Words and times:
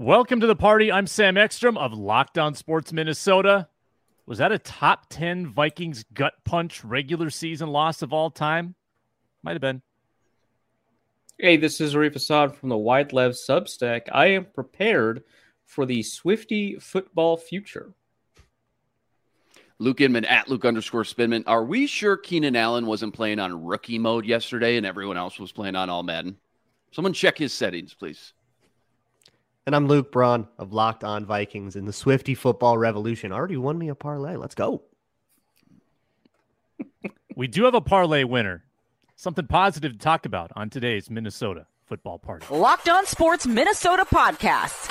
Welcome 0.00 0.38
to 0.42 0.46
the 0.46 0.54
party. 0.54 0.92
I'm 0.92 1.08
Sam 1.08 1.36
Ekstrom 1.36 1.76
of 1.76 1.92
Locked 1.92 2.38
On 2.38 2.54
Sports 2.54 2.92
Minnesota. 2.92 3.66
Was 4.26 4.38
that 4.38 4.52
a 4.52 4.58
top 4.60 5.06
10 5.10 5.48
Vikings 5.48 6.04
gut 6.14 6.34
punch 6.44 6.84
regular 6.84 7.30
season 7.30 7.70
loss 7.70 8.00
of 8.00 8.12
all 8.12 8.30
time? 8.30 8.76
Might 9.42 9.54
have 9.54 9.60
been. 9.60 9.82
Hey, 11.36 11.56
this 11.56 11.80
is 11.80 11.96
Arif 11.96 12.12
Hasan 12.12 12.52
from 12.52 12.68
the 12.68 12.76
White 12.76 13.12
Lev 13.12 13.32
Substack. 13.32 14.02
I 14.12 14.26
am 14.26 14.44
prepared 14.44 15.24
for 15.66 15.84
the 15.84 16.04
Swifty 16.04 16.76
football 16.76 17.36
future. 17.36 17.92
Luke 19.80 20.00
Inman 20.00 20.26
at 20.26 20.48
Luke 20.48 20.64
underscore 20.64 21.02
Spinman. 21.02 21.42
Are 21.48 21.64
we 21.64 21.88
sure 21.88 22.16
Keenan 22.16 22.54
Allen 22.54 22.86
wasn't 22.86 23.14
playing 23.14 23.40
on 23.40 23.64
rookie 23.64 23.98
mode 23.98 24.26
yesterday 24.26 24.76
and 24.76 24.86
everyone 24.86 25.16
else 25.16 25.40
was 25.40 25.50
playing 25.50 25.74
on 25.74 25.90
all 25.90 26.04
Madden? 26.04 26.36
Someone 26.92 27.12
check 27.12 27.36
his 27.36 27.52
settings, 27.52 27.94
please. 27.94 28.32
And 29.68 29.76
I'm 29.76 29.86
Luke 29.86 30.10
Braun 30.10 30.48
of 30.56 30.72
Locked 30.72 31.04
On 31.04 31.26
Vikings 31.26 31.76
in 31.76 31.84
the 31.84 31.92
Swifty 31.92 32.34
Football 32.34 32.78
Revolution. 32.78 33.32
Already 33.32 33.58
won 33.58 33.76
me 33.76 33.90
a 33.90 33.94
parlay. 33.94 34.34
Let's 34.34 34.54
go. 34.54 34.80
we 37.36 37.48
do 37.48 37.64
have 37.64 37.74
a 37.74 37.82
parlay 37.82 38.24
winner. 38.24 38.64
Something 39.16 39.46
positive 39.46 39.92
to 39.92 39.98
talk 39.98 40.24
about 40.24 40.52
on 40.56 40.70
today's 40.70 41.10
Minnesota 41.10 41.66
football 41.84 42.18
party. 42.18 42.46
Locked 42.48 42.88
On 42.88 43.04
Sports 43.04 43.46
Minnesota 43.46 44.06
podcast. 44.06 44.90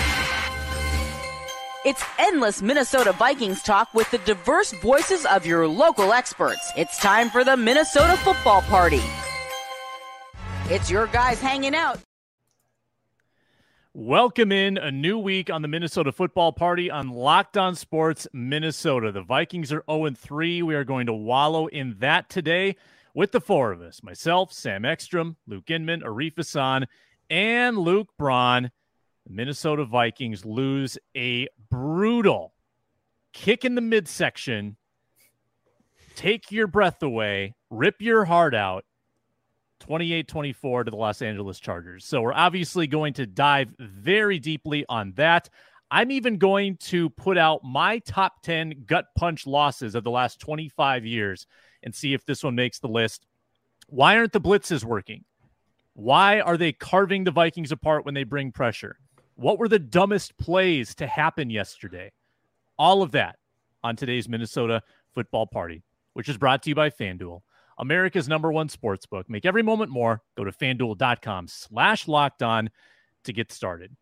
It's 1.84 2.04
endless 2.20 2.62
Minnesota 2.62 3.14
Vikings 3.14 3.64
talk 3.64 3.92
with 3.96 4.12
the 4.12 4.20
diverse 4.20 4.74
voices 4.74 5.26
of 5.26 5.44
your 5.44 5.68
local 5.68 6.14
experts. 6.14 6.72
It's 6.78 7.00
time 7.00 7.32
for 7.32 7.44
the 7.44 7.58
Minnesota 7.58 8.16
football 8.18 8.62
party. 8.62 9.02
It's 10.70 10.92
your 10.92 11.08
guys 11.08 11.42
hanging 11.42 11.74
out 11.74 12.00
Welcome 14.00 14.52
in 14.52 14.78
a 14.78 14.92
new 14.92 15.18
week 15.18 15.50
on 15.50 15.64
the 15.64 15.68
Minnesota 15.68 16.12
Football 16.12 16.54
Party 16.54 16.92
on 16.92 17.10
Locked 17.10 17.58
On 17.58 17.74
Sports 17.74 18.28
Minnesota. 18.32 19.12
The 19.12 19.24
Vikings 19.24 19.74
are 19.74 19.84
0 19.90 20.12
3. 20.12 20.62
We 20.62 20.76
are 20.76 20.84
going 20.84 21.08
to 21.08 21.14
wallow 21.14 21.66
in 21.66 21.96
that 21.98 22.30
today 22.30 22.76
with 23.16 23.32
the 23.32 23.42
four 23.42 23.72
of 23.72 23.82
us 23.82 24.04
myself, 24.04 24.54
Sam 24.54 24.86
Ekstrom, 24.86 25.38
Luke 25.48 25.72
Inman, 25.72 26.02
Arif 26.02 26.34
Hasan, 26.38 26.86
and 27.32 27.76
Luke 27.76 28.10
Braun. 28.20 28.70
The 29.26 29.34
Minnesota 29.34 29.84
Vikings 29.84 30.46
lose 30.46 31.00
a 31.18 31.48
brutal 31.72 32.54
kick 33.34 33.66
in 33.66 33.74
the 33.74 33.82
midsection, 33.82 34.78
take 36.16 36.52
your 36.52 36.68
breath 36.68 37.02
away, 37.02 37.56
rip 37.72 38.00
your 38.00 38.26
heart 38.26 38.54
out 38.54 38.86
28 39.80 40.28
24 40.28 40.84
to 40.84 40.92
the 40.92 40.98
Los 40.98 41.22
Angeles 41.22 41.60
Chargers. 41.60 42.06
So 42.06 42.22
we're 42.22 42.34
obviously 42.34 42.88
going 42.88 43.14
to 43.14 43.26
dive 43.26 43.70
very 43.80 44.40
deeply 44.40 44.86
on 44.90 45.14
that. 45.16 45.50
I'm 45.90 46.12
even 46.12 46.38
going 46.38 46.78
to 46.78 47.10
put 47.12 47.38
out 47.38 47.64
my 47.64 48.00
top 48.00 48.42
10 48.44 48.84
gut 48.86 49.06
punch 49.16 49.48
losses 49.48 49.96
of 49.96 50.04
the 50.04 50.12
last 50.12 50.40
25 50.40 51.06
years 51.06 51.48
and 51.84 51.96
see 51.96 52.14
if 52.14 52.26
this 52.26 52.44
one 52.44 52.56
makes 52.56 52.80
the 52.80 52.90
list. 52.90 53.26
Why 53.88 54.18
aren't 54.18 54.34
the 54.34 54.42
blitzes 54.42 54.84
working? 54.84 55.24
Why 55.94 56.42
are 56.42 56.58
they 56.58 56.74
carving 56.74 57.24
the 57.24 57.32
Vikings 57.32 57.72
apart 57.72 58.06
when 58.06 58.14
they 58.14 58.26
bring 58.26 58.52
pressure? 58.52 58.98
What 59.36 59.60
were 59.60 59.70
the 59.70 59.80
dumbest 59.80 60.38
plays 60.38 60.94
to 60.96 61.08
happen 61.08 61.50
yesterday? 61.50 62.12
All 62.78 63.02
of 63.02 63.12
that 63.12 63.38
on 63.84 63.96
today's 63.96 64.28
Minnesota 64.28 64.84
football 65.14 65.48
party, 65.48 65.84
which 66.14 66.28
is 66.28 66.38
brought 66.38 66.64
to 66.64 66.70
you 66.70 66.76
by 66.76 66.90
FanDuel. 66.90 67.42
America's 67.78 68.28
number 68.28 68.52
one 68.52 68.70
sports 68.70 69.06
book. 69.06 69.30
Make 69.30 69.46
every 69.46 69.64
moment 69.64 69.92
more. 69.92 70.22
Go 70.36 70.44
to 70.44 70.52
fanduel.com 70.52 71.48
slash 71.48 72.08
locked 72.08 72.44
on 72.44 72.70
to 73.24 73.34
get 73.34 73.52
started. 73.52 73.96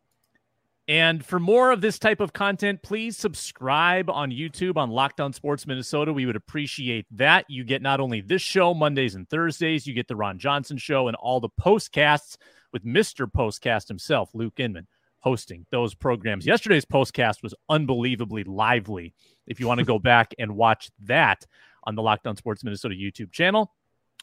And 0.88 1.26
for 1.26 1.40
more 1.40 1.72
of 1.72 1.81
this 1.81 1.98
type 1.98 2.20
of 2.20 2.31
content, 2.31 2.84
please 2.84 3.18
subscribe 3.18 4.08
on 4.08 4.30
YouTube 4.30 4.78
on 4.78 4.92
Locked 4.92 5.20
On 5.20 5.34
Sports 5.34 5.66
Minnesota. 5.66 6.14
We 6.14 6.28
would 6.28 6.36
appreciate 6.36 7.08
that. 7.12 7.46
You 7.50 7.64
get 7.64 7.81
not 7.81 8.00
only 8.00 8.22
this 8.22 8.44
show 8.44 8.74
Mondays 8.75 9.16
and 9.16 9.28
Thursdays, 9.28 9.88
you 9.88 9.96
get 9.96 10.08
the 10.08 10.16
Ron 10.16 10.38
Johnson 10.38 10.78
show 10.78 11.08
and 11.08 11.16
all 11.18 11.40
the 11.40 11.50
postcasts 11.59 12.38
with 12.72 12.85
Mr. 12.85 13.25
Postcast 13.25 13.88
himself, 13.88 14.30
Luke 14.35 14.59
Inman, 14.59 14.85
hosting 15.22 15.66
those 15.72 15.96
programs. 15.96 16.46
Yesterday's 16.46 16.85
postcast 16.85 17.41
was 17.41 17.56
unbelievably 17.68 18.44
lively. 18.44 19.16
If 19.47 19.59
you 19.59 19.68
want 19.68 19.80
to 19.80 19.85
go 19.85 19.97
back 20.12 20.35
and 20.38 20.56
watch 20.56 20.91
that, 21.06 21.47
on 21.85 21.96
the 21.96 22.01
Locked 22.01 22.28
On 22.28 22.35
Sports 22.35 22.63
Minnesota 22.63 22.96
YouTube 22.96 23.31
channel. 23.31 23.72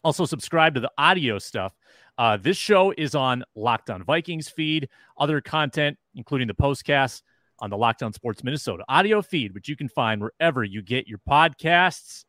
Also, 0.05 0.25
subscribe 0.25 0.75
to 0.75 0.81
the 0.81 0.91
audio 0.99 1.39
stuff. 1.39 1.75
Uh, 2.19 2.37
this 2.37 2.57
show 2.57 2.93
is 2.97 3.15
on 3.15 3.45
Locked 3.55 3.89
On 3.91 4.03
Vikings 4.03 4.49
feed, 4.49 4.89
other 5.19 5.41
content, 5.41 5.97
including 6.15 6.49
the 6.49 6.55
postcasts 6.55 7.23
on 7.61 7.71
the 7.71 7.77
Locked 7.77 8.03
On 8.03 8.13
Sports 8.13 8.43
Minnesota 8.43 8.85
audio 8.89 9.23
feed, 9.23 9.55
which 9.55 9.69
you 9.69 9.77
can 9.77 9.89
find 9.89 10.21
wherever 10.21 10.65
you 10.65 10.83
get 10.83 11.07
your 11.07 11.21
podcasts. 11.29 12.25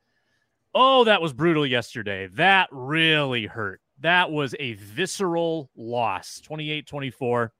Oh, 0.75 1.03
that 1.03 1.21
was 1.21 1.33
brutal 1.33 1.65
yesterday. 1.65 2.27
That 2.33 2.69
really 2.71 3.45
hurt. 3.45 3.81
That 3.99 4.31
was 4.31 4.55
a 4.59 4.73
visceral 4.73 5.69
loss 5.75 6.39
28 6.41 6.87
24. 6.87 7.53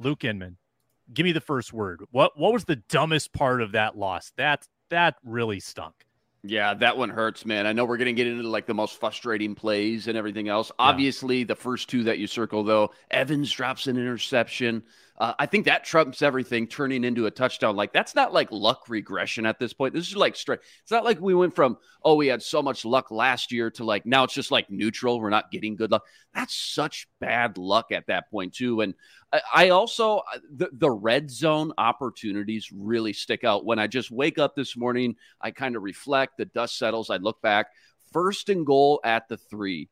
Luke 0.00 0.24
Inman, 0.24 0.56
give 1.12 1.24
me 1.24 1.32
the 1.32 1.40
first 1.40 1.72
word. 1.72 2.02
What 2.10 2.38
what 2.38 2.52
was 2.52 2.64
the 2.64 2.76
dumbest 2.76 3.32
part 3.32 3.62
of 3.62 3.72
that 3.72 3.96
loss? 3.96 4.32
That 4.36 4.66
that 4.90 5.16
really 5.24 5.60
stunk. 5.60 5.94
Yeah, 6.48 6.72
that 6.74 6.96
one 6.96 7.10
hurts, 7.10 7.44
man. 7.44 7.66
I 7.66 7.74
know 7.74 7.84
we're 7.84 7.98
going 7.98 8.06
to 8.06 8.14
get 8.14 8.26
into 8.26 8.48
like 8.48 8.64
the 8.64 8.74
most 8.74 8.98
frustrating 8.98 9.54
plays 9.54 10.08
and 10.08 10.16
everything 10.16 10.48
else. 10.48 10.70
Yeah. 10.70 10.86
Obviously, 10.86 11.44
the 11.44 11.54
first 11.54 11.90
two 11.90 12.04
that 12.04 12.18
you 12.18 12.26
circle, 12.26 12.64
though, 12.64 12.92
Evans 13.10 13.52
drops 13.52 13.86
an 13.86 13.98
interception. 13.98 14.82
Uh, 15.18 15.34
I 15.36 15.46
think 15.46 15.64
that 15.64 15.84
trumps 15.84 16.22
everything, 16.22 16.68
turning 16.68 17.02
into 17.02 17.26
a 17.26 17.30
touchdown. 17.30 17.74
Like 17.74 17.92
that's 17.92 18.14
not 18.14 18.32
like 18.32 18.52
luck 18.52 18.88
regression 18.88 19.46
at 19.46 19.58
this 19.58 19.72
point. 19.72 19.92
This 19.92 20.06
is 20.08 20.16
like 20.16 20.36
straight. 20.36 20.60
It's 20.82 20.92
not 20.92 21.04
like 21.04 21.20
we 21.20 21.34
went 21.34 21.56
from 21.56 21.76
oh 22.04 22.14
we 22.14 22.28
had 22.28 22.40
so 22.40 22.62
much 22.62 22.84
luck 22.84 23.10
last 23.10 23.50
year 23.50 23.68
to 23.72 23.84
like 23.84 24.06
now 24.06 24.24
it's 24.24 24.34
just 24.34 24.52
like 24.52 24.70
neutral. 24.70 25.20
We're 25.20 25.30
not 25.30 25.50
getting 25.50 25.74
good 25.74 25.90
luck. 25.90 26.04
That's 26.34 26.54
such 26.54 27.08
bad 27.20 27.58
luck 27.58 27.90
at 27.90 28.06
that 28.06 28.30
point 28.30 28.54
too. 28.54 28.80
And 28.80 28.94
I, 29.32 29.40
I 29.52 29.68
also 29.70 30.18
uh, 30.18 30.38
the 30.54 30.68
the 30.72 30.90
red 30.90 31.30
zone 31.30 31.72
opportunities 31.78 32.70
really 32.72 33.12
stick 33.12 33.42
out. 33.42 33.64
When 33.64 33.80
I 33.80 33.88
just 33.88 34.12
wake 34.12 34.38
up 34.38 34.54
this 34.54 34.76
morning, 34.76 35.16
I 35.40 35.50
kind 35.50 35.74
of 35.74 35.82
reflect. 35.82 36.38
The 36.38 36.44
dust 36.44 36.78
settles. 36.78 37.10
I 37.10 37.16
look 37.16 37.42
back. 37.42 37.66
First 38.12 38.48
and 38.50 38.64
goal 38.64 39.00
at 39.04 39.28
the 39.28 39.36
three, 39.36 39.88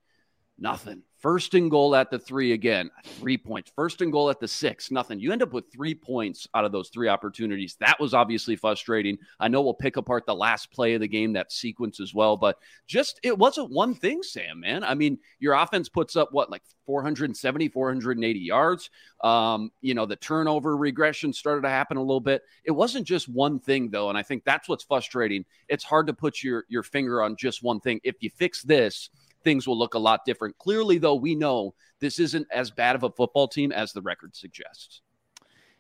nothing. 0.58 1.02
First 1.18 1.54
and 1.54 1.70
goal 1.70 1.96
at 1.96 2.10
the 2.10 2.18
three 2.18 2.52
again, 2.52 2.90
three 3.04 3.38
points. 3.38 3.72
First 3.74 4.00
and 4.02 4.12
goal 4.12 4.30
at 4.30 4.38
the 4.38 4.46
six, 4.46 4.90
nothing. 4.90 5.18
You 5.18 5.32
end 5.32 5.42
up 5.42 5.52
with 5.52 5.72
three 5.72 5.94
points 5.94 6.46
out 6.54 6.64
of 6.64 6.72
those 6.72 6.90
three 6.90 7.08
opportunities. 7.08 7.76
That 7.80 7.98
was 7.98 8.14
obviously 8.14 8.54
frustrating. 8.54 9.18
I 9.40 9.48
know 9.48 9.62
we'll 9.62 9.74
pick 9.74 9.96
apart 9.96 10.26
the 10.26 10.34
last 10.34 10.70
play 10.70 10.94
of 10.94 11.00
the 11.00 11.08
game, 11.08 11.32
that 11.32 11.52
sequence 11.52 12.00
as 12.00 12.14
well, 12.14 12.36
but 12.36 12.58
just 12.86 13.18
it 13.22 13.36
wasn't 13.36 13.70
one 13.70 13.94
thing, 13.94 14.22
Sam, 14.22 14.60
man. 14.60 14.84
I 14.84 14.94
mean, 14.94 15.18
your 15.40 15.54
offense 15.54 15.88
puts 15.88 16.16
up 16.16 16.28
what, 16.32 16.50
like 16.50 16.62
470, 16.84 17.68
480 17.70 18.38
yards. 18.38 18.90
Um, 19.24 19.72
you 19.80 19.94
know, 19.94 20.06
the 20.06 20.16
turnover 20.16 20.76
regression 20.76 21.32
started 21.32 21.62
to 21.62 21.70
happen 21.70 21.96
a 21.96 22.02
little 22.02 22.20
bit. 22.20 22.42
It 22.64 22.72
wasn't 22.72 23.06
just 23.06 23.28
one 23.28 23.58
thing, 23.58 23.90
though, 23.90 24.10
and 24.10 24.18
I 24.18 24.22
think 24.22 24.44
that's 24.44 24.68
what's 24.68 24.84
frustrating. 24.84 25.44
It's 25.68 25.82
hard 25.82 26.06
to 26.06 26.14
put 26.14 26.42
your 26.42 26.64
your 26.68 26.82
finger 26.82 27.22
on 27.22 27.36
just 27.36 27.62
one 27.62 27.80
thing. 27.80 28.00
If 28.04 28.16
you 28.20 28.30
fix 28.30 28.62
this, 28.62 29.10
things 29.46 29.68
will 29.68 29.78
look 29.78 29.94
a 29.94 29.98
lot 29.98 30.24
different. 30.26 30.58
Clearly, 30.58 30.98
though, 30.98 31.14
we 31.14 31.36
know 31.36 31.72
this 32.00 32.18
isn't 32.18 32.48
as 32.50 32.72
bad 32.72 32.96
of 32.96 33.04
a 33.04 33.10
football 33.10 33.46
team 33.46 33.70
as 33.70 33.92
the 33.92 34.02
record 34.02 34.34
suggests. 34.34 35.02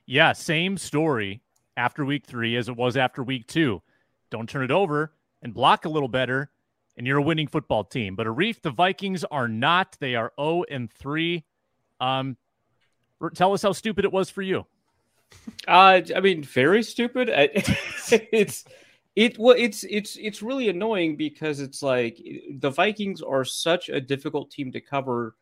Yeah, 0.06 0.32
same 0.32 0.78
story 0.78 1.42
after 1.76 2.04
week 2.04 2.24
three 2.26 2.54
as 2.56 2.68
it 2.68 2.76
was 2.76 2.96
after 2.96 3.24
week 3.24 3.48
two. 3.48 3.82
Don't 4.30 4.48
turn 4.48 4.62
it 4.62 4.70
over 4.70 5.12
and 5.42 5.52
block 5.52 5.84
a 5.84 5.88
little 5.88 6.08
better, 6.08 6.48
and 6.96 7.08
you're 7.08 7.18
a 7.18 7.22
winning 7.22 7.48
football 7.48 7.82
team. 7.82 8.14
But 8.14 8.28
Arif, 8.28 8.62
the 8.62 8.70
Vikings 8.70 9.24
are 9.24 9.48
not. 9.48 9.96
They 9.98 10.14
are 10.14 10.32
0 10.40 10.62
and 10.70 10.92
3. 10.92 11.44
Um, 11.98 12.36
tell 13.34 13.52
us 13.52 13.62
how 13.62 13.72
stupid 13.72 14.04
it 14.04 14.12
was 14.12 14.30
for 14.30 14.42
you. 14.42 14.64
Uh, 15.66 16.02
I 16.14 16.20
mean, 16.20 16.44
very 16.44 16.84
stupid. 16.84 17.30
it's 17.34 18.64
it 19.16 19.38
well, 19.38 19.56
it's 19.58 19.82
it's 19.84 20.16
it's 20.16 20.42
really 20.42 20.68
annoying 20.68 21.16
because 21.16 21.60
it's 21.60 21.82
like 21.82 22.22
the 22.58 22.70
Vikings 22.70 23.22
are 23.22 23.44
such 23.44 23.88
a 23.88 24.00
difficult 24.00 24.50
team 24.50 24.70
to 24.72 24.80
cover 24.80 25.34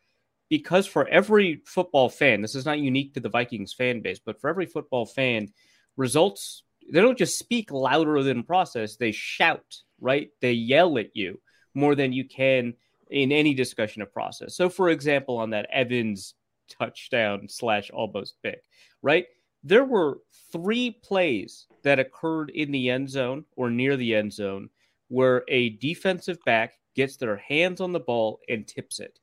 because 0.48 0.86
for 0.86 1.08
every 1.08 1.60
football 1.66 2.08
fan, 2.08 2.40
this 2.40 2.54
is 2.54 2.64
not 2.64 2.78
unique 2.78 3.14
to 3.14 3.20
the 3.20 3.28
Vikings 3.28 3.72
fan 3.72 4.00
base, 4.00 4.20
but 4.24 4.40
for 4.40 4.48
every 4.48 4.66
football 4.66 5.04
fan, 5.04 5.48
results 5.96 6.62
they 6.92 7.00
don't 7.00 7.18
just 7.18 7.38
speak 7.38 7.72
louder 7.72 8.22
than 8.22 8.42
process, 8.44 8.96
they 8.96 9.10
shout, 9.10 9.78
right? 10.00 10.28
They 10.40 10.52
yell 10.52 10.98
at 10.98 11.16
you 11.16 11.40
more 11.74 11.94
than 11.94 12.12
you 12.12 12.28
can 12.28 12.74
in 13.10 13.32
any 13.32 13.54
discussion 13.54 14.02
of 14.02 14.12
process. 14.12 14.56
So 14.56 14.68
for 14.68 14.90
example, 14.90 15.38
on 15.38 15.50
that 15.50 15.66
Evans 15.72 16.34
touchdown 16.68 17.48
slash 17.48 17.90
almost 17.90 18.36
pick, 18.42 18.62
right? 19.02 19.26
There 19.64 19.84
were 19.84 20.18
three 20.52 20.90
plays 20.90 21.66
that 21.82 21.98
occurred 21.98 22.50
in 22.50 22.70
the 22.70 22.90
end 22.90 23.10
zone 23.10 23.44
or 23.56 23.70
near 23.70 23.96
the 23.96 24.14
end 24.14 24.32
zone 24.32 24.68
where 25.08 25.42
a 25.48 25.70
defensive 25.70 26.38
back 26.44 26.74
gets 26.94 27.16
their 27.16 27.36
hands 27.36 27.80
on 27.80 27.92
the 27.92 28.00
ball 28.00 28.40
and 28.48 28.66
tips 28.66 29.00
it. 29.00 29.18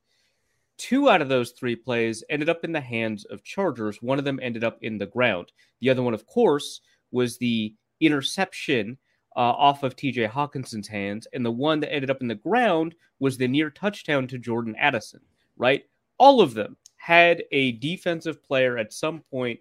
two 0.78 1.08
out 1.08 1.22
of 1.22 1.28
those 1.28 1.52
three 1.52 1.76
plays 1.76 2.24
ended 2.28 2.48
up 2.48 2.64
in 2.64 2.72
the 2.72 2.80
hands 2.80 3.24
of 3.26 3.44
Chargers. 3.44 4.02
One 4.02 4.18
of 4.18 4.24
them 4.24 4.40
ended 4.42 4.64
up 4.64 4.78
in 4.82 4.98
the 4.98 5.06
ground. 5.06 5.52
The 5.80 5.90
other 5.90 6.02
one, 6.02 6.14
of 6.14 6.26
course, 6.26 6.80
was 7.12 7.38
the 7.38 7.74
interception 8.00 8.98
uh, 9.36 9.40
off 9.40 9.82
of 9.84 9.94
TJ 9.94 10.28
Hockenson's 10.28 10.88
hands. 10.88 11.28
And 11.32 11.46
the 11.46 11.52
one 11.52 11.80
that 11.80 11.92
ended 11.92 12.10
up 12.10 12.20
in 12.20 12.28
the 12.28 12.34
ground 12.34 12.94
was 13.20 13.36
the 13.36 13.48
near 13.48 13.70
touchdown 13.70 14.26
to 14.28 14.38
Jordan 14.38 14.74
Addison, 14.76 15.20
right? 15.56 15.84
All 16.18 16.40
of 16.40 16.54
them 16.54 16.76
had 16.96 17.44
a 17.52 17.72
defensive 17.72 18.42
player 18.42 18.76
at 18.76 18.92
some 18.92 19.20
point 19.30 19.60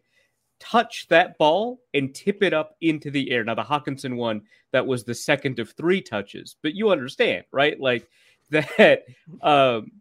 touch 0.62 1.08
that 1.10 1.38
ball 1.38 1.82
and 1.94 2.14
tip 2.14 2.44
it 2.44 2.54
up 2.54 2.76
into 2.82 3.12
the 3.12 3.32
air. 3.32 3.44
Now, 3.44 3.56
the 3.56 3.64
Hockenson 3.64 4.16
one, 4.16 4.44
that 4.72 4.86
was 4.86 5.04
the 5.04 5.16
second 5.16 5.60
of 5.60 5.72
three 5.72 6.02
touches, 6.02 6.56
but 6.62 6.76
you 6.76 6.92
understand, 6.92 7.46
right? 7.52 7.80
Like 7.80 8.08
that, 8.52 9.06
um, 9.42 9.92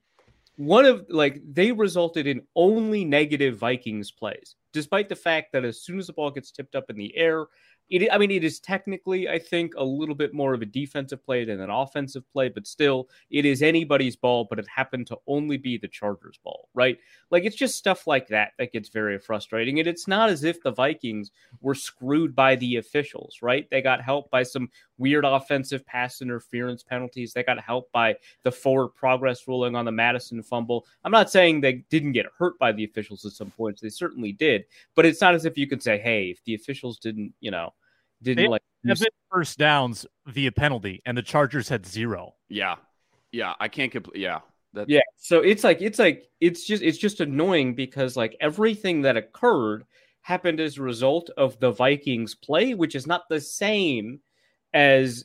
one 0.56 0.84
of 0.84 1.06
like 1.08 1.40
they 1.50 1.72
resulted 1.72 2.26
in 2.26 2.42
only 2.54 3.04
negative 3.04 3.56
Vikings 3.56 4.10
plays, 4.10 4.56
despite 4.72 5.08
the 5.08 5.16
fact 5.16 5.52
that 5.52 5.64
as 5.64 5.80
soon 5.80 5.98
as 5.98 6.08
the 6.08 6.12
ball 6.12 6.30
gets 6.30 6.50
tipped 6.50 6.74
up 6.74 6.90
in 6.90 6.96
the 6.96 7.16
air, 7.16 7.46
it, 7.90 8.08
I 8.12 8.18
mean, 8.18 8.30
it 8.30 8.44
is 8.44 8.60
technically, 8.60 9.28
I 9.28 9.38
think, 9.38 9.74
a 9.76 9.84
little 9.84 10.14
bit 10.14 10.32
more 10.32 10.54
of 10.54 10.62
a 10.62 10.66
defensive 10.66 11.24
play 11.24 11.44
than 11.44 11.60
an 11.60 11.70
offensive 11.70 12.22
play, 12.32 12.48
but 12.48 12.66
still, 12.66 13.08
it 13.30 13.44
is 13.44 13.62
anybody's 13.62 14.16
ball, 14.16 14.46
but 14.48 14.60
it 14.60 14.66
happened 14.74 15.08
to 15.08 15.18
only 15.26 15.56
be 15.56 15.76
the 15.76 15.88
Chargers' 15.88 16.38
ball, 16.42 16.68
right? 16.72 16.98
Like, 17.30 17.44
it's 17.44 17.56
just 17.56 17.76
stuff 17.76 18.06
like 18.06 18.28
that 18.28 18.52
that 18.58 18.72
gets 18.72 18.88
very 18.88 19.18
frustrating. 19.18 19.80
And 19.80 19.88
it's 19.88 20.06
not 20.06 20.30
as 20.30 20.44
if 20.44 20.62
the 20.62 20.70
Vikings 20.70 21.32
were 21.60 21.74
screwed 21.74 22.34
by 22.36 22.56
the 22.56 22.76
officials, 22.76 23.38
right? 23.42 23.68
They 23.70 23.82
got 23.82 24.02
help 24.02 24.30
by 24.30 24.44
some 24.44 24.70
weird 24.96 25.24
offensive 25.24 25.84
pass 25.84 26.22
interference 26.22 26.84
penalties. 26.84 27.32
They 27.32 27.42
got 27.42 27.58
help 27.58 27.90
by 27.90 28.16
the 28.44 28.52
forward 28.52 28.90
progress 28.90 29.48
ruling 29.48 29.74
on 29.74 29.84
the 29.84 29.92
Mattison 29.92 30.42
fumble. 30.42 30.86
I'm 31.04 31.10
not 31.10 31.30
saying 31.30 31.60
they 31.60 31.84
didn't 31.90 32.12
get 32.12 32.26
hurt 32.38 32.58
by 32.58 32.70
the 32.70 32.84
officials 32.84 33.24
at 33.24 33.32
some 33.32 33.50
points. 33.50 33.80
They 33.80 33.88
certainly 33.88 34.32
did, 34.32 34.64
but 34.94 35.06
it's 35.06 35.20
not 35.20 35.34
as 35.34 35.44
if 35.44 35.58
you 35.58 35.66
could 35.66 35.82
say, 35.82 35.98
hey, 35.98 36.26
if 36.26 36.44
the 36.44 36.54
officials 36.54 36.98
didn't, 36.98 37.32
you 37.40 37.50
know, 37.50 37.72
didn't 38.22 38.44
They 38.44 38.48
like 38.48 38.62
Seven 38.86 39.08
first 39.30 39.58
downs 39.58 40.06
via 40.26 40.52
penalty, 40.52 41.02
and 41.04 41.16
the 41.16 41.22
Chargers 41.22 41.68
had 41.68 41.84
zero. 41.84 42.34
Yeah. 42.48 42.76
Yeah. 43.30 43.54
I 43.60 43.68
can't 43.68 43.92
complete. 43.92 44.20
Yeah. 44.20 44.40
That, 44.72 44.88
Yeah. 44.88 45.00
So 45.16 45.40
it's 45.40 45.64
like 45.64 45.82
it's 45.82 45.98
like 45.98 46.28
it's 46.40 46.64
just 46.64 46.82
it's 46.82 46.98
just 46.98 47.20
annoying 47.20 47.74
because 47.74 48.16
like 48.16 48.36
everything 48.40 49.02
that 49.02 49.16
occurred 49.16 49.84
happened 50.22 50.60
as 50.60 50.78
a 50.78 50.82
result 50.82 51.30
of 51.36 51.58
the 51.60 51.72
Vikings 51.72 52.34
play, 52.34 52.74
which 52.74 52.94
is 52.94 53.06
not 53.06 53.22
the 53.28 53.40
same 53.40 54.20
as 54.72 55.24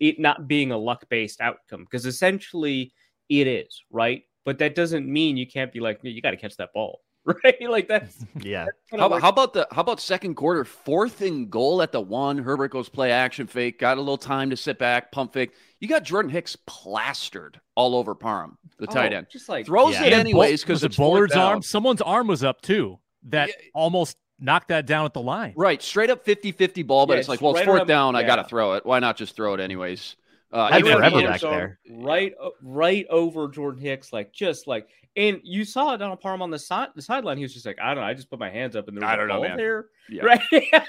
it 0.00 0.18
not 0.18 0.48
being 0.48 0.72
a 0.72 0.78
luck 0.78 1.08
based 1.08 1.40
outcome 1.40 1.84
because 1.84 2.06
essentially 2.06 2.92
it 3.28 3.46
is 3.46 3.82
right. 3.90 4.22
But 4.44 4.58
that 4.58 4.74
doesn't 4.74 5.06
mean 5.06 5.36
you 5.36 5.46
can't 5.46 5.72
be 5.72 5.80
like 5.80 6.00
you 6.02 6.20
got 6.20 6.32
to 6.32 6.36
catch 6.36 6.56
that 6.56 6.72
ball, 6.72 7.00
right? 7.44 7.56
Like 7.68 7.88
that's 7.88 8.24
Yeah. 8.40 8.66
kind 8.90 9.00
How, 9.00 9.06
of 9.06 9.12
about- 9.12 9.22
how 9.22 9.28
about 9.30 9.52
the 9.54 9.68
how 9.72 9.80
about 9.80 10.00
second 10.00 10.34
quarter, 10.34 10.64
fourth 10.64 11.20
and 11.22 11.50
goal 11.50 11.80
at 11.82 11.92
the 11.92 12.00
one? 12.00 12.38
Herbert 12.38 12.68
goes 12.72 12.88
play 12.88 13.10
action 13.12 13.46
fake, 13.46 13.78
got 13.78 13.96
a 13.96 14.00
little 14.00 14.18
time 14.18 14.50
to 14.50 14.56
sit 14.56 14.78
back, 14.78 15.10
pump 15.12 15.32
fake. 15.32 15.52
You 15.80 15.88
got 15.88 16.02
Jordan 16.02 16.30
Hicks 16.30 16.56
plastered 16.66 17.60
all 17.74 17.94
over 17.96 18.14
Parham, 18.14 18.56
the 18.78 18.86
tight 18.86 19.12
oh, 19.12 19.16
end. 19.18 19.26
just 19.30 19.48
like 19.48 19.66
Throws 19.66 19.94
Yeah. 19.94 20.04
it 20.04 20.12
And 20.12 20.20
anyways 20.20 20.60
because 20.62 20.76
was 20.82 20.84
it's 20.84 20.96
Bullard's 20.96 21.34
arm. 21.34 21.62
Someone's 21.62 22.00
arm 22.02 22.26
was 22.26 22.44
up 22.44 22.60
too. 22.62 22.98
That 23.24 23.48
Yeah. 23.48 23.54
almost 23.74 24.16
knocked 24.38 24.68
that 24.68 24.84
down 24.86 25.04
at 25.06 25.14
the 25.14 25.20
line. 25.22 25.54
Right, 25.56 25.80
straight 25.82 26.10
up 26.10 26.24
50-50 26.26 26.86
ball, 26.86 27.06
but 27.06 27.14
Yeah, 27.14 27.20
it's 27.20 27.28
like, 27.28 27.36
it's 27.36 27.42
well, 27.42 27.56
it's 27.56 27.64
fourth 27.64 27.78
around- 27.80 27.86
down. 27.86 28.16
I 28.16 28.22
got 28.22 28.36
to 28.36 28.44
throw 28.44 28.74
it. 28.74 28.84
Why 28.84 28.98
not 28.98 29.16
just 29.16 29.34
throw 29.36 29.54
it 29.54 29.60
anyways? 29.60 30.16
Uh, 30.54 30.70
Had 30.70 30.78
even 30.80 30.92
if 30.92 30.98
forever 30.98 31.20
back 31.22 31.40
there. 31.40 31.78
right, 31.90 32.32
right 32.62 33.06
over 33.10 33.48
Jordan 33.48 33.80
Hicks, 33.82 34.12
like 34.12 34.32
just 34.32 34.68
like, 34.68 34.88
and 35.16 35.40
you 35.42 35.64
saw 35.64 35.96
Donald 35.96 36.20
Parham 36.20 36.42
on 36.42 36.50
the 36.50 36.58
side, 36.60 36.90
the 36.94 37.02
sideline. 37.02 37.38
He 37.38 37.42
was 37.42 37.52
just 37.52 37.66
like, 37.66 37.76
I 37.82 37.88
don't 37.92 38.04
know, 38.04 38.08
I 38.08 38.14
just 38.14 38.30
put 38.30 38.38
my 38.38 38.50
hands 38.50 38.76
up 38.76 38.86
and 38.86 38.96
there 38.96 39.02
was 39.02 39.10
I 39.10 39.14
a 39.14 39.16
don't 39.16 39.28
know, 39.28 39.34
ball 39.34 39.42
man. 39.48 39.56
there, 39.56 39.86
Yeah. 40.08 40.22
right? 40.26 40.40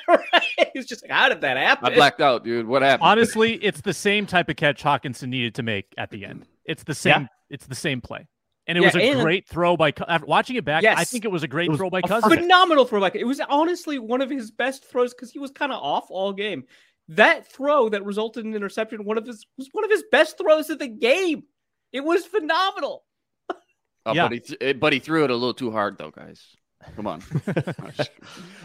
right? 0.07 0.19
He 0.73 0.79
was 0.79 0.85
just 0.85 1.01
like, 1.03 1.11
how 1.11 1.29
did 1.29 1.41
that 1.41 1.57
happen? 1.57 1.91
I 1.91 1.95
blacked 1.95 2.21
out, 2.21 2.43
dude. 2.43 2.67
What 2.67 2.83
happened? 2.83 3.07
Honestly, 3.09 3.53
it's 3.55 3.81
the 3.81 3.93
same 3.93 4.27
type 4.27 4.49
of 4.49 4.55
catch 4.55 4.83
Hockenson 4.83 5.29
needed 5.29 5.55
to 5.55 5.63
make 5.63 5.87
at 5.97 6.11
the 6.11 6.25
end. 6.25 6.45
It's 6.65 6.83
the 6.83 6.93
same. 6.93 7.27
It's 7.49 7.65
the 7.65 7.75
same 7.75 8.01
play, 8.01 8.27
and 8.67 8.77
it 8.77 8.81
Yeah, 8.81 8.87
was 8.87 8.95
a 8.97 9.21
great 9.21 9.47
throw 9.47 9.77
by. 9.77 9.93
After 10.07 10.25
watching 10.27 10.57
it 10.57 10.65
back, 10.65 10.83
I 10.83 11.05
think 11.05 11.23
it 11.25 11.31
was 11.31 11.43
a 11.43 11.47
great 11.47 11.69
was 11.69 11.77
throw 11.77 11.89
by 11.89 11.99
a 11.99 12.01
Cousins. 12.03 12.33
Phenomenal 12.33 12.85
throwback. 12.85 13.15
It 13.15 13.23
was 13.23 13.39
honestly 13.49 13.97
one 13.99 14.21
of 14.21 14.29
his 14.29 14.51
best 14.51 14.85
throws 14.85 15.13
because 15.13 15.31
he 15.31 15.39
was 15.39 15.51
kind 15.51 15.71
of 15.71 15.81
off 15.81 16.07
all 16.09 16.33
game. 16.33 16.65
That 17.09 17.47
throw 17.47 17.89
that 17.89 18.03
resulted 18.03 18.45
in 18.45 18.51
an 18.51 18.55
interception, 18.55 19.05
one 19.05 19.17
of 19.17 19.25
his 19.27 19.45
was 19.57 19.69
one 19.71 19.83
of 19.85 19.91
his 19.91 20.03
best 20.11 20.37
throws 20.37 20.69
of 20.69 20.79
the 20.79 20.87
game. 20.87 21.43
It 21.91 22.03
was 22.03 22.25
phenomenal. 22.25 23.03
Uh, 23.49 24.13
Yeah. 24.13 24.23
but, 24.27 24.31
he 24.33 24.39
th- 24.39 24.79
but 24.79 24.93
he 24.93 24.99
threw 24.99 25.23
it 25.23 25.29
a 25.31 25.33
little 25.35 25.53
too 25.53 25.71
hard, 25.71 25.97
though, 25.97 26.11
guys. 26.11 26.55
Come 26.95 27.07
on. 27.07 27.23
A- 27.47 28.07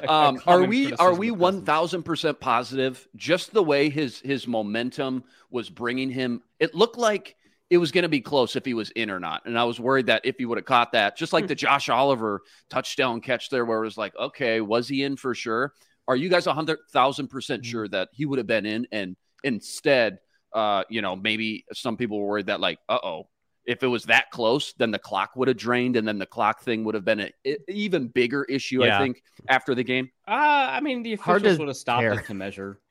a 0.02 0.10
um, 0.10 0.40
are 0.46 0.64
we 0.64 0.92
are 0.94 1.14
we 1.14 1.28
of 1.31 1.38
one 1.38 1.52
Cousins. 1.54 1.66
thousand 1.66 2.02
percent 2.02 2.40
positive? 2.40 3.06
Just 3.16 3.52
the 3.52 3.62
way 3.62 3.88
his 3.90 4.20
his 4.20 4.46
momentum 4.46 5.25
was 5.50 5.70
bringing 5.70 6.10
him, 6.10 6.43
it 6.58 6.75
looked 6.75 6.98
like 6.98 7.36
it 7.70 7.78
was 7.78 7.93
going 7.93 8.02
to 8.02 8.08
be 8.08 8.20
close 8.20 8.56
if 8.56 8.64
he 8.64 8.75
was 8.75 8.90
in 8.90 9.10
or 9.10 9.20
not. 9.20 9.46
And 9.46 9.56
I 9.58 9.64
was 9.64 9.78
worried 9.78 10.06
that 10.06 10.22
if 10.25 10.36
he 10.38 10.44
would 10.44 10.58
have 10.58 10.64
caught 10.64 10.93
that, 10.93 11.16
just 11.16 11.32
like 11.32 11.46
the 11.46 11.54
Josh 11.54 11.88
Oliver 11.88 12.43
touchdown 12.69 13.20
catch 13.20 13.48
there, 13.48 13.64
where 13.64 13.78
it 13.78 13.84
was 13.86 13.96
like, 13.96 14.12
okay, 14.16 14.60
was 14.60 14.88
he 14.88 15.04
in 15.04 15.16
for 15.16 15.34
sure? 15.36 15.72
Are 16.10 16.16
you 16.16 16.28
guys 16.28 16.46
a 16.48 16.52
hundred 16.52 16.78
thousand 16.92 17.28
percent 17.28 17.64
sure 17.64 17.86
that 17.88 18.08
he 18.12 18.26
would 18.26 18.38
have 18.38 18.46
been 18.48 18.66
in? 18.66 18.86
And 18.90 19.16
instead, 19.44 20.18
uh, 20.52 20.82
you 20.90 21.02
know, 21.02 21.14
maybe 21.14 21.64
some 21.72 21.96
people 21.96 22.18
were 22.20 22.26
worried 22.26 22.46
that 22.46 22.58
like, 22.58 22.80
uh 22.88 22.98
oh, 23.02 23.28
if 23.64 23.84
it 23.84 23.86
was 23.86 24.04
that 24.06 24.30
close, 24.32 24.72
then 24.72 24.90
the 24.90 24.98
clock 24.98 25.36
would 25.36 25.46
have 25.46 25.56
drained, 25.56 25.94
and 25.94 26.08
then 26.08 26.18
the 26.18 26.26
clock 26.26 26.62
thing 26.62 26.82
would 26.84 26.96
have 26.96 27.04
been 27.04 27.20
an 27.20 27.30
even 27.68 28.08
bigger 28.08 28.42
issue. 28.44 28.82
I 28.82 28.98
think 28.98 29.22
after 29.48 29.74
the 29.76 29.84
game. 29.84 30.10
Uh, 30.26 30.32
I 30.76 30.80
mean, 30.80 31.04
the 31.04 31.12
officials 31.12 31.58
would 31.60 31.68
have 31.68 31.76
stopped 31.76 32.00
care. 32.02 32.14
it 32.14 32.26
to 32.26 32.34
measure. 32.34 32.80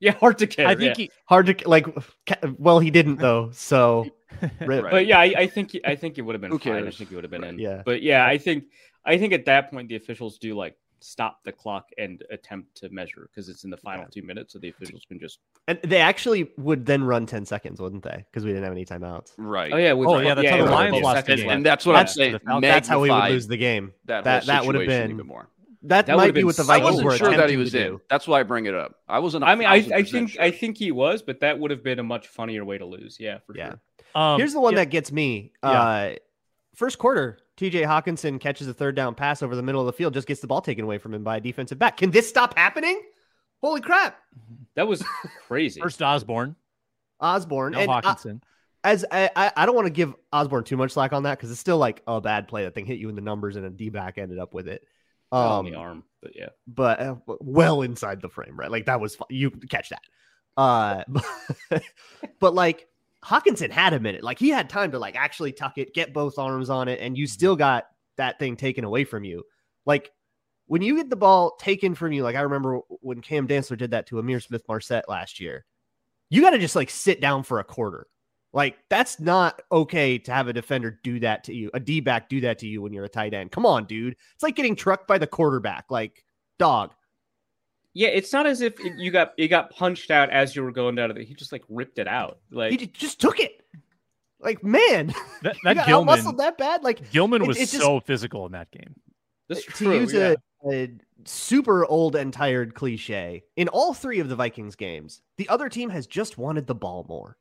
Yeah, 0.00 0.10
hard 0.12 0.38
to 0.38 0.46
care. 0.46 0.66
I 0.66 0.74
think 0.74 0.98
yeah. 0.98 1.04
he, 1.04 1.10
Hard 1.26 1.46
to 1.46 1.68
like. 1.68 1.86
Well, 2.58 2.78
he 2.78 2.90
didn't 2.90 3.16
though. 3.16 3.50
So. 3.52 4.06
Right. 4.60 4.82
but 4.90 5.06
yeah, 5.06 5.20
I, 5.20 5.32
I 5.38 5.46
think 5.46 5.70
I 5.86 5.94
think 5.94 6.18
it 6.18 6.22
would 6.22 6.34
have 6.34 6.42
been 6.42 6.50
Who 6.50 6.58
fine. 6.58 6.74
I 6.74 6.80
cares? 6.82 6.98
think 6.98 7.12
it 7.12 7.14
would 7.14 7.24
have 7.24 7.30
been 7.30 7.42
Right. 7.42 7.54
in. 7.54 7.58
Yeah. 7.60 7.82
But 7.86 8.02
yeah, 8.02 8.26
I 8.26 8.36
think 8.36 8.64
I 9.04 9.16
think 9.16 9.32
at 9.32 9.44
that 9.46 9.70
point 9.70 9.88
the 9.88 9.94
officials 9.96 10.38
do 10.38 10.54
like 10.56 10.76
stop 11.04 11.44
the 11.44 11.52
clock 11.52 11.88
and 11.98 12.22
attempt 12.30 12.74
to 12.76 12.88
measure 12.88 13.28
because 13.30 13.48
it's 13.48 13.64
in 13.64 13.70
the 13.70 13.76
final 13.76 14.06
two 14.10 14.22
minutes, 14.22 14.52
so 14.54 14.58
the 14.58 14.68
officials 14.70 15.02
can 15.06 15.20
just. 15.20 15.38
And 15.68 15.78
they 15.82 16.00
actually 16.00 16.50
would 16.56 16.86
then 16.86 17.04
run 17.04 17.26
ten 17.26 17.44
seconds, 17.44 17.80
wouldn't 17.80 18.02
they? 18.02 18.24
Because 18.30 18.44
we 18.44 18.50
didn't 18.50 18.64
have 18.64 18.72
any 18.72 18.84
timeouts. 18.84 19.32
Right. 19.36 19.72
Oh 19.72 19.76
yeah, 19.76 19.92
with 19.92 20.08
Oh, 20.08 20.18
yeah, 20.18 20.34
that's 20.34 20.48
how 20.48 20.56
the 20.58 20.62
with 20.64 20.72
Lions 20.72 20.90
12 20.92 21.02
lost 21.04 21.26
the 21.26 21.36
game. 21.36 21.48
And 21.50 21.64
that's 21.66 21.86
what 21.86 21.92
Yeah. 21.92 22.00
I'm 22.00 22.06
saying. 22.08 22.38
That's 22.60 22.88
how 22.88 23.00
we 23.00 23.10
would 23.10 23.30
lose 23.30 23.46
the 23.46 23.56
game. 23.56 23.92
That 24.06 24.24
That 24.24 24.46
that 24.46 24.64
would 24.66 24.74
have 24.74 24.86
been 24.86 25.10
even 25.10 25.26
more. 25.26 25.48
that, 25.82 26.06
That 26.06 26.16
might 26.16 26.28
be 26.28 26.40
been 26.40 26.46
what 26.46 26.56
the 26.56 26.62
Vikings 26.64 27.02
were 27.02 27.16
sure 27.16 27.28
that 27.28 27.32
he 27.32 27.34
attempting 27.56 27.58
was 27.60 27.72
to 27.72 27.80
in. 27.80 27.92
do. 27.92 28.00
That's 28.08 28.26
why 28.26 28.40
I 28.40 28.42
bring 28.42 28.66
it 28.66 28.74
up. 28.74 28.96
I 29.08 29.18
wasn't. 29.18 29.44
I 29.44 29.54
mean, 29.54 29.68
I, 29.68 29.74
I 29.94 30.02
think 30.02 30.30
sure. 30.30 30.42
I 30.42 30.50
think 30.50 30.78
he 30.78 30.90
was, 30.90 31.22
but 31.22 31.40
that 31.40 31.58
would 31.58 31.70
have 31.70 31.82
been 31.82 31.98
a 31.98 32.02
much 32.02 32.28
funnier 32.28 32.64
way 32.64 32.78
to 32.78 32.86
lose. 32.86 33.18
Yeah, 33.20 33.38
for 33.46 33.54
Yeah. 33.56 33.68
sure. 34.14 34.22
um, 34.22 34.38
Here's 34.40 34.52
the 34.54 34.60
one 34.60 34.72
yeah, 34.72 34.80
that 34.80 34.90
gets 34.90 35.12
me. 35.12 35.52
Yeah. 35.62 35.70
Uh, 35.70 36.14
first 36.74 36.98
quarter, 36.98 37.38
TJ 37.56 37.84
Hockenson 37.86 38.40
catches 38.40 38.66
a 38.66 38.74
third 38.74 38.96
down 38.96 39.14
pass 39.14 39.42
over 39.42 39.54
the 39.54 39.62
middle 39.62 39.80
of 39.80 39.86
the 39.86 39.92
field, 39.92 40.14
just 40.14 40.26
gets 40.26 40.40
the 40.40 40.46
ball 40.46 40.60
taken 40.60 40.84
away 40.84 40.98
from 40.98 41.14
him 41.14 41.22
by 41.22 41.36
a 41.36 41.40
defensive 41.40 41.78
back. 41.78 41.96
Can 41.96 42.10
this 42.10 42.28
stop 42.28 42.56
happening? 42.58 43.00
Holy 43.62 43.80
crap. 43.80 44.18
That 44.74 44.88
was 44.88 45.02
crazy. 45.46 45.80
first 45.82 46.02
Osborn, 46.02 46.56
Osborn. 47.20 47.72
now 47.72 47.78
and 47.80 47.90
uh, 47.90 48.00
Hockenson. 48.02 48.42
as 48.82 49.04
I, 49.10 49.30
I, 49.36 49.52
I 49.56 49.66
don't 49.66 49.74
want 49.74 49.86
to 49.86 49.92
give 49.92 50.14
Osborn 50.32 50.64
too 50.64 50.76
much 50.76 50.90
slack 50.92 51.12
on 51.12 51.22
that 51.22 51.38
because 51.38 51.50
it's 51.50 51.60
still 51.60 51.78
like 51.78 52.02
a 52.06 52.20
bad 52.20 52.48
play. 52.48 52.64
That 52.64 52.74
thing 52.74 52.86
hit 52.86 52.98
you 52.98 53.08
in 53.08 53.14
the 53.14 53.20
numbers 53.22 53.56
and 53.56 53.64
a 53.64 53.70
D 53.70 53.88
back 53.88 54.18
ended 54.18 54.38
up 54.38 54.52
with 54.52 54.68
it. 54.68 54.82
on 55.32 55.60
Um, 55.60 55.70
the 55.72 55.76
arm, 55.78 56.04
but 56.20 56.32
yeah. 56.34 56.48
but 56.66 57.00
uh, 57.00 57.14
well 57.40 57.82
inside 57.82 58.20
the 58.20 58.28
frame, 58.28 58.58
right? 58.58 58.70
Like 58.70 58.86
that 58.86 59.00
was 59.00 59.14
fu- 59.16 59.24
you 59.30 59.50
catch 59.50 59.90
that. 59.90 60.02
Uh, 60.56 61.04
but 62.40 62.54
like 62.54 62.86
Hockenson 63.24 63.70
had 63.70 63.94
a 63.94 64.00
minute, 64.00 64.22
like 64.22 64.38
he 64.38 64.50
had 64.50 64.68
time 64.68 64.92
to 64.92 64.98
like 64.98 65.16
actually 65.16 65.52
tuck 65.52 65.78
it, 65.78 65.94
get 65.94 66.12
both 66.12 66.38
arms 66.38 66.68
on 66.68 66.88
it, 66.88 67.00
and 67.00 67.16
you 67.16 67.24
mm-hmm. 67.24 67.32
still 67.32 67.56
got 67.56 67.86
that 68.16 68.38
thing 68.38 68.56
taken 68.56 68.84
away 68.84 69.04
from 69.04 69.24
you. 69.24 69.42
Like 69.86 70.12
when 70.66 70.82
you 70.82 70.96
get 70.96 71.10
the 71.10 71.16
ball 71.16 71.56
taken 71.58 71.94
from 71.94 72.12
you, 72.12 72.22
like 72.22 72.36
I 72.36 72.42
remember 72.42 72.80
when 73.00 73.20
Cam 73.20 73.48
Dantzler 73.48 73.78
did 73.78 73.92
that 73.92 74.06
to 74.08 74.16
Ihmir 74.16 74.42
Smith-Marsette 74.42 75.08
last 75.08 75.40
year, 75.40 75.64
you 76.30 76.40
got 76.40 76.50
to 76.50 76.58
just 76.58 76.76
like 76.76 76.90
sit 76.90 77.20
down 77.20 77.42
for 77.42 77.60
a 77.60 77.64
quarter. 77.64 78.06
Like 78.52 78.76
that's 78.88 79.18
not 79.18 79.60
okay 79.72 80.18
to 80.18 80.32
have 80.32 80.48
a 80.48 80.52
defender 80.52 81.00
do 81.02 81.18
that 81.20 81.44
to 81.44 81.54
you, 81.54 81.70
a 81.74 81.80
D 81.80 82.00
back 82.00 82.28
do 82.28 82.40
that 82.42 82.58
to 82.60 82.68
you 82.68 82.82
when 82.82 82.92
you're 82.92 83.04
a 83.04 83.08
tight 83.08 83.34
end. 83.34 83.50
Come 83.50 83.66
on, 83.66 83.86
dude. 83.86 84.16
It's 84.34 84.42
like 84.42 84.56
getting 84.56 84.76
trucked 84.76 85.08
by 85.08 85.18
the 85.18 85.26
quarterback. 85.26 85.86
Like, 85.90 86.24
dog. 86.58 86.92
Yeah, 87.94 88.08
it's 88.08 88.32
not 88.32 88.46
as 88.46 88.60
if 88.60 88.78
it- 88.80 88.98
you 88.98 89.10
got 89.10 89.32
you 89.38 89.46
got 89.48 89.70
punched 89.70 90.10
out 90.10 90.28
as 90.30 90.54
you 90.56 90.62
were 90.62 90.72
going 90.72 90.96
down 90.96 91.08
to 91.08 91.14
the. 91.14 91.24
He 91.24 91.32
just 91.34 91.52
like 91.52 91.62
ripped 91.68 91.98
it 91.98 92.08
out. 92.08 92.38
Like 92.50 92.78
he 92.78 92.86
just 92.88 93.20
took 93.20 93.38
it. 93.40 93.60
Like, 94.40 94.62
man, 94.62 95.14
That, 95.42 95.54
you 95.54 95.60
that 95.64 95.74
got 95.76 95.86
Gilman, 95.86 96.18
outmuscled 96.18 96.36
that 96.38 96.58
bad. 96.58 96.82
Like, 96.82 97.10
Gilman 97.10 97.42
it- 97.42 97.48
was 97.48 97.56
it 97.56 97.70
just- 97.70 97.78
so 97.78 98.00
physical 98.00 98.44
in 98.46 98.52
that 98.52 98.70
game. 98.72 98.94
that's 99.48 99.64
to 99.78 99.92
use 99.94 100.12
yeah. 100.12 100.34
a, 100.66 100.70
a 100.84 100.90
super 101.24 101.86
old 101.86 102.14
and 102.16 102.32
tired 102.32 102.74
cliche, 102.74 103.44
in 103.56 103.68
all 103.68 103.94
three 103.94 104.18
of 104.20 104.28
the 104.28 104.36
Vikings 104.36 104.76
games, 104.76 105.22
the 105.38 105.48
other 105.48 105.68
team 105.70 105.88
has 105.88 106.06
just 106.06 106.36
wanted 106.36 106.66
the 106.66 106.74
ball 106.74 107.06
more. 107.08 107.38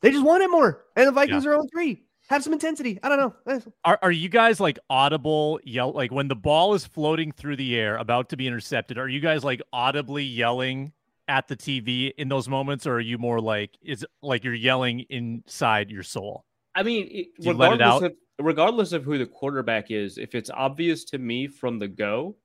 They 0.00 0.10
just 0.12 0.24
want 0.24 0.42
it 0.42 0.50
more, 0.50 0.84
and 0.96 1.06
the 1.08 1.12
Vikings 1.12 1.44
are 1.44 1.54
on 1.54 1.68
three. 1.68 2.04
Have 2.30 2.44
some 2.44 2.52
intensity. 2.52 2.98
I 3.02 3.08
don't 3.08 3.18
know. 3.18 3.34
Eh, 3.48 3.60
Are 3.84 3.98
are 4.02 4.10
you 4.12 4.28
guys 4.28 4.60
like 4.60 4.78
audible 4.88 5.60
yell 5.64 5.92
like 5.92 6.12
when 6.12 6.28
the 6.28 6.36
ball 6.36 6.74
is 6.74 6.86
floating 6.86 7.32
through 7.32 7.56
the 7.56 7.76
air 7.76 7.96
about 7.96 8.28
to 8.30 8.36
be 8.36 8.46
intercepted? 8.46 8.98
Are 8.98 9.08
you 9.08 9.20
guys 9.20 9.44
like 9.44 9.60
audibly 9.72 10.24
yelling 10.24 10.92
at 11.28 11.48
the 11.48 11.56
TV 11.56 12.12
in 12.16 12.28
those 12.28 12.48
moments, 12.48 12.86
or 12.86 12.94
are 12.94 13.00
you 13.00 13.18
more 13.18 13.40
like 13.40 13.76
is 13.82 14.06
like 14.22 14.44
you're 14.44 14.54
yelling 14.54 15.00
inside 15.10 15.90
your 15.90 16.02
soul? 16.04 16.44
I 16.74 16.82
mean, 16.84 17.08
it, 17.10 17.26
Do 17.40 17.48
you 17.48 17.52
let 17.54 17.72
it 17.72 17.72
regardless 17.74 18.02
out? 18.04 18.10
of 18.12 18.16
regardless 18.38 18.92
of 18.92 19.04
who 19.04 19.18
the 19.18 19.26
quarterback 19.26 19.90
is, 19.90 20.16
if 20.16 20.34
it's 20.34 20.50
obvious 20.50 21.04
to 21.06 21.18
me 21.18 21.48
from 21.48 21.78
the 21.78 21.88
go 21.88 22.36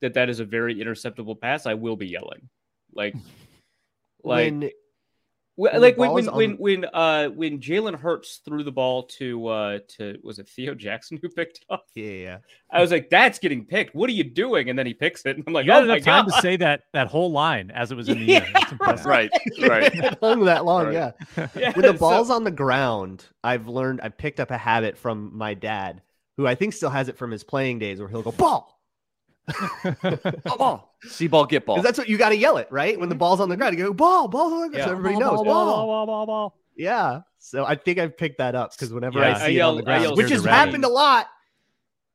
that 0.00 0.14
that 0.14 0.28
is 0.28 0.40
a 0.40 0.44
very 0.44 0.74
interceptable 0.76 1.40
pass, 1.40 1.64
I 1.64 1.74
will 1.74 1.96
be 1.96 2.06
yelling. 2.08 2.48
Like, 2.92 3.14
like, 4.24 4.50
when 4.50 4.60
Well, 4.60 4.70
When 5.58 5.80
like 5.80 5.96
the 5.96 6.00
when 6.00 6.08
ball 6.08 6.14
when 6.14 6.22
is 6.24 6.28
on- 6.28 6.36
when 6.36 6.52
when 6.58 6.84
uh 6.94 7.28
when 7.30 7.58
Jalen 7.58 7.96
Hurts 7.98 8.40
threw 8.44 8.62
the 8.62 8.70
ball 8.70 9.02
to 9.18 9.46
uh 9.48 9.78
to 9.96 10.16
was 10.22 10.38
it 10.38 10.48
Theo 10.48 10.72
Jackson 10.72 11.18
who 11.20 11.28
picked 11.28 11.58
it 11.58 11.64
up? 11.68 11.86
yeah, 11.96 12.04
yeah, 12.06 12.12
yeah. 12.22 12.38
I 12.70 12.80
was 12.80 12.92
like, 12.92 13.10
"That's 13.10 13.40
getting 13.40 13.64
picked. 13.64 13.92
What 13.94 14.08
are 14.08 14.12
you 14.12 14.22
doing?" 14.22 14.70
And 14.70 14.78
then 14.78 14.86
he 14.86 14.94
picks 14.94 15.26
it, 15.26 15.36
and 15.36 15.42
I'm 15.48 15.52
like, 15.52 15.66
You 15.66 15.72
had 15.72 15.82
"Oh 15.82 15.86
my 15.88 15.94
enough 15.94 16.04
time 16.04 16.26
god!" 16.26 16.36
to 16.36 16.42
say 16.42 16.56
that 16.58 16.82
that 16.92 17.08
whole 17.08 17.32
line 17.32 17.72
as 17.72 17.90
it 17.90 17.96
was 17.96 18.08
in 18.08 18.20
the 18.20 18.24
Yeah, 18.34 18.44
air. 18.54 18.78
That's. 18.86 19.04
Right, 19.04 19.30
right. 19.62 19.92
It 19.94 20.18
hung 20.22 20.44
that 20.44 20.64
long, 20.64 20.86
Right. 20.86 20.94
yeah. 20.94 21.48
Yeah, 21.56 21.72
When 21.72 21.82
the 21.82 21.92
so- 21.94 21.98
ball's 21.98 22.30
on 22.30 22.44
the 22.44 22.52
ground, 22.52 23.24
I've 23.42 23.66
learned 23.66 24.00
I 24.02 24.10
picked 24.10 24.38
up 24.38 24.52
a 24.52 24.58
habit 24.58 24.96
from 24.96 25.36
my 25.36 25.54
dad, 25.54 26.02
who 26.36 26.46
I 26.46 26.54
think 26.54 26.72
still 26.72 26.90
has 26.90 27.08
it 27.08 27.16
from 27.18 27.32
his 27.32 27.42
playing 27.42 27.80
days, 27.80 27.98
where 27.98 28.08
he'll 28.08 28.22
go 28.22 28.30
ball. 28.30 28.77
Oh, 30.46 30.56
ball. 30.58 30.94
See 31.02 31.26
ball, 31.28 31.46
get 31.46 31.64
ball. 31.64 31.76
Because 31.76 31.84
that's 31.84 31.98
what 31.98 32.08
you 32.08 32.18
got 32.18 32.30
to 32.30 32.36
yell 32.36 32.56
it, 32.58 32.68
right? 32.70 32.98
When 32.98 33.08
the 33.08 33.14
ball's 33.14 33.40
on 33.40 33.48
the 33.48 33.56
ground, 33.56 33.78
you 33.78 33.84
go 33.84 33.92
ball, 33.92 34.28
ball, 34.28 34.52
on 34.54 34.60
the 34.62 34.68
ground, 34.68 34.74
Yeah. 34.76 34.84
so 34.86 34.90
everybody 34.92 35.14
Ball, 35.14 35.20
knows. 35.22 35.36
ball, 35.36 35.44
Ball, 35.44 35.64
ball, 35.64 35.86
ball, 35.86 36.06
ball, 36.06 36.26
ball. 36.26 36.56
Yeah. 36.76 37.20
So 37.38 37.64
I 37.64 37.74
think 37.76 37.98
I've 37.98 38.16
picked 38.16 38.38
that 38.38 38.54
up 38.54 38.72
because 38.72 38.92
whenever 38.92 39.18
Yeah. 39.20 39.36
I 39.36 39.38
see 39.46 39.60
I 39.60 39.64
it 39.64 39.68
on 39.68 39.76
the 39.76 39.82
ground, 39.82 40.02
yell 40.02 40.16
which 40.16 40.30
has 40.30 40.40
scream. 40.40 40.54
happened 40.54 40.84
a 40.84 40.88
lot, 40.88 41.26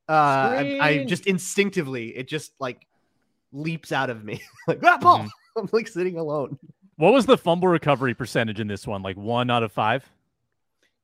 uh, 0.08 0.12
I, 0.12 0.78
I 0.80 1.04
just 1.04 1.26
instinctively 1.26 2.16
it 2.16 2.28
just 2.28 2.52
like 2.60 2.86
leaps 3.52 3.90
out 3.92 4.10
of 4.10 4.22
me 4.24 4.42
like 4.68 4.80
ah, 4.84 4.98
ball. 4.98 5.18
Mhm. 5.20 5.28
I'm 5.56 5.68
like 5.72 5.88
sitting 5.88 6.18
alone. 6.18 6.58
What 6.96 7.12
was 7.12 7.26
the 7.26 7.38
fumble 7.38 7.68
recovery 7.68 8.14
percentage 8.14 8.60
in 8.60 8.66
this 8.68 8.86
one? 8.86 9.02
Like 9.02 9.16
one 9.16 9.50
out 9.50 9.62
of 9.62 9.72
five? 9.72 10.08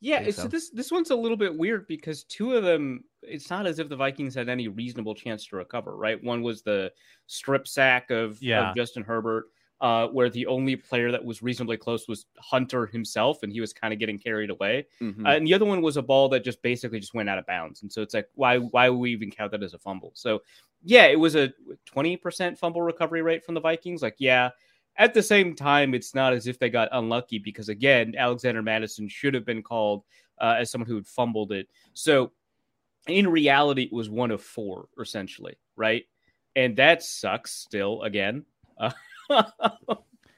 Yeah, 0.00 0.24
so 0.26 0.30
so. 0.30 0.48
this 0.48 0.70
this 0.70 0.90
one's 0.90 1.10
a 1.10 1.16
little 1.16 1.36
bit 1.36 1.56
weird 1.56 1.86
because 1.86 2.24
two 2.24 2.54
of 2.54 2.64
them, 2.64 3.04
it's 3.22 3.50
not 3.50 3.66
as 3.66 3.78
if 3.78 3.88
the 3.88 3.96
Vikings 3.96 4.34
had 4.34 4.48
any 4.48 4.68
reasonable 4.68 5.14
chance 5.14 5.46
to 5.48 5.56
recover, 5.56 5.96
right? 5.96 6.22
One 6.22 6.42
was 6.42 6.62
the 6.62 6.90
strip 7.26 7.68
sack 7.68 8.10
of, 8.10 8.40
of 8.70 8.76
Justin 8.76 9.02
Herbert, 9.02 9.46
uh, 9.82 10.06
where 10.08 10.30
the 10.30 10.46
only 10.46 10.74
player 10.74 11.10
that 11.10 11.22
was 11.22 11.42
reasonably 11.42 11.76
close 11.76 12.08
was 12.08 12.24
Hunter 12.38 12.86
himself, 12.86 13.42
and 13.42 13.52
he 13.52 13.60
was 13.60 13.74
kind 13.74 13.92
of 13.92 14.00
getting 14.00 14.18
carried 14.18 14.48
away. 14.48 14.86
Mhm. 15.02 15.26
Uh, 15.26 15.30
and 15.30 15.46
the 15.46 15.52
other 15.52 15.66
one 15.66 15.82
was 15.82 15.98
a 15.98 16.02
ball 16.02 16.30
that 16.30 16.44
just 16.44 16.62
basically 16.62 16.98
just 16.98 17.12
went 17.12 17.28
out 17.28 17.38
of 17.38 17.46
bounds, 17.46 17.82
and 17.82 17.92
so 17.92 18.00
it's 18.00 18.14
like, 18.14 18.28
why 18.34 18.56
why 18.56 18.88
would 18.88 18.98
we 18.98 19.12
even 19.12 19.30
count 19.30 19.52
that 19.52 19.62
as 19.62 19.74
a 19.74 19.78
fumble? 19.78 20.12
So 20.14 20.40
yeah, 20.82 21.06
it 21.06 21.20
was 21.20 21.36
a 21.36 21.52
twenty 21.84 22.16
percent 22.16 22.58
fumble 22.58 22.80
recovery 22.80 23.20
rate 23.20 23.44
from 23.44 23.54
the 23.54 23.60
Vikings. 23.60 24.00
Like 24.00 24.16
yeah. 24.18 24.50
At 24.96 25.14
the 25.14 25.22
same 25.22 25.54
time, 25.54 25.94
it's 25.94 26.14
not 26.14 26.32
as 26.32 26.46
if 26.46 26.58
they 26.58 26.68
got 26.70 26.88
unlucky 26.92 27.38
because 27.38 27.68
again, 27.68 28.14
Alexander 28.18 28.62
Mattison 28.62 29.08
should 29.08 29.32
have 29.34 29.46
been 29.46 29.62
called 29.62 30.02
uh, 30.40 30.56
as 30.58 30.70
someone 30.70 30.88
who 30.88 30.96
had 30.96 31.06
fumbled 31.06 31.52
it. 31.52 31.68
So 31.94 32.32
in 33.06 33.26
reality, 33.28 33.84
it 33.84 33.92
was 33.92 34.10
one 34.10 34.30
of 34.30 34.42
four 34.42 34.88
essentially, 35.00 35.54
right? 35.76 36.04
And 36.56 36.76
that 36.76 37.02
sucks. 37.02 37.52
Still, 37.52 38.02
again, 38.02 38.44
uh, 38.78 38.90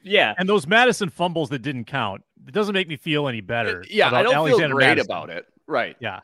yeah, 0.03 0.35
And 0.39 0.49
those 0.49 0.67
Mattison 0.67 1.09
fumbles 1.09 1.49
that 1.51 1.61
didn't 1.61 1.85
count, 1.87 2.23
it 2.47 2.53
doesn't 2.53 2.75
make 2.75 2.89
me 2.89 2.97
feel 2.97 3.29
any 3.29 3.41
better. 3.41 3.85
yeah, 3.89 4.07
I 4.07 4.09
about 4.09 4.23
don't 4.25 4.35
Alexander 4.35 4.67
feel 4.69 4.77
great 4.77 4.87
Mattison. 4.87 5.07
about 5.11 5.31
it. 5.31 5.47
Right. 5.67 5.97
Yeah. 6.01 6.21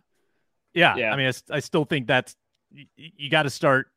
Yeah. 0.75 0.97
Yeah. 0.97 1.13
I 1.13 1.17
mean, 1.17 1.27
I, 1.27 1.31
s- 1.31 1.43
I 1.51 1.61
still 1.61 1.85
think 1.85 2.07
that's, 2.07 2.37
y- 2.73 2.87
y- 2.99 3.13
you 3.17 3.31
got 3.31 3.45
to 3.45 3.51
start 3.51 3.89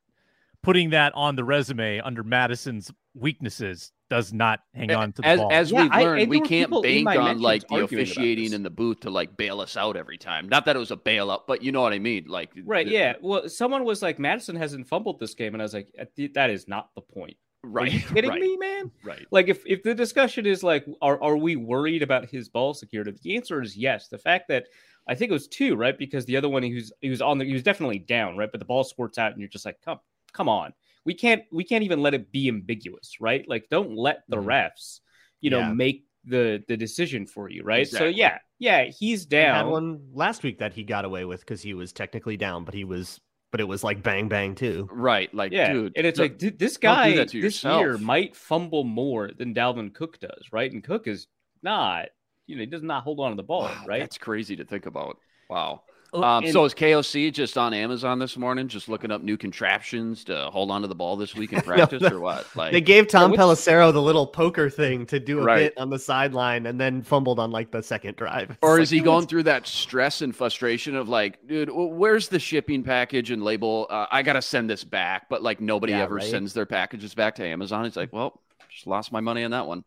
putting 0.63 0.91
that 0.91 1.13
on 1.15 1.35
the 1.35 1.43
resume 1.43 1.99
under 1.99 2.23
Mattison's 2.23 2.91
weaknesses, 3.15 3.91
does 4.11 4.33
not 4.33 4.59
hang 4.75 4.91
on 4.91 5.13
to 5.13 5.21
the 5.21 5.27
as, 5.29 5.39
ball. 5.39 5.51
as 5.53 5.71
Yeah, 5.71 5.83
we've 5.83 5.91
I- 5.93 6.03
learned, 6.03 6.21
and 6.23 6.29
we 6.29 6.41
can't 6.41 6.69
bank 6.83 7.07
on 7.07 7.39
like 7.39 7.65
the 7.69 7.85
officiating 7.85 8.43
this. 8.43 8.53
in 8.53 8.61
the 8.61 8.69
booth 8.69 8.99
to 8.99 9.09
like 9.09 9.37
bail 9.37 9.61
us 9.61 9.77
out 9.77 9.95
every 9.95 10.17
time. 10.17 10.49
Not 10.49 10.65
that 10.65 10.75
it 10.75 10.79
was 10.79 10.91
a 10.91 10.97
bailout, 10.97 11.43
but 11.47 11.63
you 11.63 11.71
know 11.71 11.81
what 11.81 11.93
I 11.93 11.99
mean. 11.99 12.25
Like 12.27 12.51
right, 12.65 12.85
the- 12.85 12.91
yeah. 12.91 13.13
Well, 13.21 13.47
someone 13.47 13.85
was 13.85 14.01
like, 14.01 14.19
Mattison 14.19 14.57
hasn't 14.57 14.89
fumbled 14.89 15.21
this 15.21 15.33
game, 15.33 15.55
and 15.55 15.61
I 15.61 15.63
was 15.63 15.73
like, 15.73 15.95
that 16.33 16.49
is 16.49 16.67
not 16.67 16.89
the 16.93 16.99
point. 16.99 17.37
Are 17.63 17.69
right. 17.69 17.89
you 17.93 18.01
kidding 18.01 18.31
right, 18.31 18.41
me, 18.41 18.57
man? 18.57 18.91
Right. 19.01 19.25
Like, 19.31 19.47
if 19.47 19.63
if 19.65 19.81
the 19.81 19.95
discussion 19.95 20.45
is 20.45 20.61
like, 20.61 20.85
are 21.01 21.21
are 21.23 21.37
we 21.37 21.55
worried 21.55 22.03
about 22.03 22.29
his 22.29 22.49
ball 22.49 22.73
security? 22.73 23.13
The 23.21 23.37
answer 23.37 23.61
is 23.61 23.77
yes. 23.77 24.09
The 24.09 24.17
fact 24.17 24.49
that 24.49 24.65
I 25.07 25.15
think 25.15 25.29
it 25.29 25.33
was 25.33 25.47
two, 25.47 25.77
right? 25.77 25.97
Because 25.97 26.25
the 26.25 26.35
other 26.35 26.49
one 26.49 26.63
he 26.63 26.73
was 26.73 26.91
he 26.99 27.09
was 27.09 27.21
on 27.21 27.37
the 27.37 27.45
he 27.45 27.53
was 27.53 27.63
definitely 27.63 27.99
down, 27.99 28.35
right? 28.35 28.51
But 28.51 28.59
the 28.59 28.65
ball 28.65 28.83
squirts 28.83 29.17
out, 29.17 29.31
and 29.31 29.39
you're 29.39 29.47
just 29.47 29.65
like, 29.65 29.79
come 29.85 29.99
come 30.33 30.49
on. 30.49 30.73
We 31.05 31.13
can't 31.13 31.43
we 31.51 31.63
can't 31.63 31.83
even 31.83 32.01
let 32.01 32.13
it 32.13 32.31
be 32.31 32.47
ambiguous, 32.47 33.19
right? 33.19 33.47
Like, 33.47 33.67
don't 33.69 33.95
let 33.95 34.23
the 34.29 34.37
Mhm. 34.37 34.45
refs, 34.45 34.99
you 35.39 35.49
know, 35.49 35.59
Yeah. 35.59 35.73
make 35.73 36.05
the 36.25 36.63
the 36.67 36.77
decision 36.77 37.25
for 37.25 37.49
you, 37.49 37.63
right? 37.63 37.87
So 37.87 38.05
yeah, 38.05 38.37
yeah, 38.59 38.85
he's 38.85 39.25
I 39.31 39.35
had 39.37 39.63
down. 39.63 39.71
one 39.71 40.09
last 40.13 40.43
week 40.43 40.59
that 40.59 40.73
he 40.73 40.83
got 40.83 41.05
away 41.05 41.25
with 41.25 41.39
because 41.41 41.61
he 41.61 41.73
was 41.73 41.91
technically 41.91 42.37
down, 42.37 42.63
but 42.63 42.75
he 42.75 42.83
was, 42.83 43.19
but 43.51 43.59
it 43.59 43.67
was 43.67 43.83
like 43.83 44.03
bang 44.03 44.27
bang 44.29 44.53
too. 44.53 44.87
Right. 44.91 45.33
Like, 45.33 45.51
Yeah, 45.51 45.73
dude. 45.73 45.93
and 45.95 46.05
it's 46.05 46.19
look, 46.19 46.31
like 46.33 46.37
dude, 46.37 46.59
this 46.59 46.77
don't 46.77 47.03
do 47.03 47.15
guy 47.15 47.15
that 47.15 47.31
this 47.31 47.63
year 47.63 47.97
might 47.97 48.35
fumble 48.35 48.83
more 48.83 49.31
than 49.35 49.55
Dalvin 49.55 49.93
Cook 49.93 50.19
does, 50.19 50.49
right? 50.51 50.71
And 50.71 50.83
Cook 50.83 51.07
is 51.07 51.27
not, 51.63 52.09
you 52.45 52.55
know, 52.55 52.59
he 52.61 52.65
does 52.67 52.83
not 52.83 53.03
hold 53.03 53.19
on 53.19 53.31
to 53.31 53.35
the 53.35 53.43
ball, 53.43 53.63
wow, 53.63 53.83
right? 53.87 53.99
That's 54.01 54.19
crazy 54.19 54.55
to 54.57 54.65
think 54.65 54.85
about. 54.85 55.17
Wow. 55.49 55.83
Uh, 56.13 56.19
Um, 56.21 56.43
and- 56.43 56.51
so 56.51 56.65
is 56.65 56.73
KOC 56.73 57.31
just 57.31 57.57
on 57.57 57.73
Amazon 57.73 58.19
this 58.19 58.35
morning, 58.35 58.67
just 58.67 58.89
looking 58.89 59.11
up 59.11 59.21
new 59.23 59.37
contraptions 59.37 60.25
to 60.25 60.49
hold 60.51 60.69
on 60.69 60.81
to 60.81 60.87
the 60.89 60.95
ball 60.95 61.15
this 61.15 61.35
week 61.35 61.53
in 61.53 61.61
practice, 61.63 62.01
no. 62.01 62.09
or 62.09 62.19
what? 62.19 62.45
Like, 62.53 62.73
They 62.73 62.81
gave 62.81 63.07
Tom 63.07 63.31
what's- 63.31 63.41
Pelissero 63.65 63.93
the 63.93 64.01
little 64.01 64.27
poker 64.27 64.69
thing 64.69 65.05
to 65.05 65.21
do 65.21 65.39
a 65.39 65.43
Right. 65.43 65.57
bit 65.73 65.77
on 65.77 65.89
the 65.89 65.97
sideline 65.99 66.65
and 66.65 66.77
then 66.79 67.01
fumbled 67.01 67.39
on 67.39 67.49
like 67.51 67.71
the 67.71 67.81
second 67.81 68.17
drive. 68.17 68.49
It's 68.51 68.59
or 68.61 68.73
like, 68.73 68.81
is 68.83 68.89
he 68.89 68.97
dude, 68.97 69.05
going 69.05 69.25
through 69.27 69.43
that 69.43 69.65
stress 69.65 70.21
and 70.21 70.35
frustration 70.35 70.95
of 70.97 71.07
like, 71.07 71.39
dude, 71.47 71.69
where's 71.71 72.27
the 72.27 72.39
shipping 72.39 72.83
package 72.83 73.31
and 73.31 73.41
label? 73.41 73.87
Uh, 73.89 74.07
I 74.11 74.21
gotta 74.21 74.41
send 74.41 74.69
this 74.69 74.83
back, 74.83 75.29
but 75.29 75.41
like 75.41 75.61
nobody 75.61 75.93
Yeah, 75.93 76.03
ever 76.03 76.15
right. 76.15 76.23
sends 76.25 76.51
their 76.53 76.65
packages 76.65 77.15
back 77.15 77.35
to 77.35 77.45
Amazon. 77.45 77.85
It's 77.85 77.95
like, 77.95 78.11
well, 78.11 78.41
just 78.69 78.85
lost 78.85 79.13
my 79.13 79.21
money 79.21 79.45
on 79.45 79.51
that 79.51 79.65
one. 79.65 79.85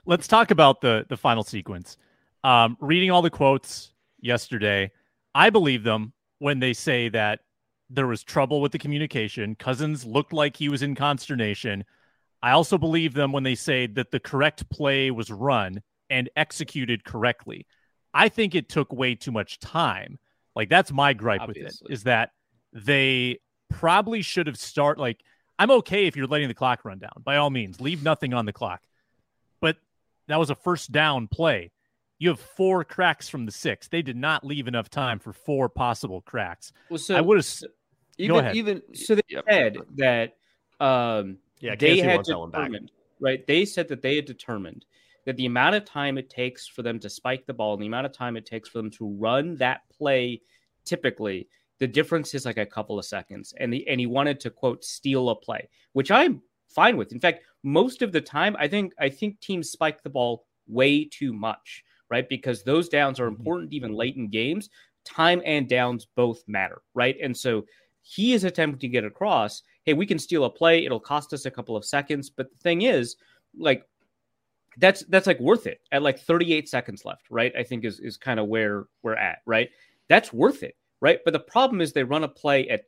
Let's 0.06 0.28
talk 0.28 0.52
about 0.52 0.82
the 0.82 1.06
the 1.10 1.18
final 1.18 1.44
sequence. 1.44 1.98
Um, 2.44 2.78
reading 2.82 3.10
all 3.12 3.22
the 3.22 3.30
quotes 3.30 3.93
yesterday, 4.24 4.92
I 5.36 5.50
believe 5.50 5.84
them 5.84 6.14
when 6.40 6.60
they 6.60 6.74
say 6.74 7.10
that 7.10 7.42
there 7.90 8.08
was 8.08 8.24
trouble 8.24 8.62
with 8.62 8.72
the 8.72 8.80
communication. 8.80 9.56
Cousins 9.56 10.06
looked 10.06 10.34
like 10.34 10.58
he 10.58 10.70
was 10.70 10.82
in 10.82 10.96
consternation. 10.96 11.84
I 12.42 12.52
also 12.52 12.78
believe 12.78 13.14
them 13.14 13.32
when 13.32 13.44
they 13.44 13.56
say 13.56 13.88
that 13.88 14.12
the 14.12 14.20
correct 14.20 14.70
play 14.70 15.12
was 15.12 15.32
run 15.32 15.82
and 16.10 16.30
executed 16.36 17.04
correctly. 17.04 17.66
I 18.14 18.30
think 18.30 18.56
it 18.56 18.70
took 18.70 18.92
way 18.92 19.16
too 19.16 19.32
much 19.32 19.60
time. 19.60 20.20
Like 20.56 20.70
that's 20.70 20.92
my 20.92 21.14
gripe 21.14 21.48
with 21.48 21.58
it 21.58 21.76
is 21.90 22.04
that 22.04 22.32
they 22.72 23.40
probably 23.70 24.22
should 24.22 24.48
have 24.48 24.58
start 24.58 25.00
like 25.00 25.22
I'm 25.58 25.72
okay 25.72 26.08
if 26.08 26.16
you're 26.16 26.28
letting 26.28 26.48
the 26.48 26.54
clock 26.54 26.84
run 26.84 27.00
down. 27.00 27.24
By 27.24 27.38
all 27.38 27.50
means, 27.50 27.80
leave 27.80 28.04
nothing 28.04 28.34
on 28.34 28.46
the 28.46 28.54
clock. 28.54 28.82
But 29.62 29.78
that 30.28 30.38
was 30.38 30.50
a 30.50 30.56
first 30.56 30.92
down 30.92 31.28
play. 31.28 31.72
You 32.20 32.30
have 32.30 32.40
four 32.40 32.84
cracks 32.84 33.28
from 33.28 33.46
the 33.46 33.52
six. 33.52 33.88
They 33.88 34.02
did 34.02 34.16
not 34.16 34.46
leave 34.46 34.68
enough 34.68 34.90
time 34.90 35.20
for 35.20 35.34
four 35.34 35.68
possible 35.70 36.22
cracks. 36.22 36.72
well, 36.90 36.98
so 36.98 37.16
I 37.16 37.22
would 37.22 37.38
have. 37.38 37.54
Even, 38.18 38.36
ahead. 38.38 38.56
even 38.56 38.82
so 38.94 39.16
they 39.16 39.22
Yep. 39.28 39.46
said 39.50 39.78
that 39.96 40.38
um, 40.80 41.38
Yeah, 41.60 41.76
they 41.76 41.98
KFC 41.98 42.04
had 42.04 42.16
won't 42.16 42.28
tell 42.28 42.44
him 42.44 42.52
back. 42.52 42.62
determined, 42.70 42.92
right? 43.20 43.46
They 43.48 43.66
said 43.66 43.88
that 43.88 44.02
they 44.02 44.16
had 44.16 44.26
determined 44.26 44.86
that 45.26 45.36
the 45.38 45.46
amount 45.48 45.76
of 45.76 45.84
time 45.86 46.18
it 46.18 46.30
takes 46.30 46.68
for 46.68 46.84
them 46.84 47.00
to 47.00 47.10
spike 47.10 47.46
the 47.48 47.54
ball 47.54 47.74
and 47.74 47.82
the 47.82 47.88
amount 47.88 48.06
of 48.06 48.12
time 48.12 48.38
it 48.38 48.46
takes 48.46 48.70
for 48.70 48.78
them 48.78 48.92
to 48.92 49.08
run 49.18 49.56
that 49.56 49.82
play, 49.90 50.42
typically, 50.86 51.48
the 51.80 51.88
difference 51.88 52.34
is 52.36 52.46
like 52.46 52.58
a 52.58 52.66
couple 52.66 53.00
of 53.00 53.06
seconds. 53.06 53.54
And 53.60 53.74
the 53.74 53.88
and 53.88 54.00
he 54.00 54.06
wanted 54.06 54.40
to 54.42 54.50
quote 54.52 54.84
steal 54.84 55.30
a 55.30 55.36
play, 55.36 55.68
which 55.94 56.12
I'm 56.12 56.42
fine 56.70 56.96
with. 56.98 57.12
In 57.12 57.20
fact, 57.20 57.42
most 57.64 58.02
of 58.02 58.12
the 58.12 58.22
time, 58.22 58.56
I 58.60 58.68
think 58.68 58.94
I 59.00 59.10
think 59.10 59.40
teams 59.40 59.72
spike 59.72 60.04
the 60.04 60.10
ball 60.10 60.46
way 60.68 61.06
too 61.06 61.34
much, 61.34 61.84
right? 62.14 62.30
Because 62.30 62.62
those 62.64 62.88
downs 62.90 63.20
are 63.20 63.30
Mhm. 63.30 63.38
important 63.40 63.74
even 63.74 63.92
late 63.94 64.16
in 64.16 64.28
games. 64.30 64.70
Time 65.04 65.42
and 65.46 65.68
downs 65.68 66.06
both 66.16 66.48
matter, 66.48 66.84
right? 66.94 67.18
And 67.22 67.36
so 67.36 67.66
he 68.04 68.34
is 68.34 68.44
attempting 68.44 68.80
to 68.80 68.88
get 68.90 69.06
across 69.06 69.64
hey 69.86 69.94
we 69.94 70.06
can 70.06 70.20
steal 70.20 70.44
a 70.44 70.50
play 70.50 70.86
it'll 70.86 71.00
cost 71.00 71.32
us 71.34 71.46
a 71.46 71.52
couple 71.52 71.74
of 71.78 71.86
seconds 71.86 72.30
but 72.30 72.52
the 72.52 72.58
thing 72.58 72.82
is 72.82 73.16
like 73.58 73.88
that's 74.78 75.06
that's 75.06 75.26
like 75.26 75.40
worth 75.40 75.68
it 75.68 75.80
at 75.94 76.02
like 76.04 76.20
38 76.20 76.68
seconds 76.68 77.06
left 77.06 77.24
right 77.30 77.54
i 77.58 77.64
think 77.64 77.86
is 77.86 78.02
is 78.02 78.18
kind 78.18 78.42
of 78.42 78.48
where 78.48 78.88
we're 79.04 79.16
at 79.16 79.40
right 79.46 79.70
that's 80.10 80.34
worth 80.34 80.64
it 80.64 80.76
right 81.00 81.20
but 81.24 81.32
the 81.32 81.40
problem 81.40 81.80
is 81.80 81.94
they 81.94 82.04
run 82.04 82.26
a 82.26 82.28
play 82.28 82.68
at 82.68 82.84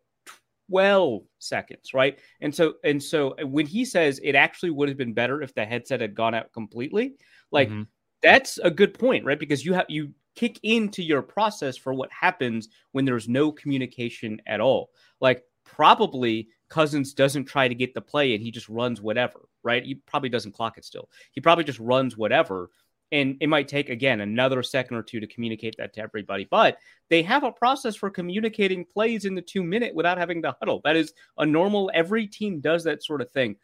12 0.70 1.24
seconds 1.39 1.94
right 1.94 2.20
and 2.41 2.53
so 2.53 2.74
and 2.84 3.01
so 3.01 3.36
when 3.46 3.65
he 3.65 3.86
says 3.86 4.20
it 4.22 4.36
actually 4.36 4.72
would 4.72 4.89
have 4.89 4.98
been 4.98 5.13
better 5.13 5.41
if 5.41 5.53
the 5.53 5.63
headset 5.65 6.01
had 6.01 6.13
gone 6.13 6.34
out 6.34 6.51
completely 6.51 7.13
like 7.51 7.70
Mhm. 7.70 7.88
That's 8.25 8.58
a 8.58 8.72
good 8.72 8.98
point 8.98 9.24
right 9.24 9.39
because 9.39 9.63
you 9.63 9.74
have 9.74 9.86
you 9.88 10.12
kick 10.36 10.60
into 10.63 11.01
your 11.01 11.22
process 11.22 11.77
for 11.77 11.94
what 11.94 12.12
happens 12.12 12.70
when 12.91 13.05
there's 13.05 13.27
no 13.27 13.51
communication 13.51 14.41
at 14.46 14.60
all. 14.60 14.91
Like 15.22 15.44
probably 15.63 16.50
Cousins 16.70 17.13
doesn't 17.13 17.46
try 17.46 17.67
to 17.67 17.75
get 17.75 17.94
the 17.94 18.01
play 18.01 18.36
and 18.36 18.44
he 18.44 18.51
just 18.51 18.70
runs 18.70 19.01
whatever, 19.01 19.48
right? 19.63 19.84
He 19.84 19.96
probably 19.96 20.29
doesn't 20.29 20.51
clock 20.51 20.77
it 20.77 20.86
still. 20.86 21.10
He 21.32 21.41
probably 21.41 21.63
just 21.63 21.79
runs 21.79 22.17
whatever. 22.17 22.70
And 23.12 23.38
it 23.39 23.48
might 23.48 23.67
take, 23.67 23.89
again, 23.89 24.22
another 24.22 24.63
second 24.63 24.98
or 24.98 25.03
two 25.03 25.20
to 25.20 25.27
communicate 25.27 25.75
that 25.77 25.94
to 25.94 26.01
everybody. 26.01 26.48
But 26.50 26.79
they 27.10 27.22
have 27.22 27.44
a 27.44 27.51
process 27.51 27.96
for 27.96 28.10
communicating 28.10 28.84
plays 28.84 29.25
in 29.25 29.36
the 29.36 29.41
two 29.41 29.63
minute 29.63 29.94
without 29.94 30.17
having 30.17 30.41
to 30.41 30.55
huddle. 30.60 30.82
That 30.84 30.96
is 30.96 31.13
a 31.38 31.46
normal, 31.46 31.91
every 31.94 32.27
team 32.27 32.60
does 32.60 32.84
that 32.86 33.03
sort 33.03 33.22
of 33.22 33.29
thing. 33.32 33.58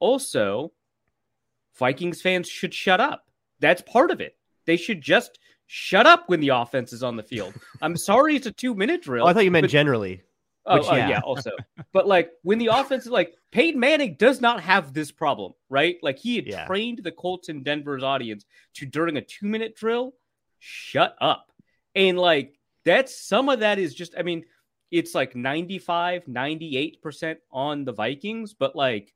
Also, 0.00 0.72
Vikings 1.78 2.22
fans 2.22 2.48
should 2.48 2.72
shut 2.72 3.00
up. 3.00 3.25
That's 3.60 3.82
part 3.82 4.10
of 4.10 4.20
it. 4.20 4.36
They 4.66 4.76
should 4.76 5.00
just 5.00 5.38
shut 5.66 6.06
up 6.06 6.28
when 6.28 6.40
the 6.40 6.48
offense 6.48 6.92
is 6.92 7.02
on 7.02 7.16
the 7.16 7.22
field. 7.22 7.54
I'm 7.82 7.96
sorry 7.96 8.36
it's 8.36 8.46
a 8.46 8.52
two 8.52 8.74
minute 8.74 9.02
drill. 9.02 9.24
Oh, 9.24 9.28
I 9.28 9.32
thought 9.32 9.44
you 9.44 9.50
meant 9.50 9.68
generally. 9.68 10.22
Oh, 10.66 10.78
Which, 10.78 10.86
oh, 10.88 10.96
yeah. 10.96 11.08
yeah. 11.08 11.20
also. 11.20 11.52
but 11.92 12.08
like 12.08 12.32
when 12.42 12.58
the 12.58 12.66
offense 12.66 13.04
is 13.04 13.12
like 13.12 13.34
Peyton 13.52 13.78
Manning 13.78 14.16
does 14.18 14.40
not 14.40 14.60
have 14.62 14.92
this 14.92 15.12
problem, 15.12 15.52
right? 15.68 15.96
Like 16.02 16.18
he 16.18 16.36
had 16.36 16.46
yeah. 16.46 16.66
trained 16.66 17.00
the 17.02 17.12
Colts 17.12 17.48
and 17.48 17.64
Denver's 17.64 18.02
audience 18.02 18.44
to 18.74 18.86
during 18.86 19.16
a 19.16 19.22
two 19.22 19.46
minute 19.46 19.76
drill, 19.76 20.14
shut 20.58 21.16
up. 21.20 21.52
And 21.94 22.18
like 22.18 22.58
that's 22.84 23.16
some 23.16 23.48
of 23.48 23.60
that 23.60 23.78
is 23.78 23.94
just, 23.94 24.14
I 24.18 24.22
mean, 24.22 24.44
it's 24.90 25.14
like 25.14 25.36
95, 25.36 26.26
98% 26.26 27.36
on 27.50 27.84
the 27.84 27.92
Vikings, 27.92 28.54
but 28.54 28.74
like 28.74 29.12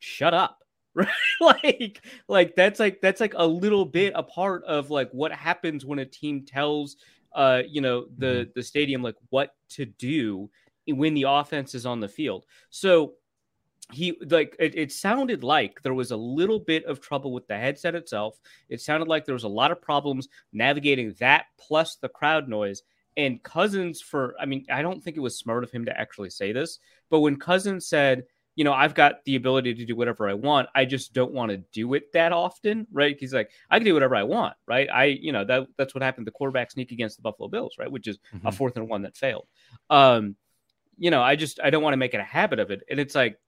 shut 0.00 0.34
up. 0.34 0.63
Right? 1.40 1.60
like, 1.64 2.02
like 2.28 2.54
that's 2.54 2.78
like 2.78 3.00
that's 3.00 3.20
like 3.20 3.34
a 3.36 3.46
little 3.46 3.84
bit 3.84 4.12
a 4.14 4.22
part 4.22 4.62
of 4.62 4.90
like 4.90 5.10
what 5.10 5.32
happens 5.32 5.84
when 5.84 5.98
a 5.98 6.06
team 6.06 6.44
tells 6.46 6.96
uh, 7.34 7.62
you 7.68 7.80
know, 7.80 8.06
the 8.16 8.26
mm-hmm. 8.26 8.50
the 8.54 8.62
stadium 8.62 9.02
like 9.02 9.16
what 9.30 9.54
to 9.70 9.84
do 9.84 10.50
when 10.86 11.14
the 11.14 11.24
offense 11.24 11.74
is 11.74 11.86
on 11.86 12.00
the 12.00 12.08
field. 12.08 12.46
So 12.70 13.14
he 13.92 14.16
like 14.30 14.56
it, 14.58 14.76
it, 14.76 14.92
sounded 14.92 15.44
like 15.44 15.82
there 15.82 15.94
was 15.94 16.10
a 16.10 16.16
little 16.16 16.58
bit 16.58 16.84
of 16.84 17.00
trouble 17.00 17.32
with 17.32 17.46
the 17.48 17.56
headset 17.56 17.94
itself. 17.94 18.40
It 18.68 18.80
sounded 18.80 19.08
like 19.08 19.24
there 19.24 19.34
was 19.34 19.44
a 19.44 19.48
lot 19.48 19.72
of 19.72 19.82
problems 19.82 20.28
navigating 20.52 21.14
that 21.18 21.46
plus 21.58 21.96
the 21.96 22.08
crowd 22.08 22.48
noise. 22.48 22.82
And 23.16 23.42
Cousins, 23.42 24.00
for 24.00 24.34
I 24.40 24.46
mean, 24.46 24.64
I 24.70 24.82
don't 24.82 25.02
think 25.02 25.16
it 25.16 25.20
was 25.20 25.38
smart 25.38 25.64
of 25.64 25.70
him 25.70 25.84
to 25.84 26.00
actually 26.00 26.30
say 26.30 26.52
this, 26.52 26.78
but 27.10 27.20
when 27.20 27.36
Cousins 27.36 27.86
said, 27.86 28.24
you 28.56 28.64
know, 28.64 28.72
I've 28.72 28.94
got 28.94 29.24
the 29.24 29.36
ability 29.36 29.74
to 29.74 29.84
do 29.84 29.96
whatever 29.96 30.28
I 30.28 30.34
want. 30.34 30.68
I 30.74 30.84
just 30.84 31.12
don't 31.12 31.32
want 31.32 31.50
to 31.50 31.58
do 31.72 31.94
it 31.94 32.12
that 32.12 32.32
often, 32.32 32.86
right? 32.92 33.16
He's 33.18 33.34
like, 33.34 33.50
I 33.70 33.78
can 33.78 33.84
do 33.84 33.94
whatever 33.94 34.14
I 34.14 34.22
want, 34.22 34.54
right? 34.66 34.88
I, 34.92 35.04
you 35.06 35.32
know, 35.32 35.44
that 35.44 35.66
that's 35.76 35.94
what 35.94 36.02
happened. 36.02 36.26
The 36.26 36.32
quarterback 36.32 36.70
sneak 36.70 36.92
against 36.92 37.16
the 37.16 37.22
Buffalo 37.22 37.48
Bills, 37.48 37.74
right? 37.78 37.90
Which 37.90 38.06
is 38.06 38.18
mm-hmm. 38.34 38.46
a 38.46 38.52
fourth 38.52 38.76
and 38.76 38.88
one 38.88 39.02
that 39.02 39.16
failed. 39.16 39.46
Um, 39.90 40.36
you 40.98 41.10
know, 41.10 41.22
I 41.22 41.36
just 41.36 41.58
I 41.62 41.70
don't 41.70 41.82
want 41.82 41.94
to 41.94 41.98
make 41.98 42.14
it 42.14 42.20
a 42.20 42.24
habit 42.24 42.60
of 42.60 42.70
it. 42.70 42.82
And 42.88 43.00
it's 43.00 43.14
like, 43.14 43.38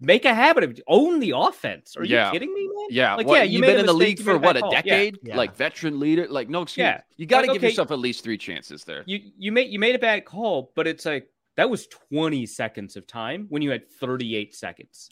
make 0.00 0.24
a 0.24 0.34
habit 0.34 0.64
of 0.64 0.70
it. 0.70 0.80
own 0.86 1.20
the 1.20 1.34
offense. 1.36 1.96
Are 1.96 2.04
yeah. 2.04 2.26
you 2.26 2.32
kidding 2.32 2.54
me, 2.54 2.66
man? 2.66 2.86
Yeah, 2.90 3.14
like, 3.14 3.26
yeah, 3.28 3.42
you 3.42 3.62
have 3.62 3.70
been 3.70 3.80
in 3.80 3.86
the 3.86 3.92
league 3.92 4.20
for 4.20 4.38
what 4.38 4.56
a 4.56 4.60
call. 4.60 4.70
decade, 4.70 5.18
yeah. 5.22 5.36
like 5.36 5.54
veteran 5.56 6.00
leader. 6.00 6.26
Like, 6.28 6.48
no 6.48 6.62
excuse. 6.62 6.84
Yeah. 6.84 7.00
You 7.16 7.26
got 7.26 7.42
to 7.42 7.48
like, 7.48 7.54
give 7.54 7.60
okay, 7.60 7.68
yourself 7.68 7.90
at 7.90 7.98
least 7.98 8.24
three 8.24 8.38
chances 8.38 8.84
there. 8.84 9.02
You 9.06 9.20
you 9.36 9.52
made 9.52 9.70
you 9.70 9.78
made 9.78 9.94
a 9.94 9.98
bad 9.98 10.24
call, 10.24 10.72
but 10.74 10.86
it's 10.86 11.04
like 11.04 11.28
that 11.58 11.68
was 11.68 11.88
20 11.88 12.46
seconds 12.46 12.96
of 12.96 13.04
time 13.08 13.46
when 13.48 13.62
you 13.62 13.70
had 13.70 13.84
38 13.90 14.54
seconds. 14.54 15.10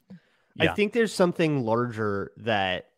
Yeah. 0.55 0.71
I 0.71 0.75
think 0.75 0.93
there's 0.93 1.12
something 1.12 1.65
larger 1.65 2.31
that 2.37 2.91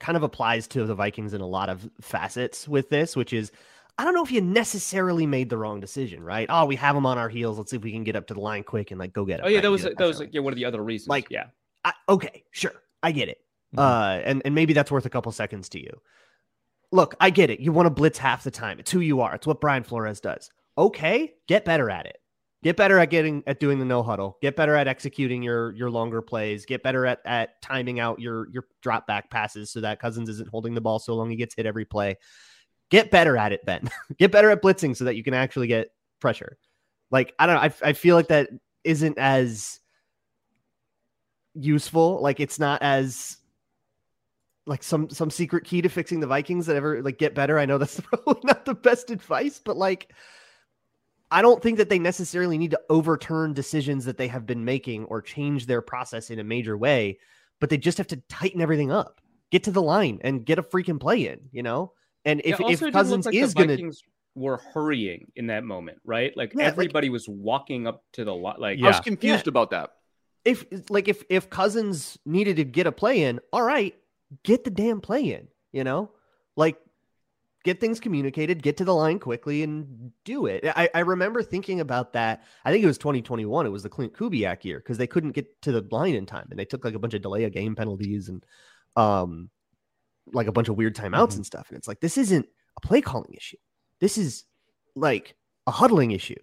kind 0.00 0.16
of 0.16 0.24
applies 0.24 0.66
to 0.68 0.84
the 0.84 0.96
Vikings 0.96 1.32
in 1.32 1.40
a 1.40 1.46
lot 1.46 1.68
of 1.68 1.88
facets 2.00 2.66
with 2.66 2.90
this, 2.90 3.14
which 3.14 3.32
is 3.32 3.52
I 3.98 4.04
don't 4.04 4.14
know 4.14 4.24
if 4.24 4.32
you 4.32 4.40
necessarily 4.40 5.26
made 5.26 5.48
the 5.48 5.56
wrong 5.56 5.78
decision, 5.78 6.24
right? 6.24 6.48
Oh, 6.50 6.66
we 6.66 6.74
have 6.74 6.96
them 6.96 7.06
on 7.06 7.18
our 7.18 7.28
heels. 7.28 7.56
Let's 7.56 7.70
see 7.70 7.76
if 7.76 7.84
we 7.84 7.92
can 7.92 8.02
get 8.02 8.16
up 8.16 8.26
to 8.28 8.34
the 8.34 8.40
line 8.40 8.64
quick 8.64 8.90
and 8.90 8.98
like 8.98 9.12
go 9.12 9.24
get 9.24 9.38
it. 9.38 9.42
Oh 9.44 9.48
yeah, 9.48 9.58
right? 9.58 9.62
that 9.62 9.70
was 9.70 9.82
that 9.82 10.00
was 10.00 10.18
like, 10.18 10.34
yeah, 10.34 10.40
one 10.40 10.52
of 10.52 10.56
the 10.56 10.64
other 10.64 10.82
reasons. 10.82 11.08
Like 11.08 11.28
yeah, 11.30 11.46
I, 11.84 11.92
okay, 12.08 12.42
sure, 12.50 12.72
I 13.04 13.12
get 13.12 13.28
it. 13.28 13.38
Mm-hmm. 13.76 13.78
Uh, 13.78 14.22
and 14.24 14.42
and 14.44 14.56
maybe 14.56 14.72
that's 14.72 14.90
worth 14.90 15.06
a 15.06 15.10
couple 15.10 15.30
seconds 15.30 15.68
to 15.70 15.80
you. 15.80 16.00
Look, 16.90 17.14
I 17.20 17.30
get 17.30 17.48
it. 17.48 17.60
You 17.60 17.70
want 17.70 17.86
to 17.86 17.90
blitz 17.90 18.18
half 18.18 18.42
the 18.42 18.50
time. 18.50 18.80
It's 18.80 18.90
who 18.90 19.00
you 19.00 19.20
are. 19.20 19.36
It's 19.36 19.46
what 19.46 19.60
Brian 19.60 19.84
Flores 19.84 20.20
does. 20.20 20.50
Okay, 20.76 21.34
get 21.46 21.64
better 21.64 21.90
at 21.90 22.06
it. 22.06 22.18
Get 22.64 22.76
better 22.76 22.98
at 22.98 23.10
getting 23.10 23.44
at 23.46 23.60
doing 23.60 23.78
the 23.78 23.84
no 23.84 24.02
huddle. 24.02 24.36
Get 24.42 24.56
better 24.56 24.74
at 24.74 24.88
executing 24.88 25.42
your 25.44 25.72
your 25.74 25.90
longer 25.90 26.20
plays. 26.20 26.66
Get 26.66 26.82
better 26.82 27.06
at 27.06 27.20
at 27.24 27.62
timing 27.62 28.00
out 28.00 28.18
your 28.18 28.48
your 28.50 28.64
drop 28.82 29.06
back 29.06 29.30
passes 29.30 29.70
so 29.70 29.80
that 29.80 30.00
Cousins 30.00 30.28
isn't 30.28 30.48
holding 30.48 30.74
the 30.74 30.80
ball 30.80 30.98
so 30.98 31.14
long 31.14 31.30
he 31.30 31.36
gets 31.36 31.54
hit 31.54 31.66
every 31.66 31.84
play. 31.84 32.16
Get 32.90 33.12
better 33.12 33.36
at 33.36 33.52
it, 33.52 33.64
Ben. 33.64 33.88
get 34.18 34.32
better 34.32 34.50
at 34.50 34.60
blitzing 34.60 34.96
so 34.96 35.04
that 35.04 35.14
you 35.14 35.22
can 35.22 35.34
actually 35.34 35.68
get 35.68 35.90
pressure. 36.20 36.58
Like, 37.10 37.32
I 37.38 37.46
don't 37.46 37.56
know. 37.56 37.62
I, 37.62 37.90
I 37.90 37.92
feel 37.92 38.16
like 38.16 38.28
that 38.28 38.50
isn't 38.82 39.18
as 39.18 39.78
useful. 41.54 42.20
Like, 42.20 42.40
it's 42.40 42.58
not 42.58 42.82
as 42.82 43.36
like 44.66 44.82
some 44.82 45.08
some 45.10 45.30
secret 45.30 45.64
key 45.64 45.80
to 45.80 45.88
fixing 45.88 46.20
the 46.20 46.26
Vikings 46.26 46.66
that 46.66 46.76
ever 46.76 47.02
like 47.02 47.18
get 47.18 47.34
better. 47.34 47.58
I 47.58 47.66
know 47.66 47.78
that's 47.78 48.00
probably 48.00 48.40
not 48.44 48.64
the 48.64 48.74
best 48.74 49.10
advice, 49.10 49.60
but 49.64 49.76
like 49.76 50.12
I 51.30 51.42
don't 51.42 51.62
think 51.62 51.78
that 51.78 51.90
they 51.90 51.98
necessarily 51.98 52.56
need 52.56 52.70
to 52.70 52.80
overturn 52.88 53.52
decisions 53.52 54.04
that 54.06 54.16
they 54.16 54.28
have 54.28 54.46
been 54.46 54.64
making 54.64 55.04
or 55.04 55.20
change 55.20 55.66
their 55.66 55.82
process 55.82 56.30
in 56.30 56.38
a 56.38 56.44
major 56.44 56.76
way, 56.76 57.18
but 57.60 57.70
they 57.70 57.76
just 57.76 57.98
have 57.98 58.06
to 58.08 58.16
tighten 58.28 58.60
everything 58.60 58.90
up. 58.90 59.20
Get 59.50 59.64
to 59.64 59.70
the 59.70 59.82
line 59.82 60.20
and 60.22 60.44
get 60.44 60.58
a 60.58 60.62
freaking 60.62 61.00
play 61.00 61.26
in, 61.26 61.40
you 61.52 61.62
know? 61.62 61.92
And 62.24 62.42
if, 62.44 62.60
if 62.60 62.92
Cousins 62.92 63.26
like 63.26 63.34
is 63.34 63.54
going 63.54 63.68
to 63.68 63.92
were 64.38 64.58
hurrying 64.72 65.30
in 65.36 65.48
that 65.48 65.64
moment, 65.64 65.98
right? 66.04 66.36
Like 66.36 66.54
yeah, 66.54 66.64
everybody 66.64 67.08
like, 67.08 67.12
was 67.12 67.28
walking 67.28 67.86
up 67.86 68.04
to 68.12 68.24
the 68.24 68.34
lot. 68.34 68.60
Like 68.60 68.78
yeah. 68.78 68.86
I 68.86 68.88
was 68.90 69.00
confused 69.00 69.46
yeah. 69.46 69.50
about 69.50 69.70
that. 69.70 69.90
If 70.44 70.64
like 70.88 71.08
if 71.08 71.24
if 71.28 71.50
Cousins 71.50 72.16
needed 72.24 72.56
to 72.56 72.64
get 72.64 72.86
a 72.86 72.92
play 72.92 73.24
in, 73.24 73.40
all 73.52 73.62
right, 73.62 73.94
get 74.44 74.64
the 74.64 74.70
damn 74.70 75.00
play 75.00 75.32
in. 75.32 75.48
You 75.72 75.84
know, 75.84 76.10
like 76.56 76.78
get 77.68 77.80
things 77.80 78.00
communicated, 78.00 78.62
get 78.62 78.76
to 78.78 78.84
the 78.84 78.94
line 78.94 79.18
quickly, 79.18 79.62
and 79.62 80.12
do 80.24 80.46
it. 80.46 80.64
I, 80.64 80.88
I 80.94 81.00
remember 81.00 81.42
thinking 81.42 81.80
about 81.80 82.14
that. 82.14 82.42
I 82.64 82.72
think 82.72 82.82
it 82.82 82.86
was 82.86 82.98
2021. 82.98 83.66
It 83.66 83.70
was 83.70 83.82
the 83.82 83.90
Klint 83.90 84.12
Kubiak 84.12 84.64
year 84.64 84.78
because 84.78 84.98
they 84.98 85.06
couldn't 85.06 85.32
get 85.32 85.60
to 85.62 85.72
the 85.72 85.86
line 85.90 86.14
in 86.14 86.26
time, 86.26 86.48
and 86.50 86.58
they 86.58 86.64
took 86.64 86.84
like 86.84 86.94
a 86.94 86.98
bunch 86.98 87.14
of 87.14 87.22
delay 87.22 87.44
of 87.44 87.52
game 87.52 87.74
penalties 87.74 88.28
and 88.28 88.44
um 88.96 89.50
like 90.32 90.46
a 90.46 90.52
bunch 90.52 90.68
of 90.68 90.76
weird 90.76 90.94
timeouts 90.94 91.28
mm-hmm. 91.28 91.36
and 91.36 91.46
stuff. 91.46 91.68
And 91.68 91.78
it's 91.78 91.88
like, 91.88 92.00
this 92.00 92.18
isn't 92.18 92.46
a 92.76 92.80
play 92.86 93.00
calling 93.00 93.34
issue. 93.34 93.56
This 94.00 94.18
is 94.18 94.44
like 94.94 95.34
a 95.66 95.70
huddling 95.70 96.12
issue. 96.12 96.38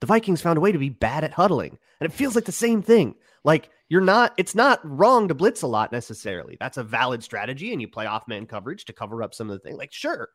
The 0.00 0.06
Vikings 0.06 0.42
found 0.42 0.58
a 0.58 0.60
way 0.60 0.72
to 0.72 0.78
be 0.78 0.90
bad 0.90 1.24
at 1.24 1.32
huddling. 1.32 1.78
And 2.00 2.10
it 2.10 2.14
feels 2.14 2.34
like 2.34 2.44
the 2.44 2.52
same 2.52 2.82
thing. 2.82 3.14
Like 3.42 3.70
you're 3.88 4.00
not, 4.00 4.34
it's 4.36 4.54
not 4.54 4.80
wrong 4.84 5.28
to 5.28 5.34
blitz 5.34 5.62
a 5.62 5.66
lot 5.66 5.92
necessarily. 5.92 6.56
That's 6.60 6.76
a 6.76 6.84
valid 6.84 7.22
strategy. 7.22 7.72
And 7.72 7.80
you 7.80 7.88
play 7.88 8.06
off 8.06 8.28
man 8.28 8.46
coverage 8.46 8.84
to 8.86 8.92
cover 8.92 9.22
up 9.22 9.34
some 9.34 9.50
of 9.50 9.54
the 9.54 9.66
things. 9.66 9.78
Like, 9.78 9.92
sure, 9.92 10.28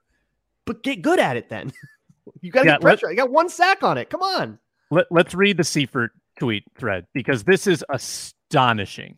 but 0.69 0.83
get 0.83 1.01
good 1.01 1.19
at 1.19 1.35
it 1.35 1.49
then. 1.49 1.73
you 2.41 2.51
got 2.51 2.61
to 2.61 2.67
yeah, 2.67 2.73
get 2.73 2.81
pressure. 2.81 3.07
Let, 3.07 3.13
you 3.13 3.17
got 3.17 3.31
one 3.31 3.49
sack 3.49 3.81
on 3.81 3.97
it. 3.97 4.11
Come 4.11 4.21
on. 4.21 4.59
Let, 4.91 5.07
let's 5.09 5.33
read 5.33 5.57
the 5.57 5.63
Seifert 5.63 6.11
tweet 6.37 6.63
thread 6.77 7.07
because 7.11 7.43
this 7.43 7.65
is 7.65 7.83
astonishing 7.89 9.17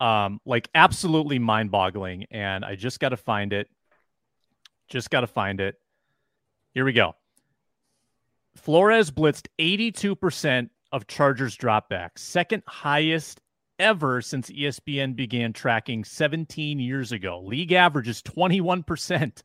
um, 0.00 0.40
like 0.46 0.70
absolutely 0.74 1.38
mind 1.38 1.70
boggling. 1.70 2.24
And 2.30 2.64
I 2.64 2.74
just 2.74 3.00
got 3.00 3.10
to 3.10 3.18
find 3.18 3.52
it. 3.52 3.68
Just 4.88 5.10
got 5.10 5.20
to 5.20 5.26
find 5.26 5.60
it. 5.60 5.74
Here 6.72 6.86
we 6.86 6.94
go. 6.94 7.14
Flores 8.56 9.10
blitzed 9.10 9.48
82% 9.58 10.70
of 10.90 11.06
Chargers 11.06 11.54
dropbacks, 11.54 12.20
second 12.20 12.62
highest 12.66 13.42
ever 13.78 14.22
since 14.22 14.50
ESPN 14.50 15.14
began 15.14 15.52
tracking 15.52 16.02
17 16.02 16.80
years 16.80 17.12
ago. 17.12 17.42
League 17.44 17.72
average 17.72 18.08
is 18.08 18.22
21%. 18.22 19.42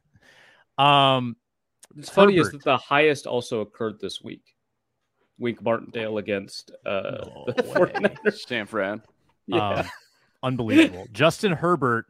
Um, 0.77 1.35
it's 1.97 2.09
funny 2.09 2.35
Herbert. 2.37 2.47
is 2.47 2.51
that 2.53 2.63
the 2.63 2.77
highest 2.77 3.27
also 3.27 3.61
occurred 3.61 3.99
this 3.99 4.21
week. 4.21 4.55
Wink 5.37 5.61
Martindale 5.61 6.17
against 6.17 6.71
uh, 6.85 7.01
no 7.25 7.45
the 7.47 7.63
49ers. 7.63 8.33
San 8.47 8.65
Fran. 8.65 9.01
Yeah. 9.47 9.69
Um, 9.69 9.85
Unbelievable. 10.43 11.07
Justin 11.11 11.53
Herbert 11.53 12.05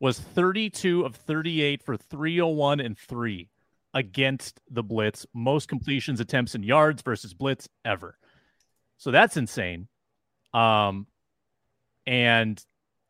was 0.00 0.18
32 0.18 1.04
of 1.04 1.14
38 1.16 1.82
for 1.82 1.96
301 1.96 2.80
and 2.80 2.98
3 2.98 3.48
against 3.94 4.60
the 4.70 4.82
blitz, 4.82 5.26
most 5.34 5.68
completions 5.68 6.20
attempts 6.20 6.54
and 6.54 6.64
yards 6.64 7.02
versus 7.02 7.34
blitz 7.34 7.68
ever. 7.84 8.16
So 8.98 9.10
that's 9.10 9.36
insane. 9.36 9.88
Um 10.54 11.06
and 12.06 12.62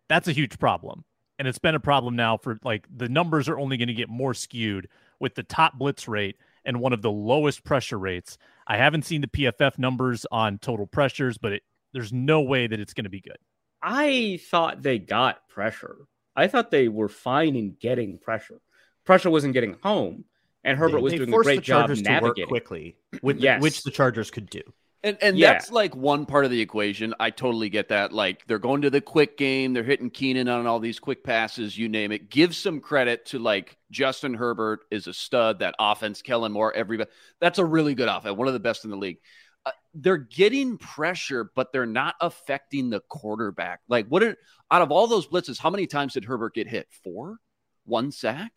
that's 0.08 0.28
a 0.28 0.32
huge 0.32 0.58
problem. 0.58 1.04
And 1.40 1.48
it's 1.48 1.58
been 1.58 1.74
a 1.74 1.80
problem 1.80 2.16
now 2.16 2.36
for 2.36 2.58
like 2.64 2.86
the 2.94 3.08
numbers 3.08 3.48
are 3.48 3.58
only 3.58 3.78
going 3.78 3.88
to 3.88 3.94
get 3.94 4.10
more 4.10 4.34
skewed 4.34 4.88
with 5.20 5.36
the 5.36 5.42
top 5.42 5.78
blitz 5.78 6.06
rate 6.06 6.36
and 6.66 6.80
one 6.80 6.92
of 6.92 7.00
the 7.00 7.10
lowest 7.10 7.64
pressure 7.64 7.98
rates. 7.98 8.36
I 8.66 8.76
haven't 8.76 9.06
seen 9.06 9.22
the 9.22 9.26
PFF 9.26 9.78
numbers 9.78 10.26
on 10.30 10.58
total 10.58 10.86
pressures, 10.86 11.38
but 11.38 11.52
it, 11.54 11.62
there's 11.94 12.12
no 12.12 12.42
way 12.42 12.66
that 12.66 12.78
it's 12.78 12.92
going 12.92 13.04
to 13.04 13.10
be 13.10 13.22
good. 13.22 13.38
I 13.82 14.38
thought 14.50 14.82
they 14.82 14.98
got 14.98 15.48
pressure. 15.48 15.96
I 16.36 16.46
thought 16.46 16.70
they 16.70 16.88
were 16.88 17.08
fine 17.08 17.56
in 17.56 17.74
getting 17.80 18.18
pressure. 18.18 18.60
Pressure 19.06 19.30
wasn't 19.30 19.54
getting 19.54 19.76
home. 19.82 20.26
and 20.62 20.76
Herbert 20.76 20.98
They- 20.98 21.02
was 21.02 21.12
they 21.12 21.16
doing 21.20 21.32
a 21.32 21.36
great 21.38 21.56
the 21.56 21.62
job 21.62 21.80
Chargers 21.86 22.02
to 22.02 22.10
work 22.10 22.22
navigating. 22.22 22.48
quickly, 22.48 22.96
with 23.22 23.38
Yes. 23.38 23.62
which 23.62 23.82
the 23.82 23.90
Chargers 23.90 24.30
could 24.30 24.50
do. 24.50 24.60
And 25.02 25.16
and 25.22 25.38
Yeah. 25.38 25.52
that's 25.54 25.70
like 25.70 25.96
one 25.96 26.26
part 26.26 26.44
of 26.44 26.50
the 26.50 26.60
equation. 26.60 27.14
I 27.18 27.30
totally 27.30 27.70
get 27.70 27.88
that. 27.88 28.12
Like 28.12 28.46
they're 28.46 28.58
going 28.58 28.82
to 28.82 28.90
the 28.90 29.00
quick 29.00 29.38
game, 29.38 29.72
they're 29.72 29.82
hitting 29.82 30.10
Keenan 30.10 30.48
on 30.48 30.66
all 30.66 30.78
these 30.78 30.98
quick 30.98 31.24
passes, 31.24 31.76
you 31.78 31.88
name 31.88 32.12
it. 32.12 32.28
Give 32.28 32.54
some 32.54 32.80
credit 32.80 33.24
to 33.26 33.38
like 33.38 33.78
Justin 33.90 34.34
Herbert 34.34 34.80
is 34.90 35.06
a 35.06 35.14
stud. 35.14 35.60
That 35.60 35.74
offense, 35.78 36.20
Kellen 36.20 36.52
Moore, 36.52 36.74
everybody. 36.74 37.10
That's 37.40 37.58
a 37.58 37.64
really 37.64 37.94
good 37.94 38.08
offense, 38.08 38.36
one 38.36 38.46
of 38.48 38.54
the 38.54 38.60
best 38.60 38.84
in 38.84 38.90
the 38.90 38.96
league. 38.96 39.18
Uh, 39.64 39.72
they're 39.94 40.16
getting 40.16 40.76
pressure, 40.78 41.50
but 41.54 41.72
they're 41.72 41.86
not 41.86 42.14
affecting 42.20 42.90
the 42.90 43.00
quarterback. 43.08 43.80
Like 43.88 44.06
what? 44.08 44.22
Are, 44.22 44.36
out 44.70 44.82
of 44.82 44.92
all 44.92 45.06
those 45.06 45.26
blitzes, 45.26 45.58
how 45.58 45.70
many 45.70 45.86
times 45.86 46.12
did 46.14 46.24
Herbert 46.26 46.54
get 46.54 46.68
hit? 46.68 46.88
Four, 47.02 47.38
one 47.84 48.12
sack. 48.12 48.52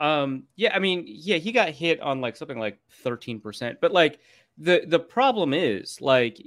Um, 0.00 0.44
yeah, 0.56 0.74
I 0.74 0.78
mean, 0.78 1.04
yeah, 1.06 1.36
he 1.36 1.52
got 1.52 1.70
hit 1.70 2.00
on 2.00 2.20
like 2.20 2.36
something 2.36 2.58
like 2.58 2.78
13%. 3.04 3.76
But 3.80 3.92
like 3.92 4.18
the 4.58 4.84
the 4.86 4.98
problem 4.98 5.52
is 5.52 6.00
like 6.00 6.38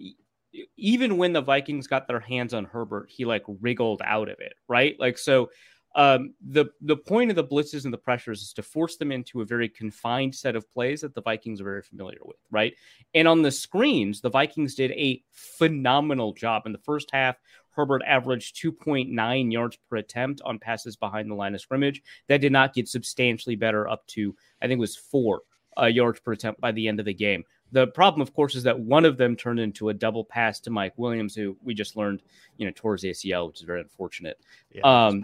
even 0.77 1.17
when 1.17 1.33
the 1.33 1.41
Vikings 1.41 1.87
got 1.87 2.07
their 2.07 2.19
hands 2.19 2.53
on 2.53 2.65
Herbert, 2.65 3.09
he 3.09 3.25
like 3.25 3.43
wriggled 3.61 4.01
out 4.03 4.29
of 4.29 4.39
it, 4.39 4.53
right? 4.67 4.99
Like 4.99 5.17
so 5.17 5.49
um 5.95 6.35
the 6.47 6.65
the 6.81 6.95
point 6.95 7.31
of 7.31 7.35
the 7.35 7.43
blitzes 7.43 7.85
and 7.85 7.93
the 7.93 7.97
pressures 7.97 8.41
is 8.43 8.53
to 8.53 8.61
force 8.61 8.97
them 8.97 9.11
into 9.11 9.41
a 9.41 9.45
very 9.45 9.67
confined 9.67 10.35
set 10.35 10.55
of 10.55 10.71
plays 10.71 11.01
that 11.01 11.15
the 11.15 11.21
Vikings 11.21 11.61
are 11.61 11.65
very 11.65 11.81
familiar 11.81 12.19
with, 12.25 12.37
right? 12.51 12.73
And 13.13 13.27
on 13.27 13.41
the 13.41 13.51
screens, 13.51 14.21
the 14.21 14.29
Vikings 14.29 14.75
did 14.75 14.91
a 14.91 15.21
phenomenal 15.31 16.33
job 16.33 16.63
in 16.65 16.71
the 16.71 16.77
first 16.79 17.09
half. 17.11 17.37
Herbert 17.71 18.01
averaged 18.05 18.61
2.9 18.61 19.51
yards 19.51 19.77
per 19.89 19.97
attempt 19.97 20.41
on 20.43 20.59
passes 20.59 20.95
behind 20.95 21.31
the 21.31 21.35
line 21.35 21.55
of 21.55 21.61
scrimmage. 21.61 22.01
That 22.27 22.41
did 22.41 22.51
not 22.51 22.73
get 22.73 22.89
substantially 22.89 23.55
better 23.55 23.87
up 23.87 24.05
to, 24.07 24.35
I 24.61 24.67
think 24.67 24.79
it 24.79 24.81
was 24.81 24.97
four 24.97 25.41
uh, 25.79 25.85
yards 25.85 26.19
per 26.19 26.33
attempt 26.33 26.59
by 26.59 26.71
the 26.71 26.87
end 26.87 26.99
of 26.99 27.05
the 27.05 27.13
game. 27.13 27.43
The 27.71 27.87
problem, 27.87 28.21
of 28.21 28.33
course, 28.33 28.55
is 28.55 28.63
that 28.63 28.79
one 28.79 29.05
of 29.05 29.17
them 29.17 29.35
turned 29.35 29.59
into 29.59 29.89
a 29.89 29.93
double 29.93 30.23
pass 30.23 30.59
to 30.61 30.69
Mike 30.69 30.93
Williams, 30.97 31.35
who 31.35 31.55
we 31.63 31.73
just 31.73 31.95
learned, 31.95 32.21
you 32.57 32.65
know, 32.65 32.73
towards 32.75 33.01
the 33.01 33.11
ACL, 33.11 33.47
which 33.47 33.59
is 33.59 33.65
very 33.65 33.81
unfortunate. 33.81 34.39
Yeah, 34.71 34.81
Um. 34.83 35.23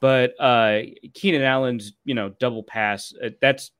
But 0.00 0.34
uh, 0.38 0.82
Keenan 1.14 1.42
Allen's, 1.42 1.92
you 2.04 2.14
know, 2.14 2.28
double 2.28 2.62
pass, 2.62 3.12
uh, 3.22 3.30
that's 3.40 3.72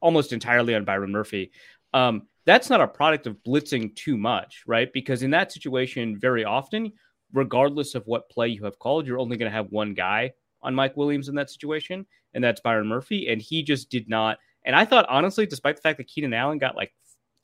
almost 0.00 0.32
entirely 0.32 0.74
on 0.74 0.84
Byron 0.84 1.10
Murphy. 1.10 1.50
Um, 1.92 2.28
that's 2.44 2.70
not 2.70 2.80
a 2.80 2.86
product 2.86 3.26
of 3.26 3.36
blitzing 3.42 3.94
too 3.96 4.16
much, 4.16 4.62
right? 4.66 4.92
Because 4.92 5.22
in 5.24 5.30
that 5.32 5.50
situation, 5.50 6.18
very 6.18 6.44
often, 6.44 6.92
regardless 7.32 7.94
of 7.94 8.06
what 8.06 8.30
play 8.30 8.48
you 8.48 8.64
have 8.64 8.78
called, 8.78 9.06
you're 9.06 9.18
only 9.18 9.36
going 9.36 9.50
to 9.50 9.56
have 9.56 9.72
one 9.72 9.94
guy 9.94 10.32
on 10.62 10.74
Mike 10.74 10.96
Williams 10.96 11.28
in 11.28 11.34
that 11.34 11.50
situation, 11.50 12.06
and 12.34 12.44
that's 12.44 12.60
Byron 12.60 12.86
Murphy. 12.86 13.28
And 13.28 13.42
he 13.42 13.62
just 13.62 13.90
did 13.90 14.08
not. 14.08 14.38
And 14.64 14.76
I 14.76 14.84
thought, 14.84 15.06
honestly, 15.08 15.46
despite 15.46 15.76
the 15.76 15.82
fact 15.82 15.98
that 15.98 16.06
Keenan 16.06 16.34
Allen 16.34 16.58
got 16.58 16.76
like 16.76 16.92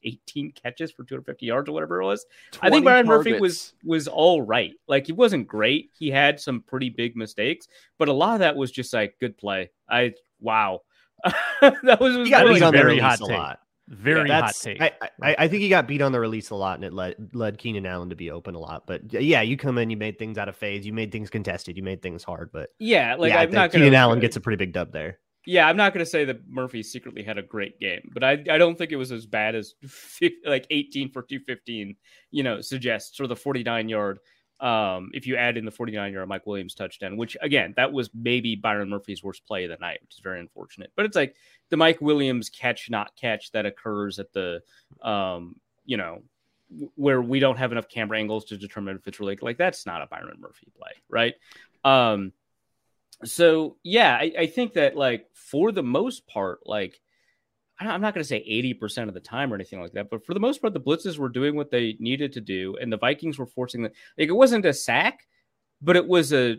18 0.05 0.53
catches 0.53 0.91
for 0.91 1.05
250 1.05 1.47
yards 1.47 1.69
or 1.69 1.73
whatever 1.73 2.01
it 2.01 2.05
was, 2.05 2.27
I 2.61 2.71
think 2.71 2.85
Byron 2.85 3.07
Murphy 3.07 3.39
was 3.39 3.75
was 3.85 4.09
all 4.09 4.43
right. 4.43 4.73
Like 4.89 5.07
he 5.07 5.13
wasn't 5.13 5.47
great. 5.47 5.91
He 5.93 6.11
had 6.11 6.41
some 6.41 6.61
pretty 6.61 6.91
big 6.91 7.17
mistakes, 7.17 7.69
but 7.99 8.09
a 8.09 8.13
lot 8.13 8.35
of 8.35 8.41
that 8.41 8.57
was 8.57 8.71
just 8.71 8.93
like 8.93 9.17
good 9.21 9.37
play. 9.37 9.71
I 9.89 10.15
wow. 10.41 10.81
that 11.61 12.01
was, 12.01 12.17
was 12.17 12.27
He 12.27 12.31
got 12.31 12.45
really 12.45 12.55
beat 12.55 12.65
on 12.65 12.73
the 12.73 12.79
very 12.79 12.93
release 12.93 13.03
hot 13.03 13.21
a 13.21 13.27
take. 13.27 13.39
lot. 13.39 13.59
Very 13.89 14.29
That's, 14.29 14.65
hot 14.65 14.79
take. 14.79 14.81
I, 14.81 14.93
I, 15.21 15.37
I 15.41 15.49
think 15.49 15.61
he 15.61 15.69
got 15.69 15.87
beat 15.87 16.01
on 16.01 16.13
the 16.13 16.21
release 16.21 16.51
a 16.51 16.55
lot, 16.55 16.77
and 16.77 16.85
it 16.85 16.93
led 16.93 17.35
led 17.35 17.59
Keenan 17.59 17.85
Allen 17.85 18.11
to 18.11 18.17
be 18.17 18.31
open 18.31 18.55
a 18.55 18.59
lot. 18.59 18.87
But 18.87 19.13
yeah, 19.13 19.43
you 19.43 19.57
come 19.57 19.77
in, 19.77 19.91
you 19.91 19.97
made 19.97 20.19
things 20.19 20.39
out 20.39 20.49
of 20.49 20.57
phase, 20.57 20.87
you 20.87 20.93
made 20.93 21.13
things 21.13 21.29
contested, 21.29 21.77
you 21.77 21.83
made 21.83 22.01
things 22.01 22.23
hard. 22.23 22.51
But 22.53 22.71
yeah, 22.79 23.17
like 23.17 23.33
yeah, 23.33 23.41
I'm 23.41 23.51
not 23.51 23.71
Keenan 23.71 23.71
gonna 23.71 23.85
Keenan 23.85 23.95
Allen 23.95 24.21
gets 24.21 24.37
a 24.37 24.41
pretty 24.41 24.57
big 24.57 24.73
dub 24.73 24.93
there. 24.93 25.19
Yeah, 25.45 25.69
I'm 25.69 25.77
not 25.77 25.93
going 25.93 26.05
to 26.05 26.11
say 26.11 26.25
that 26.27 26.49
Murphy 26.49 26.83
secretly 26.83 27.23
had 27.23 27.37
a 27.37 27.43
great 27.43 27.81
game, 27.81 28.11
but 28.13 28.23
I, 28.23 28.33
I 28.33 28.59
don't 28.59 28.79
think 28.79 28.93
it 28.93 28.97
was 28.97 29.11
as 29.11 29.27
bad 29.27 29.55
as 29.55 29.75
like 30.47 30.67
18 30.71 31.11
for 31.11 31.23
215, 31.23 31.97
you 32.31 32.43
know, 32.43 32.61
suggests 32.61 33.21
or 33.21 33.27
the 33.27 33.37
49 33.37 33.89
yard. 33.89 34.19
Um, 34.61 35.11
if 35.13 35.27
you 35.27 35.37
add 35.37 35.57
in 35.57 35.65
the 35.65 35.73
49 35.73 36.13
yard 36.13 36.29
Mike 36.29 36.47
Williams 36.47 36.77
touchdown, 36.77 37.17
which 37.17 37.37
again, 37.43 37.75
that 37.77 37.93
was 37.93 38.11
maybe 38.15 38.55
Byron 38.55 38.91
Murphy's 38.91 39.25
worst 39.25 39.45
play 39.45 39.65
of 39.65 39.71
the 39.71 39.77
night, 39.79 39.99
which 40.03 40.15
is 40.15 40.21
very 40.23 40.39
unfortunate. 40.39 40.93
But 40.95 41.07
it's 41.07 41.17
like 41.17 41.35
the 41.71 41.77
Mike 41.77 42.01
Williams 42.01 42.49
catch 42.49 42.89
not 42.89 43.17
catch 43.17 43.51
that 43.51 43.67
occurs 43.67 44.21
at 44.21 44.33
the, 44.33 44.61
um, 45.03 45.57
you 45.85 45.97
know, 45.97 46.23
where 46.95 47.21
we 47.21 47.41
don't 47.41 47.59
have 47.59 47.73
enough 47.73 47.89
camera 47.89 48.19
angles 48.19 48.45
to 48.47 48.57
determine 48.57 48.97
if 48.97 49.07
it's 49.09 49.19
really 49.19 49.37
like 49.43 49.59
that's 49.59 49.85
not 49.85 50.03
a 50.03 50.07
Byron 50.07 50.39
Murphy 50.41 50.69
play, 50.77 50.93
right? 51.09 51.35
Um, 51.85 52.33
so 53.25 53.77
yeah, 53.83 54.17
I, 54.21 54.33
I 54.39 54.47
think 54.47 54.75
that 54.75 54.97
like 54.97 55.27
for 55.35 55.73
the 55.73 55.83
most 55.83 56.27
part, 56.27 56.61
like 56.67 57.01
I'm 57.81 58.01
not 58.01 58.15
going 58.15 58.23
to 58.23 58.29
say 58.29 58.45
80% 58.49 59.09
of 59.09 59.15
the 59.15 59.21
time 59.21 59.53
or 59.53 59.57
anything 59.57 59.81
like 59.81 59.93
that, 59.93 60.11
but 60.11 60.25
for 60.25 60.35
the 60.35 60.41
most 60.41 60.61
part, 60.61 60.73
the 60.73 60.81
blitzes 60.81 61.19
were 61.19 61.29
doing 61.29 61.57
what 61.57 61.71
they 61.71 61.97
needed 61.99 62.33
to 62.35 62.41
do, 62.41 62.77
and 62.81 62.93
the 62.93 62.99
Vikings 62.99 63.39
were 63.39 63.47
forcing 63.47 63.83
the 63.83 63.93
like 64.19 64.29
it 64.29 64.33
wasn't 64.33 64.67
a 64.67 64.73
sack, 64.73 65.27
but 65.81 65.97
it 65.97 66.07
was 66.07 66.33
a 66.33 66.59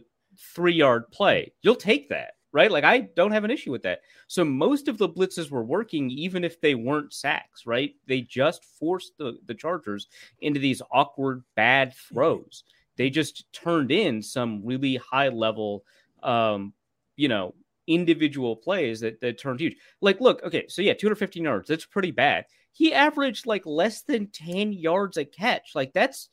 three 0.56 0.74
yard 0.74 1.10
play. 1.12 1.54
You'll 1.62 1.76
take 1.76 2.10
that, 2.10 2.34
right? 2.52 2.72
Like 2.72 2.84
I 2.84 3.02
don't 3.16 3.32
have 3.32 3.44
an 3.44 3.52
issue 3.52 3.72
with 3.72 3.84
that. 3.84 4.02
So 4.28 4.44
most 4.44 4.88
of 4.88 4.98
the 4.98 5.10
blitzes 5.10 5.50
were 5.50 5.64
working, 5.64 6.10
even 6.12 6.44
if 6.44 6.60
they 6.60 6.76
weren't 6.76 7.14
sacks, 7.14 7.66
right? 7.66 7.94
They 8.08 8.22
just 8.22 8.66
forced 8.80 9.18
the, 9.18 9.38
the 9.46 9.56
Chargers 9.56 10.08
into 10.42 10.60
these 10.60 10.82
awkward, 10.92 11.44
bad 11.56 11.94
throws. 11.94 12.64
They 12.96 13.10
just 13.10 13.52
turned 13.54 13.92
in 13.92 14.22
some 14.22 14.62
really 14.64 14.96
high 14.98 15.30
level, 15.30 15.84
um, 16.24 16.74
you 17.16 17.28
know, 17.28 17.54
individual 17.88 18.56
plays 18.56 19.02
that, 19.02 19.20
that 19.22 19.38
turned 19.38 19.60
huge. 19.60 19.76
Like, 20.02 20.22
look, 20.22 20.44
okay, 20.44 20.66
so 20.68 20.82
yeah, 20.82 20.94
215 20.94 21.44
yards, 21.44 21.68
that's 21.68 21.86
pretty 21.86 22.12
bad. 22.12 22.46
He 22.72 22.94
averaged 22.94 23.46
like 23.46 23.66
less 23.66 24.02
than 24.02 24.28
10 24.28 24.74
yards 24.74 25.18
a 25.18 25.26
catch. 25.26 25.72
Like, 25.76 25.94
that's 25.94 26.30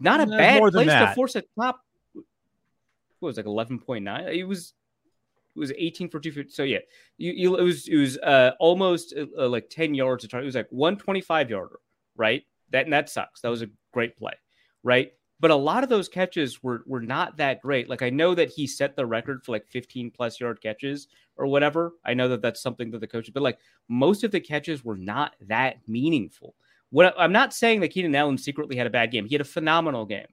not 0.00 0.20
a 0.20 0.26
bad 0.26 0.62
place 0.72 0.88
to 0.88 1.12
force 1.14 1.36
a 1.36 1.42
top. 1.58 1.80
What 3.20 3.26
was 3.28 3.36
like 3.36 3.46
11.9? 3.46 4.34
It 4.34 4.44
was 4.44 4.74
it 5.56 5.58
was 5.58 5.72
18 5.76 6.08
for 6.08 6.20
250. 6.20 6.52
So 6.52 6.62
yeah, 6.62 6.78
you, 7.16 7.32
you 7.32 7.56
it 7.56 7.62
was 7.62 7.88
it 7.88 7.96
was 7.96 8.16
uh 8.18 8.52
almost 8.60 9.12
uh, 9.16 9.26
uh, 9.36 9.48
like 9.48 9.68
10 9.68 9.94
yards 9.94 10.24
a 10.24 10.28
target. 10.28 10.44
It 10.44 10.46
was 10.46 10.54
like 10.54 10.68
125 10.70 11.50
yarder, 11.50 11.80
right? 12.16 12.44
That 12.70 12.84
and 12.84 12.92
that 12.92 13.10
sucks. 13.10 13.40
That 13.40 13.48
was 13.48 13.62
a 13.62 13.68
great 13.92 14.16
play, 14.16 14.34
right? 14.84 15.12
But 15.40 15.50
a 15.52 15.56
lot 15.56 15.84
of 15.84 15.88
those 15.88 16.08
catches 16.08 16.62
were 16.62 16.82
were 16.86 17.00
not 17.00 17.36
that 17.36 17.60
great. 17.62 17.88
Like 17.88 18.02
I 18.02 18.10
know 18.10 18.34
that 18.34 18.50
he 18.50 18.66
set 18.66 18.96
the 18.96 19.06
record 19.06 19.44
for 19.44 19.52
like 19.52 19.66
15 19.68 20.10
plus 20.10 20.40
yard 20.40 20.60
catches 20.60 21.08
or 21.36 21.46
whatever. 21.46 21.92
I 22.04 22.14
know 22.14 22.28
that 22.28 22.42
that's 22.42 22.60
something 22.60 22.90
that 22.90 23.00
the 23.00 23.06
coaches, 23.06 23.32
but 23.32 23.42
like 23.42 23.58
most 23.88 24.24
of 24.24 24.32
the 24.32 24.40
catches 24.40 24.84
were 24.84 24.96
not 24.96 25.36
that 25.42 25.76
meaningful. 25.86 26.54
What 26.90 27.14
I'm 27.18 27.32
not 27.32 27.54
saying 27.54 27.80
that 27.80 27.88
Keenan 27.88 28.14
Allen 28.14 28.38
secretly 28.38 28.76
had 28.76 28.86
a 28.86 28.90
bad 28.90 29.10
game. 29.10 29.26
He 29.26 29.34
had 29.34 29.40
a 29.40 29.44
phenomenal 29.44 30.06
game, 30.06 30.26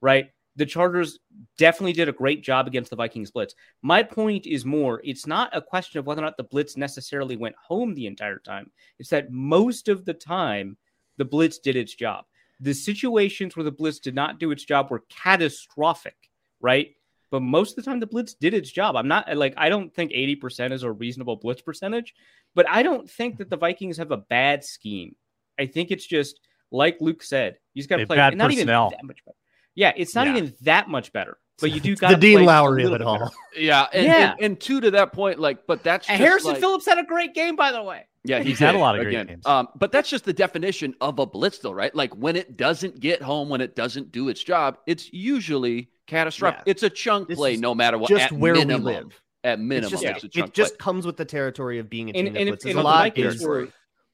right? 0.00 0.30
The 0.56 0.66
Chargers 0.66 1.18
definitely 1.58 1.94
did 1.94 2.08
a 2.08 2.12
great 2.12 2.44
job 2.44 2.68
against 2.68 2.90
the 2.90 2.96
Vikings 2.96 3.32
blitz. 3.32 3.56
My 3.82 4.04
point 4.04 4.46
is 4.46 4.64
more, 4.64 5.00
it's 5.02 5.26
not 5.26 5.50
a 5.56 5.60
question 5.60 5.98
of 5.98 6.06
whether 6.06 6.20
or 6.20 6.24
not 6.24 6.36
the 6.36 6.44
blitz 6.44 6.76
necessarily 6.76 7.36
went 7.36 7.56
home 7.56 7.92
the 7.92 8.06
entire 8.06 8.38
time. 8.38 8.70
It's 9.00 9.10
that 9.10 9.32
most 9.32 9.88
of 9.88 10.04
the 10.04 10.14
time 10.14 10.76
the 11.16 11.24
blitz 11.24 11.58
did 11.58 11.74
its 11.74 11.94
job. 11.94 12.26
The 12.64 12.72
situations 12.74 13.56
where 13.56 13.64
the 13.64 13.70
blitz 13.70 13.98
did 13.98 14.14
not 14.14 14.40
do 14.40 14.50
its 14.50 14.64
job 14.64 14.90
were 14.90 15.04
catastrophic, 15.10 16.16
right? 16.60 16.92
But 17.30 17.40
most 17.42 17.70
of 17.70 17.76
the 17.84 17.90
time 17.90 18.00
the 18.00 18.06
blitz 18.06 18.34
did 18.34 18.54
its 18.54 18.70
job. 18.70 18.96
I'm 18.96 19.08
not 19.08 19.36
like 19.36 19.54
I 19.56 19.68
don't 19.68 19.92
think 19.92 20.12
80% 20.12 20.72
is 20.72 20.82
a 20.82 20.90
reasonable 20.90 21.36
blitz 21.36 21.62
percentage, 21.62 22.14
but 22.54 22.68
I 22.68 22.82
don't 22.82 23.08
think 23.10 23.38
that 23.38 23.50
the 23.50 23.56
Vikings 23.56 23.98
have 23.98 24.12
a 24.12 24.16
bad 24.16 24.64
scheme. 24.64 25.14
I 25.58 25.66
think 25.66 25.90
it's 25.90 26.06
just 26.06 26.40
like 26.70 26.96
Luke 27.00 27.22
said, 27.22 27.58
you 27.74 27.82
just 27.82 27.88
got 27.90 27.96
to 27.98 28.06
play 28.06 28.16
bad 28.16 28.36
not 28.36 28.50
even 28.50 28.66
that 28.66 29.04
much 29.04 29.24
better. 29.24 29.36
Yeah, 29.74 29.92
it's 29.96 30.14
not 30.14 30.26
Yeah. 30.26 30.36
even 30.36 30.54
that 30.62 30.88
much 30.88 31.12
better. 31.12 31.38
But 31.60 31.70
you 31.72 31.80
do 31.80 31.94
got 31.96 32.10
the 32.10 32.16
Dean 32.16 32.44
Lowry 32.44 32.84
of 32.84 32.92
it 32.92 33.02
all. 33.02 33.32
Yeah, 33.56 33.86
and, 33.92 34.04
Yeah. 34.06 34.32
and, 34.32 34.40
and 34.40 34.60
two 34.60 34.80
to 34.80 34.90
that 34.92 35.12
point, 35.12 35.38
like, 35.38 35.66
but 35.66 35.82
that's 35.84 36.06
just 36.06 36.18
Harrison 36.18 36.52
like- 36.52 36.60
Phillips 36.60 36.86
had 36.86 36.98
a 36.98 37.04
great 37.04 37.34
game, 37.34 37.54
by 37.56 37.70
the 37.72 37.82
way. 37.82 38.06
Yeah, 38.26 38.40
He's 38.40 38.58
had 38.58 38.74
a 38.74 38.78
lot 38.78 38.94
of 38.94 39.02
great 39.02 39.08
again. 39.08 39.26
games. 39.26 39.46
Um, 39.46 39.68
but 39.76 39.92
that's 39.92 40.08
just 40.08 40.24
the 40.24 40.32
definition 40.32 40.94
of 41.02 41.18
a 41.18 41.26
blitz, 41.26 41.58
though, 41.58 41.72
right? 41.72 41.94
Like 41.94 42.14
when 42.16 42.36
it 42.36 42.56
doesn't 42.56 42.98
get 42.98 43.20
home, 43.20 43.50
when 43.50 43.60
it 43.60 43.76
doesn't 43.76 44.12
do 44.12 44.30
its 44.30 44.42
job, 44.42 44.78
it's 44.86 45.12
usually 45.12 45.90
catastrophic. 46.06 46.62
Yeah. 46.66 46.70
It's 46.70 46.82
a 46.82 46.90
chunk 46.90 47.28
This 47.28 47.36
play, 47.36 47.56
no 47.56 47.74
matter 47.74 47.98
what. 47.98 48.08
Just 48.08 48.26
at 48.26 48.32
where 48.32 48.54
minimum, 48.54 48.84
we 48.84 48.92
live. 48.94 49.20
At 49.44 49.58
It's 49.58 49.62
minimum, 49.62 49.90
just, 49.90 50.04
it's 50.04 50.24
a 50.24 50.28
chunk 50.28 50.48
it 50.48 50.54
just 50.54 50.78
play. 50.78 50.84
comes 50.84 51.04
with 51.04 51.18
the 51.18 51.26
territory 51.26 51.78
of 51.78 51.90
being 51.90 52.08
a 52.08 52.12
team 52.14 52.26
And, 52.28 52.36
that 52.36 52.40
and 52.40 52.50
blitzes 52.50 52.70
and 52.70 52.78
a 52.78 52.82
lot. 52.82 52.98
Vikings 53.04 53.40
There's 53.44 53.68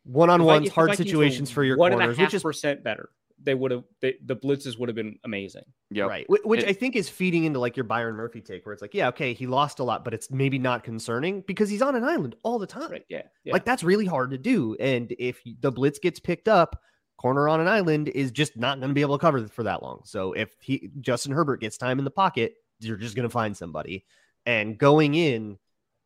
one-on-ones, 0.05 0.71
hard 0.71 0.97
situations 0.97 1.51
for 1.53 1.63
your 1.63 1.77
one 1.77 1.93
and 1.93 2.01
a 2.01 2.05
corners, 2.07 2.17
half 2.17 2.27
which 2.29 2.35
is 2.35 2.43
percent 2.43 2.83
better. 2.83 3.11
They 3.43 3.55
would 3.55 3.71
have 3.71 3.85
they, 4.01 4.17
the 4.25 4.37
blitzes 4.37 4.79
would 4.79 4.89
have 4.89 4.97
been 4.97 5.19
amazing. 5.25 5.65
Yep. 5.91 6.09
Right. 6.09 6.27
Which 6.29 6.63
It- 6.63 6.69
I 6.69 6.73
think 6.73 6.97
is 6.97 7.09
feeding 7.09 7.45
into 7.45 7.59
like 7.59 7.77
your 7.77 7.85
Byron 7.85 8.17
Murphy 8.17 8.41
take, 8.41 8.67
where 8.67 8.73
it's 8.73 8.83
like, 8.83 8.95
yeah, 8.95 9.09
okay, 9.09 9.33
he 9.33 9.47
lost 9.47 9.79
a 9.79 9.85
lot, 9.85 10.05
but 10.05 10.15
it's 10.15 10.31
maybe 10.31 10.59
not 10.59 10.85
concerning 10.85 11.43
because 11.47 11.69
he's 11.69 11.83
on 11.83 11.95
an 11.97 12.05
island 12.05 12.37
all 12.43 12.59
the 12.59 12.67
time. 12.67 12.91
Right? 12.91 13.05
Yeah. 13.09 13.23
yeah. 13.45 13.53
Like 13.53 13.65
that's 13.65 13.83
really 13.83 14.07
hard 14.07 14.31
to 14.33 14.39
do. 14.39 14.77
And 14.79 15.15
if 15.19 15.41
the 15.61 15.73
blitz 15.73 15.99
gets 15.99 16.21
picked 16.21 16.49
up, 16.49 16.81
corner 17.17 17.49
on 17.49 17.61
an 17.61 17.69
island 17.69 18.09
is 18.09 18.31
just 18.31 18.57
not 18.57 18.79
going 18.79 18.89
to 18.89 18.95
be 18.95 19.03
able 19.03 19.19
to 19.19 19.21
cover 19.21 19.47
for 19.49 19.63
that 19.65 19.83
long. 19.83 20.01
So 20.05 20.33
if 20.33 20.51
he 20.61 20.91
Justin 21.01 21.33
Herbert 21.33 21.61
gets 21.61 21.77
time 21.77 21.99
in 21.99 22.05
the 22.05 22.11
pocket, 22.11 22.55
you're 22.79 22.97
just 22.97 23.15
going 23.15 23.29
to 23.29 23.33
find 23.33 23.57
somebody. 23.57 24.05
And 24.47 24.79
going 24.79 25.15
in, 25.15 25.59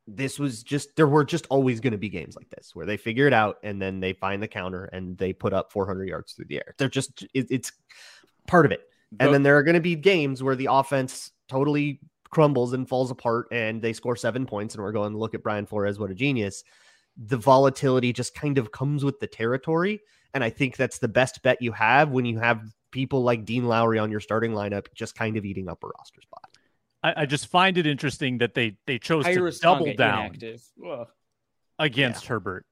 this 0.07 0.39
was 0.39 0.63
just 0.63 0.95
there 0.97 1.07
were 1.09 1.25
just 1.25 1.47
always 1.49 1.81
going 1.81 1.93
to 1.93 1.99
be 1.99 2.09
games 2.09 2.37
like 2.37 2.49
this 2.51 2.75
where 2.75 2.87
they 2.87 2.97
figure 2.97 3.27
it 3.27 3.33
out 3.33 3.57
and 3.63 3.81
then 3.81 4.01
they 4.01 4.13
find 4.13 4.43
the 4.43 4.49
counter 4.49 4.85
and 4.87 5.17
they 5.17 5.33
put 5.33 5.53
up 5.55 5.73
400 5.73 6.09
yards 6.09 6.33
through 6.33 6.45
the 6.47 6.57
air. 6.57 6.75
They're 6.79 6.89
just 6.89 7.23
it, 7.35 7.47
it's 7.51 7.73
part 8.47 8.67
of 8.67 8.73
it. 8.73 8.83
And 9.19 9.29
But- 9.29 9.33
then 9.33 9.43
there 9.43 9.57
are 9.57 9.63
going 9.63 9.75
to 9.75 9.81
be 9.81 9.97
games 9.97 10.43
where 10.43 10.57
the 10.57 10.69
offense 10.71 11.33
totally 11.49 12.01
crumbles 12.31 12.73
and 12.73 12.89
falls 12.89 13.11
apart 13.11 13.47
and 13.53 13.81
they 13.81 13.93
score 13.93 14.17
7 14.17 14.45
points 14.45 14.75
and 14.75 14.83
we're 14.83 14.93
going 14.93 15.13
to 15.13 15.19
look 15.19 15.35
at 15.35 15.43
Brian 15.43 15.67
Flores 15.67 15.99
what 15.99 16.11
a 16.11 16.15
genius. 16.15 16.65
The 17.17 17.37
volatility 17.37 18.13
just 18.13 18.35
kind 18.35 18.59
of 18.59 18.73
comes 18.73 19.05
with 19.05 19.21
the 19.21 19.27
territory 19.27 20.01
and 20.35 20.43
I 20.43 20.51
think 20.51 20.77
that's 20.77 20.99
the 20.99 21.09
best 21.09 21.43
bet 21.43 21.63
you 21.63 21.73
have 21.73 22.11
when 22.11 22.25
you 22.25 22.39
have 22.41 22.61
people 22.91 23.23
like 23.23 23.45
Dean 23.45 23.67
Lowry 23.67 23.99
on 23.99 24.11
your 24.11 24.21
starting 24.21 24.53
lineup 24.53 24.87
just 24.95 25.15
kind 25.15 25.37
of 25.37 25.45
eating 25.45 25.69
up 25.69 25.83
a 25.85 25.89
roster 25.89 26.21
spot. 26.21 26.43
I, 27.05 27.23
I 27.23 27.27
just 27.27 27.47
find 27.47 27.77
it 27.77 27.87
interesting 27.87 28.39
that 28.39 28.55
they 28.55 28.77
they 28.87 28.99
chose 28.99 29.25
to 29.27 29.35
double 29.61 29.85
Tonga 29.85 29.95
down 29.97 30.19
inactive. 30.27 30.63
Ugh. 30.85 31.07
against 31.79 32.27
Herbert, 32.27 32.65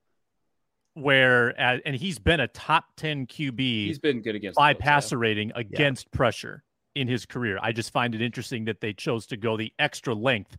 where 0.94 1.50
uh, 1.60 1.78
and 1.84 1.94
he's 1.94 2.18
been 2.18 2.40
a 2.40 2.48
top 2.48 2.86
ten 2.96 3.26
QB 3.26 3.58
He's 3.58 3.98
been 3.98 4.22
good 4.22 4.34
against 4.34 4.56
by 4.56 4.72
the 4.72 4.78
Bills, 4.78 4.84
passer 4.84 5.18
rating 5.18 5.52
against 5.54 6.10
pressure 6.10 6.64
in 6.94 7.08
his 7.08 7.26
career. 7.26 7.58
I 7.62 7.72
just 7.72 7.92
find 7.92 8.14
it 8.14 8.22
interesting 8.22 8.64
that 8.64 8.80
they 8.80 8.94
chose 8.94 9.26
to 9.26 9.36
go 9.36 9.56
the 9.56 9.72
extra 9.78 10.14
length 10.14 10.56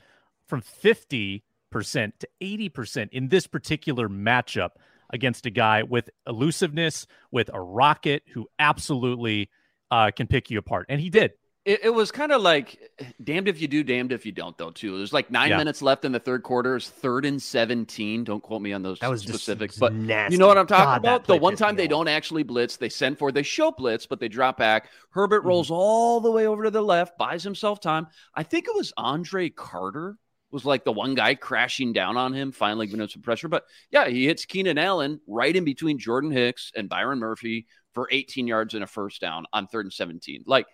from 0.48 0.62
50% 0.62 1.42
to 1.72 2.28
80% 2.42 3.10
in 3.12 3.30
this 3.30 3.48
particular 3.48 4.10
matchup 4.10 4.72
against 5.12 5.46
a 5.46 5.52
guy 5.52 5.84
with 5.84 6.10
elusiveness, 6.28 7.06
with 7.32 7.50
a 7.54 7.62
rocket 7.62 8.24
who 8.34 8.48
absolutely 8.58 9.50
uh, 9.92 10.10
can 10.16 10.28
pick 10.28 10.50
you 10.50 10.58
apart. 10.58 10.88
And 10.90 11.00
he 11.00 11.10
did. 11.10 11.34
It, 11.66 11.86
it 11.86 11.90
was 11.90 12.12
kind 12.12 12.34
of 12.34 12.42
like 12.42 12.78
damned 13.24 13.48
if 13.48 13.62
you 13.62 13.70
do, 13.70 13.84
damned 13.86 14.12
if 14.12 14.26
you 14.26 14.34
don't, 14.34 14.58
though. 14.58 14.72
Too. 14.72 14.98
There's 14.98 15.14
like 15.14 15.32
nine 15.32 15.50
Yeah. 15.52 15.58
minutes 15.58 15.82
left 15.82 16.04
in 16.04 16.12
the 16.12 16.20
third 16.20 16.44
quarter. 16.44 16.76
It's 16.76 16.90
third 16.90 17.24
and 17.26 17.42
seventeen. 17.42 18.26
Don't 18.26 18.44
quote 18.44 18.62
me 18.62 18.74
on 18.74 18.84
those 18.84 19.00
That 19.00 19.10
was 19.10 19.22
specifics, 19.22 19.78
but 19.78 19.94
nasty. 19.94 20.34
you 20.34 20.40
know 20.40 20.48
what 20.48 20.58
I'm 20.58 20.68
talking 20.68 20.84
God, 20.86 20.98
about. 21.00 21.24
The 21.26 21.38
one 21.38 21.56
time 21.56 21.78
they 21.78 21.88
don't 21.88 22.10
actually 22.10 22.44
blitz, 22.44 22.76
they 22.76 22.90
send 22.90 23.18
for, 23.18 23.32
they 23.32 23.44
show 23.44 23.72
blitz, 23.72 24.06
but 24.06 24.20
they 24.20 24.28
drop 24.28 24.58
back. 24.58 24.90
Herbert 25.12 25.40
Mm-hmm. 25.40 25.48
rolls 25.48 25.72
all 25.72 26.20
the 26.20 26.32
way 26.32 26.48
over 26.48 26.64
to 26.66 26.70
the 26.72 26.82
left, 26.82 27.18
buys 27.18 27.44
himself 27.44 27.80
time. 27.80 28.08
I 28.36 28.44
think 28.44 28.68
it 28.68 28.76
was 28.76 28.92
Andre 28.98 29.50
Carter 29.50 30.18
was 30.52 30.66
like 30.66 30.84
the 30.84 30.92
one 30.92 31.16
guy 31.16 31.34
crashing 31.34 31.94
down 31.94 32.16
on 32.18 32.34
him, 32.34 32.52
finally 32.52 32.86
giving 32.88 33.02
him 33.02 33.08
some 33.08 33.22
pressure. 33.22 33.48
But 33.48 33.64
yeah, 33.90 34.08
he 34.10 34.26
hits 34.26 34.44
Keenan 34.46 34.78
Allen 34.78 35.20
right 35.28 35.56
in 35.56 35.64
between 35.64 35.98
Jordan 35.98 36.30
Hicks 36.30 36.72
and 36.76 36.90
Byron 36.90 37.20
Murphy 37.20 37.66
for 37.94 38.08
18 38.12 38.48
yards 38.48 38.74
and 38.74 38.84
a 38.84 38.88
first 38.88 39.22
down 39.22 39.46
on 39.54 39.66
third 39.68 39.86
and 39.86 39.94
17. 39.94 40.44
Like, 40.46 40.68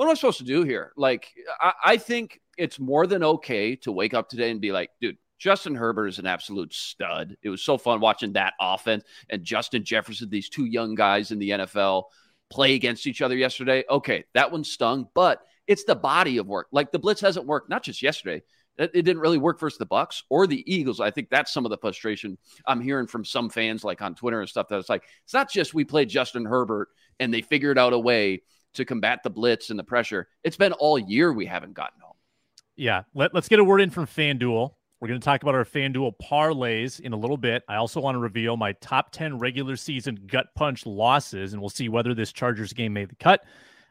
what 0.00 0.06
am 0.06 0.12
I 0.12 0.14
supposed 0.14 0.38
to 0.38 0.44
do 0.44 0.62
here? 0.62 0.94
Like, 0.96 1.30
I, 1.60 1.72
I 1.84 1.96
think 1.98 2.40
it's 2.56 2.80
more 2.80 3.06
than 3.06 3.22
okay 3.22 3.76
to 3.76 3.92
wake 3.92 4.14
up 4.14 4.30
today 4.30 4.50
and 4.50 4.58
be 4.58 4.72
like, 4.72 4.88
dude, 4.98 5.18
Justin 5.38 5.74
Herbert 5.74 6.06
is 6.06 6.18
an 6.18 6.24
absolute 6.24 6.72
stud. 6.72 7.36
It 7.42 7.50
was 7.50 7.60
so 7.60 7.76
fun 7.76 8.00
watching 8.00 8.32
that 8.32 8.54
offense 8.58 9.04
and 9.28 9.44
Justin 9.44 9.84
Jefferson, 9.84 10.30
these 10.30 10.48
two 10.48 10.64
young 10.64 10.94
guys 10.94 11.32
in 11.32 11.38
the 11.38 11.50
NFL, 11.50 12.04
play 12.48 12.76
against 12.76 13.06
each 13.06 13.20
other 13.20 13.36
yesterday. 13.36 13.84
Okay, 13.90 14.24
that 14.32 14.50
one 14.50 14.64
stung, 14.64 15.06
but 15.14 15.42
it's 15.66 15.84
the 15.84 15.96
body 15.96 16.38
of 16.38 16.46
work. 16.46 16.68
Like 16.72 16.92
the 16.92 16.98
blitz 16.98 17.20
hasn't 17.20 17.44
worked, 17.44 17.68
not 17.68 17.82
just 17.82 18.00
yesterday. 18.00 18.42
It 18.78 18.92
didn't 18.92 19.20
really 19.20 19.36
work 19.36 19.60
versus 19.60 19.76
the 19.76 19.84
Bucks 19.84 20.22
or 20.30 20.46
the 20.46 20.64
Eagles. 20.66 21.00
I 21.00 21.10
think 21.10 21.28
that's 21.28 21.52
some 21.52 21.66
of 21.66 21.70
the 21.70 21.76
frustration 21.76 22.38
I'm 22.66 22.80
hearing 22.80 23.06
from 23.06 23.26
some 23.26 23.50
fans, 23.50 23.84
like 23.84 24.00
on 24.00 24.14
Twitter 24.14 24.40
and 24.40 24.48
stuff. 24.48 24.68
That 24.68 24.78
it's 24.78 24.88
like 24.88 25.04
it's 25.24 25.34
not 25.34 25.50
just 25.50 25.74
we 25.74 25.84
played 25.84 26.08
Justin 26.08 26.46
Herbert 26.46 26.88
and 27.18 27.34
they 27.34 27.42
figured 27.42 27.76
out 27.76 27.92
a 27.92 27.98
way 27.98 28.44
to 28.74 28.84
combat 28.84 29.22
the 29.22 29.30
blitz 29.30 29.70
and 29.70 29.78
the 29.78 29.84
pressure. 29.84 30.28
It's 30.44 30.56
been 30.56 30.72
all 30.72 30.98
year 30.98 31.32
we 31.32 31.46
haven't 31.46 31.74
gotten 31.74 32.00
home. 32.00 32.14
Yeah. 32.76 33.02
Let, 33.14 33.34
let's 33.34 33.48
get 33.48 33.58
a 33.58 33.64
word 33.64 33.80
in 33.80 33.90
from 33.90 34.06
FanDuel. 34.06 34.70
We're 35.00 35.08
going 35.08 35.20
to 35.20 35.24
talk 35.24 35.42
about 35.42 35.54
our 35.54 35.64
FanDuel 35.64 36.12
parlays 36.22 37.00
in 37.00 37.14
a 37.14 37.16
little 37.16 37.38
bit. 37.38 37.62
I 37.68 37.76
also 37.76 38.00
want 38.00 38.16
to 38.16 38.18
reveal 38.18 38.56
my 38.56 38.72
top 38.72 39.12
10 39.12 39.38
regular 39.38 39.76
season 39.76 40.18
gut 40.26 40.48
punch 40.54 40.84
losses, 40.84 41.52
and 41.52 41.60
we'll 41.60 41.70
see 41.70 41.88
whether 41.88 42.14
this 42.14 42.32
Chargers 42.32 42.74
game 42.74 42.92
made 42.92 43.08
the 43.08 43.16
cut. 43.16 43.42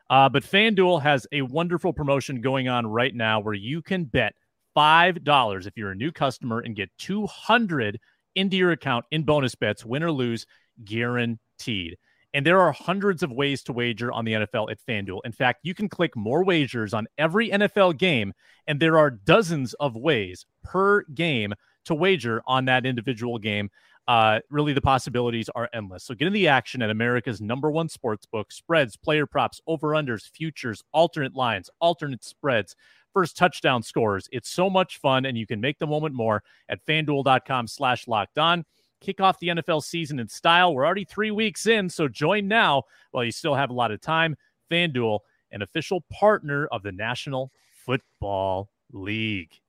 Uh, 0.09 0.29
but 0.29 0.43
FanDuel 0.43 1.01
has 1.01 1.27
a 1.31 1.41
wonderful 1.41 1.93
promotion 1.93 2.41
going 2.41 2.67
on 2.67 2.85
right 2.85 3.13
now 3.13 3.39
where 3.39 3.53
you 3.53 3.81
can 3.81 4.05
bet 4.05 4.33
$5 4.75 5.67
if 5.67 5.77
you're 5.77 5.91
a 5.91 5.95
new 5.95 6.11
customer 6.11 6.59
and 6.59 6.75
get 6.75 6.89
200 6.99 7.99
into 8.35 8.57
your 8.57 8.71
account 8.71 9.05
in 9.11 9.23
bonus 9.23 9.55
bets, 9.55 9.85
win 9.85 10.03
or 10.03 10.11
lose, 10.11 10.45
guaranteed. 10.83 11.97
And 12.33 12.45
there 12.45 12.59
are 12.59 12.71
hundreds 12.71 13.23
of 13.23 13.31
ways 13.31 13.63
to 13.63 13.73
wager 13.73 14.11
on 14.11 14.23
the 14.23 14.33
NFL 14.33 14.71
at 14.71 14.79
FanDuel. 14.87 15.21
In 15.25 15.31
fact, 15.31 15.61
you 15.63 15.73
can 15.73 15.89
click 15.89 16.15
more 16.15 16.43
wagers 16.43 16.93
on 16.93 17.07
every 17.17 17.49
NFL 17.49 17.97
game, 17.97 18.33
and 18.67 18.79
there 18.79 18.97
are 18.97 19.09
dozens 19.09 19.73
of 19.75 19.95
ways 19.95 20.45
per 20.63 21.03
game 21.15 21.53
to 21.85 21.95
wager 21.95 22.41
on 22.45 22.65
that 22.65 22.85
individual 22.85 23.39
game. 23.39 23.69
Uh, 24.07 24.39
really, 24.49 24.73
the 24.73 24.81
possibilities 24.81 25.49
are 25.55 25.69
endless. 25.73 26.03
So 26.03 26.15
get 26.15 26.27
in 26.27 26.33
the 26.33 26.47
action 26.47 26.81
at 26.81 26.89
America's 26.89 27.41
number 27.41 27.69
one 27.69 27.89
sports 27.89 28.25
book 28.25 28.51
spreads, 28.51 28.97
player 28.97 29.27
props, 29.27 29.61
over 29.67 29.89
unders, 29.89 30.29
futures, 30.29 30.83
alternate 30.91 31.35
lines, 31.35 31.69
alternate 31.79 32.23
spreads, 32.23 32.75
first 33.13 33.37
touchdown 33.37 33.83
scores. 33.83 34.27
It's 34.31 34.49
so 34.49 34.69
much 34.69 34.97
fun, 34.97 35.25
and 35.25 35.37
you 35.37 35.45
can 35.45 35.61
make 35.61 35.77
the 35.77 35.87
moment 35.87 36.15
more 36.15 36.43
at 36.69 36.83
fanduel.com 36.85 37.67
slash 37.67 38.07
locked 38.07 38.37
on. 38.37 38.65
Kick 39.01 39.21
off 39.21 39.39
the 39.39 39.49
NFL 39.49 39.83
season 39.83 40.19
in 40.19 40.27
style. 40.27 40.73
We're 40.73 40.85
already 40.85 41.05
three 41.05 41.31
weeks 41.31 41.67
in, 41.67 41.89
so 41.89 42.07
join 42.07 42.47
now 42.47 42.83
while 43.11 43.23
you 43.23 43.31
still 43.31 43.55
have 43.55 43.69
a 43.69 43.73
lot 43.73 43.91
of 43.91 44.01
time. 44.01 44.35
FanDuel, 44.69 45.19
an 45.51 45.61
official 45.61 46.01
partner 46.11 46.67
of 46.67 46.83
the 46.83 46.91
National 46.91 47.51
Football 47.85 48.69
League. 48.91 49.59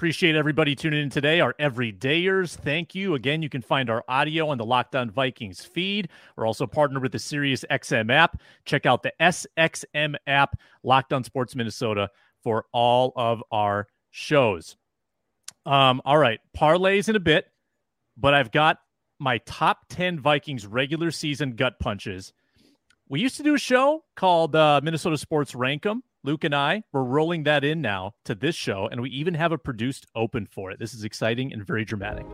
Appreciate 0.00 0.34
everybody 0.34 0.74
tuning 0.74 1.02
in 1.02 1.10
today. 1.10 1.40
Our 1.40 1.52
everydayers, 1.60 2.56
thank 2.56 2.94
you. 2.94 3.16
Again, 3.16 3.42
you 3.42 3.50
can 3.50 3.60
find 3.60 3.90
our 3.90 4.02
audio 4.08 4.48
on 4.48 4.56
the 4.56 4.64
Locked 4.64 4.96
On 4.96 5.10
Vikings 5.10 5.62
feed. 5.62 6.08
We're 6.36 6.46
also 6.46 6.66
partnered 6.66 7.02
with 7.02 7.12
the 7.12 7.18
Sirius 7.18 7.66
XM 7.70 8.10
app. 8.10 8.40
Check 8.64 8.86
out 8.86 9.02
the 9.02 9.12
SXM 9.20 10.14
app, 10.26 10.58
Locked 10.84 11.12
On 11.12 11.22
Sports 11.22 11.54
Minnesota, 11.54 12.08
for 12.42 12.64
all 12.72 13.12
of 13.14 13.42
our 13.52 13.88
shows. 14.10 14.76
Um, 15.70 16.02
all 16.04 16.18
right, 16.18 16.40
parlays 16.58 17.08
in 17.08 17.14
a 17.14 17.20
bit, 17.20 17.46
but 18.16 18.34
I've 18.34 18.50
got 18.50 18.78
my 19.20 19.38
top 19.46 19.86
10 19.90 20.18
Vikings 20.18 20.66
regular 20.66 21.12
season 21.12 21.54
gut 21.54 21.78
punches. 21.78 22.32
We 23.08 23.20
used 23.20 23.36
to 23.36 23.44
do 23.44 23.54
a 23.54 23.58
show 23.58 24.02
called 24.16 24.56
uh, 24.56 24.80
Minnesota 24.82 25.16
Sports 25.16 25.54
Rank 25.54 25.86
'em. 25.86 26.02
Luke 26.24 26.42
and 26.42 26.56
I, 26.56 26.82
we're 26.92 27.04
rolling 27.04 27.44
that 27.44 27.62
in 27.62 27.80
now 27.80 28.14
to 28.24 28.34
this 28.34 28.56
show, 28.56 28.88
and 28.90 29.00
we 29.00 29.10
even 29.10 29.34
have 29.34 29.52
a 29.52 29.58
produced 29.58 30.08
open 30.16 30.44
for 30.44 30.72
it. 30.72 30.80
This 30.80 30.92
is 30.92 31.04
exciting 31.04 31.52
and 31.52 31.64
very 31.64 31.84
dramatic. 31.84 32.26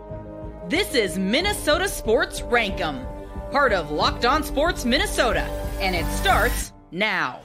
This 0.70 0.94
is 0.94 1.18
Minnesota 1.18 1.88
Sports 1.88 2.40
Rankum, 2.40 3.06
part 3.52 3.74
of 3.74 3.90
Locked 3.90 4.24
On 4.24 4.42
Sports 4.42 4.86
Minnesota, 4.86 5.42
and 5.78 5.94
it 5.94 6.06
starts 6.16 6.72
now. 6.90 7.40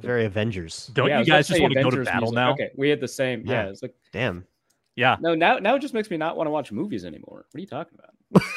Very 0.00 0.24
Avengers. 0.24 0.90
Don't 0.94 1.08
Yeah, 1.08 1.20
you 1.20 1.26
guys 1.26 1.48
just 1.48 1.60
want 1.60 1.74
to 1.74 1.82
go 1.82 1.90
to 1.90 2.02
battle 2.04 2.32
music. 2.32 2.34
now? 2.34 2.52
Okay, 2.52 2.70
we 2.76 2.88
had 2.88 3.00
the 3.00 3.08
same. 3.08 3.42
Yeah, 3.46 3.64
Yeah. 3.64 3.70
it's 3.70 3.82
like 3.82 3.94
Damn. 4.12 4.46
Yeah. 4.96 5.16
no, 5.20 5.34
now 5.34 5.58
now 5.58 5.74
it 5.76 5.80
just 5.80 5.94
makes 5.94 6.10
me 6.10 6.16
not 6.16 6.36
want 6.36 6.46
to 6.46 6.50
watch 6.50 6.72
movies 6.72 7.04
anymore. 7.04 7.46
What 7.50 7.58
are 7.58 7.60
you 7.60 7.66
talking 7.66 7.98
about? 7.98 8.42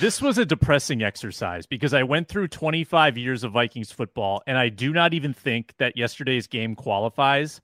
This 0.00 0.20
was 0.20 0.36
a 0.38 0.44
depressing 0.44 1.02
exercise 1.02 1.64
because 1.66 1.94
I 1.94 2.02
went 2.02 2.28
through 2.28 2.48
25 2.48 3.16
years 3.16 3.44
of 3.44 3.52
Vikings 3.52 3.92
football, 3.92 4.42
and 4.46 4.58
I 4.58 4.68
do 4.68 4.92
not 4.92 5.14
even 5.14 5.32
think 5.32 5.74
that 5.78 5.96
yesterday's 5.96 6.48
game 6.48 6.74
qualifies 6.74 7.60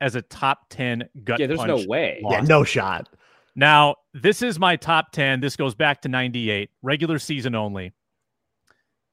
as 0.00 0.16
a 0.16 0.22
top 0.22 0.66
10 0.70 1.08
gut 1.22 1.38
Yeah, 1.38 1.46
there's 1.46 1.60
punch 1.60 1.82
no 1.82 1.86
way. 1.86 2.20
loss. 2.24 2.32
Yeah, 2.32 2.40
no 2.40 2.64
shot. 2.64 3.08
Now, 3.54 3.96
this 4.14 4.42
is 4.42 4.58
my 4.58 4.74
top 4.76 5.12
10. 5.12 5.40
This 5.40 5.54
goes 5.54 5.74
back 5.76 6.02
to 6.02 6.08
98, 6.08 6.70
regular 6.82 7.18
season 7.20 7.54
only. 7.54 7.92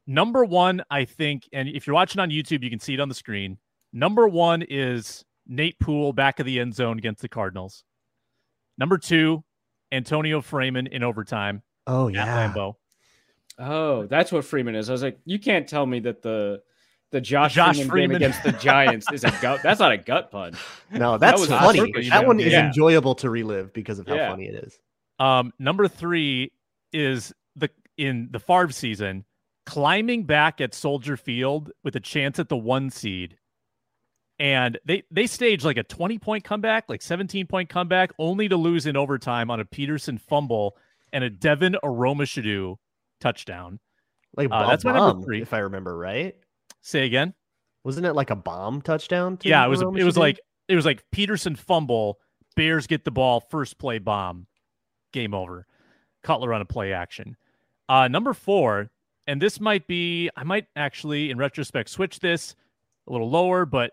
Number 0.08 0.46
one, 0.46 0.84
I 0.89 1.04
think, 1.06 1.48
and 1.52 1.67
if 1.67 1.86
you're 1.86 1.93
watching 1.93 2.20
on 2.22 2.30
YouTube, 2.30 2.63
you 2.63 2.70
can 2.70 2.80
see 2.80 2.93
it 2.93 3.00
on 3.00 3.10
the 3.10 3.15
screen. 3.15 3.58
Number 3.91 4.28
one 4.28 4.62
is 4.62 5.26
Nate 5.48 5.78
Poole 5.80 6.13
back 6.13 6.39
of 6.39 6.46
the 6.46 6.60
end 6.60 6.74
zone 6.76 6.98
against 6.98 7.22
the 7.22 7.28
Cardinals. 7.30 7.84
Number 8.78 8.98
two, 8.98 9.43
Antonio 9.91 10.41
Freeman 10.41 10.88
in 10.88 11.04
overtime 11.04 11.62
Oh 11.88 12.08
yeah. 12.10 12.52
Lambeau. 12.54 12.76
Oh, 13.60 14.06
that's 14.06 14.32
what 14.32 14.46
Freeman 14.46 14.76
is. 14.76 14.89
I 14.89 14.93
was 14.93 15.02
like, 15.02 15.20
you 15.26 15.39
can't 15.39 15.67
tell 15.67 15.86
me 15.86 16.00
that 16.02 16.22
the 16.22 16.62
the 17.12 17.22
Josh, 17.22 17.54
Josh 17.54 17.76
Freeman, 17.78 17.89
Freeman. 17.89 18.10
game 18.10 18.15
against 18.32 18.43
the 18.43 18.52
Giants 18.52 19.08
is 19.13 19.24
a 19.24 19.32
gut. 19.41 19.62
That's 19.63 19.80
not 19.80 19.93
a 19.93 19.98
gut 19.98 20.30
punch. 20.30 20.58
No, 20.91 21.17
that's 21.17 21.39
was 21.39 21.50
funny. 21.50 21.80
perfect, 21.91 22.10
That 22.10 22.28
one 22.28 22.39
is 22.41 22.52
yeah. 22.52 22.67
enjoyable 22.67 23.15
to 23.15 23.30
relive 23.30 23.72
because 23.74 24.00
of 24.00 24.08
how 24.08 24.15
Yeah. 24.15 24.30
funny 24.30 24.48
it 24.48 24.56
is. 24.65 24.78
Um, 25.20 25.54
number 25.58 25.88
three 25.88 26.52
is 26.91 27.34
the 27.56 27.70
in 27.98 28.28
the 28.32 28.39
Favre 28.39 28.70
season, 28.72 29.24
climbing 29.67 30.23
back 30.23 30.60
at 30.60 30.73
Soldier 30.73 31.15
Field 31.15 31.71
with 31.84 31.95
a 31.95 31.99
chance 31.99 32.39
at 32.39 32.49
the 32.49 32.58
one 32.58 32.89
seed 32.89 33.38
and 34.39 34.77
they 34.86 35.03
they 35.12 35.27
staged 35.27 35.65
like 35.65 35.77
a 35.77 35.84
20 35.84 36.19
point 36.19 36.43
comeback, 36.43 36.86
like 36.89 37.01
17 37.01 37.47
point 37.47 37.69
comeback, 37.69 38.12
only 38.19 38.47
to 38.47 38.56
lose 38.58 38.86
in 38.86 38.95
overtime 38.95 39.49
on 39.49 39.60
a 39.60 39.65
Peterson 39.65 40.17
fumble 40.17 40.77
and 41.12 41.23
a 41.23 41.30
Devin 41.30 41.75
Aromashodu 41.84 42.75
touchdown. 43.19 43.80
Like 44.36 44.49
Uh, 44.51 44.67
that's 44.67 44.86
my 44.86 44.91
number 44.91 45.13
bomb, 45.13 45.23
three. 45.23 45.41
if 45.41 45.53
I 45.53 45.60
remember 45.60 45.97
right. 45.97 46.36
Say 46.82 47.06
again. 47.06 47.34
Wasn't 47.84 48.06
it 48.06 48.13
like 48.13 48.30
a 48.30 48.36
bomb 48.36 48.82
touchdown? 48.82 49.38
to 49.38 49.49
Yeah, 49.49 49.65
it 49.65 49.69
was. 49.69 49.82
It 49.82 50.03
was 50.03 50.17
like 50.17 50.39
it 50.67 50.75
was 50.75 50.86
like 50.86 51.03
Peterson 51.12 51.56
fumble. 51.56 52.19
Bears 52.56 52.88
get 52.88 53.06
the 53.06 53.12
ball, 53.12 53.39
first 53.39 53.77
play 53.77 53.99
bomb, 53.99 54.47
game 55.13 55.34
over. 55.34 55.65
Cutler 56.23 56.53
on 56.53 56.62
a 56.62 56.65
play 56.65 56.91
action. 56.91 57.38
Uh, 57.88 58.08
number 58.08 58.34
four, 58.34 58.89
and 59.28 59.42
this 59.42 59.60
might 59.60 59.88
be. 59.88 60.30
I 60.36 60.44
might 60.44 60.68
actually, 60.76 61.30
in 61.30 61.38
retrospect, 61.38 61.90
switch 61.90 62.20
this 62.20 62.56
a 63.08 63.12
little 63.12 63.30
lower, 63.30 63.66
but 63.66 63.92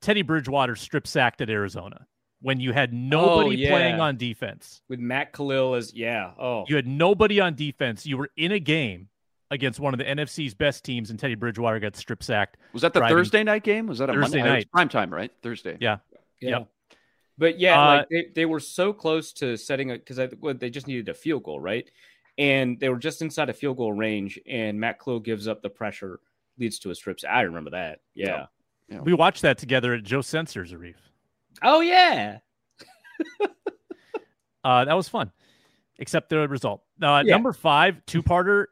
Teddy 0.00 0.22
Bridgewater 0.22 0.76
strip 0.76 1.06
sacked 1.06 1.40
at 1.40 1.50
Arizona 1.50 2.06
when 2.40 2.60
you 2.60 2.72
had 2.72 2.92
nobody 2.92 3.56
yeah. 3.56 3.70
playing 3.70 4.00
on 4.00 4.16
defense. 4.16 4.80
with 4.88 5.00
Matt 5.00 5.32
Kalil 5.32 5.74
as 5.74 5.92
yeah. 5.92 6.32
Oh, 6.38 6.64
You 6.68 6.76
had 6.76 6.86
nobody 6.86 7.40
on 7.40 7.54
defense. 7.54 8.06
You 8.06 8.16
were 8.16 8.30
in 8.36 8.52
a 8.52 8.60
game 8.60 9.08
against 9.50 9.80
one 9.80 9.94
of 9.94 9.98
the 9.98 10.04
NFC's 10.04 10.54
best 10.54 10.84
teams, 10.84 11.10
and 11.10 11.18
Teddy 11.18 11.34
Bridgewater 11.34 11.80
got 11.80 11.96
strip 11.96 12.22
sacked. 12.22 12.56
Was 12.72 12.82
that 12.82 12.92
the 12.92 13.00
Driving- 13.00 13.16
Thursday 13.16 13.42
night 13.42 13.64
game? 13.64 13.86
Was 13.86 13.98
that 13.98 14.10
a 14.10 14.12
Thursday 14.12 14.38
Monday? 14.38 14.52
Night. 14.52 14.70
prime 14.70 14.88
time, 14.88 15.12
right? 15.12 15.32
Thursday. 15.42 15.76
Yeah. 15.80 15.98
Yeah. 16.40 16.50
Yep. 16.50 16.68
But 17.38 17.60
yeah, 17.60 17.80
Uh, 17.80 17.96
like 17.98 18.08
they, 18.08 18.26
they 18.34 18.46
were 18.46 18.60
so 18.60 18.92
close 18.92 19.32
to 19.34 19.56
setting 19.56 19.92
a 19.92 19.94
because 19.94 20.18
well, 20.40 20.54
they 20.54 20.70
just 20.70 20.86
needed 20.88 21.08
a 21.08 21.14
field 21.14 21.44
goal, 21.44 21.60
right? 21.60 21.88
And 22.38 22.78
they 22.78 22.88
were 22.88 22.98
just 22.98 23.20
inside 23.20 23.50
a 23.50 23.52
field 23.52 23.76
goal 23.76 23.92
range, 23.92 24.38
and 24.46 24.78
Matt 24.78 25.00
Kalil 25.00 25.18
gives 25.20 25.48
up 25.48 25.60
the 25.60 25.68
pressure, 25.68 26.20
leads 26.58 26.78
to 26.80 26.90
a 26.90 26.94
strip. 26.94 27.18
sack. 27.20 27.30
I 27.32 27.42
remember 27.42 27.70
that. 27.70 27.98
Yeah. 28.14 28.46
Yeah. 28.88 29.00
We 29.00 29.12
watched 29.12 29.42
that 29.42 29.58
together 29.58 29.92
at 29.94 30.04
Joe 30.04 30.20
Senser's, 30.20 30.72
Arif. 30.72 30.94
Oh 31.62 31.80
yeah. 31.80 32.38
Uh, 34.64 34.84
that 34.84 34.94
was 34.94 35.08
fun, 35.08 35.30
except 35.98 36.28
the 36.28 36.46
result. 36.48 36.82
Uh, 37.00 37.22
Yeah. 37.24 37.32
Number 37.34 37.52
five, 37.52 38.04
two 38.06 38.22
parter, 38.22 38.66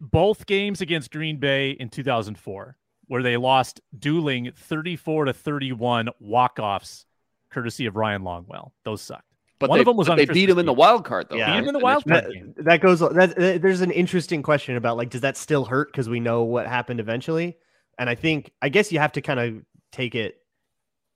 both 0.00 0.46
games 0.46 0.80
against 0.80 1.10
Green 1.10 1.38
Bay 1.38 1.72
in 1.72 1.90
2004, 1.90 2.76
where 3.08 3.22
they 3.22 3.36
lost 3.36 3.80
dueling 3.98 4.52
34 4.56 5.26
to 5.26 5.32
31 5.34 6.08
walk 6.20 6.58
offs, 6.60 7.04
courtesy 7.50 7.86
of 7.86 7.96
Ryan 7.96 8.22
Longwell. 8.22 8.70
Those 8.84 9.02
sucked. 9.02 9.33
But 9.60 9.70
One 9.70 9.78
they, 9.78 9.82
of 9.82 9.86
them 9.86 9.96
was 9.96 10.08
they 10.08 10.26
beat 10.26 10.50
him 10.50 10.58
in 10.58 10.66
the 10.66 10.72
wild 10.72 11.04
card, 11.04 11.28
though. 11.30 11.36
Yeah. 11.36 11.52
Beat 11.52 11.58
him 11.60 11.68
in 11.68 11.72
the 11.74 11.78
The 11.78 11.84
wild 11.84 12.04
card 12.04 12.24
that, 12.24 12.32
game. 12.32 12.54
that 12.58 12.80
goes 12.80 13.00
that, 13.00 13.36
that- 13.36 13.62
there's 13.62 13.80
an 13.82 13.92
interesting 13.92 14.42
question 14.42 14.76
about 14.76 14.96
like 14.96 15.10
does 15.10 15.20
that 15.20 15.36
still 15.36 15.64
hurt 15.64 15.92
because 15.92 16.08
we 16.08 16.18
know 16.20 16.42
what 16.42 16.66
happened 16.66 16.98
eventually 17.00 17.56
and 17.98 18.10
i 18.10 18.14
think 18.16 18.50
i 18.62 18.68
guess 18.68 18.90
you 18.90 18.98
have 18.98 19.12
to 19.12 19.20
kind 19.20 19.38
of 19.38 19.62
take 19.92 20.16
it 20.16 20.38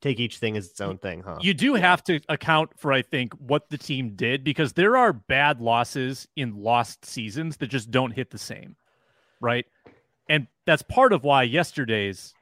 take 0.00 0.20
each 0.20 0.38
thing 0.38 0.56
as 0.56 0.68
its 0.70 0.80
own 0.80 0.96
thing 0.98 1.20
huh 1.26 1.36
You 1.40 1.52
do 1.52 1.74
have 1.74 2.04
to 2.04 2.20
account 2.28 2.70
for, 2.78 2.92
I 2.92 3.02
think, 3.02 3.34
what 3.34 3.68
the 3.68 3.76
team 3.78 4.10
did 4.14 4.44
because 4.44 4.72
there 4.72 4.96
are 4.96 5.12
bad 5.12 5.60
losses 5.60 6.28
in 6.36 6.62
lost 6.62 7.04
seasons 7.04 7.56
that 7.56 7.66
just 7.66 7.90
don't 7.90 8.12
hit 8.12 8.30
the 8.30 8.38
same, 8.38 8.76
right? 9.40 9.66
And 10.28 10.46
that's 10.66 10.82
part 10.82 11.12
of 11.12 11.24
why 11.24 11.42
yesterday's 11.42 12.32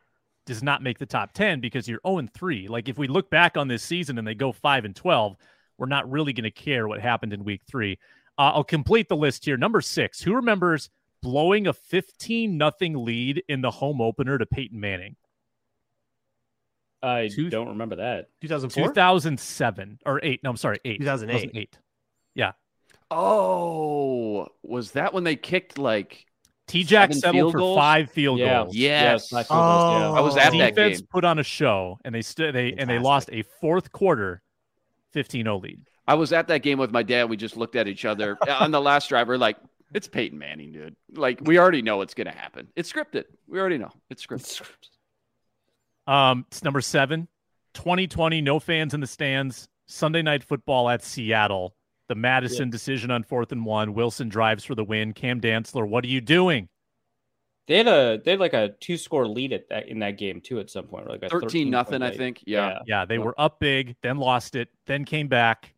does 0.45 0.63
not 0.63 0.83
make 0.83 0.99
the 0.99 1.07
top 1.07 1.33
10 1.33 1.61
because 1.61 1.89
you're 1.89 2.01
0 2.07 2.19
and 2.19 2.35
3. 2.35 2.69
Like 2.69 2.91
if 2.91 2.99
we 2.99 3.09
look 3.09 3.31
back 3.31 3.57
on 3.57 3.69
this 3.69 3.83
season 3.83 4.19
and 4.19 4.29
they 4.29 4.35
go 4.35 4.53
5 4.53 4.85
and 4.85 4.95
12, 4.95 5.37
we're 5.79 5.87
not 5.87 6.11
really 6.11 6.33
going 6.33 6.45
to 6.45 6.51
care 6.51 6.87
what 6.89 7.01
happened 7.01 7.33
in 7.33 7.45
week 7.45 7.63
3. 7.69 7.99
Uh, 8.39 8.53
I'll 8.55 8.65
complete 8.65 9.09
the 9.09 9.17
list 9.17 9.45
here. 9.45 9.57
Number 9.57 9.81
6, 9.81 10.21
who 10.21 10.35
remembers 10.35 10.91
blowing 11.23 11.67
a 11.67 11.73
15 11.73 12.57
nothing 12.59 13.05
lead 13.05 13.43
in 13.49 13.61
the 13.63 13.71
home 13.71 14.01
opener 14.01 14.39
to 14.39 14.47
Peyton 14.47 14.79
Manning? 14.81 15.17
I 17.03 17.29
Two- 17.29 17.51
don't 17.51 17.69
remember 17.69 17.97
that. 17.97 18.29
2004 18.41 18.89
2007 18.89 19.99
or 20.07 20.21
8. 20.23 20.43
No, 20.43 20.51
I'm 20.51 20.57
sorry, 20.57 20.79
8. 20.85 20.99
2008. 21.01 21.41
2008. 21.53 21.77
Oh, 23.09 24.49
was 24.65 24.91
that 24.93 25.15
when 25.15 25.23
they 25.25 25.37
kicked 25.37 25.79
like? 25.79 26.27
T 26.67 26.83
Jack 26.83 27.11
Seven 27.11 27.21
settled 27.21 27.35
field 27.37 27.53
for 27.53 27.59
goals? 27.59 27.79
five 27.79 28.11
field 28.11 28.41
Yeah. 28.41 28.63
goals. 28.65 28.75
Yes. 28.75 29.31
my 29.31 29.45
field 29.45 29.51
goals, 29.61 30.01
yeah. 30.01 30.11
I 30.11 30.21
was 30.21 30.37
at 30.37 30.51
that 30.53 30.75
Defense 30.75 30.99
game. 31.01 31.07
put 31.13 31.25
on 31.25 31.39
a 31.39 31.45
show 31.45 32.01
and 32.05 32.13
they 32.13 32.23
stood 32.23 32.53
they 32.57 32.73
and 32.73 32.91
they 32.91 32.99
lost 32.99 33.31
a 33.33 33.43
fourth 33.61 33.93
quarter 33.93 34.43
15-0 35.15 35.63
lead. 35.63 35.81
I 36.07 36.15
was 36.15 36.33
at 36.33 36.49
that 36.49 36.63
game 36.63 36.79
with 36.79 36.93
my 36.93 37.03
dad. 37.03 37.29
We 37.29 37.37
just 37.37 37.57
looked 37.57 37.77
at 37.77 37.89
each 37.89 38.05
other 38.05 38.39
on 38.49 38.71
the 38.71 38.81
last 38.81 39.09
drive. 39.09 39.29
We're 39.29 39.37
like, 39.37 39.57
it's 39.95 40.09
Peyton 40.09 40.39
Manning, 40.39 40.73
dude. 40.73 40.97
Like, 41.13 41.41
we 41.43 41.59
already 41.59 41.83
know 41.83 42.01
it's 42.03 42.15
going 42.15 42.27
to 42.27 42.37
happen. 42.37 42.69
It's 42.77 42.93
scripted. 42.93 43.25
We 43.49 43.59
already 43.59 43.79
know 43.79 43.93
it's 44.11 44.25
scripted. 44.27 44.63
Um 46.07 46.45
it's 46.49 46.63
number 46.63 46.81
7. 46.81 47.27
2020 47.75 48.41
no 48.41 48.61
fans 48.61 48.95
in 48.95 49.01
the 49.01 49.07
stands. 49.07 49.69
Sunday 49.87 50.23
night 50.23 50.45
football 50.45 50.89
at 50.89 51.03
Seattle. 51.03 51.75
The 52.09 52.15
Mattison 52.15 52.71
decision 52.71 53.11
on 53.11 53.25
4th 53.25 53.51
and 53.51 53.67
1. 53.67 53.93
Wilson 53.93 54.29
drives 54.29 54.65
for 54.65 54.77
the 54.77 54.85
win. 54.85 55.13
Cam 55.13 55.41
Dantzler, 55.41 55.89
what 55.89 56.05
are 56.05 56.09
you 56.09 56.21
doing? 56.21 56.69
They 57.67 57.79
had 57.79 57.89
a 57.89 58.21
they 58.25 58.33
had 58.33 58.41
like 58.41 58.53
a 58.55 58.69
two 58.81 58.97
score 58.97 59.27
lead 59.27 59.53
at 59.53 59.69
that 59.71 59.89
in 59.89 59.99
that 59.99 60.19
game 60.19 60.41
too 60.41 60.61
at 60.61 60.71
some 60.71 60.87
point. 60.87 61.09
Like 61.09 61.23
a 61.25 61.29
13 61.29 61.69
nothing, 61.69 62.01
I 62.03 62.11
think. 62.13 62.43
Yeah. 62.47 62.79
Yeah, 62.87 63.05
they 63.05 63.17
Yep. 63.17 63.25
were 63.25 63.35
up 63.41 63.59
big, 63.59 63.97
then 64.03 64.19
lost 64.19 64.55
it, 64.55 64.69
then 64.87 65.05
came 65.05 65.27
back, 65.29 65.75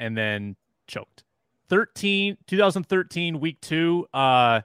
and 0.00 0.16
then 0.16 0.56
choked. 0.86 1.24
13, 1.68 2.38
2013, 2.46 3.38
week 3.40 3.60
two, 3.60 4.08
uh, 4.14 4.62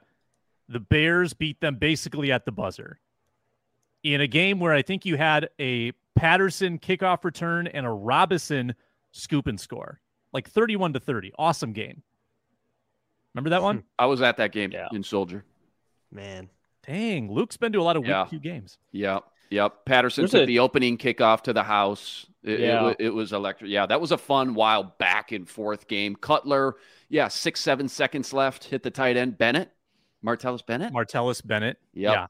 the 0.70 0.80
Bears 0.80 1.34
beat 1.34 1.60
them 1.60 1.76
basically 1.76 2.32
at 2.32 2.46
the 2.46 2.52
buzzer 2.52 2.98
in 4.02 4.22
a 4.22 4.26
game 4.26 4.58
where 4.58 4.72
I 4.72 4.80
think 4.80 5.04
you 5.04 5.18
had 5.18 5.50
a 5.60 5.92
Patterson 6.14 6.78
kickoff 6.78 7.22
return 7.24 7.66
and 7.66 7.84
a 7.84 7.90
Robinson 7.90 8.74
scoop 9.12 9.46
and 9.46 9.60
score, 9.60 10.00
like 10.32 10.48
31 10.48 10.94
to 10.94 11.00
30. 11.00 11.32
Awesome 11.38 11.74
game. 11.74 12.02
Remember 13.34 13.50
that 13.50 13.62
one? 13.62 13.84
I 13.98 14.06
was 14.06 14.22
at 14.22 14.38
that 14.38 14.52
game 14.52 14.70
Yeah. 14.72 14.88
in 14.92 15.02
Soldier. 15.02 15.44
Man 16.14 16.48
Dang, 16.86 17.32
Luke's 17.32 17.56
been 17.56 17.72
to 17.72 17.80
a 17.80 17.82
lot 17.82 17.96
of 17.96 18.02
week 18.02 18.10
Yeah. 18.10 18.26
two 18.28 18.38
games. 18.38 18.76
Yep. 18.92 19.24
Yep. 19.48 19.84
Patterson 19.86 20.22
There's 20.22 20.32
took 20.32 20.42
a- 20.42 20.46
the 20.46 20.58
opening 20.58 20.98
kickoff 20.98 21.40
to 21.44 21.54
the 21.54 21.62
house. 21.62 22.26
It, 22.42 22.52
it 22.52 22.60
Yeah. 22.60 22.82
wa- 22.82 22.94
it, 22.98 23.08
was 23.08 23.32
electric. 23.32 23.70
Yeah, 23.70 23.86
that 23.86 24.02
was 24.02 24.12
a 24.12 24.18
fun, 24.18 24.52
wild 24.52 24.98
back 24.98 25.32
and 25.32 25.48
forth 25.48 25.88
game. 25.88 26.14
Cutler, 26.14 26.74
yeah, 27.08 27.28
six, 27.28 27.60
seven 27.60 27.88
seconds 27.88 28.34
left. 28.34 28.64
Hit 28.64 28.82
the 28.82 28.90
tight 28.90 29.16
end. 29.16 29.38
Bennett, 29.38 29.70
Martellus 30.22 30.64
Bennett. 30.66 30.92
Martellus 30.92 31.40
Bennett. 31.46 31.78
Yep. 31.94 32.12
Yeah. 32.12 32.26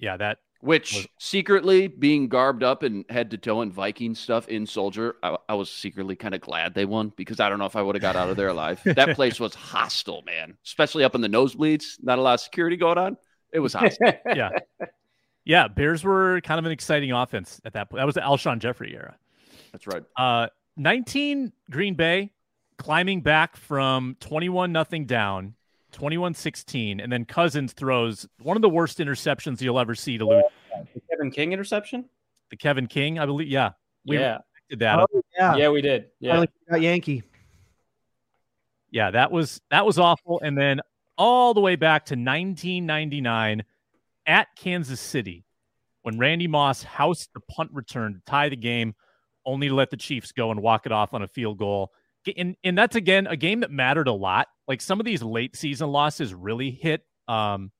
Yeah, 0.00 0.16
that 0.16 0.38
Which 0.60 0.94
was- 0.94 1.06
secretly 1.18 1.88
being 1.88 2.28
garbed 2.28 2.62
up 2.62 2.82
and 2.82 3.04
head 3.08 3.30
to 3.30 3.38
toe 3.38 3.62
in 3.62 3.72
Viking 3.72 4.14
stuff 4.14 4.48
in 4.48 4.66
Soldier, 4.66 5.16
I, 5.22 5.36
I 5.48 5.54
was 5.54 5.70
secretly 5.70 6.16
kind 6.16 6.34
of 6.34 6.40
glad 6.40 6.74
they 6.74 6.84
won 6.84 7.12
because 7.16 7.40
I 7.40 7.48
don't 7.48 7.58
know 7.58 7.64
if 7.66 7.76
I 7.76 7.82
would 7.82 7.94
have 7.94 8.02
got 8.02 8.16
out 8.16 8.28
of 8.28 8.36
there 8.36 8.48
alive. 8.48 8.80
that 8.84 9.16
place 9.16 9.40
was 9.40 9.54
hostile, 9.54 10.22
man. 10.22 10.56
Especially 10.64 11.04
up 11.04 11.14
in 11.14 11.20
the 11.20 11.28
nosebleeds. 11.28 12.02
Not 12.02 12.18
a 12.18 12.22
lot 12.22 12.34
of 12.34 12.40
security 12.40 12.76
going 12.76 12.98
on. 12.98 13.16
It 13.52 13.60
was 13.60 13.72
hostile. 13.72 14.12
yeah. 14.26 14.50
Yeah, 15.44 15.68
Bears 15.68 16.04
were 16.04 16.40
kind 16.42 16.58
of 16.58 16.66
an 16.66 16.72
exciting 16.72 17.12
offense 17.12 17.60
at 17.64 17.72
that 17.72 17.90
point. 17.90 18.00
That 18.00 18.06
was 18.06 18.14
the 18.14 18.20
Alshon 18.20 18.58
Jeffery 18.58 18.94
era. 18.94 19.16
That's 19.72 19.86
right. 19.86 20.02
Uh 20.16 20.48
19 20.76 21.52
Green 21.70 21.94
Bay 21.94 22.32
climbing 22.78 23.20
back 23.20 23.56
from 23.56 24.16
21 24.20 24.72
nothing 24.72 25.04
down, 25.06 25.54
21-16 25.90 27.02
and 27.02 27.12
then 27.12 27.24
Cousins 27.24 27.72
throws 27.72 28.26
one 28.42 28.56
of 28.56 28.62
the 28.62 28.68
worst 28.68 28.98
interceptions 28.98 29.60
you'll 29.60 29.78
ever 29.78 29.94
see 29.94 30.18
to 30.18 30.26
lose. 30.26 30.44
The 30.94 31.00
Kevin 31.10 31.30
King 31.30 31.52
interception. 31.52 32.04
The 32.50 32.56
Kevin 32.56 32.86
King, 32.86 33.18
I 33.18 33.26
believe, 33.26 33.48
yeah. 33.48 33.70
We 34.06 34.18
yeah, 34.18 34.38
did 34.68 34.78
that. 34.80 35.00
oh, 35.00 35.22
yeah, 35.36 35.56
yeah, 35.56 35.68
we 35.68 35.82
did. 35.82 36.06
Yeah, 36.20 36.44
got 36.70 36.80
yankee 36.80 37.22
Yeah, 38.90 39.10
that 39.10 39.30
was 39.30 39.60
that 39.70 39.84
was 39.84 39.98
awful 39.98 40.40
and 40.42 40.56
then 40.56 40.80
all 41.18 41.52
the 41.52 41.60
way 41.60 41.76
back 41.76 42.06
to 42.06 42.14
1999 42.14 43.62
at 44.26 44.48
Kansas 44.56 45.00
City 45.00 45.44
when 46.02 46.18
Randy 46.18 46.46
Moss 46.46 46.82
housed 46.82 47.30
the 47.34 47.40
punt 47.40 47.70
return 47.72 48.14
to 48.14 48.20
tie 48.26 48.48
the 48.48 48.56
game, 48.56 48.94
only 49.44 49.68
to 49.68 49.74
let 49.74 49.90
the 49.90 49.96
Chiefs 49.96 50.32
go 50.32 50.50
and 50.50 50.62
walk 50.62 50.86
it 50.86 50.92
off 50.92 51.14
on 51.14 51.22
a 51.22 51.28
field 51.28 51.58
goal. 51.58 51.92
And, 52.36 52.56
and 52.64 52.76
that's 52.76 52.96
again 52.96 53.26
a 53.26 53.36
game 53.36 53.60
that 53.60 53.70
mattered 53.70 54.08
a 54.08 54.12
lot. 54.12 54.48
Like 54.70 54.80
some 54.80 55.00
of 55.00 55.04
these 55.04 55.20
late 55.20 55.56
season 55.56 55.90
losses 55.90 56.32
really 56.32 56.70
hit 56.70 57.04
um, 57.26 57.72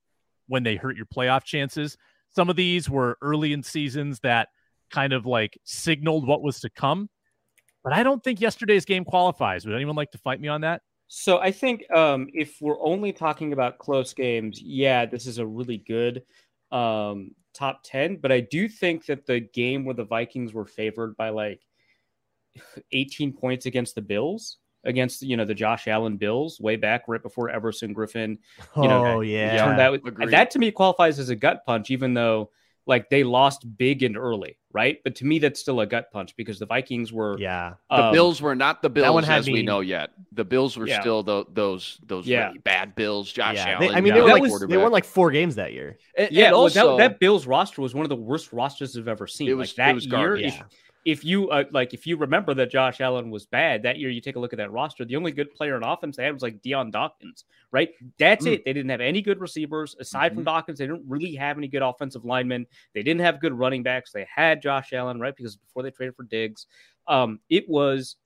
when 0.49 0.65
they 0.65 0.75
hurt 0.75 0.97
your 0.97 1.07
playoff 1.07 1.45
chances. 1.45 1.97
Some 2.35 2.51
of 2.51 2.57
these 2.57 2.91
were 2.91 3.17
early 3.23 3.53
in 3.53 3.63
seasons 3.63 4.19
that 4.25 4.49
kind 4.91 5.13
of 5.13 5.25
like 5.25 5.57
signaled 5.63 6.27
what 6.27 6.43
was 6.43 6.59
to 6.63 6.69
come. 6.69 7.09
But 7.85 7.93
I 7.93 8.03
don't 8.03 8.25
think 8.25 8.41
yesterday's 8.41 8.85
game 8.85 9.05
qualifies. 9.05 9.65
Would 9.65 9.77
anyone 9.77 9.95
like 9.95 10.11
to 10.11 10.19
fight 10.19 10.41
me 10.41 10.49
on 10.49 10.63
that? 10.63 10.83
So 11.07 11.39
I 11.39 11.53
think 11.53 11.89
um, 11.95 12.27
if 12.35 12.57
we're 12.61 12.83
only 12.85 13.13
talking 13.13 13.53
about 13.53 13.79
close 13.79 14.13
games, 14.13 14.61
yeah, 14.61 15.07
this 15.07 15.29
is 15.29 15.39
a 15.39 15.47
really 15.47 15.79
good 15.79 16.25
um, 16.73 17.37
top 17.55 17.83
10. 17.85 18.17
But 18.17 18.33
I 18.33 18.41
do 18.41 18.67
think 18.69 19.07
that 19.07 19.27
the 19.27 19.39
game 19.39 19.85
where 19.85 19.95
the 19.95 20.03
Vikings 20.03 20.53
were 20.53 20.67
favored 20.67 21.17
by 21.17 21.29
like 21.29 21.61
18 22.91 23.33
points 23.33 23.67
against 23.67 23.95
the 23.95 24.03
Bills, 24.03 24.59
against, 24.85 25.23
you 25.23 25.37
know, 25.37 25.45
the 25.45 25.55
Josh 25.55 25.87
Allen 25.89 26.17
Bills 26.17 26.61
way 26.61 26.77
back 26.77 27.03
right 27.09 27.23
before 27.23 27.51
Everson 27.51 27.95
Griffen 27.95 28.39
oh 28.77 28.83
You 28.83 28.89
know, 28.89 29.07
oh 29.07 29.21
yeah 29.21 29.65
turned 29.65 29.81
out, 29.81 29.95
agreed. 29.95 30.31
that 30.31 30.51
to 30.53 30.59
me 30.59 30.71
qualifies 30.71 31.19
as 31.19 31.29
a 31.29 31.37
gut 31.37 31.65
punch, 31.67 31.91
even 31.91 32.15
though 32.15 32.51
like 32.87 33.09
they 33.11 33.23
lost 33.23 33.67
big 33.77 34.03
and 34.03 34.17
early. 34.17 34.57
right? 34.73 34.99
But 35.05 35.17
to 35.17 35.27
me, 35.27 35.39
that's 35.41 35.59
still 35.61 35.81
a 35.81 35.87
gut 35.87 36.11
punch 36.13 36.35
because 36.37 36.59
the 36.61 36.67
Vikings 36.67 37.13
were 37.13 37.37
Yeah. 37.39 37.75
The 37.91 38.05
um, 38.05 38.13
Bills 38.13 38.41
were 38.41 38.55
not 38.55 38.83
the 38.83 38.89
one 38.89 38.95
Bills 38.95 39.27
had 39.27 39.39
as 39.41 39.47
we 39.49 39.63
know 39.63 39.81
yet. 39.81 40.11
The 40.33 40.45
Bills 40.45 40.77
were 40.77 40.87
Yeah. 40.87 41.01
still 41.01 41.23
tho- 41.25 41.47
those 41.53 41.99
those 42.07 42.27
Yeah. 42.27 42.47
really 42.49 42.59
bad 42.61 42.95
Bills. 42.95 43.31
Josh 43.33 43.57
yeah. 43.57 43.69
Allen. 43.75 43.89
They- 43.89 43.95
I 43.95 44.01
mean, 44.01 44.07
yeah. 44.07 44.15
they 44.15 44.21
were 44.23 44.29
like 44.29 44.43
was- 44.43 44.67
they 44.67 44.77
won 44.79 44.93
like 44.93 45.05
four 45.05 45.31
games 45.31 45.57
that 45.57 45.73
year. 45.73 45.99
And- 46.17 46.31
Yeah, 46.33 46.47
and 46.47 46.53
well, 46.53 46.63
also, 46.63 46.97
that, 46.97 47.11
that 47.11 47.21
Bills 47.21 47.47
roster 47.47 47.83
was 47.83 47.95
one 47.95 48.05
of 48.05 48.09
the 48.11 48.17
worst 48.17 48.53
rosters 48.53 48.97
I've 48.97 49.09
ever 49.09 49.27
seen. 49.27 49.49
It 49.49 49.55
was- 49.55 49.71
like 49.71 49.77
that 49.77 49.91
it 49.91 49.95
was 49.95 50.07
year, 50.07 50.13
garbage. 50.17 50.45
if, 50.47 50.55
Yeah. 50.55 50.63
If 51.11 51.25
you 51.25 51.51
uh, 51.51 51.65
like, 51.73 51.93
if 51.95 52.07
you 52.07 52.17
remember 52.17 52.55
that 52.55 52.71
Josh 52.71 53.01
Allen 53.01 53.31
was 53.31 53.45
bad 53.47 53.83
that 53.83 53.99
year, 53.99 54.11
you 54.11 54.21
take 54.21 54.37
a 54.37 54.39
look 54.39 54.53
at 54.53 54.59
that 54.59 54.71
roster. 54.71 55.05
The 55.05 55.17
only 55.17 55.33
good 55.33 55.53
player 55.55 55.77
in 55.77 55.83
offense 55.83 56.17
they 56.17 56.25
had 56.25 56.35
was 56.35 56.43
like 56.43 56.63
Dion 56.63 56.91
Dawkins, 56.93 57.45
right? 57.73 57.91
That's 58.19 58.45
Mm. 58.47 58.53
it. 58.53 58.65
They 58.65 58.73
didn't 58.73 58.91
have 58.91 59.01
any 59.01 59.21
good 59.23 59.41
receivers 59.41 59.97
aside 59.99 60.35
from 60.35 60.45
Dawkins. 60.45 60.79
They 60.79 60.87
didn't 60.87 61.05
really 61.09 61.35
have 61.35 61.59
any 61.59 61.67
good 61.69 61.83
offensive 61.83 62.25
linemen. 62.25 62.67
They 62.95 63.03
didn't 63.03 63.23
have 63.23 63.41
good 63.41 63.53
running 63.53 63.83
backs. 63.83 64.13
They 64.13 64.27
had 64.33 64.63
Josh 64.63 64.93
Allen, 64.93 65.19
right? 65.19 65.35
Because 65.37 65.57
before 65.57 65.83
they 65.83 65.91
traded 65.91 66.15
for 66.15 66.23
Diggs, 66.23 66.67
um, 67.09 67.41
it 67.49 67.69
was 67.69 68.17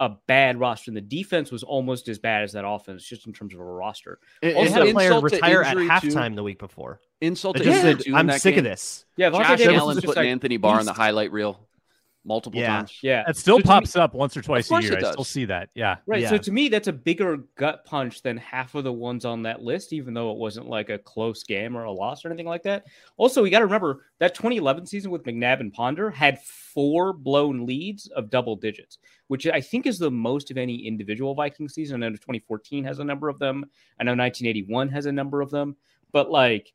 a 0.00 0.16
bad 0.26 0.58
roster, 0.58 0.90
and 0.90 0.96
the 0.96 1.00
defense 1.00 1.52
was 1.52 1.62
almost 1.62 2.08
as 2.08 2.18
bad 2.18 2.42
as 2.42 2.52
that 2.52 2.66
offense, 2.66 3.04
just 3.06 3.26
in 3.26 3.32
terms 3.32 3.54
of 3.54 3.60
a 3.60 3.64
roster. 3.64 4.18
and- 4.42 4.56
They 4.56 4.70
had 4.70 4.82
a 4.88 4.92
player 4.92 5.20
retire 5.20 5.62
at 5.62 5.76
injury, 5.76 5.86
too. 6.00 6.08
halftime 6.16 6.34
the 6.34 6.42
week 6.42 6.58
before. 6.58 7.00
Insult 7.20 7.58
to 7.58 7.62
just 7.62 7.84
injury, 7.84 8.02
said, 8.04 8.14
I'm 8.14 8.26
that 8.26 8.40
sick 8.40 8.56
of 8.56 8.64
this. 8.64 9.04
Yeah, 9.16 9.30
Vontae 9.30 9.42
Josh 9.42 9.58
Davis 9.58 9.76
Allen 9.76 9.86
was 9.86 9.96
just 9.98 10.06
putting 10.06 10.22
like, 10.24 10.30
Anthony 10.32 10.56
Barr 10.56 10.80
in 10.80 10.86
the 10.86 10.92
highlight 10.92 11.30
reel 11.30 11.68
multiple 12.24 12.60
Yeah. 12.60 12.68
times. 12.68 12.98
Yeah, 13.02 13.24
That 13.26 13.36
still 13.36 13.56
So 13.56 13.62
to 13.62 13.64
me- 13.64 13.68
pops 13.68 13.96
up 13.96 14.14
once 14.14 14.36
or 14.36 14.42
twice 14.42 14.66
a 14.66 14.68
course 14.68 14.84
year. 14.84 14.96
I 14.96 15.10
still 15.10 15.24
see 15.24 15.44
that. 15.46 15.70
Yeah. 15.74 15.96
Right. 16.06 16.22
Yeah. 16.22 16.28
So 16.30 16.38
to 16.38 16.52
me, 16.52 16.68
that's 16.68 16.86
a 16.88 16.92
bigger 16.92 17.38
gut 17.56 17.84
punch 17.84 18.22
than 18.22 18.36
half 18.36 18.74
of 18.76 18.84
the 18.84 18.92
ones 18.92 19.24
on 19.24 19.42
that 19.42 19.62
list, 19.62 19.92
even 19.92 20.14
though 20.14 20.30
it 20.30 20.38
wasn't 20.38 20.68
like 20.68 20.88
a 20.88 20.98
close 20.98 21.42
game 21.42 21.76
or 21.76 21.84
a 21.84 21.90
loss 21.92 22.24
or 22.24 22.28
anything 22.28 22.46
like 22.46 22.62
that. 22.62 22.84
Also, 23.16 23.42
we 23.42 23.50
got 23.50 23.58
to 23.58 23.64
remember 23.64 24.04
that 24.20 24.34
2011 24.34 24.86
season 24.86 25.10
with 25.10 25.24
McNabb 25.24 25.60
and 25.60 25.72
Ponder 25.72 26.10
had 26.10 26.40
four 26.42 27.12
blown 27.12 27.66
leads 27.66 28.06
of 28.08 28.30
double 28.30 28.54
digits, 28.54 28.98
which 29.26 29.46
I 29.48 29.60
think 29.60 29.86
is 29.86 29.98
the 29.98 30.10
most 30.10 30.50
of 30.50 30.56
any 30.58 30.86
individual 30.86 31.34
Viking 31.34 31.68
season. 31.68 32.02
I 32.02 32.08
know 32.08 32.14
2014 32.14 32.84
has 32.84 33.00
a 33.00 33.04
number 33.04 33.28
of 33.28 33.38
them. 33.40 33.64
I 33.98 34.04
know 34.04 34.14
1981 34.14 34.88
has 34.90 35.06
a 35.06 35.12
number 35.12 35.40
of 35.40 35.50
them. 35.50 35.76
But 36.12 36.30
like, 36.30 36.72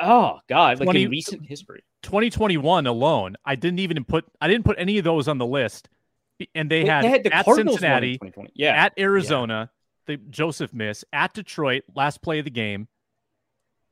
oh 0.00 0.38
god, 0.48 0.78
like 0.80 0.86
20 0.86 1.02
in 1.04 1.10
recent 1.10 1.44
history. 1.46 1.84
2021 2.06 2.86
alone, 2.86 3.36
I 3.44 3.56
didn't 3.56 3.80
even 3.80 4.02
put 4.04 4.24
I 4.40 4.48
didn't 4.48 4.64
put 4.64 4.76
any 4.78 4.96
of 4.98 5.04
those 5.04 5.28
on 5.28 5.38
the 5.38 5.46
list. 5.46 5.88
And 6.54 6.70
they, 6.70 6.84
had, 6.84 7.24
the 7.24 7.32
at 7.34 7.44
Cardinals 7.46 7.76
Cincinnati, 7.80 8.20
Yeah. 8.54 8.72
at 8.84 8.92
Arizona, 8.98 9.70
the 10.06 10.18
Joseph 10.18 10.72
miss, 10.74 11.02
at 11.12 11.32
Detroit, 11.32 11.84
last 11.94 12.20
play 12.22 12.38
of 12.40 12.44
the 12.44 12.50
game. 12.50 12.88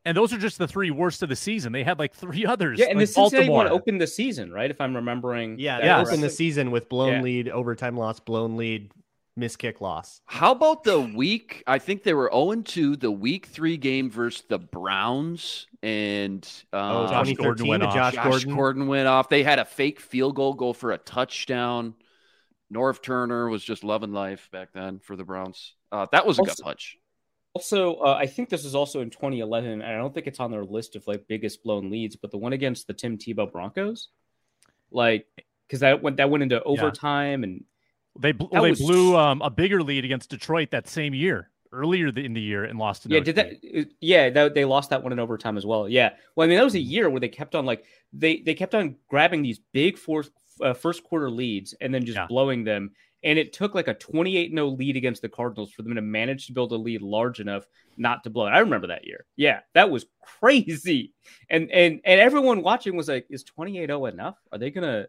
And 0.04 0.14
those 0.14 0.34
are 0.34 0.38
just 0.38 0.58
the 0.58 0.68
three 0.68 0.90
worst 0.90 1.22
of 1.22 1.30
the 1.30 1.36
season. 1.36 1.72
They 1.72 1.82
had 1.82 1.98
like 1.98 2.12
three 2.14 2.44
others. 2.44 2.78
yeah, 2.78 2.86
and 2.90 2.98
like 2.98 3.08
the 3.08 3.12
Cincinnati 3.14 3.48
one 3.48 3.64
Baltimore. 3.64 3.80
opened 3.80 4.00
the 4.02 4.06
season, 4.06 4.52
right? 4.52 4.70
If 4.70 4.78
I'm 4.80 4.94
remembering. 4.94 5.58
Yeah, 5.58 5.76
that 5.76 5.80
they 5.80 5.86
Yes. 5.88 6.06
opened 6.08 6.22
the 6.22 6.28
season 6.30 6.70
with 6.70 6.90
blown 6.90 7.14
Yeah. 7.14 7.22
lead, 7.22 7.48
overtime 7.48 7.96
loss, 7.96 8.20
blown 8.20 8.58
lead, 8.58 8.90
miss 9.36 9.56
kick 9.56 9.80
loss. 9.80 10.20
How 10.26 10.52
about 10.52 10.84
the 10.84 11.00
week? 11.00 11.62
I 11.66 11.78
think 11.78 12.02
they 12.02 12.14
were 12.14 12.30
0 12.32 12.62
2, 12.62 12.96
the 12.96 13.10
week 13.10 13.46
three 13.46 13.76
game 13.76 14.10
versus 14.10 14.44
the 14.48 14.58
Browns. 14.58 15.66
And 15.82 16.46
Oh, 16.72 16.78
uh, 16.78 17.08
Josh 17.08 17.34
Gordon 17.34 17.66
2013 17.66 17.68
went 17.68 17.82
off. 17.82 17.94
Josh, 17.94 18.14
Josh 18.14 18.24
Gordon. 18.24 18.54
Gordon. 18.54 18.86
went 18.86 19.08
off. 19.08 19.28
They 19.28 19.42
had 19.42 19.58
a 19.58 19.64
fake 19.64 20.00
field 20.00 20.36
goal 20.36 20.54
go 20.54 20.72
for 20.72 20.92
a 20.92 20.98
touchdown. 20.98 21.94
Norv 22.72 23.02
Turner 23.02 23.48
was 23.48 23.62
just 23.62 23.84
loving 23.84 24.12
life 24.12 24.48
back 24.52 24.72
then 24.72 24.98
for 25.00 25.16
the 25.16 25.24
Browns. 25.24 25.74
Uh, 25.92 26.06
that 26.12 26.26
was 26.26 26.38
a 26.38 26.42
gut 26.42 26.50
Also- 26.50 26.62
punch. 26.64 26.98
Also, 27.56 27.94
uh, 27.98 28.16
I 28.18 28.26
think 28.26 28.48
this 28.48 28.64
is 28.64 28.74
also 28.74 29.00
in 29.00 29.10
2011, 29.10 29.70
and 29.70 29.82
I 29.84 29.94
don't 29.96 30.12
think 30.12 30.26
it's 30.26 30.40
on 30.40 30.50
their 30.50 30.64
list 30.64 30.96
of 30.96 31.06
like 31.06 31.28
biggest 31.28 31.62
blown 31.62 31.88
leads, 31.88 32.16
but 32.16 32.32
the 32.32 32.36
one 32.36 32.52
against 32.52 32.88
the 32.88 32.94
Tim 32.94 33.16
Tebow 33.16 33.50
Broncos, 33.52 34.08
like 34.90 35.26
because 35.68 35.78
that 35.78 36.02
went 36.02 36.16
that 36.16 36.30
went 36.30 36.42
into 36.42 36.60
overtime, 36.64 37.44
and 37.44 37.62
They 38.18 38.32
bl- 38.32 38.46
That 38.52 38.62
they 38.62 38.70
was- 38.70 38.80
blew 38.80 39.16
um, 39.16 39.42
a 39.42 39.50
bigger 39.50 39.82
lead 39.82 40.04
against 40.04 40.30
Detroit 40.30 40.70
that 40.70 40.86
same 40.88 41.14
year, 41.14 41.50
earlier 41.72 42.08
in 42.08 42.32
the 42.32 42.40
year, 42.40 42.64
and 42.64 42.78
lost 42.78 43.02
to 43.02 43.08
yeah, 43.08 43.20
did 43.20 43.34
that? 43.36 43.52
Uh, 43.76 43.82
Yeah, 44.00 44.30
that, 44.30 44.54
they 44.54 44.64
lost 44.64 44.90
that 44.90 45.02
one 45.02 45.12
in 45.12 45.18
overtime 45.18 45.56
as 45.56 45.66
well. 45.66 45.88
Yeah, 45.88 46.10
well, 46.36 46.44
I 46.46 46.48
mean 46.48 46.56
that 46.58 46.64
was 46.64 46.76
a 46.76 46.80
year 46.80 47.10
where 47.10 47.20
they 47.20 47.28
kept 47.28 47.54
on 47.54 47.66
like 47.66 47.84
they 48.12 48.40
they 48.40 48.54
kept 48.54 48.74
on 48.74 48.96
grabbing 49.08 49.42
these 49.42 49.58
big 49.72 49.98
fourth 49.98 50.30
uh, 50.62 50.72
first 50.74 51.02
quarter 51.02 51.28
leads 51.30 51.74
and 51.80 51.92
then 51.92 52.04
just 52.04 52.16
Yeah. 52.16 52.26
blowing 52.28 52.62
them. 52.64 52.92
And 53.24 53.38
it 53.38 53.54
took 53.54 53.74
like 53.74 53.88
a 53.88 53.94
28 53.94 54.50
0 54.50 54.66
lead 54.68 54.96
against 54.96 55.22
the 55.22 55.30
Cardinals 55.30 55.72
for 55.72 55.82
them 55.82 55.94
to 55.94 56.02
manage 56.02 56.46
to 56.46 56.52
build 56.52 56.72
a 56.72 56.76
lead 56.76 57.00
large 57.02 57.40
enough 57.40 57.66
not 57.96 58.22
to 58.24 58.30
blow 58.30 58.46
it. 58.46 58.50
I 58.50 58.58
remember 58.58 58.88
that 58.88 59.06
year. 59.06 59.24
Yeah, 59.34 59.60
that 59.72 59.90
was 59.90 60.04
crazy. 60.22 61.12
And 61.48 61.70
and 61.72 62.00
and 62.04 62.20
everyone 62.20 62.62
watching 62.62 62.94
was 62.96 63.08
like, 63.08 63.26
is 63.30 63.42
28 63.42 63.86
0 63.86 64.06
enough? 64.06 64.36
Are 64.52 64.58
they 64.58 64.70
going 64.70 64.86
to, 64.86 65.08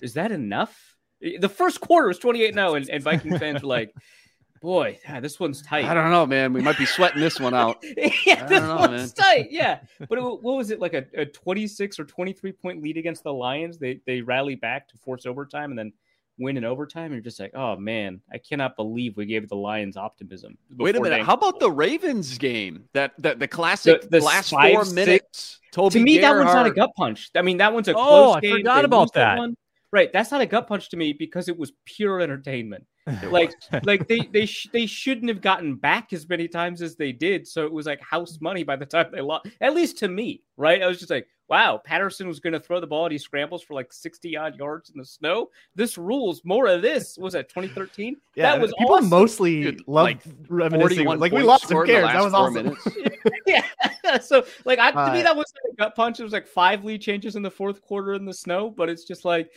is 0.00 0.14
that 0.14 0.32
enough? 0.32 0.93
The 1.40 1.48
first 1.48 1.80
quarter 1.80 2.08
was 2.08 2.18
28 2.18 2.54
0, 2.54 2.74
and, 2.74 2.88
and 2.90 3.02
Viking 3.02 3.38
fans 3.38 3.62
were 3.62 3.68
like, 3.68 3.94
boy, 4.62 4.98
yeah, 5.04 5.20
this 5.20 5.38
one's 5.40 5.60
tight. 5.62 5.84
I 5.84 5.94
don't 5.94 6.10
know, 6.10 6.24
man. 6.26 6.52
We 6.52 6.60
might 6.62 6.78
be 6.78 6.86
sweating 6.86 7.20
this 7.20 7.38
one 7.40 7.54
out. 7.54 7.78
yeah, 8.26 8.44
I 8.44 8.46
this 8.46 8.60
don't 8.60 8.68
know, 8.68 8.76
one's 8.76 9.12
tight. 9.12 9.48
Yeah, 9.50 9.80
but 10.08 10.18
it, 10.18 10.22
what 10.22 10.42
was 10.56 10.70
it 10.70 10.80
like 10.80 10.94
a, 10.94 11.04
a 11.14 11.26
26 11.26 11.98
or 11.98 12.04
23 12.04 12.52
point 12.52 12.82
lead 12.82 12.96
against 12.96 13.22
the 13.24 13.32
Lions? 13.32 13.78
They 13.78 14.00
they 14.06 14.20
rally 14.20 14.54
back 14.54 14.88
to 14.88 14.96
force 14.98 15.26
overtime 15.26 15.70
and 15.70 15.78
then 15.78 15.92
win 16.38 16.56
in 16.56 16.64
overtime. 16.64 17.04
And 17.06 17.14
you're 17.14 17.20
just 17.22 17.38
like, 17.38 17.54
oh 17.54 17.76
man, 17.76 18.20
I 18.32 18.38
cannot 18.38 18.74
believe 18.76 19.16
we 19.16 19.26
gave 19.26 19.48
the 19.48 19.54
Lions 19.56 19.96
optimism. 19.96 20.58
Wait 20.76 20.96
a 20.96 21.00
minute. 21.00 21.22
How 21.24 21.34
about 21.34 21.60
the 21.60 21.70
Ravens 21.70 22.38
game? 22.38 22.84
That 22.92 23.12
that 23.18 23.38
the 23.38 23.48
classic 23.48 24.02
The- 24.02 24.18
the 24.18 24.20
last 24.24 24.50
five, 24.50 24.72
four 24.74 24.84
six- 24.84 24.94
minutes. 24.94 25.60
Toby 25.72 25.98
to 25.98 26.00
me, 26.04 26.18
that 26.18 26.30
one's 26.36 26.54
not 26.54 26.66
a 26.66 26.70
gut 26.70 26.90
punch. 26.96 27.30
I 27.34 27.42
mean, 27.42 27.56
that 27.58 27.72
one's 27.72 27.88
a 27.88 27.92
Oh, 27.94 27.96
close 27.96 28.36
I 28.36 28.40
game. 28.40 28.56
forgot 28.58 28.78
They 28.78 28.84
about 28.84 29.12
that. 29.14 29.38
one. 29.38 29.56
Right, 29.94 30.12
that's 30.12 30.32
not 30.32 30.40
a 30.40 30.46
gut 30.46 30.66
punch 30.66 30.88
to 30.88 30.96
me 30.96 31.12
because 31.12 31.48
it 31.48 31.56
was 31.56 31.70
pure 31.84 32.20
entertainment. 32.20 32.84
like 33.30 33.52
like 33.84 34.08
they 34.08 34.18
they 34.32 34.44
sh- 34.46 34.68
they 34.72 34.86
shouldn't 34.86 35.28
have 35.28 35.40
gotten 35.40 35.76
back 35.76 36.12
as 36.12 36.28
many 36.28 36.48
times 36.48 36.80
as 36.80 36.96
they 36.96 37.12
did 37.12 37.46
so 37.46 37.66
it 37.66 37.72
was 37.72 37.84
like 37.84 38.00
house 38.00 38.38
money 38.40 38.62
by 38.62 38.76
the 38.76 38.86
time 38.86 39.06
they 39.12 39.20
lost 39.20 39.46
at 39.60 39.74
least 39.74 39.98
to 39.98 40.08
me 40.08 40.40
right 40.56 40.80
i 40.82 40.86
was 40.86 40.98
just 40.98 41.10
like 41.10 41.26
wow 41.50 41.78
patterson 41.84 42.26
was 42.26 42.40
going 42.40 42.54
to 42.54 42.60
throw 42.60 42.80
the 42.80 42.86
ball 42.86 43.04
and 43.04 43.12
he 43.12 43.18
scrambles 43.18 43.62
for 43.62 43.74
like 43.74 43.92
60 43.92 44.34
odd 44.38 44.56
yards 44.56 44.88
in 44.88 44.96
the 44.96 45.04
snow 45.04 45.50
this 45.74 45.98
rules 45.98 46.40
more 46.46 46.66
of 46.66 46.80
this 46.80 47.18
What 47.18 47.24
was 47.24 47.32
that 47.34 47.50
2013 47.50 48.16
Yeah, 48.36 48.52
that 48.52 48.60
was 48.62 48.72
people 48.78 48.94
awesome. 48.94 49.10
mostly 49.10 49.62
Dude, 49.64 49.82
love 49.86 50.04
like, 50.04 50.20
reminiscing. 50.48 51.06
Like 51.06 51.32
we 51.32 51.42
lost, 51.42 51.64
who 51.64 51.68
scored 51.68 51.88
cares? 51.88 52.06
That 52.06 52.22
was 52.22 52.32
four 52.32 52.40
awesome. 52.40 52.54
minutes. 52.54 52.88
yeah 53.46 54.18
so 54.22 54.46
like 54.64 54.78
I, 54.78 54.92
to 54.92 55.12
me 55.12 55.20
Uh, 55.20 55.24
that 55.24 55.36
was 55.36 55.52
like 55.62 55.72
a 55.74 55.76
gut 55.76 55.94
punch 55.94 56.20
it 56.20 56.22
was 56.22 56.32
like 56.32 56.46
five 56.46 56.84
lead 56.84 57.02
changes 57.02 57.36
in 57.36 57.42
the 57.42 57.50
fourth 57.50 57.82
quarter 57.82 58.14
in 58.14 58.24
the 58.24 58.32
snow 58.32 58.70
but 58.70 58.88
it's 58.88 59.04
just 59.04 59.26
like 59.26 59.50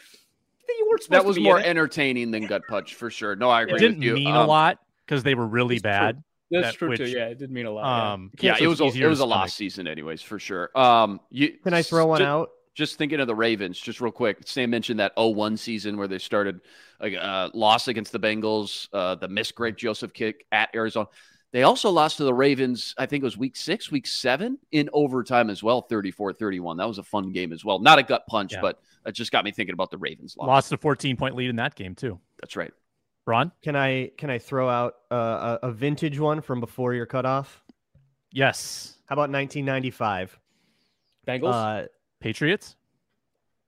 you 0.78 0.88
weren't 0.90 1.04
supposed 1.04 1.18
That 1.20 1.22
to 1.24 1.28
was 1.28 1.36
be 1.38 1.44
more 1.44 1.60
in 1.60 1.66
it. 1.66 1.70
entertaining 1.70 2.32
than 2.32 2.46
gut 2.48 2.64
punch 2.68 2.96
for 2.96 3.10
sure. 3.10 3.36
No, 3.36 3.50
I 3.50 3.62
agree. 3.64 3.76
It 3.76 3.80
didn't 3.80 3.98
with 4.00 4.04
you. 4.06 4.14
mean 4.16 4.28
Um, 4.28 4.38
a 4.38 4.46
lot 4.46 4.80
because 5.06 5.24
they 5.24 5.36
were 5.36 5.48
really 5.48 5.76
it's 5.76 5.84
true. 5.84 5.92
bad. 5.92 6.24
that's 6.52 6.68
that- 6.68 6.76
true 6.76 6.96
too 6.96 7.06
yeah 7.08 7.26
it 7.28 7.38
did 7.38 7.52
mean 7.52 7.66
a 7.66 7.72
lot 7.72 7.84
yeah. 7.86 8.14
Um, 8.14 8.32
Yeah, 8.40 8.56
so 8.58 8.64
it 8.64 8.68
was 8.68 8.80
a, 8.82 8.84
it 8.86 9.06
was 9.08 9.20
a 9.20 9.24
stomach. 9.24 9.30
lost 9.38 9.56
season, 9.58 9.88
anyways, 9.88 10.22
for 10.22 10.40
sure. 10.40 10.70
Um, 10.78 11.20
you 11.30 11.58
Can 11.64 11.74
I 11.74 11.82
throw 11.82 12.06
one 12.08 12.20
just, 12.20 12.28
out? 12.28 12.50
Just 12.74 12.98
thinking 12.98 13.20
of 13.20 13.28
the 13.28 13.36
Ravens, 13.36 13.80
just 13.80 14.00
real 14.02 14.12
quick. 14.12 14.38
Sam 14.46 14.70
mentioned 14.70 15.00
that 15.00 15.16
0-1 15.18 15.58
season 15.58 15.98
where 15.98 16.08
they 16.08 16.20
started 16.20 16.62
a 17.02 17.16
uh, 17.18 17.50
loss 17.54 17.88
against 17.88 18.12
the 18.12 18.20
Bengals, 18.20 18.88
uh, 18.94 19.16
the 19.16 19.28
missed 19.28 19.56
Greg 19.56 19.76
Joseph 19.78 20.14
kick 20.14 20.46
at 20.52 20.70
Arizona. 20.76 21.08
They 21.54 21.64
also 21.64 21.90
lost 21.90 22.18
to 22.18 22.24
the 22.24 22.34
Ravens, 22.34 22.94
I 22.98 23.06
think 23.06 23.22
it 23.22 23.26
was 23.26 23.38
week 23.38 23.56
six, 23.56 23.90
week 23.90 24.06
seven 24.06 24.58
in 24.72 24.90
overtime 24.94 25.50
as 25.50 25.64
well, 25.64 25.82
34 25.82 26.34
31. 26.34 26.78
That 26.78 26.88
was 26.88 26.98
a 26.98 27.04
fun 27.04 27.32
game 27.32 27.54
as 27.54 27.64
well. 27.64 27.80
Not 27.80 28.00
a 28.00 28.04
gut 28.04 28.26
punch, 28.28 28.54
Yeah. 28.54 28.62
but 28.62 28.80
it 29.06 29.14
just 29.14 29.32
got 29.32 29.46
me 29.46 29.52
thinking 29.52 29.74
about 29.74 29.90
the 29.90 29.98
Ravens 29.98 30.36
loss. 30.38 30.48
Lost 30.48 30.72
a 30.74 30.78
14 30.78 31.16
point 31.16 31.36
lead 31.36 31.50
in 31.50 31.56
that 31.56 31.76
game 31.76 31.96
too. 31.96 32.20
That's 32.42 32.56
right. 32.58 32.72
Ron? 33.26 33.52
Can 33.62 33.76
I 33.76 34.12
can 34.18 34.30
I 34.30 34.40
throw 34.40 34.70
out 34.70 34.96
uh, 35.12 35.58
a, 35.64 35.68
a 35.68 35.72
vintage 35.72 36.20
one 36.20 36.42
from 36.42 36.60
before 36.60 36.94
your 36.94 37.06
cutoff? 37.06 37.64
Yes. 38.32 38.98
How 39.06 39.14
about 39.14 39.30
1995? 39.32 40.38
bengals 41.28 41.54
Uh, 41.54 41.88
Patriots? 42.20 42.76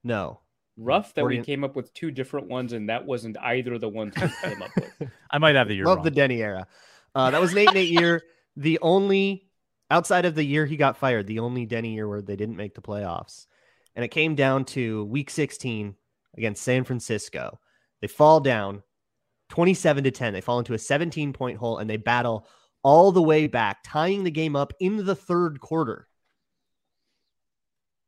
no. 0.04 0.40
rough 0.76 1.12
that 1.14 1.24
we 1.26 1.40
came 1.42 1.62
up 1.64 1.76
with 1.76 1.92
two 1.92 2.10
different 2.10 2.48
ones 2.48 2.72
and 2.72 2.88
that 2.88 3.04
wasn't 3.04 3.36
either 3.42 3.74
of 3.74 3.80
the 3.82 3.88
ones 3.88 4.14
we 4.16 4.28
came 4.42 4.62
up 4.62 4.70
with 4.76 5.10
I 5.30 5.36
might 5.38 5.54
have 5.54 5.68
the 5.68 5.74
year 5.74 5.84
Love 5.84 5.96
wrong. 5.98 6.04
the 6.04 6.10
Denny 6.10 6.42
era. 6.42 6.66
Uh, 7.14 7.30
that 7.30 7.40
was 7.40 7.52
an 7.52 7.58
eight 7.58 7.68
and 7.68 7.76
eight 7.76 7.90
year. 8.00 8.22
The 8.56 8.78
only 8.80 9.48
outside 9.90 10.24
of 10.24 10.34
the 10.34 10.44
year 10.44 10.66
he 10.66 10.76
got 10.76 10.96
fired, 10.96 11.26
the 11.26 11.40
only 11.40 11.66
Denny 11.66 11.94
year 11.94 12.08
where 12.08 12.22
they 12.22 12.36
didn't 12.36 12.56
make 12.56 12.74
the 12.74 12.82
playoffs, 12.82 13.46
and 13.94 14.04
it 14.04 14.08
came 14.08 14.34
down 14.34 14.64
to 14.66 15.04
Week 15.04 15.30
16 15.30 15.94
against 16.36 16.62
San 16.62 16.84
Francisco. 16.84 17.58
They 18.00 18.06
fall 18.06 18.40
down 18.40 18.82
27 19.50 20.04
to 20.04 20.10
10. 20.10 20.32
They 20.32 20.40
fall 20.40 20.58
into 20.58 20.74
a 20.74 20.78
17 20.78 21.32
point 21.32 21.58
hole 21.58 21.78
and 21.78 21.90
they 21.90 21.96
battle 21.96 22.46
all 22.82 23.12
the 23.12 23.22
way 23.22 23.46
back, 23.46 23.78
tying 23.84 24.24
the 24.24 24.30
game 24.30 24.56
up 24.56 24.72
in 24.80 25.04
the 25.04 25.14
third 25.14 25.60
quarter. 25.60 26.08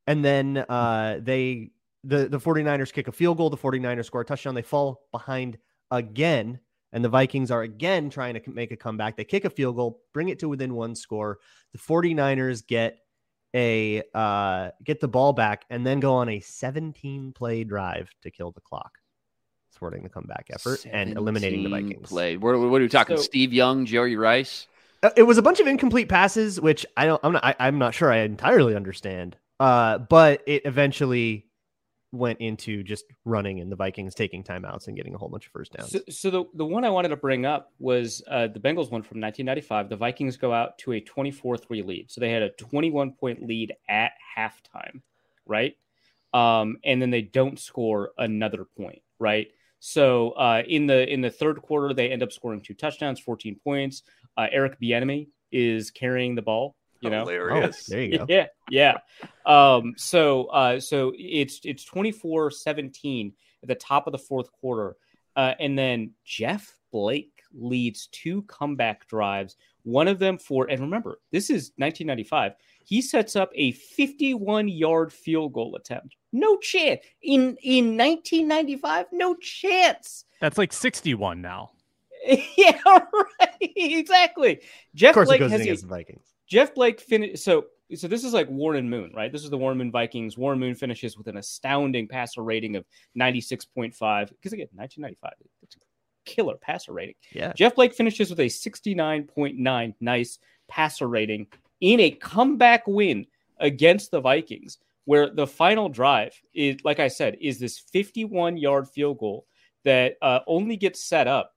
And 0.07 0.25
then 0.25 0.57
uh, 0.57 1.19
they 1.21 1.73
the 2.05 2.29
the 2.29 2.41
49ers 2.41 2.93
kick 2.93 3.07
a 3.07 3.13
field 3.13 3.37
goal, 3.37 3.51
the 3.51 3.57
49ers 3.57 4.07
score 4.07 4.23
a 4.23 4.25
touchdown, 4.25 4.55
they 4.55 4.63
fall 4.63 5.07
behind 5.13 5.59
again 5.91 6.59
and 6.93 7.05
the 7.05 7.09
Vikings 7.09 7.51
are 7.51 7.63
again 7.63 8.11
trying 8.11 8.35
to 8.35 8.51
make 8.51 8.71
a 8.71 8.77
comeback. 8.77 9.17
They 9.17 9.25
kick 9.25 9.45
a 9.45 9.51
field 9.51 9.77
goal, 9.77 10.01
bring 10.13 10.29
it 10.29 10.39
to 10.41 10.49
within 10.49 10.75
one 10.75 10.95
score. 10.95 11.39
The 11.73 11.79
49ers 11.79 12.67
get 12.67 12.99
a 13.55 14.03
uh, 14.15 14.71
get 14.83 15.01
the 15.01 15.09
ball 15.09 15.33
back 15.33 15.65
and 15.71 15.87
then 15.87 16.01
go 16.01 16.15
on 16.15 16.29
a 16.29 16.41
17 16.41 17.33
play 17.33 17.65
drive 17.65 18.11
to 18.23 18.31
kill 18.31 18.51
the 18.53 18.61
clock, 18.61 18.99
thwarting 19.75 20.03
the 20.03 20.09
comeback 20.09 20.47
effort 20.53 20.87
and 20.91 21.17
eliminating 21.17 21.63
the 21.65 21.71
17 21.71 21.89
Vikings. 21.91 22.09
Play. 22.09 22.37
What, 22.37 22.59
what 22.59 22.81
are 22.81 22.85
we 22.85 22.89
talking? 22.89 23.17
So- 23.17 23.23
Steve 23.23 23.53
Young, 23.53 23.85
Jerry 23.87 24.17
Rice. 24.17 24.67
Uh, 25.03 25.11
It 25.17 25.25
was 25.25 25.37
a 25.37 25.43
bunch 25.43 25.59
of 25.61 25.67
incomplete 25.67 26.09
passes, 26.09 26.61
which 26.61 26.87
I 26.97 27.07
don't. 27.07 27.21
I'm 27.25 27.33
not. 27.33 27.45
I, 27.45 27.57
I'm 27.59 27.79
not 27.79 27.93
sure 27.95 28.11
I 28.13 28.19
entirely 28.19 28.75
understand. 28.77 29.37
Uh, 29.61 29.99
but 29.99 30.43
it 30.47 30.63
eventually 30.65 31.47
went 32.13 32.39
into 32.41 32.83
just 32.83 33.07
running 33.25 33.61
and 33.61 33.73
the 33.73 33.77
Vikings 33.77 34.15
taking 34.15 34.45
timeouts 34.45 34.87
and 34.87 34.97
getting 34.97 35.15
a 35.15 35.19
whole 35.19 35.31
bunch 35.31 35.47
of 35.47 35.53
first 35.53 35.73
downs. 35.73 35.91
So, 35.91 36.01
so 36.11 36.31
the, 36.31 36.45
the 36.55 36.65
one 36.65 36.85
I 36.85 36.91
wanted 36.91 37.09
to 37.09 37.17
bring 37.17 37.47
up 37.47 37.73
was 37.79 38.23
uh, 38.29 38.49
the 38.49 38.61
Bengals 38.61 38.91
one 38.91 39.03
from 39.03 39.21
1995. 39.21 39.89
The 39.89 39.97
Vikings 39.97 40.37
go 40.37 40.53
out 40.53 40.77
to 40.79 40.93
a 40.93 41.01
24 41.01 41.57
3 41.57 41.83
lead. 41.83 42.11
So 42.11 42.21
they 42.21 42.31
had 42.31 42.43
a 42.43 42.51
21 42.51 43.13
point 43.13 43.47
lead 43.47 43.75
at 43.89 44.13
halftime, 44.37 45.01
right? 45.47 45.75
Um, 46.35 46.77
and 46.85 47.01
then 47.01 47.11
they 47.11 47.23
don't 47.23 47.59
score 47.59 48.13
another 48.19 48.67
point, 48.77 49.03
right? 49.19 49.49
So 49.81 50.31
uh, 50.33 50.63
in 50.69 50.87
the 50.87 51.13
in 51.13 51.23
the 51.23 51.31
third 51.31 51.61
quarter, 51.61 51.93
they 51.93 52.11
end 52.11 52.23
up 52.23 52.31
scoring 52.31 52.61
two 52.61 52.75
touchdowns, 52.75 53.19
14 53.21 53.59
points. 53.65 54.03
Uh, 54.37 54.47
Eric 54.53 54.79
Bieniemy 54.81 55.29
is 55.51 55.91
carrying 55.91 56.35
the 56.35 56.43
ball. 56.43 56.77
You 57.03 57.11
know, 57.11 57.23
oh, 57.23 57.29
hilarious. 57.29 57.87
there 57.87 58.03
you 58.03 58.19
go. 58.19 58.27
yeah, 58.29 58.47
yeah. 58.71 58.99
Um, 59.45 59.95
so 59.97 60.45
uh, 60.47 60.81
so 60.81 61.13
it's 61.19 61.61
it's 61.65 61.85
24-17 61.85 63.33
at 63.63 63.69
the 63.69 63.75
top 63.75 64.07
of 64.07 64.13
the 64.13 64.19
fourth 64.19 64.51
quarter. 64.53 64.97
Uh, 65.35 65.55
and 65.59 65.79
then 65.79 66.13
Jeff 66.25 66.77
Blake 66.93 67.43
leads 67.55 68.09
two 68.09 68.43
comeback 68.43 69.07
drives. 69.09 69.57
One 69.85 70.07
of 70.09 70.19
them 70.19 70.39
for, 70.39 70.71
and 70.71 70.81
remember, 70.81 71.19
this 71.33 71.51
is 71.51 71.73
1995. 71.77 72.53
He 72.85 73.03
sets 73.03 73.35
up 73.37 73.51
a 73.55 73.73
51 73.73 74.69
yard 74.69 75.13
field 75.13 75.53
goal 75.53 75.77
attempt. 75.77 76.17
No 76.33 76.57
chance. 76.59 77.01
In 77.23 77.57
in 77.63 77.97
1995, 77.97 79.07
no 79.13 79.35
chance. 79.37 80.25
That's 80.41 80.59
like 80.59 80.73
61 80.73 81.41
now. 81.41 81.73
yeah, 82.57 82.79
right. 82.87 83.49
Exactly. 83.61 84.61
Jeff 84.95 85.11
Of 85.11 85.15
course, 85.15 85.29
Blake 85.29 85.41
it 85.41 85.45
goes 85.45 85.51
has 85.53 85.61
in 85.61 85.67
a 85.67 85.71
against 85.71 85.83
the 85.83 85.89
Vikings. 85.89 86.32
Jeff 86.47 86.75
Blake 86.75 87.01
finished. 87.01 87.43
So, 87.43 87.67
so 87.95 88.09
this 88.09 88.25
is 88.25 88.33
like 88.33 88.49
Warren 88.49 88.89
Moon, 88.89 89.13
right? 89.15 89.31
This 89.31 89.45
is 89.45 89.51
the 89.51 89.59
Warren 89.59 89.79
Moon 89.79 89.91
Vikings. 89.91 90.39
Warren 90.39 90.59
Moon 90.59 90.75
finishes 90.75 91.17
with 91.17 91.27
an 91.29 91.37
astounding 91.37 92.09
passer 92.09 92.43
rating 92.43 92.77
of 92.77 92.85
96.5. 93.19 93.93
Because 94.29 94.53
again, 94.53 94.69
1995, 94.75 95.33
it's 95.63 95.77
a 95.77 95.79
killer 96.25 96.57
passer 96.57 96.93
rating. 96.93 97.15
Yeah, 97.33 97.53
Jeff 97.55 97.75
Blake 97.75 97.95
finishes 97.95 98.31
with 98.31 98.41
a 98.41 98.47
69.9 98.47 99.95
nice 100.01 100.39
passer 100.69 101.09
rating 101.09 101.47
in 101.81 102.01
a 102.01 102.11
comeback 102.11 102.87
win 102.87 103.27
against 103.59 104.11
the 104.11 104.21
Vikings, 104.21 104.79
where 105.05 105.31
the 105.31 105.47
final 105.47 105.89
drive 105.89 106.33
is, 106.55 106.77
like 106.85 107.01
I 107.01 107.09
said, 107.09 107.37
is 107.41 107.59
this 107.59 107.79
51 107.79 108.57
yard 108.57 108.89
field 108.89 109.19
goal 109.19 109.47
that 109.85 110.17
uh, 110.23 110.41
only 110.47 110.77
gets 110.77 111.05
set 111.05 111.27
up 111.27 111.53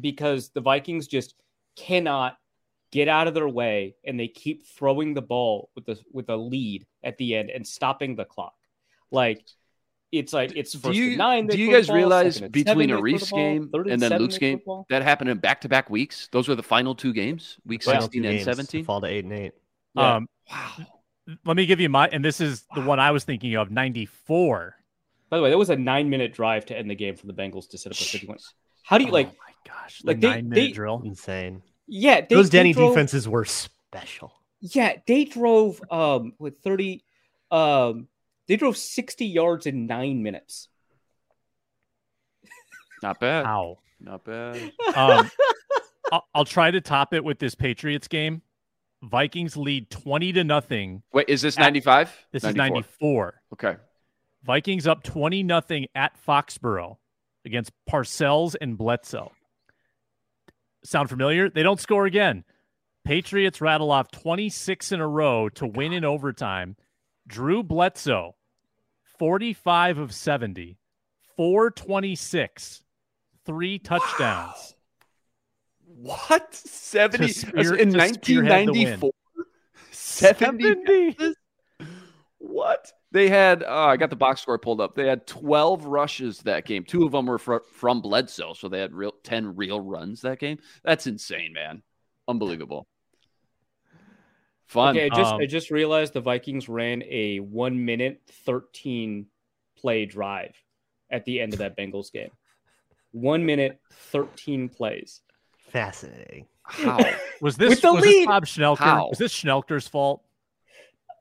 because 0.00 0.48
the 0.50 0.60
Vikings 0.60 1.06
just 1.06 1.34
cannot 1.76 2.38
get 2.94 3.08
out 3.08 3.26
of 3.26 3.34
their 3.34 3.48
way 3.48 3.96
and 4.04 4.18
they 4.20 4.28
keep 4.28 4.64
throwing 4.64 5.14
the 5.14 5.20
ball 5.22 5.68
with 5.74 5.84
the 5.84 5.98
with 6.12 6.28
a 6.30 6.36
lead 6.36 6.86
at 7.02 7.18
the 7.18 7.34
end 7.34 7.50
and 7.50 7.66
stopping 7.66 8.14
the 8.14 8.24
clock. 8.24 8.54
Like 9.10 9.42
it's 10.12 10.32
like 10.32 10.52
it's 10.54 10.72
Do 10.74 10.92
you, 10.92 11.08
and 11.08 11.18
nine. 11.18 11.46
do 11.48 11.58
you 11.58 11.72
guys 11.72 11.88
ball, 11.88 11.96
realize 11.96 12.40
between 12.40 12.90
a 12.90 12.96
they 12.96 13.02
Reese 13.02 13.24
the 13.26 13.30
ball, 13.32 13.38
game 13.40 13.68
third 13.72 13.88
and 13.88 14.00
then 14.00 14.16
Luke's 14.20 14.38
game 14.38 14.58
the 14.58 14.64
ball? 14.64 14.86
that 14.88 15.02
happened 15.02 15.28
in 15.30 15.38
back 15.38 15.60
to 15.62 15.68
back 15.68 15.90
weeks? 15.90 16.28
Those 16.30 16.46
were 16.46 16.54
the 16.54 16.62
final 16.62 16.94
two 16.94 17.12
games, 17.12 17.58
week 17.66 17.82
Final 17.82 18.02
16 18.02 18.24
and 18.24 18.32
games 18.34 18.44
17. 18.44 18.84
fall 18.84 19.00
to 19.00 19.08
eight 19.08 19.24
and 19.24 19.32
eight. 19.32 19.52
Yeah. 19.96 20.14
Um, 20.16 20.28
Wow. 20.48 20.72
let 21.46 21.56
me 21.56 21.66
give 21.66 21.80
you 21.80 21.88
my, 21.88 22.06
and 22.08 22.24
this 22.24 22.40
is 22.40 22.64
the 22.76 22.82
one 22.82 23.00
I 23.00 23.10
was 23.10 23.24
thinking 23.24 23.54
of 23.56 23.70
94. 23.70 24.76
By 25.30 25.38
the 25.38 25.42
way, 25.42 25.50
that 25.50 25.58
was 25.58 25.70
a 25.70 25.76
nine 25.76 26.08
minute 26.10 26.32
drive 26.34 26.66
to 26.66 26.78
end 26.78 26.88
the 26.88 26.94
game 26.94 27.16
for 27.16 27.26
the 27.26 27.32
Bengals 27.32 27.68
to 27.70 27.78
set 27.78 27.90
up 27.90 27.98
a 27.98 28.04
51. 28.04 28.38
How 28.84 28.98
do 28.98 29.04
you 29.04 29.10
like? 29.10 29.28
oh 29.30 29.36
my 29.48 29.72
gosh, 29.72 30.02
like 30.04 30.20
the 30.20 30.28
they- 30.28 30.34
nine 30.34 30.48
they- 30.50 30.60
minute 30.60 30.74
drill. 30.74 31.02
Insane. 31.04 31.62
Yeah, 31.86 32.20
they, 32.22 32.34
Those 32.34 32.50
they 32.50 32.58
Denny 32.58 32.72
drove- 32.72 32.92
defenses 32.92 33.28
were 33.28 33.44
special. 33.44 34.32
Yeah, 34.60 34.96
they 35.06 35.24
drove 35.24 35.80
um 35.90 36.32
with 36.38 36.58
30 36.58 37.04
um 37.50 38.08
they 38.46 38.56
drove 38.56 38.76
60 38.76 39.26
yards 39.26 39.66
in 39.66 39.86
9 39.86 40.22
minutes. 40.22 40.68
Not 43.02 43.20
bad. 43.20 43.44
How? 43.46 43.78
Not 44.00 44.24
bad. 44.24 44.72
Um, 44.94 45.30
I'll, 46.12 46.24
I'll 46.34 46.44
try 46.44 46.70
to 46.70 46.80
top 46.80 47.14
it 47.14 47.24
with 47.24 47.38
this 47.38 47.54
Patriots 47.54 48.08
game. 48.08 48.42
Vikings 49.02 49.56
lead 49.56 49.90
20 49.90 50.32
to 50.34 50.44
nothing. 50.44 51.02
Wait, 51.12 51.28
is 51.28 51.42
this 51.42 51.58
95? 51.58 52.26
This 52.32 52.44
is 52.44 52.54
94. 52.54 53.42
Okay. 53.54 53.76
Vikings 54.44 54.86
up 54.86 55.02
20 55.02 55.42
nothing 55.42 55.86
at 55.94 56.16
Foxborough 56.26 56.96
against 57.44 57.72
Parcells 57.88 58.54
and 58.60 58.78
Bledsoe. 58.78 59.32
Sound 60.84 61.08
familiar? 61.08 61.48
They 61.48 61.62
don't 61.62 61.80
score 61.80 62.06
again. 62.06 62.44
Patriots 63.04 63.60
rattle 63.60 63.90
off 63.90 64.10
26 64.10 64.92
in 64.92 65.00
a 65.00 65.08
row 65.08 65.48
to 65.50 65.66
win 65.66 65.92
in 65.92 66.04
overtime. 66.04 66.76
Drew 67.26 67.62
Bledsoe, 67.62 68.34
45 69.18 69.98
of 69.98 70.14
70, 70.14 70.78
426, 71.36 72.82
three 73.44 73.78
touchdowns. 73.78 74.74
What? 75.86 76.54
70 76.54 77.28
spear- 77.28 77.76
in 77.76 77.92
to 77.92 78.08
spearhead 78.14 78.68
the 78.68 78.72
win. 78.72 79.00
1994? 79.00 79.12
70 79.90 80.62
70. 81.16 81.34
What? 82.38 82.92
They 83.14 83.28
had, 83.28 83.62
oh, 83.64 83.84
I 83.84 83.96
got 83.96 84.10
the 84.10 84.16
box 84.16 84.40
score 84.40 84.58
pulled 84.58 84.80
up. 84.80 84.96
They 84.96 85.06
had 85.06 85.24
12 85.24 85.84
rushes 85.84 86.40
that 86.40 86.66
game. 86.66 86.82
Two 86.82 87.04
of 87.06 87.12
them 87.12 87.26
were 87.26 87.38
fr- 87.38 87.58
from 87.72 88.00
Bledsoe, 88.00 88.54
so 88.54 88.68
they 88.68 88.80
had 88.80 88.92
real 88.92 89.12
10 89.22 89.54
real 89.54 89.80
runs 89.80 90.22
that 90.22 90.40
game. 90.40 90.58
That's 90.82 91.06
insane, 91.06 91.52
man. 91.52 91.84
Unbelievable. 92.26 92.88
Fun. 94.66 94.96
Okay, 94.96 95.06
I 95.06 95.08
just 95.10 95.34
Um, 95.34 95.40
I 95.40 95.46
just 95.46 95.70
realized 95.70 96.12
the 96.12 96.20
Vikings 96.20 96.68
ran 96.68 97.04
a 97.04 97.38
1 97.38 97.84
minute 97.84 98.20
13 98.44 99.26
play 99.76 100.06
drive 100.06 100.60
at 101.08 101.24
the 101.24 101.40
end 101.40 101.52
of 101.52 101.60
that 101.60 101.76
Bengals 101.76 102.10
game. 102.10 102.30
1 103.12 103.46
minute 103.46 103.78
13 103.92 104.68
plays. 104.68 105.20
Fascinating. 105.70 106.48
How? 106.64 106.98
Was 107.40 107.56
this, 107.56 107.70
With 107.70 107.80
the 107.80 107.92
was 107.92 108.02
this 108.02 108.12
lead. 108.12 108.26
Bob 108.26 108.44
Schnelker? 108.44 108.78
How? 108.78 109.08
Was 109.10 109.18
this 109.18 109.32
Schnelker's 109.32 109.86
fault? 109.86 110.24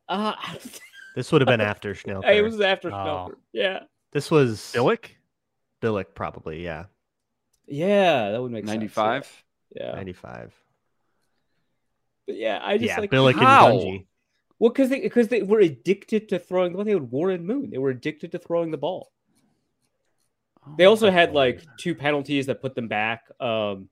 Uh 0.10 0.34
This 1.16 1.32
would 1.32 1.42
have 1.42 1.48
been 1.48 1.62
after 1.74 1.94
Schnell. 1.96 2.22
it 2.22 2.42
was 2.42 2.60
after 2.62 2.90
Oh. 2.90 2.94
Schnelker. 2.94 3.36
Yeah. 3.52 3.80
This 4.12 4.30
was 4.32 4.72
Billick? 4.76 5.06
Billick, 5.82 6.14
probably. 6.16 6.64
Yeah, 6.64 6.86
Yeah, 7.68 8.32
that 8.32 8.42
would 8.42 8.52
make 8.52 8.66
sense. 8.66 8.76
95? 8.78 9.44
Yeah. 9.76 9.92
95. 9.96 10.54
But 12.28 12.38
yeah, 12.38 12.60
I 12.64 12.78
just 12.78 12.90
Yeah, 12.90 13.00
like 13.00 13.12
Billick 13.12 13.36
how? 13.36 13.70
and 13.72 13.80
Dungy. 13.80 14.06
Well, 14.60 14.70
because 14.72 14.90
they 14.90 15.02
because 15.02 15.28
they 15.28 15.42
were 15.42 15.60
addicted 15.60 16.30
to 16.30 16.40
throwing 16.40 16.72
the 16.72 16.78
ball. 16.78 16.86
They 16.86 16.92
had 16.92 17.12
Warren 17.12 17.46
Moon. 17.46 17.70
They 17.70 17.80
were 17.80 17.90
addicted 17.90 18.32
to 18.32 18.40
throwing 18.40 18.72
the 18.72 18.78
ball. 18.78 19.12
They 20.78 20.86
also 20.86 21.12
had 21.12 21.34
like 21.34 21.62
two 21.78 21.94
penalties 21.96 22.46
that 22.46 22.62
put 22.62 22.74
them 22.76 22.88
back. 22.88 23.24
Um, 23.42 23.90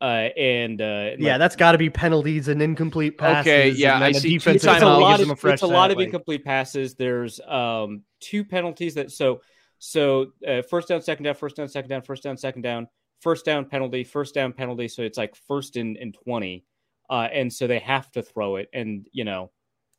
uh, 0.00 0.04
and 0.36 0.80
uh, 0.80 1.10
Yeah, 1.18 1.32
like, 1.32 1.38
that's 1.38 1.56
got 1.56 1.72
to 1.72 1.78
be 1.78 1.90
penalties 1.90 2.48
and 2.48 2.60
incomplete 2.60 3.16
passes. 3.18 3.46
Okay, 3.46 3.70
yeah, 3.70 3.96
and 3.96 4.04
I 4.04 4.12
the 4.12 4.20
see 4.20 4.28
two 4.30 4.38
defensive 4.38 4.72
it's 4.72 4.82
a 4.82 4.86
lot 4.86 5.20
of 5.20 5.30
a 5.30 5.36
fresh 5.36 5.54
it's 5.54 5.62
a 5.62 5.66
lot 5.66 5.90
of 5.90 5.96
like- 5.96 6.06
incomplete 6.06 6.44
passes. 6.44 6.94
There's 6.94 7.40
um 7.46 8.02
two 8.20 8.44
penalties 8.44 8.94
that 8.94 9.10
so 9.10 9.40
so 9.78 10.32
uh, 10.46 10.62
first 10.62 10.88
down, 10.88 11.02
second 11.02 11.24
down, 11.24 11.34
first 11.34 11.56
down, 11.56 11.68
second 11.68 11.88
down, 11.90 12.02
first 12.02 12.22
down, 12.22 12.36
second 12.36 12.62
down, 12.62 12.88
first 13.20 13.44
down 13.44 13.66
penalty, 13.66 14.04
first 14.04 14.34
down 14.34 14.52
penalty. 14.52 14.88
So 14.88 15.02
it's 15.02 15.18
like 15.18 15.34
first 15.36 15.76
and, 15.76 15.96
and 15.96 16.14
twenty, 16.14 16.64
uh, 17.10 17.28
and 17.32 17.52
so 17.52 17.66
they 17.66 17.78
have 17.80 18.10
to 18.12 18.22
throw 18.22 18.56
it, 18.56 18.68
and 18.72 19.06
you 19.12 19.24
know 19.24 19.50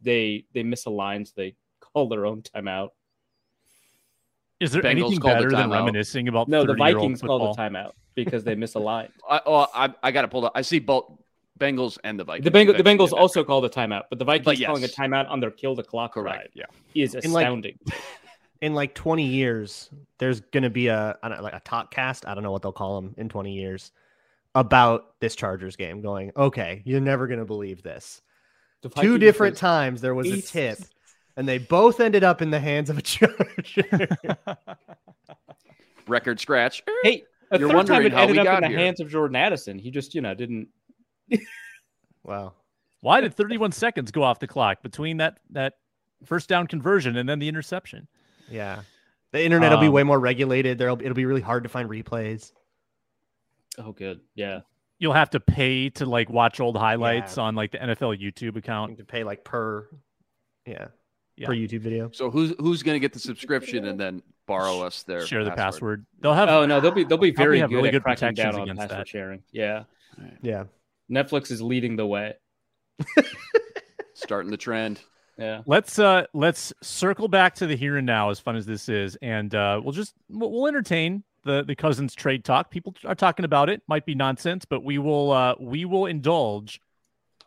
they 0.01 0.45
they 0.53 0.63
miss 0.63 0.85
a 0.85 0.89
line, 0.91 1.25
so 1.25 1.33
they 1.35 1.55
call 1.81 2.07
their 2.07 2.25
own 2.25 2.41
timeout. 2.43 2.89
Is 4.59 4.71
there 4.71 4.81
Bengals 4.81 4.89
anything 4.89 5.19
better 5.19 5.51
than 5.51 5.69
reminiscing 5.69 6.27
about 6.27 6.47
No, 6.47 6.65
the 6.65 6.73
30-year-old 6.73 6.95
Vikings 6.95 7.21
call 7.21 7.39
the 7.39 7.45
football? 7.53 7.69
timeout 7.69 7.91
because 8.15 8.43
they 8.43 8.55
miss 8.55 8.73
a 8.75 8.79
line. 8.79 9.09
I, 9.29 9.41
oh, 9.45 9.67
I, 9.73 9.93
I 10.01 10.11
got 10.11 10.25
it 10.25 10.31
pulled 10.31 10.45
up. 10.45 10.53
I 10.55 10.63
see 10.63 10.79
both 10.79 11.11
Bengals 11.59 11.97
and 12.03 12.19
the 12.19 12.23
Vikings. 12.23 12.45
The, 12.45 12.51
Bengals, 12.51 12.77
the 12.77 12.83
Bengals 12.83 13.13
also 13.13 13.43
call 13.43 13.61
the 13.61 13.69
timeout, 13.69 14.03
but 14.09 14.17
the 14.17 14.25
Vikings 14.25 14.59
But 14.59 14.65
calling 14.65 14.83
a 14.83 14.87
timeout 14.87 15.29
on 15.29 15.39
their 15.39 15.51
kill 15.51 15.75
the 15.75 15.83
clock 15.83 16.13
Correct. 16.13 16.53
drive 16.55 16.67
Yeah. 16.93 17.03
is 17.03 17.13
And, 17.13 17.33
like, 17.33 17.45
astounding. 17.45 17.77
in 18.61 18.73
like 18.73 18.95
20 18.95 19.23
years, 19.23 19.89
there's 20.17 20.39
going 20.39 20.63
to 20.63 20.69
be 20.69 20.87
a 20.87 21.17
I 21.21 21.29
don't 21.29 21.37
know, 21.37 21.43
like 21.43 21.53
a 21.53 21.59
talk 21.59 21.91
cast. 21.91 22.25
I 22.27 22.33
don't 22.33 22.43
know 22.43 22.51
what 22.51 22.61
they'll 22.61 22.71
call 22.71 23.01
them 23.01 23.13
in 23.17 23.29
20 23.29 23.53
years 23.53 23.91
about 24.55 25.19
this 25.19 25.35
Chargers 25.35 25.75
game. 25.75 26.01
Going, 26.01 26.31
okay, 26.35 26.81
you're 26.85 26.99
never 26.99 27.27
going 27.27 27.39
to 27.39 27.45
believe 27.45 27.83
this. 27.83 28.21
Two 28.99 29.17
different 29.17 29.57
times 29.57 30.01
there 30.01 30.15
was 30.15 30.31
a 30.31 30.41
tip, 30.41 30.79
and 31.37 31.47
they 31.47 31.57
both 31.59 31.99
ended 32.01 32.23
up 32.25 32.41
in 32.41 32.49
the 32.49 32.59
hands 32.59 32.89
of 32.89 32.97
a 32.97 33.01
Charger. 33.03 34.09
Record 36.07 36.39
scratch. 36.39 36.83
Hey, 37.03 37.23
a 37.51 37.59
You're 37.59 37.69
third 37.69 37.87
time 37.87 38.05
it 38.05 38.13
how 38.13 38.21
ended 38.21 38.35
we 38.35 38.39
up 38.39 38.45
got 38.45 38.63
in 38.63 38.71
the 38.71 38.77
here. 38.77 38.85
hands 38.85 38.99
of 38.99 39.09
Jordan 39.09 39.35
Addison. 39.35 39.77
He 39.79 39.91
just, 39.91 40.15
you 40.15 40.21
know, 40.21 40.33
didn't. 40.33 40.67
wow. 42.23 42.53
Why 43.01 43.21
did 43.21 43.33
31 43.33 43.71
seconds 43.73 44.11
go 44.11 44.23
off 44.23 44.39
the 44.39 44.47
clock 44.47 44.81
between 44.81 45.17
that 45.17 45.39
that 45.51 45.73
first 46.25 46.49
down 46.49 46.67
conversion 46.67 47.17
and 47.17 47.27
then 47.27 47.39
the 47.39 47.47
interception? 47.47 48.07
Yeah. 48.49 48.81
The 49.33 49.43
internet 49.43 49.71
will 49.71 49.79
be 49.79 49.87
Um, 49.87 49.93
way 49.93 50.03
more 50.03 50.19
regulated. 50.19 50.77
There'll 50.77 50.99
it'll 51.01 51.13
be 51.13 51.25
really 51.25 51.41
hard 51.41 51.63
to 51.63 51.69
find 51.69 51.89
replays. 51.89 52.51
Oh, 53.77 53.91
good. 53.91 54.21
Yeah. 54.33 54.61
You'll 54.99 55.13
have 55.13 55.29
to 55.31 55.39
pay 55.39 55.89
to 55.91 56.05
like 56.05 56.29
watch 56.29 56.59
old 56.59 56.75
highlights 56.77 57.37
Yeah. 57.37 57.43
on 57.43 57.55
like 57.55 57.71
the 57.71 57.77
NFL 57.79 58.17
YouTube 58.19 58.53
You 58.53 58.59
account. 58.59 58.91
have 58.91 58.97
to 58.99 59.05
pay 59.05 59.23
like 59.23 59.43
per 59.43 59.87
yeah, 60.65 60.87
Yeah. 61.37 61.47
per 61.47 61.53
YouTube 61.53 61.81
video. 61.81 62.09
So 62.11 62.31
who's 62.31 62.53
who's 62.59 62.81
going 62.83 62.95
to 62.95 62.99
get 62.99 63.13
the 63.13 63.19
subscription 63.19 63.85
and 63.85 63.99
then 63.99 64.23
borrow 64.47 64.81
us 64.81 65.03
their 65.03 65.25
Share 65.25 65.43
the 65.43 65.51
password. 65.51 66.05
They'll 66.19 66.33
have 66.33 66.49
Oh 66.49 66.65
no, 66.65 66.79
they'll 66.79 66.91
be 66.91 67.03
they'll 67.03 67.17
be 67.17 67.31
Probably 67.31 67.59
very 67.59 67.67
good 67.69 67.75
really 67.75 67.89
at 67.89 67.91
good 67.91 68.03
cracking 68.03 68.33
down 68.33 68.53
protections 68.53 68.55
on 68.57 68.61
against 68.63 68.81
password 68.81 68.99
that. 68.99 69.07
sharing. 69.07 69.43
Yeah. 69.51 69.83
Yeah. 70.41 70.63
Netflix 71.11 71.51
is 71.51 71.61
leading 71.61 71.95
the 71.95 72.07
way. 72.07 72.33
Starting 74.13 74.51
the 74.51 74.57
trend. 74.57 74.99
Yeah. 75.37 75.61
let's 75.67 75.99
uh 75.99 76.25
let's 76.33 76.73
circle 76.81 77.27
back 77.27 77.53
to 77.55 77.67
the 77.67 77.75
here 77.75 77.97
and 77.97 78.07
now 78.07 78.31
as 78.31 78.39
fun 78.39 78.55
as 78.55 78.65
this 78.65 78.89
is 78.89 79.15
and 79.21 79.53
uh 79.53 79.79
we'll 79.83 79.93
just 79.93 80.15
we'll, 80.29 80.51
we'll 80.51 80.67
entertain 80.67 81.23
the 81.43 81.63
the 81.63 81.75
cousins 81.75 82.15
trade 82.15 82.43
talk 82.43 82.71
people 82.71 82.95
are 83.05 83.13
talking 83.13 83.45
about 83.45 83.69
it 83.69 83.83
might 83.87 84.03
be 84.03 84.15
nonsense 84.15 84.65
but 84.65 84.83
we 84.83 84.97
will 84.97 85.31
uh 85.31 85.53
we 85.59 85.85
will 85.85 86.07
indulge 86.07 86.81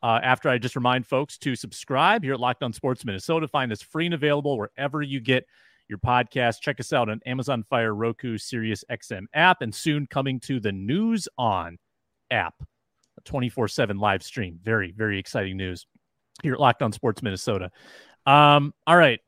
uh 0.03 0.21
after 0.23 0.49
i 0.49 0.59
just 0.59 0.77
remind 0.77 1.07
folks 1.07 1.39
to 1.39 1.55
subscribe 1.55 2.23
here 2.23 2.35
at 2.35 2.41
locked 2.41 2.63
on 2.63 2.73
sports 2.73 3.05
minnesota 3.05 3.47
find 3.49 3.73
us 3.73 3.83
free 3.83 4.07
and 4.07 4.15
available 4.15 4.57
wherever 4.59 5.03
you 5.03 5.21
get 5.21 5.47
your 5.89 5.99
podcast 5.99 6.61
check 6.61 6.79
us 6.81 6.93
out 6.93 7.09
on 7.09 7.21
amazon 7.27 7.65
fire 7.69 7.95
roku 7.95 8.39
sirius 8.39 8.85
xm 8.91 9.25
app 9.35 9.63
and 9.63 9.75
soon 9.75 10.07
coming 10.07 10.39
to 10.41 10.61
the 10.61 10.73
news 10.73 11.29
on 11.37 11.79
app 12.31 12.55
a 13.19 13.21
24-7 13.23 14.01
live 14.01 14.23
stream 14.23 14.59
very 14.63 14.93
very 14.93 15.19
exciting 15.19 15.57
news 15.57 15.87
here 16.43 16.55
at 16.55 16.61
Locked 16.61 16.83
On 16.83 16.93
Sports 16.93 17.23
Minnesota. 17.23 17.71
Um, 18.27 18.75
all 18.87 18.97
right. 18.97 19.21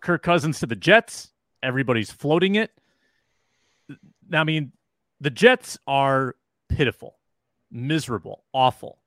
Kirk 0.00 0.22
Cousins 0.22 0.60
to 0.60 0.66
the 0.66 0.76
Jets. 0.76 1.30
Everybody's 1.62 2.10
floating 2.10 2.56
it. 2.56 2.70
Now, 4.28 4.40
I 4.40 4.44
mean, 4.44 4.72
the 5.20 5.30
Jets 5.30 5.78
are 5.86 6.34
pitiful, 6.68 7.18
miserable, 7.70 8.44
awful. 8.52 8.98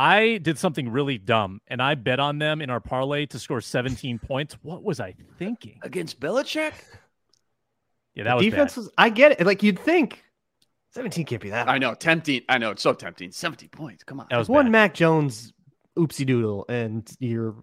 I 0.00 0.38
did 0.38 0.56
something 0.56 0.88
really 0.88 1.18
dumb 1.18 1.60
and 1.66 1.82
I 1.82 1.94
bet 1.94 2.20
on 2.20 2.38
them 2.38 2.62
in 2.62 2.70
our 2.70 2.80
parlay 2.80 3.26
to 3.26 3.38
score 3.38 3.60
17 3.60 4.18
points. 4.18 4.56
What 4.62 4.82
was 4.82 4.98
I 4.98 5.14
thinking? 5.38 5.78
Against 5.82 6.18
Belichick? 6.18 6.72
Yeah, 8.14 8.24
that 8.24 8.36
was 8.36 8.44
defense 8.46 8.76
bad. 8.76 8.80
was 8.80 8.90
I 8.96 9.10
get 9.10 9.32
it. 9.32 9.46
Like 9.46 9.62
you'd 9.62 9.78
think 9.78 10.24
17 10.92 11.26
can't 11.26 11.42
be 11.42 11.50
that. 11.50 11.68
I 11.68 11.76
know, 11.76 11.92
tempting. 11.92 12.40
I 12.48 12.56
know, 12.56 12.70
it's 12.70 12.80
so 12.80 12.94
tempting. 12.94 13.30
70 13.30 13.68
points. 13.68 14.02
Come 14.02 14.20
on. 14.20 14.26
That 14.30 14.38
was 14.38 14.48
one 14.48 14.66
bad. 14.66 14.72
Mac 14.72 14.94
Jones 14.94 15.52
oopsie 15.98 16.24
doodle 16.24 16.64
and 16.70 17.06
you're 17.18 17.56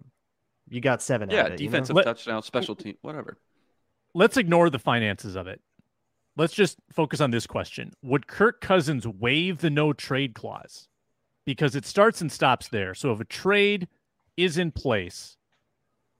you 0.68 0.80
got 0.80 1.02
seven 1.02 1.30
yeah, 1.30 1.40
out 1.40 1.46
of 1.46 1.52
it, 1.54 1.60
you 1.60 1.66
know? 1.66 1.72
defensive 1.72 2.04
touchdown, 2.04 2.44
special 2.44 2.76
team, 2.76 2.94
whatever. 3.02 3.36
Let's 4.14 4.36
ignore 4.36 4.70
the 4.70 4.78
finances 4.78 5.34
of 5.34 5.48
it. 5.48 5.60
Let's 6.36 6.52
just 6.52 6.78
focus 6.92 7.20
on 7.20 7.32
this 7.32 7.48
question. 7.48 7.90
Would 8.02 8.28
Kirk 8.28 8.60
Cousins 8.60 9.08
waive 9.08 9.58
the 9.58 9.70
no 9.70 9.92
trade 9.92 10.36
clause? 10.36 10.88
Because 11.48 11.74
it 11.74 11.86
starts 11.86 12.20
and 12.20 12.30
stops 12.30 12.68
there. 12.68 12.94
So 12.94 13.10
if 13.10 13.20
a 13.20 13.24
trade 13.24 13.88
is 14.36 14.58
in 14.58 14.70
place, 14.70 15.38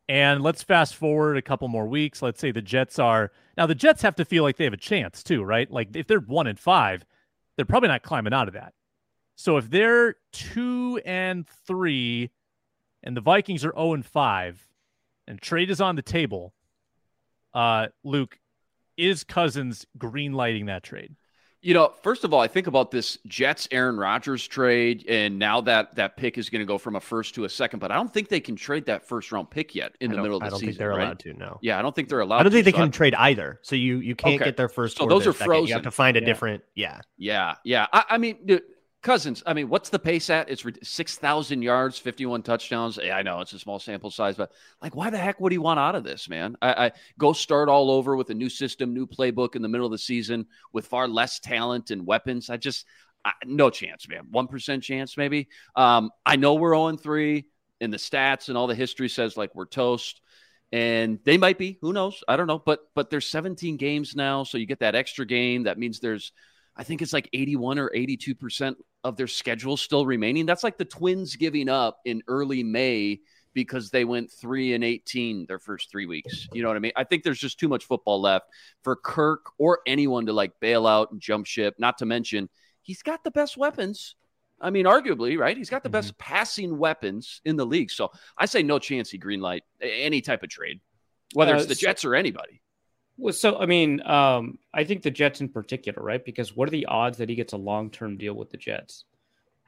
and 0.09 0.41
let's 0.41 0.63
fast 0.63 0.97
forward 0.97 1.37
a 1.37 1.43
couple 1.43 1.69
more 1.69 1.87
weeks. 1.87 2.23
Let's 2.23 2.41
say 2.41 2.51
the 2.51 2.63
Jets 2.63 2.99
are 2.99 3.31
now 3.59 3.67
the 3.67 3.75
Jets 3.75 4.01
have 4.01 4.17
to 4.17 4.25
feel 4.25 4.43
like 4.43 4.57
they 4.57 4.65
have 4.65 4.73
a 4.73 4.79
chance 4.79 5.23
too, 5.23 5.43
right? 5.43 5.71
Like 5.71 5.95
if 5.95 6.07
they're 6.07 6.19
one 6.19 6.47
and 6.47 6.59
five, 6.59 7.05
they're 7.57 7.67
probably 7.67 7.91
not 7.91 8.03
climbing 8.03 8.33
out 8.33 8.49
of 8.49 8.55
that. 8.55 8.73
So 9.37 9.59
if 9.59 9.69
they're 9.69 10.17
two 10.33 10.99
and 11.05 11.47
three, 11.67 12.31
and 13.03 13.15
the 13.15 13.21
Vikings 13.21 13.67
are 13.67 13.75
zero 13.77 13.93
and 13.93 14.07
five, 14.07 14.67
and 15.27 15.43
trade 15.43 15.69
is 15.69 15.83
on 15.83 15.95
the 15.95 16.01
table, 16.01 16.55
uh, 17.53 17.89
Luke, 18.03 18.39
is 18.97 19.25
Cousins 19.25 19.85
green 19.99 20.33
lighting 20.33 20.65
that 20.67 20.85
trade? 20.85 21.15
You 21.61 21.75
know, 21.75 21.93
first 22.05 22.23
of 22.23 22.33
all, 22.33 22.41
I 22.41 22.47
think 22.47 22.69
about 22.69 22.93
this 22.93 23.19
Jets 23.27 23.67
Aaron 23.73 23.97
Rodgers 23.97 24.47
trade, 24.47 25.05
and 25.09 25.41
now 25.41 25.61
that 25.63 25.97
that 25.97 26.17
pick 26.17 26.39
is 26.39 26.51
going 26.51 26.61
to 26.61 26.65
go 26.67 26.79
from 26.79 26.95
a 26.95 27.01
first 27.01 27.35
to 27.35 27.47
a 27.47 27.49
second, 27.49 27.81
but 27.81 27.91
I 27.91 27.97
don't 27.97 28.13
think 28.15 28.29
they 28.29 28.39
can 28.39 28.55
trade 28.55 28.87
that 28.87 29.03
first 29.09 29.33
round 29.33 29.51
pick 29.51 29.75
yet 29.75 29.93
in 30.01 30.13
the 30.13 30.19
middle 30.23 30.37
of 30.37 30.41
the 30.43 30.47
I 30.47 30.51
don't 30.51 30.61
season. 30.61 30.69
think 30.75 30.79
they're 30.79 30.91
right? 30.91 31.03
allowed 31.03 31.19
to. 31.21 31.35
No, 31.35 31.59
Yeah, 31.61 31.77
I 31.77 31.83
don't 31.83 31.97
think 31.97 32.09
they're 32.09 32.21
allowed. 32.21 32.37
To 32.37 32.41
I 32.41 32.43
don't 32.45 32.53
think 32.53 32.65
to, 32.67 32.71
they 32.71 32.77
so 32.79 32.85
can 32.85 32.93
trade 32.93 33.15
either. 33.17 33.59
So 33.63 33.75
you 33.75 33.99
you 33.99 34.15
can't 34.15 34.37
Okay. 34.37 34.45
get 34.45 34.57
their 34.57 34.69
first. 34.69 34.99
So 34.99 35.05
or 35.07 35.09
those 35.11 35.25
their 35.25 35.31
are 35.31 35.35
second. 35.35 35.53
You 35.53 35.59
have 35.59 35.69
frozen. 35.69 35.83
to 35.83 35.91
find 35.91 36.17
a 36.17 36.21
Yeah. 36.21 36.27
different. 36.27 36.63
Yeah, 36.77 37.01
Yeah, 37.17 37.55
yeah. 37.65 37.87
I, 37.93 38.05
I 38.11 38.19
mean, 38.19 38.39
dude, 38.47 38.63
Cousins. 39.01 39.45
I 39.47 39.55
mean, 39.55 39.69
what's 39.69 39.91
the 39.91 39.99
pace 39.99 40.29
at? 40.29 40.51
It's 40.51 40.65
six 40.83 41.17
thousand 41.17 41.63
yards, 41.63 41.99
fifty-one 41.99 42.43
touchdowns. 42.43 42.99
Yeah, 43.01 43.17
I 43.17 43.23
know 43.23 43.41
it's 43.41 43.53
a 43.53 43.59
small 43.59 43.79
sample 43.79 44.11
size, 44.11 44.37
but 44.37 44.51
like, 44.83 44.97
why 44.97 45.11
the 45.11 45.19
heck 45.19 45.41
would 45.41 45.53
he 45.53 45.59
want 45.59 45.79
out 45.79 45.95
of 45.95 46.03
this, 46.03 46.29
man? 46.29 46.57
I, 46.61 46.87
I 46.87 46.93
go 47.17 47.33
start 47.33 47.69
all 47.69 47.93
over 47.93 48.17
with 48.17 48.31
a 48.31 48.35
new 48.35 48.49
system, 48.49 48.95
new 48.95 49.07
playbook 49.07 49.55
in 49.55 49.63
the 49.63 49.69
middle 49.69 49.87
of 49.87 49.93
the 49.93 49.99
season 49.99 50.47
with 50.73 50.87
far 50.87 51.07
less 51.07 51.39
talent 51.39 51.93
and 51.93 52.07
weapons. 52.07 52.51
I 52.51 52.57
just, 52.57 52.87
I, 53.25 53.33
no 53.47 53.71
chance, 53.71 54.09
man. 54.09 54.27
One 54.31 54.49
percent 54.49 54.83
chance, 54.83 55.17
maybe. 55.17 55.49
Um, 55.77 56.11
I 56.27 56.35
know 56.35 56.55
we're 56.55 56.75
zero 56.75 56.97
three, 56.97 57.47
and 57.81 57.93
the 57.93 57.99
stats 57.99 58.49
and 58.49 58.59
all 58.59 58.67
the 58.67 58.75
history 58.75 59.09
says 59.09 59.37
like 59.37 59.55
we're 59.55 59.67
toast 59.67 60.21
and 60.73 61.19
they 61.25 61.39
might 61.39 61.57
be 61.57 61.79
who 61.81 61.93
knows 61.93 62.23
i 62.29 62.37
don't 62.37 62.47
know 62.47 62.59
but 62.59 62.81
but 62.95 63.09
there's 63.11 63.27
17 63.27 63.77
games 63.77 64.15
now 64.15 64.45
so 64.45 64.59
you 64.59 64.67
get 64.67 64.81
that 64.81 64.95
extra 64.95 65.25
game 65.25 65.63
that 65.63 65.79
means 65.79 66.01
there's 66.01 66.33
i 66.77 66.85
think 66.85 67.01
it's 67.01 67.13
like 67.13 67.29
81 67.33 67.79
or 67.79 67.91
82 67.95 68.35
percent 68.35 68.77
of 69.05 69.17
their 69.17 69.27
schedule 69.27 69.77
still 69.77 70.05
remaining 70.05 70.47
that's 70.47 70.65
like 70.65 70.77
the 70.79 70.85
twins 70.85 71.37
giving 71.37 71.69
up 71.69 72.01
in 72.05 72.23
early 72.29 72.63
may 72.63 73.21
because 73.55 73.91
they 73.91 74.05
went 74.05 74.31
3 74.31 74.75
and 74.75 74.85
18 74.85 75.47
their 75.47 75.59
first 75.59 75.91
3 75.91 76.07
weeks 76.07 76.49
you 76.53 76.63
know 76.63 76.69
what 76.69 76.77
i 76.77 76.81
mean 76.81 76.93
i 76.97 77.05
think 77.05 77.23
there's 77.23 77.39
just 77.39 77.59
too 77.59 77.69
much 77.69 77.85
football 77.85 78.21
left 78.21 78.47
for 78.83 78.97
kirk 78.97 79.47
or 79.59 79.81
anyone 79.87 80.27
to 80.27 80.33
like 80.33 80.53
bail 80.61 80.87
out 80.87 81.11
and 81.13 81.21
jump 81.21 81.47
ship 81.47 81.75
not 81.79 81.99
to 81.99 82.07
mention 82.07 82.49
he's 82.83 83.03
got 83.03 83.23
the 83.25 83.31
best 83.31 83.57
weapons 83.57 84.17
I 84.61 84.71
mean, 84.71 84.87
arguably, 84.87 85.39
right? 85.39 85.57
He's 85.57 85.71
got 85.71 85.85
the 85.85 85.89
best 85.89 86.19
passing 86.19 86.79
weapons 86.79 87.41
in 87.45 87.55
the 87.55 87.65
league. 87.65 87.93
So 87.93 88.11
I 88.37 88.47
say 88.47 88.63
no 88.63 88.81
chance 88.81 89.09
he 89.09 89.17
green 89.17 89.41
light 89.41 89.63
any 89.81 90.21
type 90.21 90.43
of 90.43 90.49
trade, 90.49 90.81
whether 91.33 91.55
Uh, 91.55 91.59
it's 91.59 91.67
the 91.67 91.77
Jets 91.77 92.05
or 92.05 92.17
anybody. 92.17 92.61
Well, 93.19 93.33
so 93.35 93.59
I 93.59 93.67
mean, 93.67 94.01
um, 94.07 94.59
I 94.73 94.85
think 94.85 95.03
the 95.03 95.11
Jets 95.11 95.41
in 95.41 95.49
particular, 95.49 96.03
right? 96.03 96.25
Because 96.25 96.57
what 96.57 96.69
are 96.69 96.71
the 96.71 96.87
odds 96.87 97.19
that 97.19 97.29
he 97.29 97.35
gets 97.35 97.53
a 97.53 97.57
long 97.57 97.91
term 97.91 98.17
deal 98.17 98.35
with 98.35 98.51
the 98.51 98.57
Jets? 98.57 99.05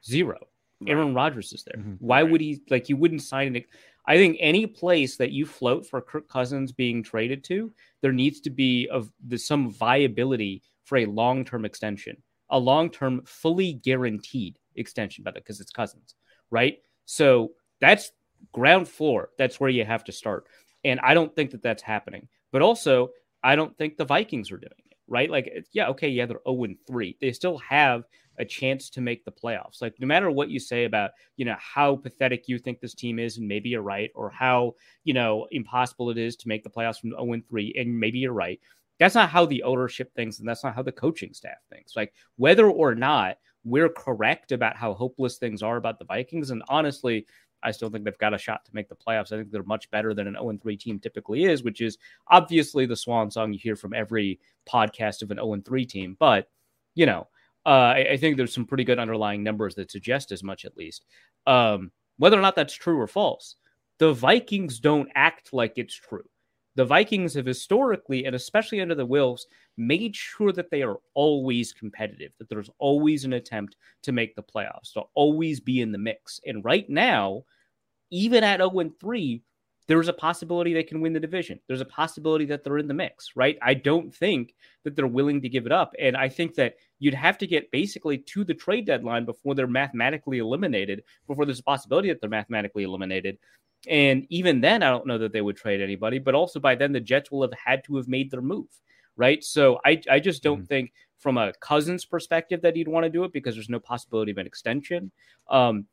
Zero. 0.05 0.39
Aaron 0.87 1.13
Rodgers 1.13 1.53
is 1.53 1.63
there. 1.65 1.83
Mhm. 1.83 1.97
Why 2.01 2.23
would 2.23 2.41
he 2.41 2.63
like? 2.71 2.89
You 2.89 2.97
wouldn't 2.97 3.23
sign 3.23 3.55
it. 3.57 3.67
I 4.07 4.17
think 4.17 4.39
any 4.41 4.67
place 4.67 5.17
that 5.17 5.33
you 5.33 5.45
float 5.45 5.87
for 5.87 6.01
Kirk 6.01 6.27
Cousins 6.29 6.73
being 6.73 7.03
traded 7.03 7.45
to, 7.45 7.73
there 8.01 8.13
needs 8.13 8.41
to 8.43 8.51
be 8.51 8.89
of 8.89 9.13
the, 9.27 9.37
some 9.37 9.71
viability 9.71 10.63
for 10.85 10.99
a 10.99 11.07
long 11.07 11.45
term 11.45 11.65
extension, 11.65 12.17
a 12.49 12.59
long 12.59 12.89
term, 12.89 13.23
fully 13.27 13.75
guaranteed 13.75 14.59
extension, 14.77 15.23
by 15.23 15.33
the 15.33 15.41
because 15.41 15.61
it's 15.61 15.71
Cousins, 15.71 16.15
right? 16.51 16.79
So 17.05 17.53
that's 17.81 18.13
ground 18.53 18.89
floor. 18.89 19.31
That's 19.37 19.61
where 19.61 19.71
you 19.71 19.85
have 19.85 20.05
to 20.05 20.13
start, 20.13 20.47
and 20.85 20.99
I 21.01 21.15
don't 21.15 21.35
think 21.35 21.51
that 21.51 21.63
that's 21.63 21.83
happening. 21.83 22.29
But 22.53 22.63
also, 22.63 23.11
I 23.43 23.57
don't 23.57 23.77
think 23.79 23.97
the 23.97 24.05
Vikings 24.05 24.51
are 24.51 24.59
doing 24.59 24.73
it, 24.91 24.97
right? 25.09 25.31
Like, 25.31 25.67
yeah, 25.73 25.89
okay, 25.89 26.09
yeah, 26.09 26.27
they're 26.27 26.41
0 26.49 26.65
and 26.65 26.77
3. 26.87 27.17
They 27.21 27.33
still 27.33 27.59
have 27.59 28.05
a 28.39 28.45
chance 28.45 28.89
to 28.91 29.01
make 29.01 29.25
the 29.25 29.33
playoffs. 29.33 29.83
Like, 29.83 29.95
no 29.99 30.07
matter 30.07 30.31
what 30.31 30.49
you 30.49 30.59
say 30.59 30.85
about, 30.85 31.11
you 31.37 31.45
know, 31.45 31.57
how 31.59 31.97
pathetic 31.97 32.49
you 32.49 32.59
think 32.59 32.81
this 32.81 32.95
team 32.95 33.19
is, 33.19 33.37
and 33.37 33.47
maybe 33.47 33.69
you're 33.69 33.83
right, 33.83 34.11
or 34.15 34.31
how, 34.31 34.75
you 35.05 35.13
know, 35.13 35.47
impossible 35.51 36.11
it 36.11 36.19
is 36.19 36.37
to 36.37 36.49
make 36.49 36.63
the 36.63 36.71
playoffs 36.71 37.01
from 37.01 37.11
0 37.11 37.33
and 37.33 37.49
3, 37.49 37.75
and 37.77 37.99
maybe 37.99 38.19
you're 38.19 38.33
right. 38.33 38.61
That's 38.99 39.15
not 39.15 39.31
how 39.31 39.47
the 39.47 39.63
ownership 39.63 40.15
thinks, 40.15 40.39
and 40.39 40.49
that's 40.49 40.65
not 40.65 40.75
how 40.75 40.83
the 40.83 40.93
coaching 40.93 41.33
staff 41.33 41.59
thinks. 41.71 41.97
Like, 41.97 42.13
whether 42.37 42.71
or 42.71 42.95
not 42.95 43.37
we're 43.65 43.89
correct 43.91 44.53
about 44.53 44.77
how 44.77 44.95
hopeless 44.95 45.37
things 45.37 45.63
are 45.63 45.77
about 45.77 45.99
the 45.99 46.05
Vikings, 46.07 46.51
and 46.51 46.63
honestly, 46.69 47.27
I 47.63 47.71
still 47.71 47.91
think 47.91 48.05
they've 48.05 48.17
got 48.19 48.35
a 48.35 48.39
shot 48.39 48.65
to 48.65 48.75
make 48.75 48.89
the 48.89 48.97
playoffs. 48.97 49.33
I 49.33 49.37
think 49.37 49.51
they're 49.51 49.63
much 49.63 49.91
better 49.91 50.15
than 50.15 50.27
an 50.27 50.35
0 50.35 50.59
3 50.61 50.77
team 50.77 50.99
typically 50.99 51.45
is, 51.45 51.63
which 51.63 51.81
is 51.81 51.99
obviously 52.29 52.87
the 52.87 52.97
swan 52.97 53.31
song 53.31 53.53
you 53.53 53.59
hear 53.59 53.77
from 53.77 53.95
every 53.95 54.41
podcast 54.69 55.23
of 55.23 55.31
an 55.31 55.39
0 55.39 55.63
3 55.65 55.85
team. 55.87 56.17
But, 56.19 56.49
you 56.95 57.07
know, 57.07 57.29
uh, 57.67 57.95
I, 57.95 58.07
I 58.13 58.17
think 58.17 58.37
there's 58.37 58.55
some 58.55 58.67
pretty 58.67 58.85
good 58.85 58.99
underlying 58.99 59.43
numbers 59.43 59.75
that 59.77 59.91
suggest 59.91 60.33
as 60.33 60.43
much, 60.43 60.65
at 60.65 60.77
least. 60.77 61.05
Um, 61.47 61.93
whether 62.19 62.39
or 62.39 62.43
not 62.43 62.57
that's 62.57 62.75
true 62.75 62.99
or 62.99 63.07
false, 63.07 63.57
the 63.99 64.13
Vikings 64.13 64.81
don't 64.81 65.09
act 65.15 65.53
like 65.53 65.75
it's 65.77 65.95
true. 65.95 66.25
The 66.81 66.87
Vikings 66.87 67.35
have 67.35 67.45
historically, 67.45 68.25
and 68.25 68.35
especially 68.35 68.81
under 68.81 68.95
the 68.95 69.07
Wilfs, 69.07 69.43
made 69.77 70.17
sure 70.17 70.51
that 70.53 70.71
they 70.71 70.81
are 70.81 70.97
always 71.13 71.75
competitive, 71.75 72.33
that 72.39 72.49
there's 72.49 72.71
always 72.79 73.27
an 73.27 73.35
attempt 73.35 73.77
to 74.03 74.13
make 74.13 74.35
the 74.35 74.43
playoffs, 74.43 74.95
to 74.95 75.03
always 75.13 75.61
be 75.61 75.83
in 75.83 75.93
the 75.93 75.99
mix. 75.99 76.41
And 76.47 76.65
right 76.65 76.89
now, 76.89 77.45
even 78.11 78.43
at 78.43 78.61
0 78.61 78.93
3, 78.99 79.43
there's 79.89 80.09
a 80.09 80.15
possibility 80.15 80.73
they 80.73 80.83
can 80.83 81.03
win 81.03 81.13
the 81.13 81.21
division. 81.21 81.61
There's 81.67 81.83
a 81.83 81.85
possibility 81.85 82.47
that 82.47 82.65
they're 82.65 82.79
in 82.79 82.89
the 82.89 82.95
mix, 82.95 83.33
right? 83.37 83.59
I 83.61 83.75
don't 83.75 84.15
think 84.15 84.55
that 84.85 84.97
they're 84.97 85.07
willing 85.07 85.43
to 85.43 85.51
give 85.51 85.67
it 85.67 85.73
up. 85.73 85.93
And 85.99 86.17
I 86.17 86.31
think 86.31 86.55
that 86.55 86.77
you'd 86.99 87.13
have 87.13 87.37
to 87.39 87.47
get 87.47 87.71
basically 87.73 88.17
to 88.17 88.43
the 88.43 88.55
trade 88.55 88.87
deadline 88.87 89.27
before 89.27 89.55
they're 89.55 89.67
mathematically 89.67 90.39
eliminated, 90.39 91.03
before 91.27 91.45
there's 91.45 91.61
a 91.61 91.65
possibility 91.65 92.09
that 92.09 92.23
they're 92.23 92.31
mathematically 92.31 92.85
eliminated. 92.85 93.37
And 93.89 94.27
even 94.29 94.61
then, 94.61 94.83
I 94.83 94.91
don't 94.91 95.07
know 95.07 95.19
that 95.19 95.33
they 95.33 95.41
would 95.41 95.57
trade 95.57 95.81
anybody, 95.81 96.19
but 96.19 96.35
also 96.35 96.61
by 96.61 96.75
then, 96.75 96.93
the 96.93 97.01
Jets 97.01 97.31
will 97.31 97.43
have 97.43 97.53
had 97.53 97.83
to 97.85 97.97
have 97.97 98.09
made 98.09 98.31
their 98.31 98.43
move, 98.43 98.69
right? 99.17 99.43
So 99.43 99.81
I, 99.85 100.01
I 100.11 100.21
just 100.21 100.43
don't 100.43 100.59
mm-hmm. 100.59 100.67
think 100.67 100.93
from 101.19 101.39
a 101.39 101.53
Cousins 101.61 102.05
perspective 102.05 102.63
that 102.63 102.77
he'd 102.77 102.89
want 102.89 103.05
to 103.05 103.11
do 103.11 103.25
it 103.25 103.33
because 103.33 103.55
there's 103.55 103.69
no 103.69 103.81
possibility 103.81 104.33
of 104.33 104.39
an 104.39 104.47
extension. 104.47 105.11
Um, 105.49 105.87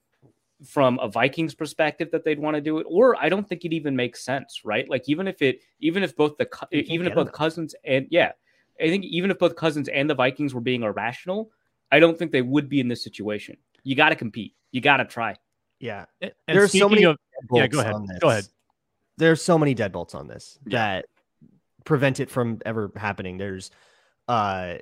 from 0.65 0.97
a 0.99 1.07
Vikings 1.07 1.53
perspective 1.53 2.09
that 2.11 2.23
they'd 2.23 2.39
want 2.39 2.55
to 2.55 2.61
do 2.61 2.79
it, 2.79 2.87
or 2.89 3.15
I 3.21 3.29
don't 3.29 3.47
think 3.47 3.63
it 3.63 3.73
even 3.73 3.95
makes 3.95 4.25
sense, 4.25 4.61
right? 4.65 4.89
Like 4.89 5.07
even 5.07 5.27
if 5.27 5.41
it, 5.41 5.61
even 5.79 6.01
if 6.01 6.15
both 6.15 6.35
the, 6.37 6.47
even 6.71 7.05
if 7.05 7.13
both 7.13 7.31
Cousins 7.31 7.75
and 7.85 8.07
yeah, 8.09 8.31
I 8.81 8.87
think 8.87 9.05
even 9.05 9.29
if 9.31 9.37
both 9.37 9.55
Cousins 9.55 9.87
and 9.87 10.09
the 10.09 10.15
Vikings 10.15 10.53
were 10.53 10.61
being 10.61 10.83
irrational, 10.83 11.51
I 11.91 11.99
don't 11.99 12.17
think 12.17 12.31
they 12.31 12.41
would 12.41 12.69
be 12.69 12.79
in 12.79 12.87
this 12.87 13.03
situation. 13.03 13.57
You 13.83 13.95
got 13.95 14.09
to 14.09 14.15
compete. 14.15 14.55
You 14.71 14.81
got 14.81 14.97
to 14.97 15.05
try. 15.05 15.35
Yeah, 15.79 16.05
and 16.21 16.31
there's 16.47 16.77
so 16.77 16.89
many. 16.89 17.03
Of, 17.03 17.17
yeah, 17.51 17.67
go 17.67 17.79
ahead. 17.79 17.95
Go 18.19 18.29
ahead. 18.29 18.45
There's 19.17 19.41
so 19.41 19.57
many 19.57 19.75
deadbolts 19.75 20.15
on 20.15 20.27
this 20.27 20.57
yeah. 20.65 20.99
that 20.99 21.05
prevent 21.85 22.19
it 22.19 22.29
from 22.29 22.59
ever 22.65 22.91
happening. 22.95 23.37
There's 23.37 23.71
uh 24.27 24.75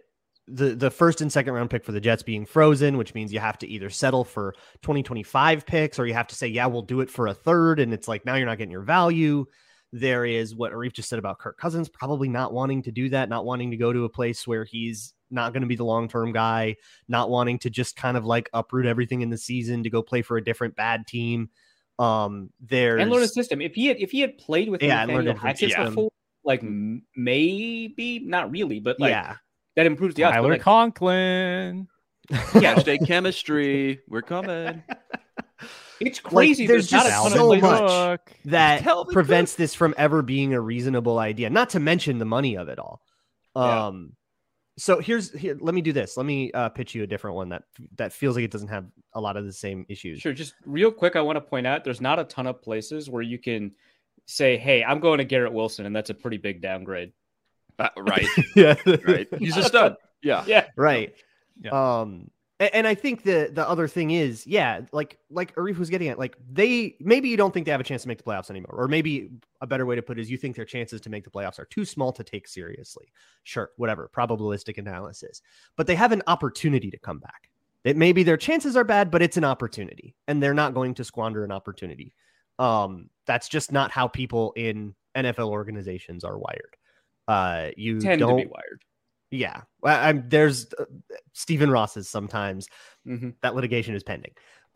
the 0.47 0.75
the 0.75 0.91
first 0.91 1.21
and 1.21 1.31
second 1.31 1.53
round 1.53 1.69
pick 1.69 1.83
for 1.83 1.91
the 1.91 1.99
Jets 1.99 2.23
being 2.23 2.45
frozen, 2.45 2.97
which 2.97 3.13
means 3.13 3.33
you 3.33 3.39
have 3.39 3.57
to 3.59 3.67
either 3.67 3.89
settle 3.89 4.23
for 4.23 4.53
2025 4.83 5.65
picks 5.65 5.97
or 5.97 6.05
you 6.05 6.13
have 6.13 6.27
to 6.27 6.35
say, 6.35 6.47
yeah, 6.47 6.67
we'll 6.67 6.81
do 6.81 7.01
it 7.01 7.09
for 7.09 7.27
a 7.27 7.33
third. 7.33 7.79
And 7.79 7.93
it's 7.93 8.07
like 8.07 8.25
now 8.25 8.35
you're 8.35 8.45
not 8.45 8.57
getting 8.57 8.71
your 8.71 8.81
value. 8.81 9.45
There 9.91 10.25
is 10.25 10.53
what 10.53 10.71
Arif 10.73 10.93
just 10.93 11.09
said 11.09 11.19
about 11.19 11.39
Kirk 11.39 11.57
Cousins, 11.57 11.89
probably 11.89 12.27
not 12.27 12.53
wanting 12.53 12.83
to 12.83 12.91
do 12.91 13.09
that, 13.09 13.29
not 13.29 13.45
wanting 13.45 13.71
to 13.71 13.77
go 13.77 13.91
to 13.91 14.03
a 14.03 14.09
place 14.09 14.45
where 14.45 14.65
he's 14.65 15.14
not 15.29 15.53
going 15.53 15.61
to 15.61 15.67
be 15.67 15.75
the 15.75 15.85
long 15.85 16.07
term 16.07 16.31
guy, 16.31 16.75
not 17.07 17.29
wanting 17.29 17.59
to 17.59 17.69
just 17.69 17.95
kind 17.95 18.17
of 18.17 18.25
like 18.25 18.49
uproot 18.53 18.85
everything 18.85 19.21
in 19.21 19.29
the 19.29 19.37
season 19.37 19.83
to 19.83 19.89
go 19.89 20.01
play 20.01 20.21
for 20.21 20.37
a 20.37 20.43
different 20.43 20.75
bad 20.75 21.07
team. 21.07 21.49
Um, 21.97 22.49
there 22.59 22.97
and 22.97 23.09
learn 23.09 23.23
a 23.23 23.27
system. 23.27 23.61
If 23.61 23.75
he 23.75 23.87
had 23.87 23.97
if 23.99 24.11
he 24.11 24.19
had 24.19 24.37
played 24.37 24.69
with 24.69 24.83
yeah, 24.83 25.05
Nathaniel 25.05 25.35
Hackett 25.35 25.69
yeah. 25.69 25.85
before, 25.85 26.11
like 26.43 26.61
maybe 27.15 28.19
not 28.19 28.51
really, 28.51 28.79
but 28.79 28.99
like 28.99 29.11
yeah 29.11 29.37
that 29.75 29.85
improves 29.85 30.15
the 30.15 30.23
odds. 30.23 30.35
Tyler 30.35 30.49
like, 30.51 30.61
Conklin. 30.61 31.87
Yeah, 32.59 32.79
state 32.79 33.01
chemistry. 33.05 33.99
We're 34.07 34.23
coming. 34.23 34.81
It's 36.01 36.19
crazy. 36.19 36.63
Like, 36.63 36.69
there's, 36.69 36.89
there's 36.89 37.03
just 37.03 37.33
so 37.33 37.55
much 37.55 38.19
that 38.45 38.83
prevents 39.11 39.53
this 39.53 39.75
from 39.75 39.93
ever 39.95 40.23
being 40.23 40.55
a 40.55 40.59
reasonable 40.59 41.19
idea. 41.19 41.51
Not 41.51 41.69
to 41.71 41.79
mention 41.79 42.17
the 42.17 42.25
money 42.25 42.57
of 42.57 42.67
it 42.67 42.79
all. 42.79 43.01
Um, 43.55 43.63
yeah. 43.63 44.24
So 44.77 44.99
here's 44.99 45.31
here. 45.31 45.57
Let 45.59 45.73
me 45.73 45.81
do 45.81 45.93
this. 45.93 46.17
Let 46.17 46.25
me 46.25 46.51
uh, 46.51 46.69
pitch 46.69 46.93
you 46.95 47.03
a 47.03 47.07
different 47.07 47.35
one 47.35 47.49
that 47.49 47.63
that 47.95 48.11
feels 48.11 48.35
like 48.35 48.43
it 48.43 48.51
doesn't 48.51 48.67
have 48.67 48.85
a 49.13 49.21
lot 49.21 49.37
of 49.37 49.45
the 49.45 49.53
same 49.53 49.85
issues. 49.87 50.19
Sure. 50.19 50.33
Just 50.33 50.55
real 50.65 50.91
quick, 50.91 51.15
I 51.15 51.21
want 51.21 51.37
to 51.37 51.41
point 51.41 51.65
out 51.65 51.83
there's 51.83 52.01
not 52.01 52.19
a 52.19 52.25
ton 52.25 52.45
of 52.47 52.61
places 52.61 53.09
where 53.09 53.21
you 53.21 53.37
can 53.37 53.71
say, 54.25 54.57
"Hey, 54.57 54.83
I'm 54.83 54.99
going 54.99 55.19
to 55.19 55.23
Garrett 55.23 55.53
Wilson," 55.53 55.85
and 55.85 55.95
that's 55.95 56.09
a 56.09 56.13
pretty 56.13 56.37
big 56.37 56.61
downgrade. 56.61 57.13
Uh, 57.79 57.89
right. 57.97 58.27
yeah. 58.55 58.75
Right. 58.85 59.27
He's 59.39 59.57
a 59.57 59.63
stud. 59.63 59.97
Yeah. 60.21 60.43
Yeah. 60.47 60.65
Right. 60.75 61.13
Yeah. 61.61 61.99
Um, 61.99 62.31
and, 62.59 62.87
I 62.87 62.95
think 62.95 63.23
the 63.23 63.49
the 63.51 63.67
other 63.67 63.87
thing 63.87 64.11
is, 64.11 64.47
yeah, 64.47 64.81
like 64.93 65.17
like 65.29 65.53
Arif 65.55 65.77
was 65.77 65.89
getting 65.89 66.07
at, 66.07 66.17
like 66.17 66.37
they 66.49 66.95
maybe 67.01 67.27
you 67.27 67.35
don't 67.35 67.53
think 67.53 67.65
they 67.65 67.71
have 67.71 67.81
a 67.81 67.85
chance 67.85 68.03
to 68.03 68.07
make 68.07 68.17
the 68.17 68.23
playoffs 68.23 68.49
anymore, 68.49 68.73
or 68.73 68.87
maybe 68.87 69.29
a 69.61 69.67
better 69.67 69.85
way 69.85 69.95
to 69.95 70.01
put 70.01 70.17
it 70.17 70.21
is 70.21 70.31
you 70.31 70.37
think 70.37 70.55
their 70.55 70.65
chances 70.65 71.01
to 71.01 71.09
make 71.09 71.25
the 71.25 71.29
playoffs 71.29 71.59
are 71.59 71.65
too 71.65 71.83
small 71.83 72.13
to 72.13 72.23
take 72.23 72.47
seriously. 72.47 73.11
Sure, 73.43 73.71
whatever, 73.75 74.09
probabilistic 74.15 74.77
analysis, 74.77 75.41
but 75.75 75.85
they 75.85 75.95
have 75.95 76.13
an 76.13 76.23
opportunity 76.27 76.89
to 76.89 76.97
come 76.97 77.19
back. 77.19 77.49
It 77.83 77.97
maybe 77.97 78.23
their 78.23 78.37
chances 78.37 78.77
are 78.77 78.85
bad, 78.85 79.11
but 79.11 79.21
it's 79.21 79.37
an 79.37 79.43
opportunity, 79.43 80.15
and 80.27 80.41
they're 80.41 80.53
not 80.53 80.73
going 80.73 80.93
to 80.95 81.03
squander 81.03 81.43
an 81.43 81.51
opportunity. 81.51 82.13
Um, 82.57 83.09
that's 83.25 83.49
just 83.49 83.73
not 83.73 83.91
how 83.91 84.07
people 84.07 84.53
in 84.55 84.95
NFL 85.15 85.49
organizations 85.49 86.23
are 86.23 86.37
wired. 86.37 86.77
Uh, 87.27 87.71
you 87.75 87.99
tend 87.99 88.19
don't, 88.19 88.37
to 88.37 88.45
be 88.45 88.49
wired. 88.49 88.81
Yeah, 89.35 89.61
I, 89.83 90.09
am 90.09 90.25
there's 90.27 90.67
uh, 90.79 90.85
Stephen 91.33 91.69
Ross's 91.69 92.07
sometimes 92.09 92.67
mm-hmm. 93.05 93.31
that 93.41 93.55
litigation 93.55 93.95
is 93.95 94.03
pending. 94.03 94.31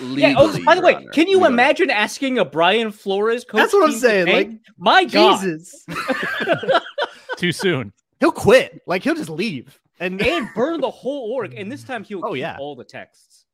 yeah. 0.00 0.34
Oh, 0.36 0.64
by 0.64 0.74
the 0.74 0.80
way, 0.80 1.06
can 1.12 1.28
you 1.28 1.44
imagine 1.44 1.90
asking 1.90 2.38
a 2.38 2.44
Brian 2.44 2.92
Flores 2.92 3.44
coach? 3.44 3.58
That's 3.58 3.72
what 3.72 3.90
I'm 3.90 3.96
saying. 3.96 4.26
Like, 4.26 4.60
my 4.78 5.04
God. 5.04 5.40
Jesus, 5.40 5.84
too 7.36 7.52
soon. 7.52 7.92
He'll 8.20 8.32
quit. 8.32 8.80
Like 8.86 9.02
he'll 9.02 9.14
just 9.14 9.30
leave 9.30 9.80
and 10.00 10.20
and 10.22 10.48
burn 10.54 10.80
the 10.80 10.90
whole 10.90 11.32
org. 11.32 11.54
And 11.54 11.70
this 11.70 11.84
time 11.84 12.04
he'll 12.04 12.24
oh 12.24 12.34
yeah 12.34 12.56
all 12.58 12.76
the 12.76 12.84
texts. 12.84 13.44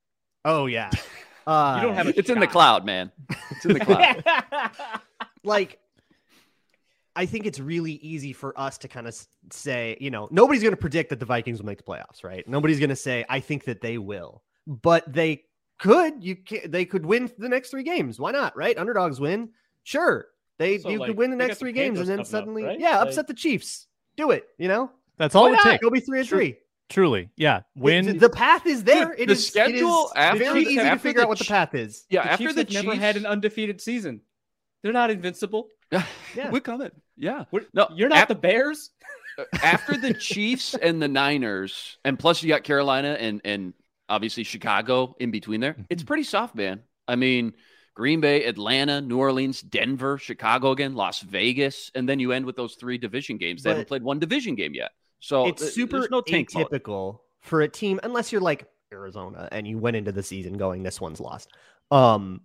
Oh 0.44 0.66
yeah. 0.66 0.90
Uh, 1.46 1.78
you 1.80 1.86
don't 1.86 1.94
have. 1.94 2.08
it's 2.08 2.28
shot. 2.28 2.34
in 2.34 2.40
the 2.40 2.46
cloud, 2.46 2.84
man. 2.84 3.10
It's 3.50 3.64
in 3.64 3.72
the 3.72 3.80
cloud. 3.80 4.22
like 5.42 5.78
I 7.16 7.26
think 7.26 7.46
it's 7.46 7.58
really 7.58 7.92
easy 7.94 8.32
for 8.32 8.58
us 8.58 8.78
to 8.78 8.88
kind 8.88 9.08
of 9.08 9.16
say, 9.50 9.96
you 10.00 10.10
know, 10.10 10.28
nobody's 10.30 10.62
going 10.62 10.74
to 10.74 10.80
predict 10.80 11.10
that 11.10 11.18
the 11.18 11.26
Vikings 11.26 11.58
will 11.58 11.66
make 11.66 11.78
the 11.78 11.84
playoffs, 11.84 12.22
right? 12.22 12.46
Nobody's 12.46 12.78
going 12.78 12.90
to 12.90 12.96
say, 12.96 13.24
I 13.28 13.40
think 13.40 13.64
that 13.64 13.80
they 13.80 13.98
will, 13.98 14.42
but 14.66 15.12
they 15.12 15.42
could. 15.80 16.22
You 16.22 16.36
can, 16.36 16.70
they 16.70 16.84
could 16.84 17.04
win 17.04 17.30
the 17.38 17.48
next 17.48 17.70
three 17.70 17.82
games. 17.82 18.20
Why 18.20 18.30
not? 18.30 18.56
Right? 18.56 18.78
Underdogs 18.78 19.20
win. 19.20 19.50
Sure, 19.82 20.26
they 20.58 20.78
so, 20.78 20.90
you 20.90 20.98
like, 20.98 21.08
could 21.08 21.16
win 21.16 21.30
the 21.30 21.36
next 21.36 21.58
three 21.58 21.72
games 21.72 21.98
and 21.98 22.08
then 22.08 22.24
suddenly, 22.24 22.62
up, 22.62 22.68
right? 22.68 22.80
yeah, 22.80 22.98
like, 22.98 23.08
upset 23.08 23.26
the 23.26 23.34
Chiefs. 23.34 23.86
Do 24.16 24.30
it. 24.30 24.44
You 24.58 24.68
know, 24.68 24.90
that's 25.16 25.34
all 25.34 25.50
Why 25.50 25.54
it 25.54 25.60
takes. 25.62 25.82
Go 25.82 25.90
be 25.90 26.00
three 26.00 26.20
and 26.20 26.28
three. 26.28 26.58
Truly, 26.90 27.30
yeah. 27.36 27.62
When 27.74 28.04
The, 28.04 28.12
the 28.14 28.30
path 28.30 28.66
is 28.66 28.84
there. 28.84 29.10
Dude, 29.10 29.20
it 29.20 29.26
the 29.26 29.32
is, 29.32 29.46
schedule 29.46 30.10
it 30.14 30.34
is 30.34 30.38
very 30.40 30.62
easy 30.62 30.76
to 30.76 30.98
figure 30.98 31.22
out 31.22 31.28
what 31.28 31.38
the 31.38 31.44
path 31.44 31.74
is. 31.74 32.04
Yeah, 32.10 32.24
the 32.24 32.32
after 32.32 32.44
Chiefs 32.44 32.54
the 32.56 32.64
Chiefs 32.64 32.84
never 32.84 32.96
had 32.96 33.16
an 33.16 33.26
undefeated 33.26 33.80
season. 33.80 34.20
They're 34.82 34.92
not 34.92 35.10
invincible. 35.10 35.68
yeah, 35.90 36.50
we're 36.50 36.60
coming. 36.60 36.90
Yeah, 37.16 37.44
we're, 37.50 37.66
no, 37.74 37.88
you're 37.94 38.08
not 38.08 38.28
the 38.28 38.34
Bears. 38.34 38.90
Uh, 39.38 39.44
after 39.62 39.96
the 39.96 40.14
Chiefs 40.14 40.74
and 40.74 41.00
the 41.00 41.08
Niners, 41.08 41.98
and 42.04 42.18
plus 42.18 42.42
you 42.42 42.48
got 42.48 42.64
Carolina 42.64 43.16
and 43.18 43.40
and 43.44 43.74
obviously 44.08 44.44
Chicago 44.44 45.14
in 45.20 45.30
between 45.30 45.60
there. 45.60 45.76
It's 45.88 46.02
pretty 46.02 46.24
soft, 46.24 46.54
man. 46.54 46.82
I 47.06 47.16
mean, 47.16 47.54
Green 47.94 48.20
Bay, 48.20 48.44
Atlanta, 48.44 49.00
New 49.00 49.18
Orleans, 49.18 49.60
Denver, 49.60 50.18
Chicago 50.18 50.70
again, 50.70 50.94
Las 50.94 51.20
Vegas, 51.20 51.90
and 51.94 52.08
then 52.08 52.18
you 52.18 52.32
end 52.32 52.46
with 52.46 52.56
those 52.56 52.74
three 52.74 52.98
division 52.98 53.36
games. 53.36 53.62
They 53.62 53.70
but 53.70 53.74
haven't 53.74 53.88
played 53.88 54.02
one 54.02 54.18
division 54.18 54.54
game 54.54 54.74
yet, 54.74 54.92
so 55.18 55.46
it's 55.46 55.74
super 55.74 56.08
no 56.10 56.22
atypical 56.22 57.12
mode. 57.12 57.16
for 57.40 57.62
a 57.62 57.68
team 57.68 58.00
unless 58.02 58.32
you're 58.32 58.40
like 58.40 58.66
Arizona 58.92 59.48
and 59.52 59.66
you 59.66 59.78
went 59.78 59.96
into 59.96 60.12
the 60.12 60.22
season 60.22 60.54
going 60.54 60.82
this 60.82 61.00
one's 61.00 61.20
lost. 61.20 61.50
Um, 61.90 62.42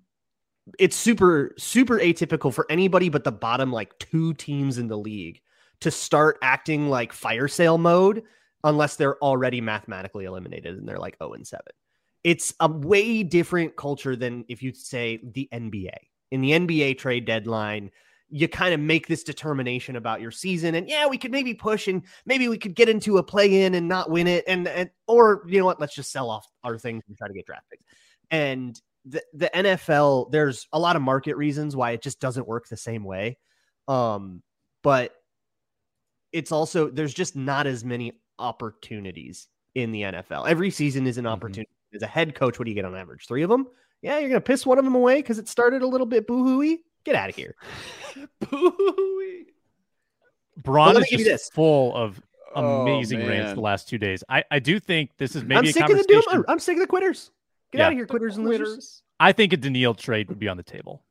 it's 0.79 0.95
super 0.95 1.53
super 1.57 1.99
atypical 1.99 2.53
for 2.53 2.65
anybody 2.69 3.09
but 3.09 3.23
the 3.23 3.31
bottom 3.31 3.71
like 3.71 3.97
two 3.99 4.33
teams 4.33 4.77
in 4.77 4.87
the 4.87 4.97
league 4.97 5.39
to 5.81 5.91
start 5.91 6.37
acting 6.41 6.89
like 6.89 7.13
fire 7.13 7.47
sale 7.47 7.77
mode 7.77 8.23
unless 8.63 8.95
they're 8.95 9.17
already 9.19 9.61
mathematically 9.61 10.25
eliminated 10.25 10.77
and 10.77 10.87
they're 10.87 10.97
like 10.99 11.17
0 11.19 11.33
and 11.33 11.47
7. 11.47 11.61
It's 12.23 12.53
a 12.59 12.67
way 12.67 13.21
different 13.23 13.75
culture 13.75 14.15
than 14.15 14.43
if 14.49 14.63
you 14.63 14.73
say 14.73 15.19
the 15.23 15.47
NBA. 15.53 15.95
In 16.31 16.41
the 16.41 16.51
NBA 16.51 16.97
trade 16.97 17.25
deadline, 17.25 17.91
you 18.29 18.47
kind 18.47 18.73
of 18.73 18.79
make 18.79 19.07
this 19.07 19.23
determination 19.23 19.95
about 19.95 20.19
your 20.19 20.31
season 20.31 20.73
and 20.73 20.89
yeah, 20.89 21.05
we 21.05 21.19
could 21.19 21.31
maybe 21.31 21.53
push 21.53 21.87
and 21.87 22.01
maybe 22.25 22.47
we 22.47 22.57
could 22.57 22.73
get 22.73 22.89
into 22.89 23.19
a 23.19 23.23
play 23.23 23.63
in 23.63 23.75
and 23.75 23.87
not 23.87 24.09
win 24.09 24.25
it 24.25 24.43
and, 24.47 24.67
and 24.67 24.89
or 25.07 25.43
you 25.47 25.59
know 25.59 25.65
what, 25.65 25.79
let's 25.79 25.93
just 25.93 26.11
sell 26.11 26.31
off 26.31 26.47
our 26.63 26.79
things 26.79 27.03
and 27.07 27.15
try 27.15 27.27
to 27.27 27.33
get 27.35 27.45
draft 27.45 27.69
picks. 27.69 27.85
And 28.31 28.81
the, 29.05 29.23
the 29.33 29.51
NFL, 29.53 30.31
there's 30.31 30.67
a 30.73 30.79
lot 30.79 30.95
of 30.95 31.01
market 31.01 31.37
reasons 31.37 31.75
why 31.75 31.91
it 31.91 32.01
just 32.01 32.19
doesn't 32.19 32.47
work 32.47 32.67
the 32.67 32.77
same 32.77 33.03
way. 33.03 33.37
Um, 33.87 34.41
but 34.83 35.13
it's 36.31 36.51
also 36.51 36.89
there's 36.89 37.13
just 37.13 37.35
not 37.35 37.67
as 37.67 37.85
many 37.85 38.19
opportunities 38.39 39.47
in 39.73 39.91
the 39.91 40.01
NFL. 40.01 40.47
Every 40.47 40.71
season 40.71 41.07
is 41.07 41.17
an 41.17 41.23
mm-hmm. 41.23 41.33
opportunity. 41.33 41.69
Mm-hmm. 41.69 41.95
As 41.97 42.01
a 42.01 42.07
head 42.07 42.35
coach, 42.35 42.59
what 42.59 42.65
do 42.65 42.71
you 42.71 42.75
get 42.75 42.85
on 42.85 42.95
average? 42.95 43.25
Three 43.27 43.43
of 43.43 43.49
them? 43.49 43.67
Yeah, 44.01 44.19
you're 44.19 44.29
gonna 44.29 44.41
piss 44.41 44.65
one 44.65 44.77
of 44.77 44.83
them 44.83 44.95
away 44.95 45.21
because 45.21 45.39
it 45.39 45.47
started 45.47 45.81
a 45.81 45.87
little 45.87 46.05
bit 46.05 46.27
boohooey. 46.27 46.79
Get 47.05 47.15
out 47.15 47.29
of 47.29 47.35
here. 47.35 47.55
boohooey. 48.43 49.45
Braun 50.57 50.97
is 50.97 51.07
just 51.09 51.53
full 51.53 51.95
of 51.95 52.21
oh, 52.55 52.81
amazing 52.81 53.21
oh, 53.21 53.27
rants 53.27 53.53
the 53.53 53.61
last 53.61 53.87
two 53.87 53.97
days. 53.97 54.23
I, 54.27 54.43
I 54.51 54.59
do 54.59 54.79
think 54.79 55.11
this 55.17 55.35
is 55.35 55.43
maybe 55.43 55.67
I'm 55.67 55.73
sick 55.73 55.89
of 55.89 55.97
the 55.97 56.03
doom. 56.03 56.45
I'm 56.47 56.59
sick 56.59 56.75
of 56.75 56.81
the 56.81 56.87
quitters. 56.87 57.31
Get 57.75 57.81
yeah. 57.81 57.85
out 57.87 57.91
of 57.91 57.97
here, 57.97 58.07
quitters 58.07 58.37
and 58.37 58.45
losers. 58.45 59.01
I 59.19 59.31
think 59.31 59.53
a 59.53 59.57
Danielle 59.57 59.93
trade 59.93 60.29
would 60.29 60.39
be 60.39 60.47
on 60.47 60.57
the 60.57 60.63
table. 60.63 61.03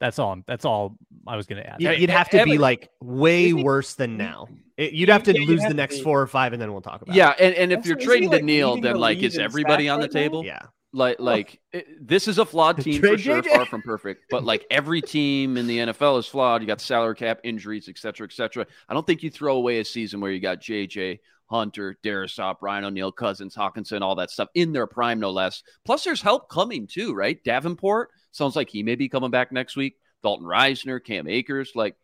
That's 0.00 0.18
all. 0.18 0.38
That's 0.46 0.64
all 0.64 0.96
I 1.26 1.36
was 1.36 1.46
going 1.46 1.62
to 1.62 1.68
add. 1.68 1.80
Yeah, 1.80 1.92
you'd 1.92 2.10
have 2.10 2.30
to 2.30 2.44
be 2.44 2.56
like 2.58 2.88
way 3.00 3.52
worse 3.52 3.94
than 3.94 4.16
now. 4.16 4.48
It, 4.76 4.92
you'd 4.92 5.08
have 5.08 5.24
to 5.24 5.38
yeah, 5.38 5.46
lose 5.46 5.62
have 5.62 5.70
the 5.70 5.74
next 5.74 6.02
four 6.02 6.20
or 6.20 6.26
five, 6.28 6.52
and 6.52 6.62
then 6.62 6.72
we'll 6.72 6.80
talk 6.80 7.02
about. 7.02 7.14
Yeah, 7.16 7.32
it. 7.32 7.40
and, 7.40 7.54
and 7.54 7.72
if 7.72 7.84
you're 7.84 7.96
trading 7.96 8.30
Danielle, 8.30 8.80
then 8.80 8.96
like 8.96 9.18
is 9.18 9.36
everybody 9.38 9.88
on 9.88 10.00
the 10.00 10.06
table? 10.08 10.44
Yeah, 10.44 10.60
Like, 10.92 11.16
oh. 11.18 11.24
like 11.24 11.60
it- 11.72 12.06
this 12.06 12.28
is 12.28 12.38
a 12.38 12.46
flawed 12.46 12.80
team 12.80 13.00
for 13.00 13.18
sure, 13.18 13.42
far 13.42 13.66
from 13.66 13.82
perfect. 13.82 14.26
But 14.30 14.44
like 14.44 14.64
every 14.70 15.02
team 15.02 15.56
in 15.56 15.66
the 15.66 15.78
NFL 15.78 16.20
is 16.20 16.26
flawed. 16.26 16.60
You 16.60 16.68
got 16.68 16.80
salary 16.80 17.16
cap, 17.16 17.40
injuries, 17.42 17.88
et 17.88 17.98
cetera, 17.98 18.26
et 18.26 18.32
cetera. 18.32 18.66
I 18.88 18.94
don't 18.94 19.06
think 19.06 19.24
you 19.24 19.30
throw 19.30 19.56
away 19.56 19.80
a 19.80 19.84
season 19.84 20.20
where 20.20 20.30
you 20.30 20.38
got 20.38 20.60
JJ, 20.60 21.18
Hunter, 21.50 21.96
Darrisaw, 22.04 22.54
Brian 22.60 22.84
O'Neill, 22.84 23.12
Cousins, 23.12 23.54
Hockenson, 23.56 24.02
all 24.02 24.14
that 24.16 24.30
stuff 24.30 24.48
in 24.54 24.72
their 24.72 24.86
prime, 24.86 25.18
no 25.20 25.30
less. 25.30 25.62
Plus, 25.84 26.04
there's 26.04 26.22
help 26.22 26.48
coming 26.50 26.86
too, 26.86 27.14
right? 27.14 27.42
Davenport 27.44 28.10
sounds 28.32 28.54
like 28.56 28.68
he 28.68 28.82
may 28.82 28.94
be 28.94 29.08
coming 29.08 29.30
back 29.30 29.50
next 29.52 29.76
week. 29.76 29.96
Dalton 30.22 30.46
Risner, 30.46 31.02
Cam 31.02 31.26
Akers, 31.28 31.72
like 31.74 31.96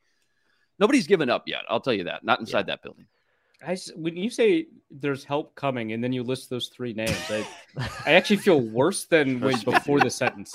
nobody's 0.78 1.06
given 1.06 1.28
up 1.28 1.44
yet. 1.46 1.62
I'll 1.68 1.80
tell 1.80 1.92
you 1.92 2.04
that. 2.04 2.24
Not 2.24 2.40
inside 2.40 2.66
that 2.68 2.82
building. 2.82 3.06
I 3.66 3.72
s 3.72 3.90
when 3.96 4.16
you 4.16 4.28
say 4.30 4.66
there's 4.90 5.24
help 5.24 5.54
coming 5.54 5.92
and 5.92 6.04
then 6.04 6.12
you 6.12 6.22
list 6.22 6.50
those 6.50 6.68
three 6.68 6.92
names, 6.92 7.16
I, 7.30 7.46
I 8.06 8.12
actually 8.12 8.36
feel 8.36 8.60
worse 8.60 9.04
than 9.06 9.40
when 9.44 9.58
before 9.60 10.00
the 10.00 10.10
sentence. 10.10 10.54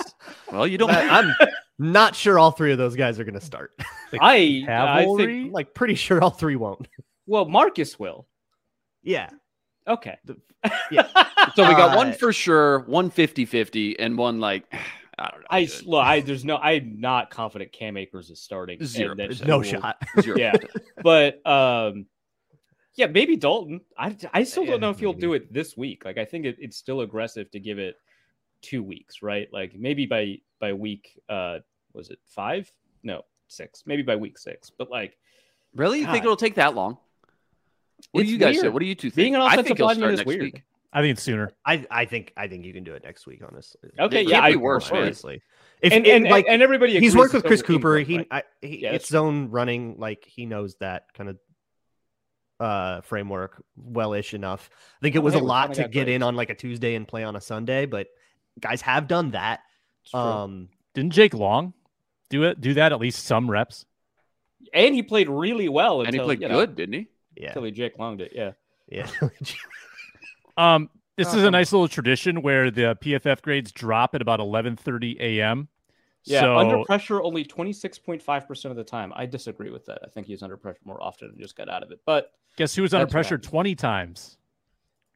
Well, 0.52 0.68
you 0.68 0.78
don't. 0.78 0.92
I'm 0.92 1.34
not 1.80 2.16
sure 2.16 2.38
all 2.40 2.52
three 2.52 2.72
of 2.72 2.78
those 2.78 2.96
guys 2.96 3.20
are 3.20 3.24
going 3.24 3.34
to 3.40 3.42
start. 3.46 3.72
I 4.22 4.64
I 4.64 4.64
Cavalry? 4.66 5.26
think 5.26 5.46
I'm 5.48 5.52
like 5.52 5.74
pretty 5.74 5.96
sure 5.96 6.22
all 6.24 6.30
three 6.30 6.56
won't. 6.56 6.88
well, 7.26 7.46
Marcus 7.46 8.00
will. 8.00 8.28
Yeah. 9.10 9.30
Okay. 9.88 10.18
Yeah. 10.91 11.07
So 11.55 11.68
we 11.68 11.74
got 11.74 11.93
Uh, 11.93 11.97
one 11.97 12.14
for 12.14 12.32
sure, 12.32 12.80
one 12.82 13.10
50 13.10 13.45
50, 13.45 13.97
and 13.99 14.18
one 14.18 14.39
like, 14.39 14.66
I 15.18 15.32
don't 15.32 15.39
know. 15.41 15.47
I 15.49 15.66
dude. 15.66 15.86
look, 15.88 16.05
I 16.05 16.20
there's 16.22 16.45
no 16.45 16.57
I'm 16.57 17.01
not 17.01 17.30
confident 17.32 17.72
Cam 17.72 17.97
Akers 17.97 18.30
is 18.30 18.39
starting. 18.39 18.84
Zero 18.86 19.16
that. 19.16 19.45
No 19.45 19.57
will- 19.57 19.64
shot. 19.64 19.97
Zero 20.22 20.38
Yeah. 20.38 20.53
But 21.03 21.45
um 21.45 22.05
yeah, 22.95 23.07
maybe 23.07 23.36
Dalton. 23.36 23.82
I 23.97 24.16
I 24.34 24.43
still 24.43 24.66
don't 24.66 24.80
know 24.80 24.91
if 24.91 24.99
he'll 24.99 25.14
do 25.14 25.34
it 25.34 25.51
this 25.51 25.76
week. 25.76 26.05
Like 26.05 26.18
I 26.18 26.26
think 26.26 26.45
it, 26.45 26.57
it's 26.60 26.78
still 26.78 27.01
aggressive 27.01 27.49
to 27.51 27.60
give 27.60 27.80
it 27.80 27.95
two 28.62 28.84
weeks, 28.84 29.22
right? 29.24 29.47
Like 29.51 29.74
maybe 29.76 30.05
by 30.05 30.38
by 30.60 30.74
week 30.74 31.20
uh 31.28 31.60
was 31.93 32.12
it 32.12 32.20
five? 32.28 32.72
No, 33.03 33.24
six. 33.47 33.84
Maybe 33.88 34.03
by 34.03 34.16
week 34.18 34.38
six. 34.38 34.70
But 34.70 34.89
like 34.91 35.18
Really? 35.74 35.99
You 35.99 36.05
think 36.12 36.24
it'll 36.24 36.36
take 36.38 36.55
that 36.55 36.76
long? 36.76 36.97
What 38.12 38.22
It's 38.22 38.28
do 38.30 38.34
you 38.34 38.39
guys 38.39 38.60
say? 38.60 38.70
What 38.70 38.80
do 38.80 38.86
you 38.86 38.95
two 38.95 39.10
think? 39.10 39.16
Being 39.16 39.36
an 39.36 39.41
I 39.41 39.47
offensive 39.47 39.66
think 39.66 39.78
he'll 39.78 39.88
lineman 39.88 40.00
start 40.02 40.14
is 40.14 40.20
next 40.20 40.28
weird. 40.28 40.41
week. 40.41 40.64
I 40.91 41.02
think 41.02 41.12
it's 41.14 41.22
sooner. 41.24 41.52
I 41.66 41.86
I 41.91 42.06
think 42.06 42.34
I 42.36 42.47
think 42.47 42.66
you 42.66 42.74
can 42.74 42.84
do 42.84 42.93
it 42.93 43.04
next 43.04 43.28
week, 43.28 43.41
honestly. 43.47 43.91
Okay, 44.00 44.22
It 44.22 44.28
yeah, 44.28 44.36
can't 44.38 44.45
I 44.45 44.52
be 44.52 44.58
worse, 44.58 44.91
man. 44.91 45.04
honestly. 45.04 45.41
If 45.82 45.93
and, 45.93 46.06
it- 46.08 46.16
and, 46.16 46.26
like 46.26 46.45
and 46.50 46.62
everybody 46.62 47.00
he's 47.00 47.16
worked 47.16 47.34
with 47.34 47.45
Chris 47.45 47.62
Kuper, 47.62 48.00
Ingram, 48.00 48.06
he, 48.06 48.18
right? 48.18 48.28
I, 48.32 48.43
he 48.66 48.82
Yeah, 48.82 48.93
it's 48.93 49.08
zone 49.08 49.50
running 49.52 49.97
like 50.00 50.26
he 50.26 50.45
knows 50.47 50.76
that 50.78 51.14
kind 51.14 51.30
of 51.30 51.38
uh 52.60 53.02
framework 53.02 53.64
well-ish 53.78 54.34
enough. 54.34 54.70
I 54.74 55.00
think 55.04 55.16
it 55.16 55.20
Oh, 55.20 55.22
was 55.22 55.34
hey, 55.34 55.39
a 55.39 55.43
we 55.43 55.47
lot 55.50 55.74
to 55.76 55.84
got 55.84 55.91
get 55.91 56.10
in 56.10 56.24
on 56.24 56.36
like 56.36 56.50
a 56.50 56.56
Tuesday 56.56 56.95
and 56.95 57.08
play 57.08 57.24
on 57.24 57.36
a 57.36 57.41
Sunday, 57.41 57.86
but 57.86 58.08
guys 58.60 58.82
have 58.82 59.08
done 59.08 59.32
that. 59.32 59.62
Um 60.14 60.70
Didn't 60.95 61.14
Jake 61.14 61.34
Long 61.34 61.74
do 62.30 62.43
it? 62.43 62.60
Do 62.60 62.74
that 62.76 62.91
at 62.91 63.00
least 63.00 63.26
some 63.26 63.50
reps? 63.50 63.86
and 64.74 64.93
he 64.93 65.02
played 65.04 65.30
really 65.30 65.70
well 65.70 66.02
And 66.02 66.14
he 66.14 66.20
played 66.20 66.41
you 66.41 66.50
know, 66.50 66.60
good, 66.60 66.76
didn't 66.76 66.93
he? 66.93 67.08
Yeah. 67.40 67.48
until 67.48 67.70
Jake 67.72 67.98
Longed 67.98 68.22
it. 68.22 68.32
Yeah. 68.36 68.52
Yeah. 68.88 69.08
Um, 70.58 70.90
this 71.16 71.34
is 71.34 71.44
a 71.44 71.48
Um, 71.48 71.52
nice 71.54 71.72
little 71.72 71.88
tradition 71.88 72.42
where 72.42 72.70
the 72.70 72.98
PFF 73.02 73.42
grades 73.42 73.72
drop 73.72 74.14
at 74.14 74.22
about 74.22 74.42
11:30 74.42 75.18
a.m. 75.22 75.70
Yeah, 76.26 76.42
so 76.42 76.58
under 76.58 76.84
pressure 76.84 77.22
only 77.22 77.46
26.5% 77.46 78.66
of 78.66 78.76
the 78.76 78.84
time. 78.84 79.14
I 79.16 79.26
disagree 79.26 79.70
with 79.70 79.86
that. 79.86 80.00
I 80.04 80.10
think 80.10 80.28
he's 80.28 80.44
under 80.44 80.58
pressure 80.58 80.82
more 80.84 81.02
often 81.02 81.30
and 81.30 81.40
just 81.40 81.56
got 81.56 81.70
out 81.70 81.82
of 81.82 81.92
it. 81.92 82.02
But 82.06 82.32
guess 82.58 82.76
who 82.76 82.82
was 82.82 82.94
under 82.94 83.08
pressure 83.08 83.36
happens. 83.36 83.50
20 83.50 83.76
times? 83.76 84.38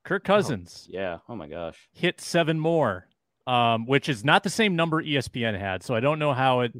Kirk 0.03 0.23
Cousins 0.23 0.87
yeah, 0.89 1.19
oh 1.29 1.35
my 1.35 1.47
gosh. 1.47 1.77
hit 1.93 2.19
seven 2.19 2.59
more, 2.59 3.07
um, 3.47 3.85
which 3.85 4.09
is 4.09 4.25
not 4.25 4.43
the 4.43 4.49
same 4.49 4.75
number 4.75 5.01
ESPN 5.01 5.57
had. 5.57 5.83
So 5.83 5.95
I 5.95 5.99
don't 5.99 6.19
know 6.19 6.33
how 6.33 6.61
it 6.61 6.73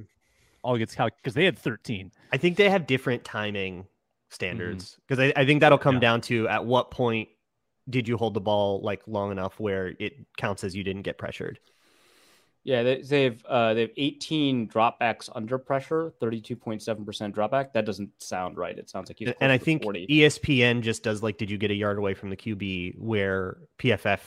all 0.62 0.78
gets 0.78 0.96
calculated 0.96 1.22
because 1.22 1.34
they 1.34 1.46
had 1.46 1.58
13. 1.58 2.12
I 2.32 2.38
think 2.38 2.58
they 2.58 2.70
have 2.70 2.86
different 2.88 3.24
timing 3.24 3.88
standards 4.34 4.98
because 5.08 5.20
I, 5.20 5.34
I 5.42 5.46
think 5.46 5.62
that'll 5.62 5.78
come 5.78 5.96
Yeah. 5.96 6.02
down 6.02 6.22
to 6.22 6.48
at 6.48 6.66
what 6.66 6.92
point 6.92 7.30
did 7.90 8.08
you 8.08 8.18
hold 8.18 8.34
the 8.34 8.42
ball 8.42 8.82
like 8.82 9.02
long 9.08 9.32
enough 9.32 9.60
where 9.60 9.94
it 10.00 10.14
counts 10.38 10.64
as 10.64 10.76
you 10.76 10.84
didn't 10.84 11.02
get 11.04 11.18
pressured. 11.18 11.60
Yeah, 12.66 12.82
they, 12.84 13.02
they've 13.02 13.46
uh, 13.46 13.74
they 13.74 13.82
have 13.82 13.90
18 13.98 14.70
dropbacks 14.70 15.30
under 15.36 15.58
pressure, 15.58 16.14
32.7% 16.22 17.34
dropback. 17.34 17.74
That 17.74 17.86
doesn't 17.86 18.10
sound 18.24 18.58
right. 18.58 18.78
It 18.78 18.90
sounds 18.90 19.10
like 19.10 19.20
he's 19.20 19.34
and 19.42 19.52
I 19.52 19.58
think 19.58 19.82
E 19.82 19.84
40. 19.84 20.08
ESPN 20.08 20.80
just 20.82 21.04
does 21.04 21.22
like, 21.22 21.38
did 21.38 21.52
you 21.52 21.58
get 21.58 21.72
a 21.72 21.76
yard 21.76 21.98
away 21.98 22.14
from 22.14 22.30
the 22.30 22.38
QB? 22.38 22.98
Where 23.00 23.58
PFF 23.80 24.22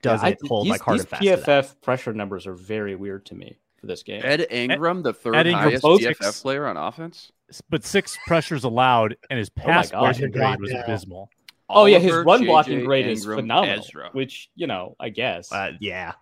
doesn't 0.00 0.28
Yeah, 0.28 0.34
I- 0.44 0.46
hold 0.46 0.66
these, 0.66 0.70
like 0.70 0.80
hard 0.80 0.98
these 1.00 1.06
and 1.06 1.10
fast. 1.10 1.22
PFF 1.24 1.80
pressure 1.82 2.12
numbers 2.12 2.46
are 2.46 2.54
very 2.54 2.94
weird 2.94 3.26
to 3.26 3.34
me 3.34 3.56
for 3.86 3.92
this 3.92 4.02
game. 4.02 4.22
Ed 4.24 4.46
Ingram, 4.50 5.02
the 5.02 5.12
third 5.12 5.36
Ed 5.36 5.46
Ingram, 5.46 5.64
highest 5.64 5.82
both 5.82 6.00
PFF 6.00 6.16
six- 6.16 6.42
player 6.42 6.66
on 6.66 6.76
offense. 6.76 7.32
But 7.70 7.84
six 7.84 8.18
pressures 8.26 8.64
allowed, 8.64 9.16
and 9.30 9.38
his 9.38 9.48
pass 9.48 9.90
God. 9.90 10.00
blocking 10.00 10.30
grade 10.32 10.42
God, 10.42 10.60
was 10.60 10.72
yeah. 10.72 10.82
abysmal. 10.82 11.30
oh 11.68 11.86
yeah, 11.86 11.98
his 11.98 12.12
run 12.12 12.42
JJ, 12.42 12.46
blocking 12.46 12.84
grade 12.84 13.06
is 13.06 13.24
phenomenal. 13.24 13.78
Ezra. 13.78 14.10
Which 14.12 14.50
you 14.56 14.66
know, 14.66 14.96
I 14.98 15.10
guess. 15.10 15.52
Uh, 15.52 15.72
yeah, 15.80 16.12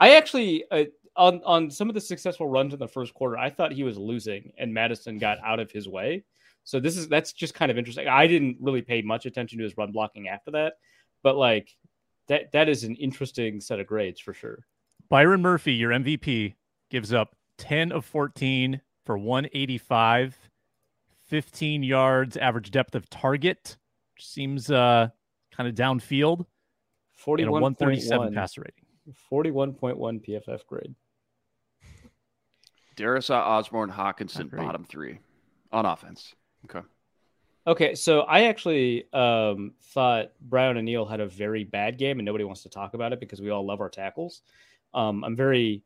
I 0.00 0.16
actually 0.16 0.64
uh, 0.70 0.84
on 1.14 1.42
on 1.44 1.70
some 1.70 1.88
of 1.90 1.94
the 1.94 2.00
successful 2.00 2.48
runs 2.48 2.72
in 2.72 2.78
the 2.78 2.88
first 2.88 3.12
quarter, 3.12 3.36
I 3.36 3.50
thought 3.50 3.72
he 3.72 3.82
was 3.82 3.98
losing, 3.98 4.52
and 4.56 4.72
Mattison 4.72 5.18
got 5.18 5.38
out 5.44 5.60
of 5.60 5.70
his 5.70 5.88
way. 5.88 6.24
So 6.64 6.80
this 6.80 6.96
is 6.96 7.06
that's 7.06 7.32
just 7.32 7.54
kind 7.54 7.70
of 7.70 7.76
interesting. 7.76 8.08
I 8.08 8.26
didn't 8.26 8.56
really 8.60 8.82
pay 8.82 9.02
much 9.02 9.26
attention 9.26 9.58
to 9.58 9.64
his 9.64 9.76
run 9.76 9.92
blocking 9.92 10.28
after 10.28 10.52
that, 10.52 10.78
but 11.22 11.36
like 11.36 11.76
that 12.28 12.52
that 12.52 12.68
is 12.68 12.82
an 12.84 12.96
interesting 12.96 13.60
set 13.60 13.78
of 13.78 13.86
grades 13.86 14.20
for 14.20 14.32
sure. 14.32 14.64
Byron 15.08 15.42
Murphy, 15.42 15.74
your 15.74 15.90
MVP, 15.90 16.54
gives 16.96 17.12
up 17.12 17.36
10 17.58 17.92
of 17.92 18.06
14 18.06 18.80
for 19.04 19.18
185, 19.18 20.34
15 21.26 21.82
yards, 21.82 22.38
average 22.38 22.70
depth 22.70 22.94
of 22.94 23.10
target, 23.10 23.76
which 24.14 24.26
seems 24.26 24.70
uh, 24.70 25.06
kind 25.54 25.68
of 25.68 25.74
downfield, 25.74 26.46
and 27.26 27.40
a 27.40 27.42
41.1 27.42 27.50
137 27.50 28.32
passer 28.32 28.62
rating. 28.62 29.14
41.1 29.30 30.26
PFF 30.26 30.66
grade. 30.66 30.94
Darrisaw, 32.96 33.42
Osborn, 33.42 33.90
Hockenson, 33.90 34.50
bottom 34.56 34.82
three 34.82 35.18
on 35.72 35.84
offense. 35.84 36.34
Okay. 36.64 36.80
Okay, 37.66 37.94
so 37.94 38.20
I 38.20 38.44
actually 38.44 39.04
um, 39.12 39.74
thought 39.82 40.32
Brown 40.40 40.78
and 40.78 40.86
Neal 40.86 41.04
had 41.04 41.20
a 41.20 41.26
very 41.26 41.64
bad 41.64 41.98
game, 41.98 42.20
and 42.20 42.24
nobody 42.24 42.44
wants 42.44 42.62
to 42.62 42.70
talk 42.70 42.94
about 42.94 43.12
it 43.12 43.20
because 43.20 43.42
we 43.42 43.50
all 43.50 43.66
love 43.66 43.82
our 43.82 43.90
tackles. 43.90 44.40
Um, 44.94 45.22
I'm 45.24 45.36
very, 45.36 45.82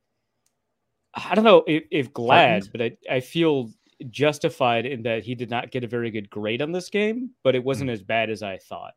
I 1.14 1.34
don't 1.34 1.44
know 1.44 1.64
if, 1.66 1.84
if 1.90 2.12
glad, 2.12 2.68
but 2.70 2.80
I, 2.82 2.96
I 3.10 3.20
feel 3.20 3.70
justified 4.08 4.86
in 4.86 5.02
that 5.02 5.24
he 5.24 5.34
did 5.34 5.50
not 5.50 5.70
get 5.70 5.84
a 5.84 5.86
very 5.88 6.10
good 6.10 6.30
grade 6.30 6.62
on 6.62 6.72
this 6.72 6.88
game, 6.88 7.30
but 7.42 7.54
it 7.54 7.62
wasn't 7.64 7.90
as 7.90 8.02
bad 8.02 8.30
as 8.30 8.42
I 8.42 8.58
thought. 8.58 8.94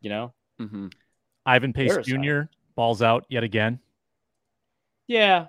You 0.00 0.10
know? 0.10 0.34
hmm 0.58 0.88
Ivan 1.46 1.72
Pace 1.74 1.96
Jr. 2.04 2.42
balls 2.74 3.02
out 3.02 3.26
yet 3.28 3.44
again. 3.44 3.78
Yeah, 5.06 5.46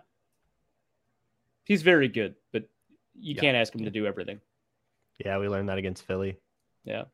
he's 1.64 1.82
very 1.82 2.10
good, 2.10 2.36
but 2.52 2.64
you 3.18 3.36
Yeah. 3.36 3.42
can't 3.42 3.58
ask 3.58 3.74
him 3.74 3.86
to 3.86 3.92
do 3.92 4.06
everything. 4.06 4.42
yeah, 5.24 5.38
we 5.38 5.48
learned 5.48 5.70
that 5.70 5.78
against 5.78 6.04
Philly. 6.04 6.38
Yeah. 6.84 7.06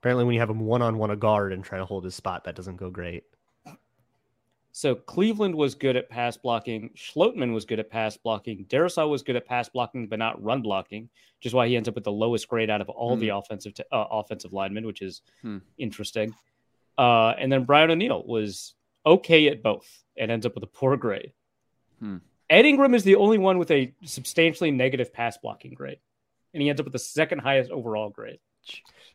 Apparently, 0.00 0.24
when 0.24 0.34
you 0.34 0.40
have 0.40 0.50
him 0.50 0.60
one 0.60 0.82
on 0.82 0.98
one 0.98 1.10
a 1.10 1.16
guard 1.16 1.52
and 1.54 1.64
try 1.64 1.78
to 1.78 1.86
hold 1.86 2.04
his 2.04 2.14
spot, 2.14 2.44
that 2.44 2.54
doesn't 2.54 2.76
go 2.76 2.90
great. 2.90 3.24
So 4.76 4.94
Cleveland 4.94 5.54
was 5.54 5.74
good 5.74 5.96
at 5.96 6.10
pass 6.10 6.36
blocking. 6.36 6.90
Schlottmann 6.94 7.54
was 7.54 7.64
good 7.64 7.78
at 7.80 7.88
pass 7.88 8.18
blocking. 8.18 8.66
Darrisaw 8.66 9.08
was 9.08 9.22
good 9.22 9.34
at 9.34 9.46
pass 9.46 9.70
blocking, 9.70 10.06
but 10.06 10.18
not 10.18 10.42
run 10.44 10.60
blocking, 10.60 11.04
which 11.38 11.46
is 11.46 11.54
why 11.54 11.66
he 11.66 11.76
ends 11.78 11.88
up 11.88 11.94
with 11.94 12.04
the 12.04 12.12
lowest 12.12 12.46
grade 12.46 12.68
out 12.68 12.82
of 12.82 12.90
all 12.90 13.16
the 13.16 13.30
offensive 13.30 13.72
t- 13.72 13.84
uh, 13.90 14.04
offensive 14.10 14.52
linemen, 14.52 14.84
which 14.84 15.00
is 15.00 15.22
Hmm. 15.40 15.58
interesting. 15.78 16.34
Uh, 16.98 17.30
and 17.38 17.50
then 17.50 17.64
Brian 17.64 17.90
O'Neill 17.90 18.22
was 18.26 18.74
okay 19.06 19.48
at 19.48 19.62
both 19.62 20.04
and 20.14 20.30
ends 20.30 20.44
up 20.44 20.54
with 20.54 20.64
a 20.64 20.66
poor 20.66 20.98
grade. 20.98 21.32
Hmm. 21.98 22.18
Ed 22.50 22.66
Ingram 22.66 22.92
is 22.94 23.02
the 23.02 23.16
only 23.16 23.38
one 23.38 23.56
with 23.56 23.70
a 23.70 23.94
substantially 24.04 24.72
negative 24.72 25.10
pass 25.10 25.38
blocking 25.38 25.72
grade, 25.72 26.00
and 26.52 26.62
he 26.62 26.68
ends 26.68 26.80
up 26.80 26.84
with 26.84 26.92
the 26.92 26.98
second 26.98 27.38
highest 27.38 27.70
overall 27.70 28.10
grade. 28.10 28.40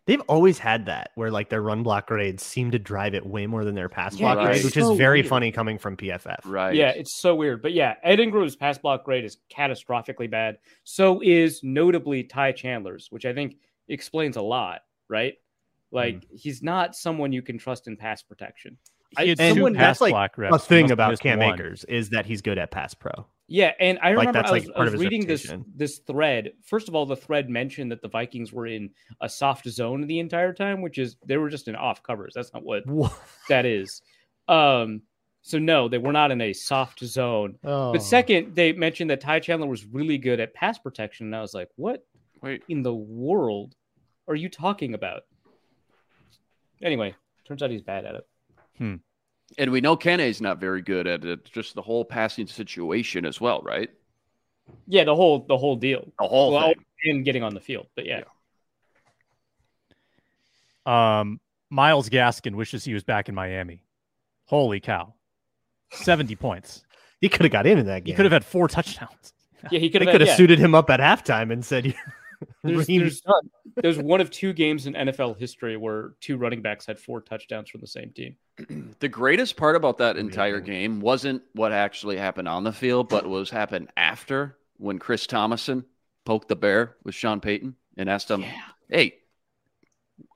They've 0.06 0.22
always 0.22 0.58
had 0.58 0.88
that 0.88 1.12
where 1.16 1.30
like 1.30 1.50
their 1.50 1.62
run 1.62 1.84
block 1.84 2.08
grades 2.08 2.44
seem 2.44 2.72
to 2.72 2.80
drive 2.80 3.14
it 3.14 3.26
way 3.26 3.46
more 3.46 3.64
than 3.64 3.76
their 3.76 3.88
pass 3.88 4.16
Yeah, 4.16 4.34
block 4.34 4.38
it's 4.40 4.48
grade, 4.48 4.66
which 4.66 4.74
so 4.74 4.92
is 4.92 4.98
very 4.98 5.20
weird. 5.20 5.28
funny 5.30 5.52
coming 5.52 5.78
from 5.78 5.96
PFF. 5.96 6.40
Right. 6.46 6.76
Yeah, 6.76 6.90
it's 6.90 7.22
so 7.22 7.36
weird. 7.36 7.62
But 7.62 7.74
yeah, 7.74 7.96
Ed 8.04 8.20
Ingram's 8.20 8.56
pass 8.56 8.80
block 8.80 9.06
grade 9.06 9.24
is 9.24 9.38
catastrophically 9.56 10.30
bad. 10.30 10.58
So 10.84 11.22
is 11.22 11.62
notably 11.64 12.24
Ty 12.24 12.54
Chandler's, 12.54 13.08
which 13.12 13.26
I 13.26 13.34
think 13.34 13.58
explains 13.90 14.38
a 14.38 14.42
lot, 14.42 14.82
right? 15.08 15.36
Like 15.92 16.16
mm-hmm. 16.16 16.36
he's 16.36 16.64
not 16.64 16.96
someone 16.96 17.32
you 17.32 17.44
can 17.44 17.60
trust 17.60 17.88
in 17.88 17.96
pass 17.96 18.24
protection. 18.24 18.78
I- 19.18 19.24
He 19.24 19.30
had 19.30 19.40
and 19.40 19.54
someone- 19.56 19.76
pass 19.76 20.00
that's 20.00 20.02
like 20.02 20.36
block. 20.36 20.38
A 20.52 20.58
thing 20.58 20.90
about 20.90 21.12
missed 21.12 21.22
Cam 21.22 21.40
one. 21.40 21.54
Akers 21.54 21.84
is 21.84 22.10
that 22.10 22.26
he's 22.26 22.42
good 22.42 22.58
at 22.58 22.72
pass 22.72 22.94
pro. 22.96 23.12
Yeah, 23.54 23.74
and 23.82 24.00
I 24.00 24.14
Like, 24.14 24.28
remember 24.28 24.32
that's, 24.34 24.50
I 24.50 24.54
was, 24.54 24.66
like, 24.68 24.78
I 24.78 24.84
was 24.86 24.94
of 24.94 25.00
reading 25.02 25.26
this 25.26 25.46
reputation. 25.46 25.74
this 25.76 25.98
thread. 26.00 26.54
First 26.64 26.88
of 26.88 26.96
all, 26.96 27.06
the 27.06 27.18
thread 27.18 27.50
mentioned 27.50 27.92
that 27.92 28.02
the 28.02 28.08
Vikings 28.08 28.54
were 28.54 28.66
in 28.66 28.92
a 29.20 29.28
soft 29.28 29.68
zone 29.68 30.08
the 30.08 30.20
entire 30.20 30.54
time, 30.54 30.82
which 30.82 30.98
is 30.98 31.18
they 31.26 31.36
were 31.36 31.50
just 31.50 31.68
in 31.68 31.76
off 31.76 32.02
covers. 32.02 32.32
That's 32.34 32.54
not 32.54 32.64
what 32.64 32.88
Wha- 32.88 33.10
that 33.50 33.66
is. 33.66 34.02
Um, 34.48 35.02
So 35.42 35.60
no, 35.60 35.90
they 35.90 35.98
were 35.98 36.14
not 36.14 36.32
in 36.32 36.40
a 36.40 36.54
soft 36.54 37.04
zone. 37.04 37.58
Oh. 37.66 37.92
But 37.92 38.04
second, 38.04 38.56
they 38.56 38.72
mentioned 38.72 39.10
that 39.10 39.20
Ty 39.22 39.40
Chandler 39.42 39.68
was 39.68 39.86
really 39.86 40.18
good 40.18 40.40
at 40.40 40.54
pass 40.54 40.78
protection, 40.80 41.26
and 41.26 41.36
I 41.36 41.42
was 41.42 41.54
like, 41.54 41.68
what 41.76 42.06
Wait, 42.42 42.64
in 42.70 42.84
the 42.84 42.94
world 42.94 43.76
are 44.28 44.36
you 44.36 44.48
talking 44.50 44.94
about? 44.94 45.24
Anyway, 46.82 47.16
turns 47.46 47.62
out 47.62 47.70
he's 47.70 47.82
bad 47.82 48.06
at 48.06 48.16
it. 48.16 49.00
And 49.58 49.72
we 49.72 49.82
know 49.82 49.96
Kene's 49.98 50.42
not 50.42 50.60
very 50.60 50.82
good 50.82 51.08
at 51.08 51.26
it. 51.26 51.46
Just 51.46 51.76
the 51.76 51.82
whole 51.82 52.06
passing 52.06 52.48
situation 52.48 53.26
as 53.26 53.42
well, 53.42 53.62
right? 53.62 53.90
Yeah, 54.88 55.04
the 55.04 55.16
whole 55.16 55.40
the 55.48 55.58
whole 55.58 55.76
deal. 55.76 56.12
The 56.20 56.28
whole 56.28 56.54
well, 56.54 56.68
thing. 56.68 56.76
and 57.06 57.26
getting 57.26 57.44
on 57.44 57.54
the 57.54 57.60
field, 57.60 57.88
but 57.96 58.06
yeah. 58.06 58.22
Um, 60.86 61.40
Myles 61.70 62.10
Gaskin 62.10 62.56
wishes 62.56 62.84
he 62.84 62.94
was 62.94 63.04
back 63.04 63.30
in 63.30 63.36
Miami. 63.36 63.84
Holy 64.46 64.80
cow. 64.80 65.14
70 65.92 66.36
points. 66.38 66.84
he 67.20 67.30
could 67.30 67.42
have 67.44 67.52
got 67.52 67.68
in 67.68 67.78
in 67.78 67.86
that 67.88 68.04
game. 68.04 68.14
He 68.14 68.16
could 68.16 68.26
have 68.26 68.32
had 68.32 68.46
four 68.46 68.68
touchdowns. 68.68 69.34
Yeah, 69.70 69.80
he 69.80 69.90
could 69.90 70.02
They 70.02 70.06
have. 70.06 70.14
could 70.14 70.22
have 70.22 70.30
yeah. 70.30 70.36
suited 70.36 70.58
him 70.60 70.74
up 70.74 70.90
at 70.90 71.00
halftime 71.00 71.52
and 71.52 71.64
said, 71.64 71.94
There's, 72.64 72.88
there's, 72.88 73.22
there's 73.76 73.98
one 73.98 74.22
of 74.22 74.32
two 74.32 74.54
games 74.54 74.88
in 74.88 74.94
NFL 74.94 75.38
history 75.38 75.78
where 75.78 76.14
two 76.22 76.38
running 76.38 76.62
backs 76.62 76.86
had 76.86 77.00
four 77.00 77.22
touchdowns 77.22 77.70
from 77.70 77.82
the 77.82 77.88
same 77.88 78.12
team. 78.12 78.36
The 79.00 79.10
greatest 79.10 79.58
part 79.58 79.76
about 79.76 79.98
that 79.98 80.18
entire 80.18 80.58
Amazing. 80.58 80.74
game 80.74 81.00
wasn't 81.02 81.42
what 81.54 81.72
actually 81.72 82.18
happened 82.18 82.48
on 82.48 82.64
the 82.64 82.72
field, 82.72 83.10
but 83.10 83.24
what 83.24 83.32
was 83.32 83.50
happened 83.50 83.90
after 83.98 84.58
when 84.78 85.00
Chris 85.00 85.26
Tomasson 85.28 85.86
poked 86.26 86.48
the 86.48 86.56
bear 86.56 86.96
with 87.04 87.16
Sean 87.16 87.40
Payton 87.40 87.76
and 87.98 88.10
asked 88.10 88.30
him, 88.30 88.46
"Hey, 88.90 89.16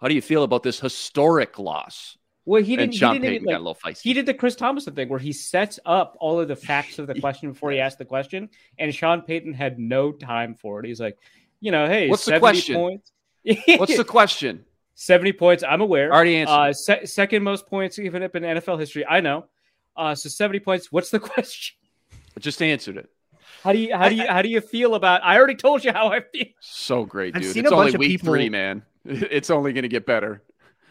how 0.02 0.08
do 0.08 0.16
you 0.16 0.22
feel 0.22 0.44
about 0.44 0.64
this 0.64 0.80
historic 0.80 1.60
loss?" 1.60 2.18
Well, 2.46 2.62
he 2.62 2.76
didn't. 2.76 2.94
Sean 2.94 3.16
he 3.16 3.20
didn't 3.20 3.32
Payton 3.34 3.48
like, 3.48 3.54
got 3.54 3.60
a 3.60 3.66
little 3.66 3.76
feisty. 3.76 4.02
he 4.02 4.14
did 4.14 4.26
the 4.28 4.34
Chris 4.34 4.56
Tomasson 4.56 4.96
thing 4.96 5.10
where 5.10 5.20
he 5.20 5.34
sets 5.34 5.80
up 5.86 6.16
all 6.20 6.40
of 6.40 6.48
the 6.48 6.56
facts 6.56 7.00
of 7.00 7.08
the 7.08 7.16
question 7.20 7.52
before 7.52 7.72
he 7.72 7.80
asked 7.80 7.98
the 7.98 8.06
question, 8.06 8.50
and 8.78 8.94
Sean 8.94 9.22
Payton 9.22 9.54
had 9.54 9.80
no 9.80 10.12
time 10.12 10.54
for 10.54 10.80
it. 10.80 10.86
He's 10.86 11.00
like, 11.00 11.18
you 11.66 11.72
know, 11.72 11.88
hey, 11.88 12.10
What's 12.10 12.26
the 12.26 12.40
question? 12.40 12.76
Points. 12.76 13.12
What's 13.78 13.98
the 13.98 14.04
question? 14.18 14.66
70 14.96 15.34
points? 15.34 15.64
I'm 15.64 15.82
aware. 15.82 16.14
Already 16.14 16.36
answered. 16.38 16.54
Uh, 16.54 16.74
se- 16.74 17.06
second 17.06 17.44
most 17.44 17.68
points 17.68 17.98
given 17.98 18.24
up 18.24 18.36
in 18.36 18.44
NFL 18.44 18.80
history. 18.80 19.06
I 19.06 19.20
know. 19.20 19.46
Uh, 19.98 20.14
so 20.16 20.30
70 20.30 20.60
points. 20.60 20.92
What's 20.92 21.10
the 21.10 21.20
question? 21.32 21.76
I 22.38 22.40
just 22.40 22.62
answered 22.62 22.98
it. 22.98 23.10
How 23.64 23.74
do 23.74 23.80
you 23.80 23.96
how 23.96 24.10
do 24.10 24.16
you 24.16 24.28
how 24.28 24.42
do 24.44 24.50
you 24.50 24.62
feel 24.62 24.94
about? 24.94 25.24
I 25.24 25.38
already 25.38 25.56
told 25.56 25.84
you 25.84 25.92
how 25.92 26.10
I 26.10 26.22
feel. 26.22 26.46
So 26.60 27.04
great, 27.04 27.36
I've 27.36 27.42
dude. 27.42 27.54
seen 27.54 27.64
It's 27.66 27.72
a 27.72 27.76
only 27.76 27.86
bunch 27.88 27.96
of 27.96 28.00
week 28.00 28.10
people- 28.12 28.34
three, 28.34 28.50
man. 28.50 28.84
It's 29.06 29.50
only 29.50 29.74
going 29.74 29.84
to 29.84 29.88
get 29.90 30.06
better. 30.06 30.44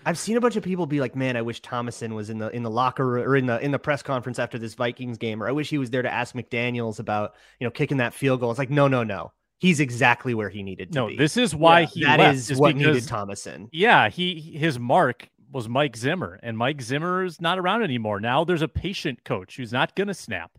I've 0.06 0.18
seen 0.18 0.36
a 0.36 0.40
bunch 0.40 0.56
of 0.56 0.62
people 0.62 0.86
be 0.86 1.00
like, 1.00 1.16
"Man, 1.16 1.36
I 1.36 1.42
wish 1.42 1.62
Tomasson 1.62 2.14
was 2.14 2.28
in 2.30 2.38
the 2.38 2.48
in 2.50 2.62
the 2.62 2.70
locker 2.70 3.06
room 3.06 3.26
or 3.26 3.36
in 3.36 3.46
the 3.46 3.58
in 3.64 3.70
the 3.70 3.78
press 3.78 4.02
conference 4.02 4.38
after 4.38 4.58
this 4.58 4.74
Vikings 4.74 5.18
game, 5.18 5.42
or 5.42 5.48
I 5.48 5.52
wish 5.52 5.70
he 5.70 5.78
was 5.78 5.90
there 5.90 6.02
to 6.02 6.12
ask 6.12 6.34
McDaniel's 6.34 6.98
about 6.98 7.34
you 7.58 7.66
know 7.66 7.70
kicking 7.70 7.96
that 7.98 8.12
field 8.12 8.40
goal." 8.40 8.50
It's 8.50 8.58
like, 8.58 8.70
no, 8.70 8.86
no, 8.88 9.02
no. 9.02 9.32
He's 9.64 9.80
exactly 9.80 10.34
where 10.34 10.50
he 10.50 10.62
needed 10.62 10.92
to 10.92 10.94
No, 10.98 11.06
be. 11.08 11.16
this 11.16 11.36
is 11.36 11.54
why 11.54 11.80
Yeah, 11.80 11.86
he 11.86 12.04
that 12.04 12.18
left, 12.18 12.36
is 12.50 12.58
what 12.58 12.74
because, 12.74 12.94
needed 12.94 13.08
Tomasson. 13.08 13.68
Yeah, 13.72 14.08
he 14.10 14.40
his 14.40 14.78
mark 14.78 15.28
was 15.50 15.68
Mike 15.68 15.96
Zimmer, 15.96 16.38
and 16.42 16.58
Mike 16.58 16.82
Zimmer 16.82 17.24
is 17.24 17.40
not 17.40 17.58
around 17.58 17.82
anymore. 17.82 18.20
Now 18.20 18.44
there's 18.44 18.62
a 18.62 18.68
patient 18.68 19.24
coach 19.24 19.56
who's 19.56 19.72
not 19.72 19.94
going 19.96 20.08
to 20.08 20.14
snap. 20.14 20.50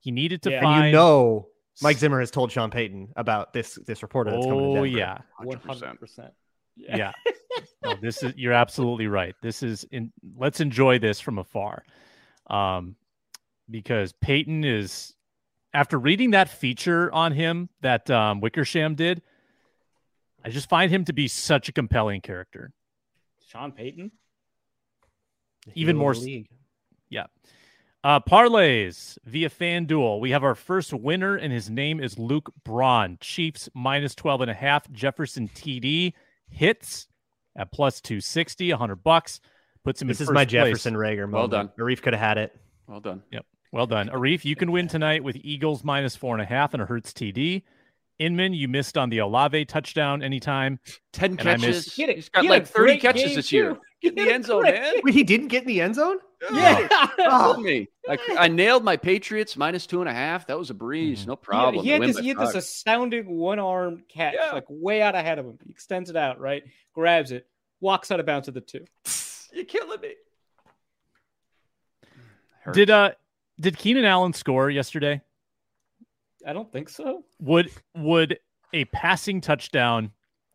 He 0.00 0.10
needed 0.10 0.42
to 0.42 0.50
Yeah. 0.50 0.56
And 0.58 0.64
find. 0.64 0.86
you 0.86 0.92
know, 0.92 1.48
Mike 1.82 1.96
Zimmer 1.96 2.20
has 2.20 2.30
told 2.30 2.52
Sean 2.52 2.70
Payton 2.70 3.14
about 3.16 3.52
this 3.52 3.74
this 3.86 4.02
reporter 4.02 4.30
that's 4.30 4.44
coming 4.46 4.60
to 4.60 4.64
oh 4.66 4.74
Denver. 4.84 4.86
yeah, 4.86 5.18
100%. 5.42 5.98
100%. 5.98 6.30
yeah. 6.76 7.12
No, 7.84 7.94
this 8.00 8.22
is 8.22 8.34
you're 8.36 8.52
absolutely 8.52 9.06
right. 9.08 9.34
This 9.42 9.62
is 9.62 9.84
in. 9.90 10.12
Let's 10.36 10.60
enjoy 10.60 10.98
this 10.98 11.18
from 11.20 11.38
afar, 11.38 11.82
um, 12.48 12.96
because 13.70 14.12
Payton 14.12 14.64
is. 14.64 15.13
After 15.74 15.98
reading 15.98 16.30
that 16.30 16.48
feature 16.48 17.12
on 17.12 17.32
him 17.32 17.68
that 17.80 18.08
um, 18.10 18.40
Wickersham 18.40 18.94
did, 18.94 19.20
I 20.44 20.50
just 20.50 20.68
find 20.68 20.90
him 20.90 21.04
to 21.06 21.12
be 21.12 21.26
such 21.28 21.68
a 21.68 21.72
compelling 21.72 22.20
character. 22.20 22.72
Sean 23.48 23.72
Payton. 23.72 24.12
Even 25.74 25.96
more 25.96 26.12
of 26.12 26.16
the 26.18 26.22
s- 26.22 26.26
league. 26.26 26.48
Uh, 28.02 28.20
parlays 28.20 29.16
via 29.24 29.48
FanDuel. 29.48 30.20
We 30.20 30.32
have 30.32 30.44
our 30.44 30.54
first 30.54 30.92
winner, 30.92 31.36
and 31.36 31.50
his 31.50 31.70
name 31.70 32.00
is 32.00 32.18
Luke 32.18 32.52
Braun. 32.62 33.16
Chiefs 33.18 33.70
minus 33.72 34.14
12 34.14 34.42
and 34.42 34.50
a 34.50 34.54
half. 34.54 34.92
Jefferson 34.92 35.48
TD 35.48 36.12
hits 36.50 37.08
at 37.56 37.72
plus 37.72 38.02
260, 38.02 38.72
100 38.72 38.96
bucks. 38.96 39.40
Puts 39.84 40.02
him 40.02 40.08
This 40.08 40.20
in 40.20 40.24
is 40.24 40.28
first 40.28 40.34
my 40.34 40.44
place. 40.44 40.50
Jefferson 40.52 40.92
Rager 40.96 41.20
moment. 41.20 41.32
Well 41.32 41.48
done. 41.48 41.70
Arif 41.78 42.02
could 42.02 42.12
have 42.12 42.20
had 42.20 42.36
it. 42.36 42.54
Well 42.86 43.00
done. 43.00 43.22
Well 43.74 43.86
done. 43.88 44.08
Arif, 44.08 44.44
you 44.44 44.54
can 44.54 44.70
win 44.70 44.86
tonight 44.86 45.24
with 45.24 45.36
Eagles 45.42 45.82
minus 45.82 46.14
four 46.14 46.32
and 46.32 46.40
a 46.40 46.44
half 46.44 46.74
and 46.74 46.82
a 46.82 46.86
Hurts 46.86 47.12
TD. 47.12 47.64
Inman, 48.20 48.54
you 48.54 48.68
missed 48.68 48.96
on 48.96 49.10
the 49.10 49.18
Olave 49.18 49.64
touchdown 49.64 50.22
anytime. 50.22 50.78
10 51.12 51.30
And 51.32 51.40
catches. 51.40 51.66
missed- 51.66 51.96
He 51.96 52.02
had 52.02 52.10
a- 52.10 52.14
He's 52.14 52.28
got 52.28 52.42
he 52.42 52.46
had 52.46 52.52
a 52.54 52.58
like 52.60 52.68
30 52.68 52.98
catches 52.98 53.34
this 53.34 53.50
year. 53.50 53.74
too. 53.74 53.80
Get 54.00 54.12
in 54.12 54.18
He 54.18 54.24
the 54.26 54.32
end 54.32 54.44
zone, 54.44 54.62
great 54.62 54.74
man. 54.80 54.94
Wait, 55.02 55.14
he 55.14 55.24
didn't 55.24 55.48
get 55.48 55.62
in 55.62 55.66
the 55.66 55.80
end 55.80 55.96
zone? 55.96 56.18
Yeah. 56.52 56.86
Told 57.28 57.62
me. 57.64 57.88
I, 58.08 58.18
I 58.38 58.46
nailed 58.48 58.84
my 58.84 58.96
Patriots 58.96 59.56
minus 59.56 59.88
two 59.88 59.98
and 60.00 60.08
a 60.08 60.14
half. 60.14 60.46
That 60.46 60.56
was 60.56 60.70
a 60.70 60.74
breeze. 60.74 61.26
No 61.26 61.34
problem. 61.34 61.82
He, 61.82 61.90
he 61.90 61.94
had 61.94 62.02
this, 62.02 62.18
he 62.20 62.28
had 62.28 62.38
this 62.38 62.54
astounding 62.54 63.36
one 63.36 63.58
arm 63.58 64.04
catch, 64.08 64.34
Yeah. 64.38 64.52
like 64.52 64.66
way 64.68 65.02
out 65.02 65.16
ahead 65.16 65.40
of 65.40 65.46
him. 65.46 65.58
He 65.64 65.70
extends 65.72 66.10
it 66.10 66.16
out, 66.16 66.38
right? 66.38 66.62
Grabs 66.94 67.32
it, 67.32 67.48
walks 67.80 68.12
out 68.12 68.20
of 68.20 68.26
bounds 68.26 68.44
to 68.46 68.52
the 68.52 68.60
two. 68.60 68.84
You're 69.52 69.64
killing 69.64 70.00
me. 70.00 70.14
Did 72.72 72.90
uh 72.90 73.12
did 73.60 73.76
Keenan 73.78 74.04
Allen 74.04 74.32
score 74.32 74.70
yesterday? 74.70 75.20
I 76.46 76.52
don't 76.52 76.70
think 76.70 76.88
so. 76.88 77.24
Would 77.40 77.70
would 77.96 78.38
a 78.72 78.84
passing 78.86 79.40
touchdown 79.40 80.12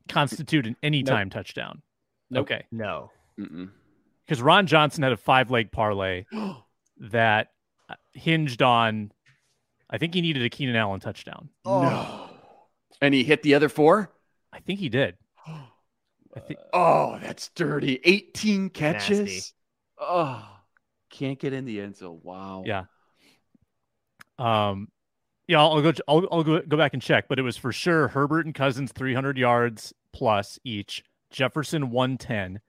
constitute 0.08 0.68
an 0.68 0.76
anytime 0.84 1.30
touchdown? 1.30 1.82
Nope. 2.30 2.44
Okay. 2.44 2.66
No. 2.72 3.12
Because 3.38 4.42
Ron 4.42 4.68
Johnson 4.68 5.04
had 5.04 5.12
a 5.14 5.18
five 5.18 5.50
leg 5.50 5.72
parlay 5.72 6.26
that 7.00 7.48
uh, 7.90 7.96
hinged 8.14 8.62
on 8.62 9.12
I 9.90 9.98
think 9.98 10.14
he 10.14 10.22
needed 10.22 10.44
a 10.44 10.50
Keenan 10.50 10.76
Allen 10.76 11.00
touchdown. 11.00 11.50
No. 11.66 12.30
And 13.02 13.14
he 13.14 13.24
hit 13.24 13.42
the 13.42 13.56
other 13.56 13.70
four? 13.70 14.12
I 14.54 14.60
think 14.60 14.80
he 14.80 14.90
did. 14.90 15.16
I 15.48 16.40
think 16.42 16.60
Oh, 16.74 17.18
that's 17.20 17.50
dirty. 17.56 18.00
18 18.04 18.70
catches. 18.70 19.20
Nasty. 19.20 19.52
Oh, 20.00 20.48
can't 21.10 21.40
get 21.40 21.54
in 21.54 21.66
the 21.66 21.82
end 21.82 21.98
zone. 21.98 22.20
Wow. 22.24 22.64
Yeah. 22.66 22.86
Um, 24.38 24.90
yeah, 25.48 25.60
I'll, 25.60 25.74
I'll 25.74 25.82
go. 25.82 25.94
I'll, 26.08 26.28
I'll 26.32 26.44
go, 26.44 26.62
go 26.62 26.78
back 26.78 26.94
and 26.94 27.02
check, 27.02 27.28
but 27.28 27.40
it 27.40 27.42
was 27.42 27.58
for 27.58 27.72
sure 27.72 28.08
Herbert 28.10 28.46
and 28.46 28.54
Cousins 28.56 28.92
300 28.92 29.38
yards 29.38 29.94
plus 30.14 30.60
each. 30.64 31.04
Jefferson 31.32 31.92
110, 31.92 32.60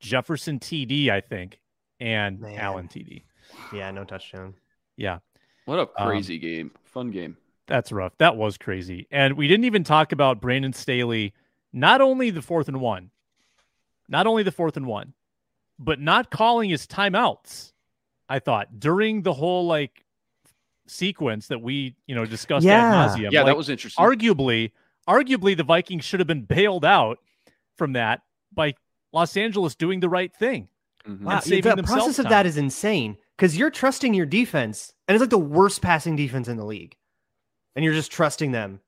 Jefferson 0.00 0.58
TD, 0.58 1.10
I 1.10 1.20
think, 1.20 1.60
and 2.00 2.40
Man. 2.40 2.56
Allen 2.58 2.88
TD. 2.88 3.24
Yeah, 3.74 3.90
no 3.90 4.04
touchdown. 4.04 4.54
Yeah, 4.96 5.18
What 5.66 5.78
a 5.78 5.82
Um, 6.02 6.08
crazy 6.08 6.38
game. 6.38 6.70
Fun 6.84 7.10
game. 7.10 7.36
that's 7.66 7.92
rough. 7.92 8.16
That 8.18 8.36
was 8.36 8.56
crazy. 8.56 9.06
And 9.10 9.36
we 9.36 9.48
didn't 9.48 9.64
even 9.64 9.84
talk 9.84 10.12
about 10.12 10.40
Brandon 10.40 10.72
Staley. 10.72 11.34
Not 11.74 12.00
only 12.00 12.30
the 12.30 12.40
fourth 12.40 12.68
and 12.68 12.80
one, 12.80 13.10
not 14.08 14.26
only 14.26 14.42
the 14.42 14.52
fourth 14.52 14.78
and 14.78 14.86
one, 14.86 15.12
but 15.78 16.00
not 16.00 16.30
calling 16.30 16.70
his 16.70 16.86
timeouts. 16.86 17.72
I 18.28 18.38
thought 18.38 18.78
during 18.80 19.22
the 19.22 19.32
whole 19.32 19.66
like 19.66 20.04
sequence 20.88 21.48
that 21.48 21.60
we 21.60 21.96
you 22.06 22.14
know 22.14 22.24
discussed 22.24 22.64
Yeah. 22.66 23.04
ad 23.04 23.10
nauseum. 23.10 23.30
Yeah, 23.32 23.40
like, 23.40 23.46
that 23.46 23.56
was 23.56 23.68
interesting. 23.68 24.04
arguably, 24.04 24.72
arguably 25.08 25.56
the 25.56 25.64
Vikings 25.64 26.04
should 26.04 26.20
have 26.20 26.26
been 26.26 26.42
bailed 26.42 26.84
out 26.84 27.18
from 27.76 27.92
that 27.94 28.22
by 28.52 28.74
Los 29.12 29.36
Angeles 29.36 29.74
doing 29.74 30.00
the 30.00 30.08
right 30.08 30.34
thing. 30.34 30.68
Mhm. 31.06 31.20
Wow, 31.22 31.40
saving 31.40 31.62
the 31.70 31.76
themselves 31.76 32.02
process 32.02 32.18
of 32.18 32.24
time. 32.24 32.30
that 32.30 32.46
is 32.46 32.56
insane 32.56 33.16
because 33.36 33.56
you're 33.56 33.70
trusting 33.70 34.12
your 34.14 34.26
defense, 34.26 34.92
and 35.06 35.14
it's 35.14 35.20
like 35.20 35.30
the 35.30 35.38
worst 35.38 35.82
passing 35.82 36.16
defense 36.16 36.48
in 36.48 36.56
the 36.56 36.64
league, 36.64 36.96
and 37.76 37.84
you're 37.84 37.94
just 37.94 38.10
trusting 38.10 38.50
them. 38.52 38.80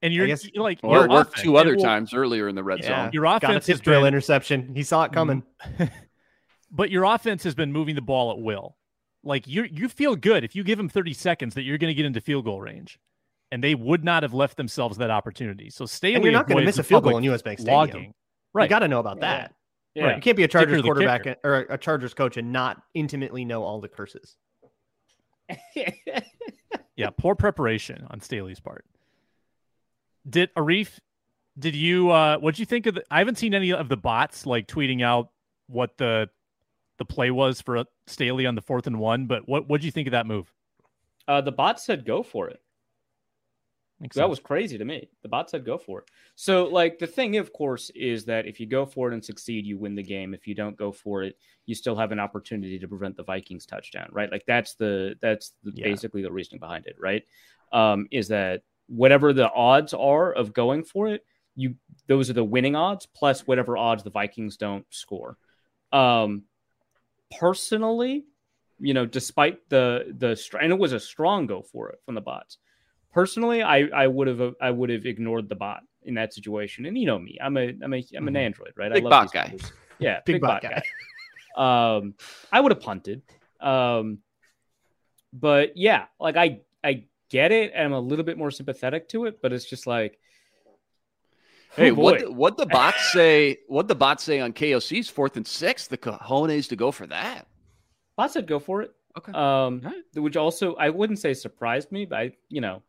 And 0.00 0.12
you're 0.12 0.26
guess- 0.26 0.48
you're 0.52 0.64
like 0.64 0.80
Well, 0.82 0.92
your 0.92 1.04
it 1.04 1.10
worked 1.10 1.30
offense- 1.30 1.44
two 1.44 1.56
other 1.56 1.76
well, 1.76 1.84
times 1.84 2.12
earlier 2.12 2.48
in 2.48 2.54
the 2.56 2.64
red 2.64 2.80
Yeah. 2.80 3.04
zone. 3.04 3.10
Your 3.12 3.24
offense 3.24 3.40
Got 3.42 3.48
a 3.48 3.52
offense 3.54 3.66
has 3.68 3.76
tip 3.78 3.84
drill 3.84 4.00
been, 4.00 4.08
interception. 4.08 4.74
He 4.74 4.82
saw 4.82 5.04
it 5.04 5.12
coming. 5.12 5.42
but 6.72 6.90
your 6.90 7.04
offense 7.04 7.44
has 7.44 7.54
been 7.54 7.72
moving 7.72 7.94
the 7.94 8.00
ball 8.02 8.30
at 8.32 8.38
will. 8.40 8.76
Like 9.22 9.46
you, 9.46 9.64
you 9.64 9.88
feel 9.88 10.16
good 10.16 10.42
if 10.42 10.56
you 10.56 10.64
give 10.64 10.78
them 10.78 10.88
30 10.88 11.12
seconds 11.14 11.54
that 11.54 11.62
you're 11.62 11.78
going 11.78 11.90
to 11.90 11.94
get 11.94 12.06
into 12.06 12.20
field 12.20 12.44
goal 12.44 12.60
range, 12.60 12.98
and 13.52 13.62
they 13.62 13.74
would 13.76 14.02
not 14.02 14.22
have 14.24 14.34
left 14.34 14.56
themselves 14.56 14.98
that 14.98 15.10
opportunity. 15.10 15.70
So 15.70 15.86
Staley 15.86 16.14
and 16.16 16.24
you're 16.24 16.32
not 16.32 16.48
going 16.48 16.58
to 16.58 16.64
miss 16.64 16.78
a 16.78 16.82
field 16.82 17.04
goal 17.04 17.12
public 17.12 17.24
in 17.26 17.32
US 17.32 17.42
Bank 17.42 17.58
Stadium. 17.60 17.76
logging. 17.78 18.14
Right. 18.52 18.64
You 18.64 18.68
got 18.70 18.80
to 18.80 18.88
know 18.88 18.98
about 19.00 19.18
Yeah. 19.18 19.20
that. 19.20 19.54
Yeah. 19.94 20.16
You 20.16 20.22
can't 20.22 20.36
be 20.36 20.42
a 20.42 20.48
Chargers 20.48 20.76
Kicker 20.78 20.82
quarterback 20.86 21.24
kicker. 21.24 21.38
or 21.44 21.54
a 21.68 21.78
Chargers 21.78 22.14
coach 22.14 22.36
and 22.38 22.50
not 22.52 22.82
intimately 22.94 23.44
know 23.44 23.62
all 23.62 23.80
the 23.80 23.88
curses. 23.88 24.36
Yeah, 26.94 27.08
poor 27.10 27.34
preparation 27.34 28.06
on 28.10 28.20
Staley's 28.20 28.60
part. 28.60 28.84
Did 30.28 30.54
Arif? 30.54 30.98
Did 31.58 31.74
you? 31.74 32.10
uh 32.10 32.36
What'd 32.38 32.58
you 32.58 32.66
think 32.66 32.86
of 32.86 32.94
the? 32.96 33.04
I 33.10 33.18
haven't 33.18 33.38
seen 33.38 33.54
any 33.54 33.72
of 33.72 33.88
the 33.88 33.96
bots 33.96 34.44
like 34.46 34.66
tweeting 34.68 35.02
out 35.02 35.30
what 35.68 35.96
the 35.96 36.28
the 36.98 37.04
play 37.04 37.30
was 37.30 37.60
for 37.60 37.84
Staley 38.06 38.46
on 38.46 38.54
the 38.54 38.62
fourth 38.62 38.86
and 38.86 38.98
one. 38.98 39.26
But 39.26 39.48
what 39.48 39.68
what 39.68 39.80
do 39.80 39.86
you 39.86 39.92
think 39.92 40.08
of 40.08 40.12
that 40.12 40.26
move? 40.26 40.52
Uh, 41.28 41.40
the 41.40 41.52
bot 41.52 41.80
said 41.80 42.04
go 42.04 42.22
for 42.22 42.48
it. 42.48 42.60
Makes 44.00 44.16
That 44.16 44.22
sense. 44.22 44.30
was 44.30 44.40
crazy 44.40 44.78
to 44.78 44.84
me. 44.84 45.08
The 45.22 45.28
bot 45.28 45.48
said 45.48 45.64
go 45.64 45.78
for 45.78 46.00
it. 46.00 46.06
So, 46.34 46.64
like, 46.64 46.98
the 46.98 47.06
thing, 47.06 47.36
of 47.36 47.52
course, 47.52 47.88
is 47.94 48.24
that 48.24 48.46
if 48.46 48.58
you 48.58 48.66
go 48.66 48.84
for 48.84 49.08
it 49.08 49.14
and 49.14 49.24
succeed, 49.24 49.64
you 49.64 49.78
win 49.78 49.94
the 49.94 50.02
game. 50.02 50.34
If 50.34 50.48
you 50.48 50.56
don't 50.56 50.76
go 50.76 50.90
for 50.90 51.22
it, 51.22 51.36
you 51.66 51.76
still 51.76 51.94
have 51.94 52.10
an 52.10 52.18
opportunity 52.18 52.80
to 52.80 52.88
prevent 52.88 53.16
the 53.16 53.22
Vikings 53.22 53.64
touchdown, 53.64 54.08
right? 54.10 54.30
Like, 54.32 54.44
that's 54.44 54.74
the 54.74 55.14
that's 55.22 55.52
the, 55.62 55.70
Yeah. 55.76 55.84
basically 55.84 56.22
the 56.22 56.32
reasoning 56.32 56.58
behind 56.58 56.86
it, 56.86 56.96
right? 56.98 57.22
Um, 57.72 58.08
is 58.10 58.26
that 58.28 58.62
whatever 58.88 59.32
the 59.32 59.50
odds 59.52 59.94
are 59.94 60.32
of 60.32 60.52
going 60.52 60.82
for 60.82 61.06
it, 61.08 61.24
you 61.54 61.76
those 62.08 62.28
are 62.28 62.32
the 62.34 62.42
winning 62.42 62.74
odds 62.74 63.06
plus 63.06 63.46
whatever 63.46 63.76
odds 63.76 64.02
the 64.02 64.10
Vikings 64.10 64.56
don't 64.56 64.84
score. 64.90 65.36
Um, 65.92 66.42
personally, 67.38 68.24
you 68.78 68.94
know, 68.94 69.06
despite 69.06 69.68
the 69.68 70.14
the 70.18 70.34
str- 70.36 70.58
and 70.58 70.72
it 70.72 70.78
was 70.78 70.92
a 70.92 71.00
strong 71.00 71.46
go 71.46 71.62
for 71.62 71.90
it 71.90 72.00
from 72.04 72.14
the 72.14 72.20
bots. 72.20 72.58
Personally, 73.12 73.62
I 73.62 73.88
I 73.94 74.06
would 74.06 74.26
have 74.28 74.54
I 74.60 74.70
would 74.70 74.90
have 74.90 75.06
ignored 75.06 75.48
the 75.48 75.54
bot 75.54 75.82
in 76.04 76.14
that 76.14 76.32
situation. 76.34 76.86
And 76.86 76.96
you 76.98 77.06
know 77.06 77.18
me, 77.18 77.38
I'm 77.40 77.56
a 77.56 77.68
I'm 77.82 77.94
a 77.94 78.04
I'm 78.16 78.28
an 78.28 78.34
Mhm. 78.34 78.38
Android, 78.38 78.72
right? 78.76 78.92
Big 78.92 79.02
I 79.02 79.04
love 79.04 79.10
bot 79.10 79.32
guy. 79.32 79.42
numbers. 79.42 79.72
Yeah, 79.98 80.20
Big 80.24 80.34
big, 80.34 80.40
bot 80.42 80.62
bot, 80.62 80.70
guy. 81.56 81.96
um, 81.96 82.14
I 82.50 82.60
would 82.60 82.72
have 82.72 82.80
punted. 82.80 83.22
Um, 83.60 84.18
but 85.32 85.76
yeah, 85.76 86.06
like 86.18 86.36
I 86.36 86.60
I 86.82 87.04
get 87.28 87.52
it, 87.52 87.72
and 87.74 87.84
I'm 87.86 87.92
a 87.92 88.00
little 88.00 88.24
bit 88.24 88.36
more 88.36 88.50
sympathetic 88.50 89.08
to 89.10 89.26
it, 89.26 89.40
but 89.40 89.52
it's 89.52 89.64
just 89.64 89.86
like, 89.86 90.18
Hey, 91.74 91.90
oh, 91.90 91.94
what 91.96 92.20
the, 92.20 92.32
what 92.32 92.56
the 92.56 92.66
bots 92.66 93.12
say? 93.12 93.58
What 93.68 93.88
the 93.88 93.94
bots 93.94 94.22
say 94.22 94.40
on 94.40 94.52
KOC's 94.52 95.08
fourth 95.08 95.36
and 95.36 95.46
six? 95.46 95.86
The 95.86 95.98
cojones 95.98 96.68
to 96.68 96.76
go 96.76 96.92
for 96.92 97.06
that. 97.06 97.46
bot 98.16 98.32
said 98.32 98.46
go 98.46 98.58
for 98.58 98.82
it. 98.82 98.92
Okay. 99.18 99.32
Um, 99.32 99.82
Alright. 99.84 100.04
which 100.14 100.36
also 100.36 100.74
I 100.76 100.90
wouldn't 100.90 101.18
say 101.18 101.34
surprised 101.34 101.92
me, 101.92 102.06
but 102.06 102.18
I, 102.18 102.32
you 102.48 102.60
know, 102.60 102.82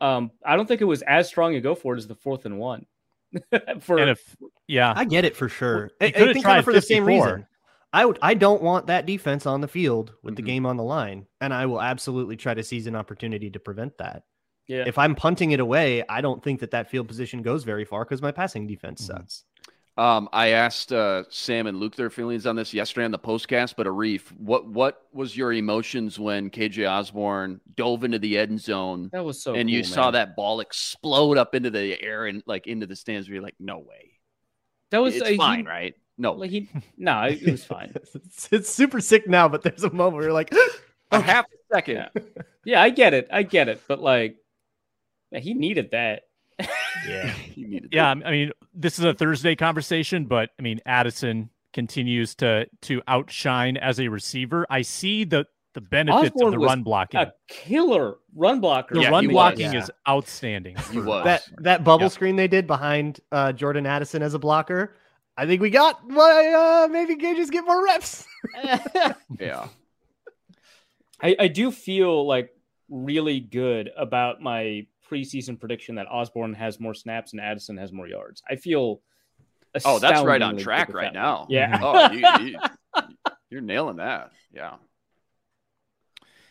um, 0.00 0.30
I 0.44 0.56
don't 0.56 0.66
think 0.66 0.80
it 0.80 0.84
was 0.86 1.02
as 1.02 1.28
strong 1.28 1.54
a 1.54 1.60
go 1.60 1.74
for 1.74 1.94
it 1.94 1.98
as 1.98 2.06
the 2.06 2.14
fourth 2.14 2.44
and 2.46 2.58
one. 2.58 2.86
for 3.80 3.98
and 3.98 4.10
if 4.10 4.36
yeah, 4.66 4.92
I 4.94 5.04
get 5.04 5.24
it 5.24 5.36
for 5.36 5.48
sure. 5.48 5.90
He 6.00 6.06
I, 6.06 6.08
I 6.08 6.10
could've 6.12 6.32
think 6.32 6.44
tried 6.44 6.50
kind 6.52 6.58
of 6.58 6.64
for 6.64 6.72
the 6.72 6.82
same 6.82 7.04
reason. 7.04 7.46
I 7.92 8.04
would. 8.04 8.18
I 8.22 8.34
don't 8.34 8.62
want 8.62 8.86
that 8.86 9.06
defense 9.06 9.46
on 9.46 9.60
the 9.60 9.68
field 9.68 10.12
with 10.22 10.36
the 10.36 10.42
Mhm. 10.42 10.46
game 10.46 10.66
on 10.66 10.76
the 10.76 10.82
line, 10.84 11.26
and 11.40 11.52
I 11.52 11.66
will 11.66 11.80
absolutely 11.80 12.36
try 12.36 12.54
to 12.54 12.62
seize 12.62 12.86
an 12.86 12.94
opportunity 12.96 13.50
to 13.50 13.58
prevent 13.60 13.98
that. 13.98 14.24
Yeah, 14.70 14.84
If 14.86 14.98
I'm 14.98 15.14
punting 15.16 15.50
it 15.50 15.58
away, 15.60 16.04
I 16.08 16.20
don't 16.20 16.42
think 16.42 16.60
that 16.60 16.70
that 16.70 16.88
field 16.90 17.08
position 17.08 17.42
goes 17.42 17.64
very 17.64 17.84
far 17.84 18.04
because 18.04 18.22
my 18.22 18.30
passing 18.30 18.66
defense 18.66 19.02
Mhm. 19.02 19.06
sucks. 19.06 19.44
Um, 19.96 20.28
I 20.32 20.48
asked 20.50 20.92
uh, 20.92 21.24
Sam 21.28 21.66
and 21.66 21.78
Luke 21.78 21.96
their 21.96 22.08
feelings 22.08 22.46
on 22.46 22.54
this 22.56 22.72
yesterday 22.72 23.04
on 23.04 23.10
the 23.10 23.18
postcast, 23.18 23.74
but 23.76 23.86
Arif, 23.86 24.22
what 24.38 24.66
what 24.66 25.02
was 25.12 25.36
your 25.36 25.52
emotions 25.52 26.18
when 26.18 26.48
KJ 26.50 26.88
Osborn 26.88 27.60
dove 27.74 28.04
into 28.04 28.18
the 28.20 28.38
end 28.38 28.60
zone 28.60 29.10
that 29.12 29.24
was 29.24 29.42
so. 29.42 29.54
and 29.56 29.68
you 29.68 29.82
cool, 29.82 29.92
saw 29.92 30.10
that 30.12 30.36
ball 30.36 30.60
explode 30.60 31.36
up 31.36 31.54
into 31.56 31.70
the 31.70 32.00
air 32.00 32.26
and 32.26 32.42
like 32.46 32.66
into 32.68 32.86
the 32.86 32.96
stands? 32.96 33.28
Where 33.28 33.34
you're 33.34 33.42
like, 33.42 33.56
no 33.58 33.78
way, 33.78 34.12
That 34.90 34.98
was 35.02 35.16
it's 35.16 35.24
uh, 35.24 35.30
he- 35.30 35.36
fine, 35.36 35.64
right? 35.66 35.94
No, 36.16 36.32
Like 36.34 36.50
he, 36.50 36.68
no, 36.96 37.22
it, 37.24 37.42
it 37.42 37.50
was 37.50 37.64
fine. 37.64 37.92
it's, 38.14 38.48
it's 38.52 38.70
super 38.70 39.00
sick 39.00 39.26
now, 39.28 39.48
but 39.48 39.62
there's 39.62 39.84
a 39.84 39.90
moment 39.92 40.14
where 40.14 40.24
you're 40.24 40.32
like, 40.32 40.52
a 41.10 41.20
half 41.20 41.46
a 41.46 41.74
second. 41.74 41.96
Yeah. 42.14 42.22
Yeah, 42.64 42.82
I 42.82 42.90
get 42.90 43.12
it, 43.14 43.26
I 43.32 43.42
get 43.42 43.68
it, 43.68 43.82
but 43.88 44.00
like, 44.00 44.36
man, 44.36 44.39
he 45.38 45.54
needed 45.54 45.90
that. 45.92 46.22
yeah, 47.08 47.34
You 47.54 47.68
needed 47.68 47.90
yeah. 47.92 48.14
that. 48.14 48.26
I 48.26 48.30
mean, 48.30 48.50
this 48.74 48.98
is 48.98 49.04
a 49.04 49.14
Thursday 49.14 49.54
conversation, 49.56 50.24
but 50.26 50.50
I 50.58 50.62
mean, 50.62 50.80
Addison 50.86 51.50
continues 51.72 52.34
to 52.36 52.66
to 52.82 53.00
outshine 53.06 53.76
as 53.76 54.00
a 54.00 54.08
receiver. 54.08 54.66
I 54.68 54.82
see 54.82 55.24
the 55.24 55.46
the 55.72 55.80
benefits 55.80 56.34
Osborn 56.34 56.46
of 56.48 56.52
the 56.54 56.58
was 56.58 56.66
run 56.68 56.82
blocking. 56.82 57.20
A 57.20 57.32
killer 57.48 58.16
run 58.34 58.60
blocker. 58.60 58.96
the 58.96 59.02
Yeah, 59.02 59.10
run 59.10 59.22
he 59.22 59.28
was. 59.28 59.34
blocking 59.34 59.72
Yeah. 59.72 59.78
is 59.84 59.90
outstanding. 60.08 60.76
He 60.90 60.98
was. 61.00 61.24
that 61.24 61.42
that 61.58 61.84
bubble 61.84 62.06
Yeah. 62.06 62.08
screen 62.08 62.34
they 62.36 62.48
did 62.48 62.66
behind 62.66 63.20
uh, 63.30 63.52
Jordan 63.52 63.86
Addison 63.86 64.20
as 64.22 64.34
a 64.34 64.38
blocker. 64.40 64.96
I 65.36 65.46
think 65.46 65.62
we 65.62 65.70
got 65.70 66.00
why 66.04 66.52
uh, 66.52 66.88
maybe 66.88 67.14
Gages 67.14 67.50
get 67.50 67.64
more 67.64 67.82
reps. 67.84 68.26
yeah. 69.38 69.68
I, 71.22 71.36
I 71.38 71.48
do 71.48 71.70
feel 71.70 72.26
like 72.26 72.50
really 72.88 73.40
good 73.40 73.90
about 73.96 74.40
my 74.42 74.86
preseason 75.10 75.58
prediction 75.58 75.96
that 75.96 76.06
Osborn 76.10 76.54
has 76.54 76.78
more 76.80 76.94
snaps 76.94 77.32
and 77.32 77.40
Addison 77.40 77.76
has 77.78 77.92
more 77.92 78.06
yards. 78.08 78.42
I 78.48 78.56
feel. 78.56 79.00
Oh, 79.84 79.98
that's 79.98 80.22
right 80.24 80.42
on 80.42 80.56
track 80.56 80.92
right 80.92 81.12
now. 81.12 81.46
Yeah. 81.48 81.78
Oh, 81.82 82.10
you, 82.12 82.46
you, 82.46 82.58
you're 83.50 83.60
nailing 83.60 83.96
that. 83.96 84.32
Yeah. 84.52 84.74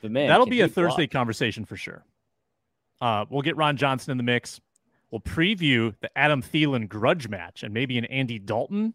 But 0.01 0.11
man, 0.11 0.27
That'll 0.29 0.45
be 0.45 0.61
a 0.61 0.67
he 0.67 0.73
block. 0.73 0.91
Thursday 0.91 1.07
conversation 1.07 1.65
for 1.65 1.75
sure. 1.75 2.05
Uh, 3.01 3.25
we'll 3.29 3.41
get 3.41 3.57
Ron 3.57 3.75
Johnson 3.77 4.11
in 4.11 4.17
the 4.17 4.23
mix. 4.23 4.61
We'll 5.11 5.21
preview 5.21 5.93
the 6.01 6.09
Adam 6.17 6.41
Thielen 6.41 6.87
grudge 6.87 7.27
match 7.27 7.63
and 7.63 7.73
maybe 7.73 7.97
an 7.97 8.05
Andy 8.05 8.39
Dalton. 8.39 8.93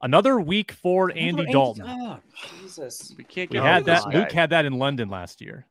Another 0.00 0.38
week 0.40 0.72
for 0.72 1.10
Andy 1.10 1.40
Andy- 1.40 1.52
Dalton. 1.52 1.84
Oh, 1.86 2.18
Jesus. 2.62 3.14
We 3.18 3.24
can't 3.24 3.50
We 3.50 3.54
get 3.54 3.62
had 3.64 3.72
rid 3.74 3.80
of 3.80 3.86
that. 3.86 4.04
guy. 4.04 4.18
Luke 4.20 4.32
had 4.32 4.50
that 4.50 4.64
in 4.64 4.78
London 4.78 5.08
last 5.08 5.40
year 5.40 5.66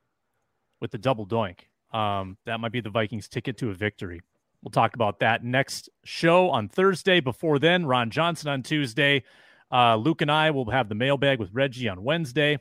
with 0.82 0.92
the 0.92 0.98
double 0.98 1.26
doink. 1.26 1.60
Um, 1.96 2.38
that 2.46 2.60
might 2.60 2.74
be 2.74 2.82
the 2.82 2.90
Vikings' 2.90 3.30
ticket 3.30 3.58
to 3.60 3.70
a 3.70 3.74
victory. 3.74 4.22
We'll 4.62 4.72
talk 4.72 4.96
about 4.96 5.20
that 5.20 5.44
next 5.44 5.90
show 6.04 6.50
on 6.50 6.68
Thursday. 6.68 7.22
Before 7.22 7.58
then, 7.58 7.86
Ron 7.86 8.10
Johnson 8.10 8.50
on 8.50 8.64
Tuesday. 8.64 9.24
Uh, 9.72 9.96
Luke 9.96 10.22
and 10.22 10.32
I 10.32 10.52
will 10.52 10.70
have 10.72 10.90
the 10.90 10.96
mailbag 10.96 11.40
with 11.40 11.52
Reggie 11.54 11.88
on 11.88 12.04
Wednesday. 12.04 12.60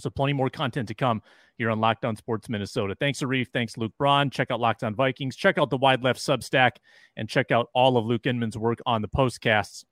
So 0.00 0.08
plenty 0.08 0.32
more 0.32 0.48
content 0.48 0.88
to 0.88 0.94
come 0.94 1.20
here 1.58 1.70
on 1.70 1.78
Locked 1.78 2.06
On 2.06 2.16
Sports 2.16 2.48
Minnesota. 2.48 2.94
Thanks, 2.98 3.20
Arif. 3.20 3.48
Thanks, 3.52 3.76
Luke 3.76 3.92
Braun. 3.98 4.30
Check 4.30 4.50
out 4.50 4.60
Locked 4.60 4.82
On 4.82 4.94
Vikings. 4.94 5.36
Check 5.36 5.58
out 5.58 5.68
the 5.68 5.76
Wide 5.76 6.02
Left 6.02 6.18
Substack 6.18 6.72
and 7.16 7.28
check 7.28 7.50
out 7.50 7.68
all 7.74 7.98
of 7.98 8.06
Luke 8.06 8.24
Inman's 8.24 8.56
work 8.56 8.78
on 8.86 9.02
the 9.02 9.08
postcasts. 9.08 9.84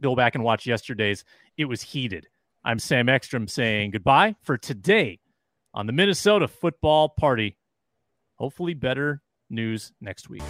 Go 0.00 0.14
back 0.14 0.36
and 0.36 0.44
watch 0.44 0.64
yesterday's. 0.64 1.24
It 1.56 1.64
was 1.64 1.82
heated. 1.82 2.28
I'm 2.62 2.78
Sam 2.78 3.08
Ekstrom 3.08 3.48
saying 3.48 3.90
goodbye 3.90 4.36
for 4.42 4.56
today 4.56 5.18
on 5.74 5.86
the 5.86 5.92
Minnesota 5.92 6.46
Football 6.46 7.08
Party. 7.08 7.57
Hopefully, 8.38 8.74
better 8.74 9.22
news 9.50 9.92
next 10.00 10.28
week. 10.28 10.42